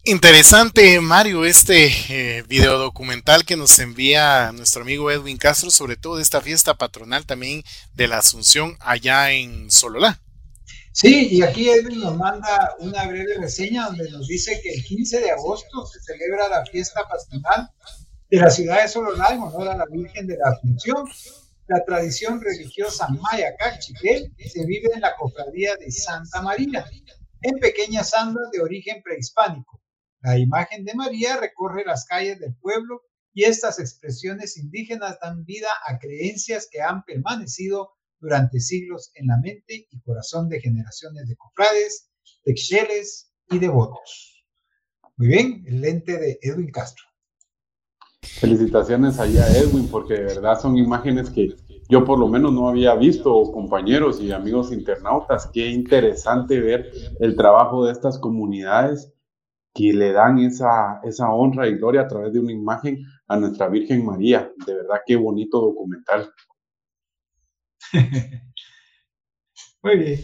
Interesante, 0.08 1.00
Mario, 1.00 1.44
este 1.44 1.88
eh, 2.10 2.42
video 2.42 2.78
documental 2.78 3.44
que 3.44 3.56
nos 3.56 3.76
envía 3.80 4.52
nuestro 4.52 4.82
amigo 4.82 5.10
Edwin 5.10 5.36
Castro, 5.36 5.68
sobre 5.68 5.96
todo 5.96 6.14
de 6.14 6.22
esta 6.22 6.40
fiesta 6.40 6.74
patronal 6.74 7.26
también 7.26 7.64
de 7.92 8.06
la 8.06 8.18
Asunción 8.18 8.76
allá 8.78 9.32
en 9.32 9.68
Sololá. 9.68 10.22
Sí, 10.92 11.26
y 11.32 11.42
aquí 11.42 11.68
Edwin 11.68 11.98
nos 11.98 12.16
manda 12.16 12.76
una 12.78 13.04
breve 13.08 13.34
reseña 13.38 13.86
donde 13.86 14.08
nos 14.12 14.28
dice 14.28 14.60
que 14.62 14.74
el 14.74 14.84
15 14.84 15.22
de 15.22 15.32
agosto 15.32 15.84
se 15.86 15.98
celebra 16.00 16.50
la 16.50 16.64
fiesta 16.64 17.00
patronal 17.08 17.68
de 18.30 18.36
la 18.38 18.50
ciudad 18.50 18.82
de 18.82 18.88
Sololá 18.88 19.30
en 19.32 19.40
honor 19.40 19.70
a 19.70 19.76
la 19.76 19.86
Virgen 19.86 20.28
de 20.28 20.36
la 20.36 20.50
Asunción. 20.50 21.04
La 21.66 21.84
tradición 21.84 22.40
religiosa 22.40 23.08
maya 23.08 23.56
cachiquel 23.58 24.32
se 24.38 24.64
vive 24.66 24.88
en 24.94 25.00
la 25.00 25.16
cofradía 25.16 25.74
de 25.74 25.90
Santa 25.90 26.42
María, 26.42 26.86
en 27.42 27.58
pequeñas 27.58 28.14
andas 28.14 28.52
de 28.52 28.60
origen 28.60 29.02
prehispánico 29.02 29.80
la 30.26 30.36
imagen 30.36 30.84
de 30.84 30.92
María 30.94 31.36
recorre 31.36 31.84
las 31.86 32.04
calles 32.04 32.40
del 32.40 32.52
pueblo 32.56 33.02
y 33.32 33.44
estas 33.44 33.78
expresiones 33.78 34.56
indígenas 34.56 35.18
dan 35.22 35.44
vida 35.44 35.68
a 35.86 36.00
creencias 36.00 36.68
que 36.68 36.82
han 36.82 37.04
permanecido 37.04 37.90
durante 38.18 38.58
siglos 38.58 39.12
en 39.14 39.28
la 39.28 39.36
mente 39.36 39.86
y 39.88 40.00
corazón 40.00 40.48
de 40.48 40.60
generaciones 40.60 41.28
de 41.28 41.36
cofrades, 41.36 42.10
texeles 42.42 43.30
y 43.50 43.60
devotos. 43.60 44.44
Muy 45.16 45.28
bien, 45.28 45.64
el 45.64 45.80
lente 45.80 46.18
de 46.18 46.40
Edwin 46.42 46.72
Castro. 46.72 47.04
Felicitaciones 48.22 49.20
allá 49.20 49.44
a 49.44 49.56
Edwin, 49.56 49.88
porque 49.88 50.14
de 50.14 50.24
verdad 50.24 50.60
son 50.60 50.76
imágenes 50.76 51.30
que 51.30 51.54
yo 51.88 52.04
por 52.04 52.18
lo 52.18 52.26
menos 52.26 52.52
no 52.52 52.68
había 52.68 52.96
visto, 52.96 53.52
compañeros 53.52 54.20
y 54.20 54.32
amigos 54.32 54.72
internautas. 54.72 55.48
Qué 55.52 55.68
interesante 55.68 56.60
ver 56.60 56.90
el 57.20 57.36
trabajo 57.36 57.86
de 57.86 57.92
estas 57.92 58.18
comunidades 58.18 59.12
que 59.76 59.92
le 59.92 60.12
dan 60.12 60.38
esa, 60.38 61.00
esa 61.04 61.30
honra 61.30 61.68
y 61.68 61.76
gloria 61.76 62.02
a 62.02 62.08
través 62.08 62.32
de 62.32 62.40
una 62.40 62.52
imagen 62.52 63.04
a 63.28 63.36
nuestra 63.36 63.68
Virgen 63.68 64.04
María. 64.06 64.50
De 64.66 64.74
verdad, 64.74 65.00
qué 65.06 65.16
bonito 65.16 65.60
documental. 65.60 66.32
Muy 69.82 69.96
bien. 69.98 70.20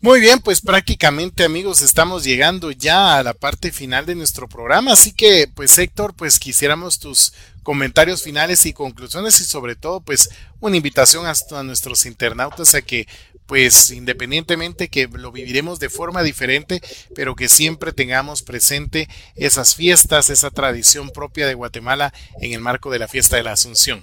Muy 0.00 0.20
bien, 0.20 0.40
pues 0.40 0.60
prácticamente 0.60 1.44
amigos 1.44 1.80
estamos 1.80 2.22
llegando 2.22 2.70
ya 2.70 3.16
a 3.16 3.22
la 3.22 3.32
parte 3.32 3.72
final 3.72 4.04
de 4.04 4.14
nuestro 4.14 4.46
programa, 4.46 4.92
así 4.92 5.12
que 5.12 5.48
pues 5.52 5.78
Héctor, 5.78 6.14
pues 6.14 6.38
quisiéramos 6.38 6.98
tus 6.98 7.32
comentarios 7.62 8.22
finales 8.22 8.66
y 8.66 8.74
conclusiones 8.74 9.40
y 9.40 9.44
sobre 9.44 9.74
todo 9.74 10.00
pues 10.00 10.28
una 10.60 10.76
invitación 10.76 11.24
a 11.26 11.62
nuestros 11.62 12.04
internautas 12.04 12.74
a 12.74 12.82
que 12.82 13.08
pues 13.46 13.90
independientemente 13.90 14.88
que 14.88 15.08
lo 15.08 15.32
viviremos 15.32 15.78
de 15.78 15.88
forma 15.88 16.22
diferente, 16.22 16.80
pero 17.14 17.34
que 17.34 17.48
siempre 17.48 17.92
tengamos 17.92 18.42
presente 18.42 19.08
esas 19.34 19.74
fiestas, 19.74 20.30
esa 20.30 20.50
tradición 20.50 21.10
propia 21.10 21.46
de 21.46 21.54
Guatemala 21.54 22.12
en 22.40 22.52
el 22.52 22.60
marco 22.60 22.90
de 22.90 22.98
la 22.98 23.08
fiesta 23.08 23.36
de 23.36 23.44
la 23.44 23.52
Asunción. 23.52 24.02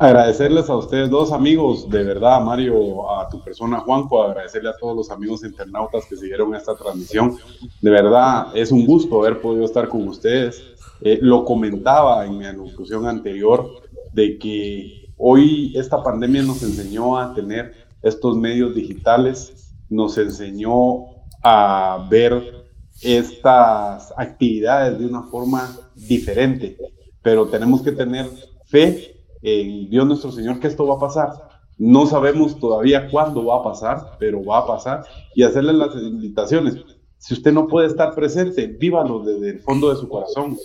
Agradecerles 0.00 0.70
a 0.70 0.76
ustedes 0.76 1.10
dos 1.10 1.32
amigos, 1.32 1.90
de 1.90 2.04
verdad, 2.04 2.40
Mario, 2.40 3.10
a 3.10 3.28
tu 3.28 3.42
persona, 3.42 3.80
Juanjo, 3.80 4.22
agradecerle 4.22 4.70
a 4.70 4.76
todos 4.76 4.96
los 4.96 5.10
amigos 5.10 5.42
internautas 5.42 6.04
que 6.08 6.16
siguieron 6.16 6.54
esta 6.54 6.76
transmisión. 6.76 7.36
De 7.80 7.90
verdad, 7.90 8.56
es 8.56 8.70
un 8.70 8.86
gusto 8.86 9.20
haber 9.20 9.40
podido 9.40 9.64
estar 9.64 9.88
con 9.88 10.06
ustedes. 10.06 10.62
Eh, 11.00 11.18
lo 11.20 11.44
comentaba 11.44 12.24
en 12.24 12.38
mi 12.38 12.46
anunciación 12.46 13.08
anterior 13.08 13.82
de 14.12 14.38
que 14.38 15.10
hoy 15.16 15.72
esta 15.76 16.00
pandemia 16.00 16.42
nos 16.42 16.62
enseñó 16.62 17.18
a 17.18 17.34
tener 17.34 17.87
estos 18.02 18.36
medios 18.36 18.74
digitales, 18.74 19.74
nos 19.88 20.18
enseñó 20.18 21.06
a 21.42 22.06
ver 22.10 22.66
estas 23.02 24.12
actividades 24.16 24.98
de 24.98 25.06
una 25.06 25.22
forma 25.24 25.76
diferente, 25.94 26.76
pero 27.22 27.46
tenemos 27.48 27.82
que 27.82 27.92
tener 27.92 28.26
fe 28.66 29.16
en 29.42 29.88
Dios 29.88 30.06
nuestro 30.06 30.32
Señor 30.32 30.58
que 30.60 30.66
esto 30.66 30.86
va 30.86 30.96
a 30.96 31.00
pasar. 31.00 31.48
No 31.78 32.06
sabemos 32.06 32.58
todavía 32.58 33.08
cuándo 33.08 33.44
va 33.44 33.58
a 33.58 33.62
pasar, 33.62 34.16
pero 34.18 34.44
va 34.44 34.58
a 34.58 34.66
pasar 34.66 35.04
y 35.34 35.44
hacerle 35.44 35.72
las 35.72 35.94
invitaciones. 35.94 36.76
Si 37.18 37.34
usted 37.34 37.52
no 37.52 37.66
puede 37.66 37.86
estar 37.86 38.14
presente, 38.14 38.66
vívalo 38.66 39.20
desde 39.20 39.50
el 39.50 39.60
fondo 39.60 39.90
de 39.90 39.96
su 39.96 40.08
corazón. 40.08 40.56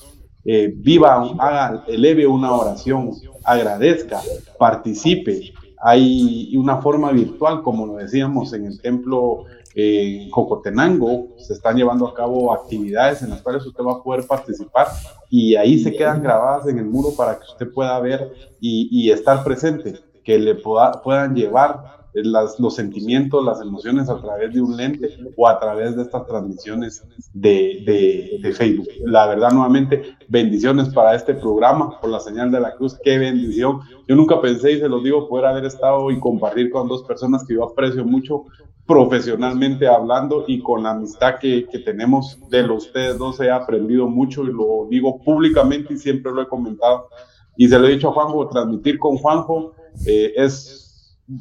Eh, 0.46 0.74
viva, 0.76 1.22
haga, 1.40 1.86
eleve 1.88 2.28
una 2.28 2.52
oración, 2.52 3.12
agradezca, 3.44 4.22
participe. 4.58 5.54
Hay 5.86 6.56
una 6.56 6.78
forma 6.78 7.12
virtual, 7.12 7.62
como 7.62 7.86
lo 7.86 7.96
decíamos 7.96 8.54
en 8.54 8.66
el 8.66 8.82
templo 8.82 9.46
en 9.76 10.30
Jocotenango, 10.30 11.30
se 11.38 11.54
están 11.54 11.76
llevando 11.76 12.08
a 12.08 12.14
cabo 12.14 12.54
actividades 12.54 13.22
en 13.22 13.32
las 13.32 13.42
cuales 13.42 13.66
usted 13.66 13.84
va 13.84 13.94
a 13.94 14.04
poder 14.04 14.26
participar 14.28 14.88
y 15.30 15.56
ahí 15.56 15.80
se 15.80 15.94
quedan 15.94 16.22
grabadas 16.22 16.68
en 16.68 16.78
el 16.78 16.86
muro 16.86 17.10
para 17.18 17.38
que 17.38 17.46
usted 17.52 17.74
pueda 17.74 18.00
ver 18.00 18.32
y, 18.60 19.12
estar 19.12 19.44
presente, 19.44 20.00
que 20.24 20.40
le 20.40 20.56
puedan 20.56 21.36
llevar 21.36 22.03
los 22.14 22.76
sentimientos, 22.76 23.44
las 23.44 23.62
emociones 23.62 24.10
a 24.10 24.22
través 24.22 24.54
de 24.54 24.62
un 24.62 24.78
lente 24.78 25.10
o 25.36 25.48
a 25.48 25.60
través 25.60 25.96
de 25.96 26.04
estas 26.04 26.26
transmisiones 26.28 27.04
de, 27.34 28.40
de, 28.42 28.54
Facebook. 28.54 28.88
La 29.06 29.26
verdad, 29.28 29.52
nuevamente, 29.52 30.16
bendiciones 30.28 30.90
para 30.90 31.16
este 31.16 31.34
programa 31.34 32.00
por 32.00 32.10
la 32.10 32.20
señal 32.20 32.52
de 32.52 32.60
la 32.60 32.76
cruz. 32.76 32.98
Qué 33.04 33.18
bendición. 33.18 33.80
Yo 34.08 34.16
nunca 34.16 34.40
pensé, 34.42 34.74
y 34.74 34.80
se 34.80 34.90
los 34.90 35.04
digo, 35.04 35.28
poder 35.28 35.46
haber 35.46 35.66
estado 35.66 36.12
y 36.12 36.20
compartir 36.20 36.70
con 36.70 36.88
dos 36.88 37.04
personas 37.04 37.44
que 37.46 37.56
yo 37.56 37.64
aprecio 37.64 38.06
mucho 38.06 38.46
profesionalmente 38.86 39.88
hablando 39.88 40.44
y 40.48 40.60
con 40.62 40.84
la 40.84 40.92
amistad 40.92 41.36
que, 41.40 41.66
que 41.72 41.80
tenemos 41.80 42.38
de 42.50 42.64
los 42.64 42.88
ustedes 42.88 43.18
dos 43.18 43.40
he 43.40 43.50
aprendido 43.50 44.10
mucho 44.10 44.44
y 44.44 44.48
lo 44.48 44.88
digo 44.90 45.22
públicamente 45.24 45.94
y 45.94 45.98
siempre 45.98 46.34
lo 46.34 46.42
he 46.42 46.48
comentado 46.50 47.08
y 47.56 47.68
se 47.68 47.80
lo 47.80 47.88
he 47.88 47.92
dicho 47.92 48.10
a 48.10 48.14
Juanjo, 48.14 48.50
transmitir 48.50 49.00
con 49.00 49.18
Juanjo 49.18 49.74
eh, 50.06 50.34
es 50.36 50.83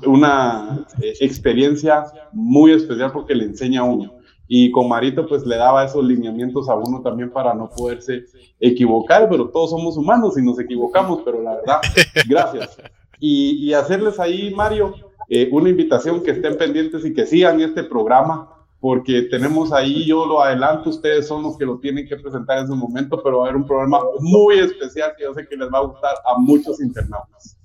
una 0.06 0.86
eh, 1.00 1.14
experiencia 1.20 2.04
muy 2.32 2.72
especial 2.72 3.12
porque 3.12 3.34
le 3.34 3.44
enseña 3.44 3.80
a 3.80 3.84
uno. 3.84 4.14
Y 4.48 4.70
con 4.70 4.88
Marito 4.88 5.26
pues 5.26 5.46
le 5.46 5.56
daba 5.56 5.84
esos 5.84 6.04
lineamientos 6.04 6.68
a 6.68 6.74
uno 6.74 7.00
también 7.00 7.30
para 7.30 7.54
no 7.54 7.70
poderse 7.70 8.24
equivocar, 8.60 9.28
pero 9.28 9.48
todos 9.48 9.70
somos 9.70 9.96
humanos 9.96 10.36
y 10.36 10.42
nos 10.42 10.58
equivocamos, 10.58 11.22
pero 11.24 11.40
la 11.40 11.54
verdad, 11.54 11.80
gracias. 12.28 12.76
Y, 13.18 13.72
hacerles 13.72 14.18
ahí, 14.18 14.52
Mario, 14.52 14.94
eh, 15.28 15.48
una 15.52 15.68
invitación 15.68 16.22
que 16.22 16.32
estén 16.32 16.58
pendientes 16.58 17.04
y 17.04 17.14
que 17.14 17.24
sigan 17.24 17.60
este 17.60 17.84
programa, 17.84 18.48
porque 18.80 19.22
tenemos 19.22 19.72
ahí, 19.72 20.04
yo 20.04 20.26
lo 20.26 20.42
adelanto, 20.42 20.90
ustedes 20.90 21.28
son 21.28 21.44
los 21.44 21.56
que 21.56 21.64
lo 21.64 21.78
tienen 21.78 22.08
que 22.08 22.16
presentar 22.16 22.58
en 22.58 22.66
su 22.66 22.74
momento, 22.74 23.22
pero 23.22 23.38
va 23.38 23.44
a 23.44 23.48
haber 23.48 23.60
un 23.62 23.66
programa 23.66 24.00
muy 24.18 24.58
especial 24.58 25.12
que 25.16 25.22
yo 25.22 25.32
sé 25.32 25.46
que 25.46 25.56
les 25.56 25.72
va 25.72 25.78
a 25.78 25.82
gustar 25.82 26.16
a 26.26 26.36
muchos 26.36 26.80
internautas. 26.80 27.56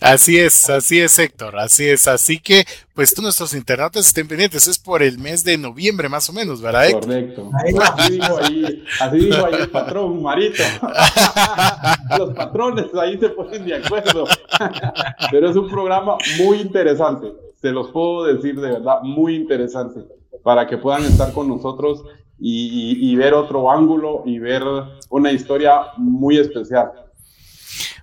Así 0.00 0.38
es, 0.38 0.70
así 0.70 0.98
es, 0.98 1.18
Héctor, 1.18 1.58
así 1.58 1.86
es. 1.88 2.08
Así 2.08 2.40
que, 2.40 2.64
pues 2.94 3.12
tú, 3.12 3.20
nuestros 3.20 3.52
internautas 3.54 4.06
estén 4.06 4.26
pendientes. 4.26 4.66
Es 4.66 4.78
por 4.78 5.02
el 5.02 5.18
mes 5.18 5.44
de 5.44 5.58
noviembre, 5.58 6.08
más 6.08 6.28
o 6.30 6.32
menos, 6.32 6.62
¿verdad, 6.62 6.86
Héctor? 6.86 7.04
Correcto. 7.04 7.50
Así 7.52 8.12
dijo 8.12 8.38
ahí, 8.38 8.84
así 9.00 9.16
dijo 9.18 9.46
ahí 9.46 9.54
el 9.60 9.70
patrón, 9.70 10.22
Marito. 10.22 10.62
Los 12.18 12.34
patrones 12.34 12.86
ahí 12.94 13.18
se 13.18 13.28
ponen 13.28 13.66
de 13.66 13.74
acuerdo. 13.76 14.24
Pero 15.30 15.50
es 15.50 15.56
un 15.56 15.68
programa 15.68 16.16
muy 16.38 16.60
interesante. 16.60 17.32
Se 17.60 17.70
los 17.70 17.90
puedo 17.90 18.24
decir 18.24 18.58
de 18.58 18.72
verdad, 18.72 19.02
muy 19.02 19.36
interesante. 19.36 20.00
Para 20.42 20.66
que 20.66 20.78
puedan 20.78 21.04
estar 21.04 21.32
con 21.34 21.46
nosotros 21.46 22.04
y 22.38 23.14
ver 23.16 23.34
otro 23.34 23.70
ángulo 23.70 24.22
y 24.24 24.38
ver 24.38 24.62
una 25.10 25.30
historia 25.30 25.88
muy 25.98 26.38
especial. 26.38 26.90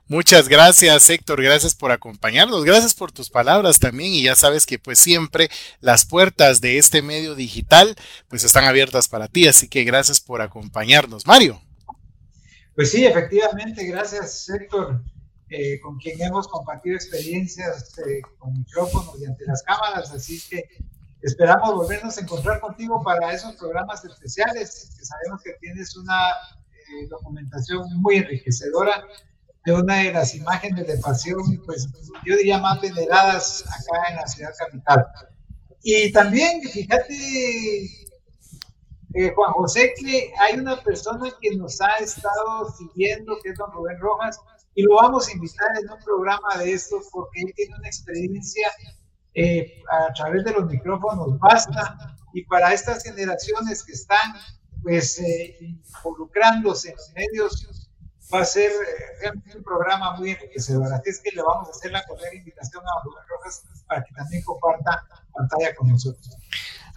Muchas 0.09 0.47
gracias, 0.47 1.09
Héctor. 1.09 1.41
Gracias 1.43 1.75
por 1.75 1.91
acompañarnos. 1.91 2.63
Gracias 2.63 2.93
por 2.93 3.11
tus 3.11 3.29
palabras 3.29 3.79
también. 3.79 4.13
Y 4.13 4.23
ya 4.23 4.35
sabes 4.35 4.65
que 4.65 4.79
pues 4.79 4.99
siempre 4.99 5.49
las 5.81 6.05
puertas 6.05 6.61
de 6.61 6.77
este 6.77 7.01
medio 7.01 7.35
digital 7.35 7.95
pues 8.29 8.43
están 8.43 8.63
abiertas 8.63 9.09
para 9.09 9.27
ti. 9.27 9.47
Así 9.47 9.67
que 9.67 9.83
gracias 9.83 10.21
por 10.21 10.41
acompañarnos. 10.41 11.27
Mario. 11.27 11.61
Pues 12.77 12.91
sí, 12.91 13.07
efectivamente, 13.07 13.83
gracias 13.87 14.47
Héctor, 14.49 15.01
eh, 15.49 15.79
con 15.79 15.97
quien 15.97 16.21
hemos 16.21 16.47
compartido 16.47 16.95
experiencias 16.95 17.97
eh, 17.97 18.21
con 18.37 18.53
micrófonos 18.53 19.19
y 19.19 19.25
ante 19.25 19.45
las 19.45 19.63
cámaras, 19.63 20.11
así 20.11 20.39
que 20.47 20.63
esperamos 21.23 21.73
volvernos 21.73 22.15
a 22.19 22.21
encontrar 22.21 22.59
contigo 22.59 23.01
para 23.03 23.33
esos 23.33 23.55
programas 23.55 24.05
especiales, 24.05 24.95
que 24.95 25.03
sabemos 25.03 25.41
que 25.41 25.53
tienes 25.59 25.97
una 25.97 26.29
eh, 26.71 27.07
documentación 27.09 27.99
muy 27.99 28.17
enriquecedora 28.17 29.03
de 29.67 29.73
una 29.73 29.95
de 29.97 30.13
las 30.13 30.33
imágenes 30.33 30.87
de 30.87 30.97
pasión, 30.99 31.41
pues 31.65 31.89
yo 32.25 32.37
diría 32.37 32.57
más 32.57 32.79
veneradas 32.79 33.65
acá 33.67 34.11
en 34.11 34.15
la 34.15 34.25
ciudad 34.25 34.53
capital. 34.57 35.05
Y 35.83 36.09
también, 36.13 36.61
fíjate, 36.61 37.83
eh, 39.13 39.33
Juan 39.35 39.51
José, 39.51 39.93
que 39.99 40.31
hay 40.39 40.57
una 40.57 40.81
persona 40.81 41.29
que 41.41 41.53
nos 41.57 41.81
ha 41.81 41.97
estado 41.97 42.73
siguiendo, 42.77 43.37
que 43.43 43.49
es 43.49 43.57
don 43.57 43.69
Rubén 43.73 43.99
Rojas, 43.99 44.39
y 44.73 44.83
lo 44.83 44.95
vamos 44.95 45.27
a 45.27 45.33
invitar 45.33 45.67
en 45.81 45.91
un 45.91 45.99
programa 46.01 46.63
de 46.63 46.71
estos 46.71 47.09
porque 47.11 47.41
él 47.41 47.53
tiene 47.53 47.75
una 47.75 47.89
experiencia 47.89 48.71
eh, 49.33 49.81
a 49.91 50.13
través 50.13 50.45
de 50.45 50.53
los 50.53 50.65
micrófonos 50.65 51.37
basta 51.39 52.15
y 52.33 52.45
para 52.45 52.71
estas 52.73 53.03
generaciones 53.03 53.83
que 53.83 53.91
están 53.91 54.33
pues 54.81 55.19
eh, 55.19 55.57
involucrándose 55.59 56.91
en 56.91 56.95
los 56.95 57.13
medios 57.13 57.86
va 58.33 58.41
a 58.41 58.45
ser 58.45 58.71
realmente 59.19 59.57
un 59.57 59.63
programa 59.63 60.15
muy 60.17 60.31
enriquecedor. 60.31 60.91
Así 60.93 61.09
es 61.09 61.19
que 61.19 61.31
le 61.31 61.41
vamos 61.41 61.67
a 61.67 61.71
hacer 61.71 61.91
la 61.91 62.05
cordial 62.05 62.33
invitación 62.33 62.83
a 62.83 63.03
Rubén 63.03 63.23
Rojas 63.27 63.63
para 63.87 64.03
que 64.03 64.13
también 64.13 64.43
comparta 64.43 65.05
pantalla 65.37 65.75
con 65.75 65.89
nosotros. 65.89 66.37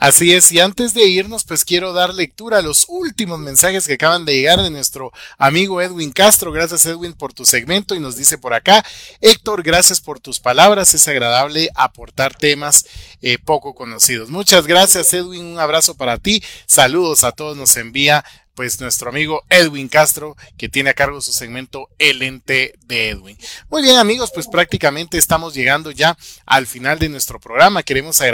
Así 0.00 0.32
es, 0.32 0.50
y 0.50 0.60
antes 0.60 0.94
de 0.94 1.06
irnos, 1.06 1.44
pues 1.44 1.62
quiero 1.62 1.92
dar 1.92 2.14
lectura 2.14 2.56
a 2.56 2.62
los 2.62 2.86
últimos 2.88 3.38
mensajes 3.38 3.86
que 3.86 3.92
acaban 3.92 4.24
de 4.24 4.34
llegar 4.34 4.62
de 4.62 4.70
nuestro 4.70 5.12
amigo 5.36 5.82
Edwin 5.82 6.10
Castro. 6.10 6.52
Gracias 6.52 6.86
Edwin 6.86 7.12
por 7.12 7.34
tu 7.34 7.44
segmento 7.44 7.94
y 7.94 8.00
nos 8.00 8.16
dice 8.16 8.38
por 8.38 8.54
acá, 8.54 8.82
Héctor, 9.20 9.62
gracias 9.62 10.00
por 10.00 10.18
tus 10.18 10.40
palabras, 10.40 10.94
es 10.94 11.06
agradable 11.06 11.68
aportar 11.74 12.34
temas 12.34 12.86
eh, 13.20 13.36
poco 13.36 13.74
conocidos. 13.74 14.30
Muchas 14.30 14.66
gracias 14.66 15.12
Edwin, 15.12 15.44
un 15.44 15.58
abrazo 15.58 15.94
para 15.94 16.16
ti, 16.16 16.42
saludos 16.64 17.22
a 17.22 17.32
todos, 17.32 17.58
nos 17.58 17.76
envía 17.76 18.24
pues 18.60 18.78
nuestro 18.78 19.08
amigo 19.08 19.42
Edwin 19.48 19.88
Castro, 19.88 20.36
que 20.58 20.68
tiene 20.68 20.90
a 20.90 20.94
cargo 20.94 21.22
su 21.22 21.32
segmento 21.32 21.88
El 21.98 22.20
ente 22.20 22.74
de 22.84 23.08
Edwin. 23.08 23.38
Muy 23.70 23.80
bien 23.80 23.96
amigos, 23.96 24.32
pues 24.34 24.48
prácticamente 24.48 25.16
estamos 25.16 25.54
llegando 25.54 25.90
ya 25.90 26.16
al 26.44 26.66
final 26.66 26.98
de 26.98 27.08
nuestro 27.08 27.40
programa. 27.40 27.82
Queremos 27.82 28.20
agradecer 28.20 28.29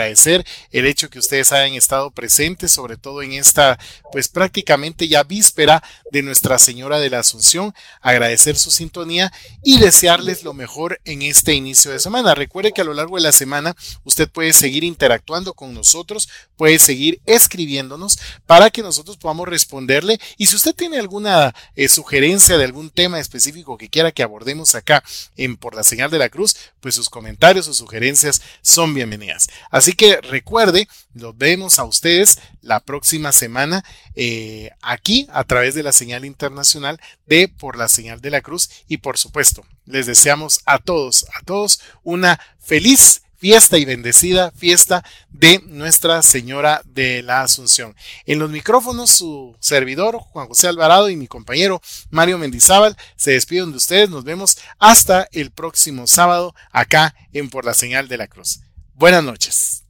el 0.72 0.86
hecho 0.86 1.10
que 1.10 1.18
ustedes 1.18 1.52
hayan 1.52 1.74
estado 1.74 2.10
presentes, 2.10 2.72
sobre 2.72 2.96
todo 2.96 3.22
en 3.22 3.32
esta, 3.32 3.78
pues 4.12 4.28
prácticamente 4.28 5.08
ya 5.08 5.22
víspera 5.22 5.82
de 6.10 6.22
Nuestra 6.22 6.58
Señora 6.58 6.98
de 6.98 7.10
la 7.10 7.20
Asunción, 7.20 7.74
agradecer 8.00 8.56
su 8.56 8.70
sintonía 8.70 9.32
y 9.62 9.78
desearles 9.78 10.44
lo 10.44 10.52
mejor 10.52 11.00
en 11.04 11.22
este 11.22 11.54
inicio 11.54 11.90
de 11.90 11.98
semana. 11.98 12.34
Recuerde 12.34 12.72
que 12.72 12.80
a 12.80 12.84
lo 12.84 12.94
largo 12.94 13.16
de 13.16 13.22
la 13.22 13.32
semana 13.32 13.76
usted 14.04 14.28
puede 14.28 14.52
seguir 14.52 14.84
interactuando 14.84 15.54
con 15.54 15.74
nosotros, 15.74 16.28
puede 16.56 16.78
seguir 16.78 17.20
escribiéndonos 17.26 18.18
para 18.46 18.70
que 18.70 18.82
nosotros 18.82 19.16
podamos 19.16 19.48
responderle 19.48 20.18
y 20.36 20.46
si 20.46 20.56
usted 20.56 20.74
tiene 20.74 20.98
alguna 20.98 21.54
eh, 21.74 21.88
sugerencia 21.88 22.58
de 22.58 22.64
algún 22.64 22.90
tema 22.90 23.20
específico 23.20 23.78
que 23.78 23.88
quiera 23.88 24.12
que 24.12 24.22
abordemos 24.22 24.74
acá 24.74 25.02
en 25.36 25.56
Por 25.56 25.74
la 25.74 25.84
Señal 25.84 26.10
de 26.10 26.18
la 26.18 26.28
Cruz, 26.28 26.56
pues 26.80 26.94
sus 26.94 27.08
comentarios 27.08 27.68
o 27.68 27.74
sugerencias 27.74 28.42
son 28.62 28.94
bienvenidas. 28.94 29.48
Que 29.92 30.20
recuerde, 30.20 30.88
nos 31.14 31.36
vemos 31.36 31.78
a 31.78 31.84
ustedes 31.84 32.38
la 32.62 32.80
próxima 32.80 33.32
semana 33.32 33.84
eh, 34.14 34.70
aquí 34.82 35.26
a 35.32 35.44
través 35.44 35.74
de 35.74 35.82
la 35.82 35.92
señal 35.92 36.24
internacional 36.24 37.00
de 37.26 37.48
Por 37.48 37.76
la 37.76 37.88
Señal 37.88 38.20
de 38.20 38.30
la 38.30 38.40
Cruz 38.40 38.70
y 38.88 38.98
por 38.98 39.18
supuesto, 39.18 39.64
les 39.84 40.06
deseamos 40.06 40.60
a 40.66 40.78
todos, 40.78 41.26
a 41.34 41.44
todos 41.44 41.80
una 42.02 42.40
feliz 42.58 43.22
fiesta 43.38 43.78
y 43.78 43.84
bendecida 43.84 44.50
fiesta 44.52 45.04
de 45.28 45.60
Nuestra 45.66 46.22
Señora 46.22 46.82
de 46.84 47.22
la 47.22 47.42
Asunción. 47.42 47.94
En 48.24 48.38
los 48.38 48.50
micrófonos, 48.50 49.10
su 49.10 49.56
servidor, 49.60 50.16
Juan 50.18 50.48
José 50.48 50.68
Alvarado, 50.68 51.10
y 51.10 51.16
mi 51.16 51.26
compañero 51.26 51.80
Mario 52.10 52.38
Mendizábal 52.38 52.96
se 53.16 53.32
despiden 53.32 53.70
de 53.70 53.76
ustedes. 53.76 54.10
Nos 54.10 54.24
vemos 54.24 54.58
hasta 54.78 55.28
el 55.32 55.50
próximo 55.50 56.06
sábado 56.06 56.54
acá 56.72 57.14
en 57.32 57.50
Por 57.50 57.64
la 57.64 57.74
Señal 57.74 58.08
de 58.08 58.16
la 58.16 58.26
Cruz. 58.26 58.60
Buenas 58.98 59.22
noches. 59.22 59.85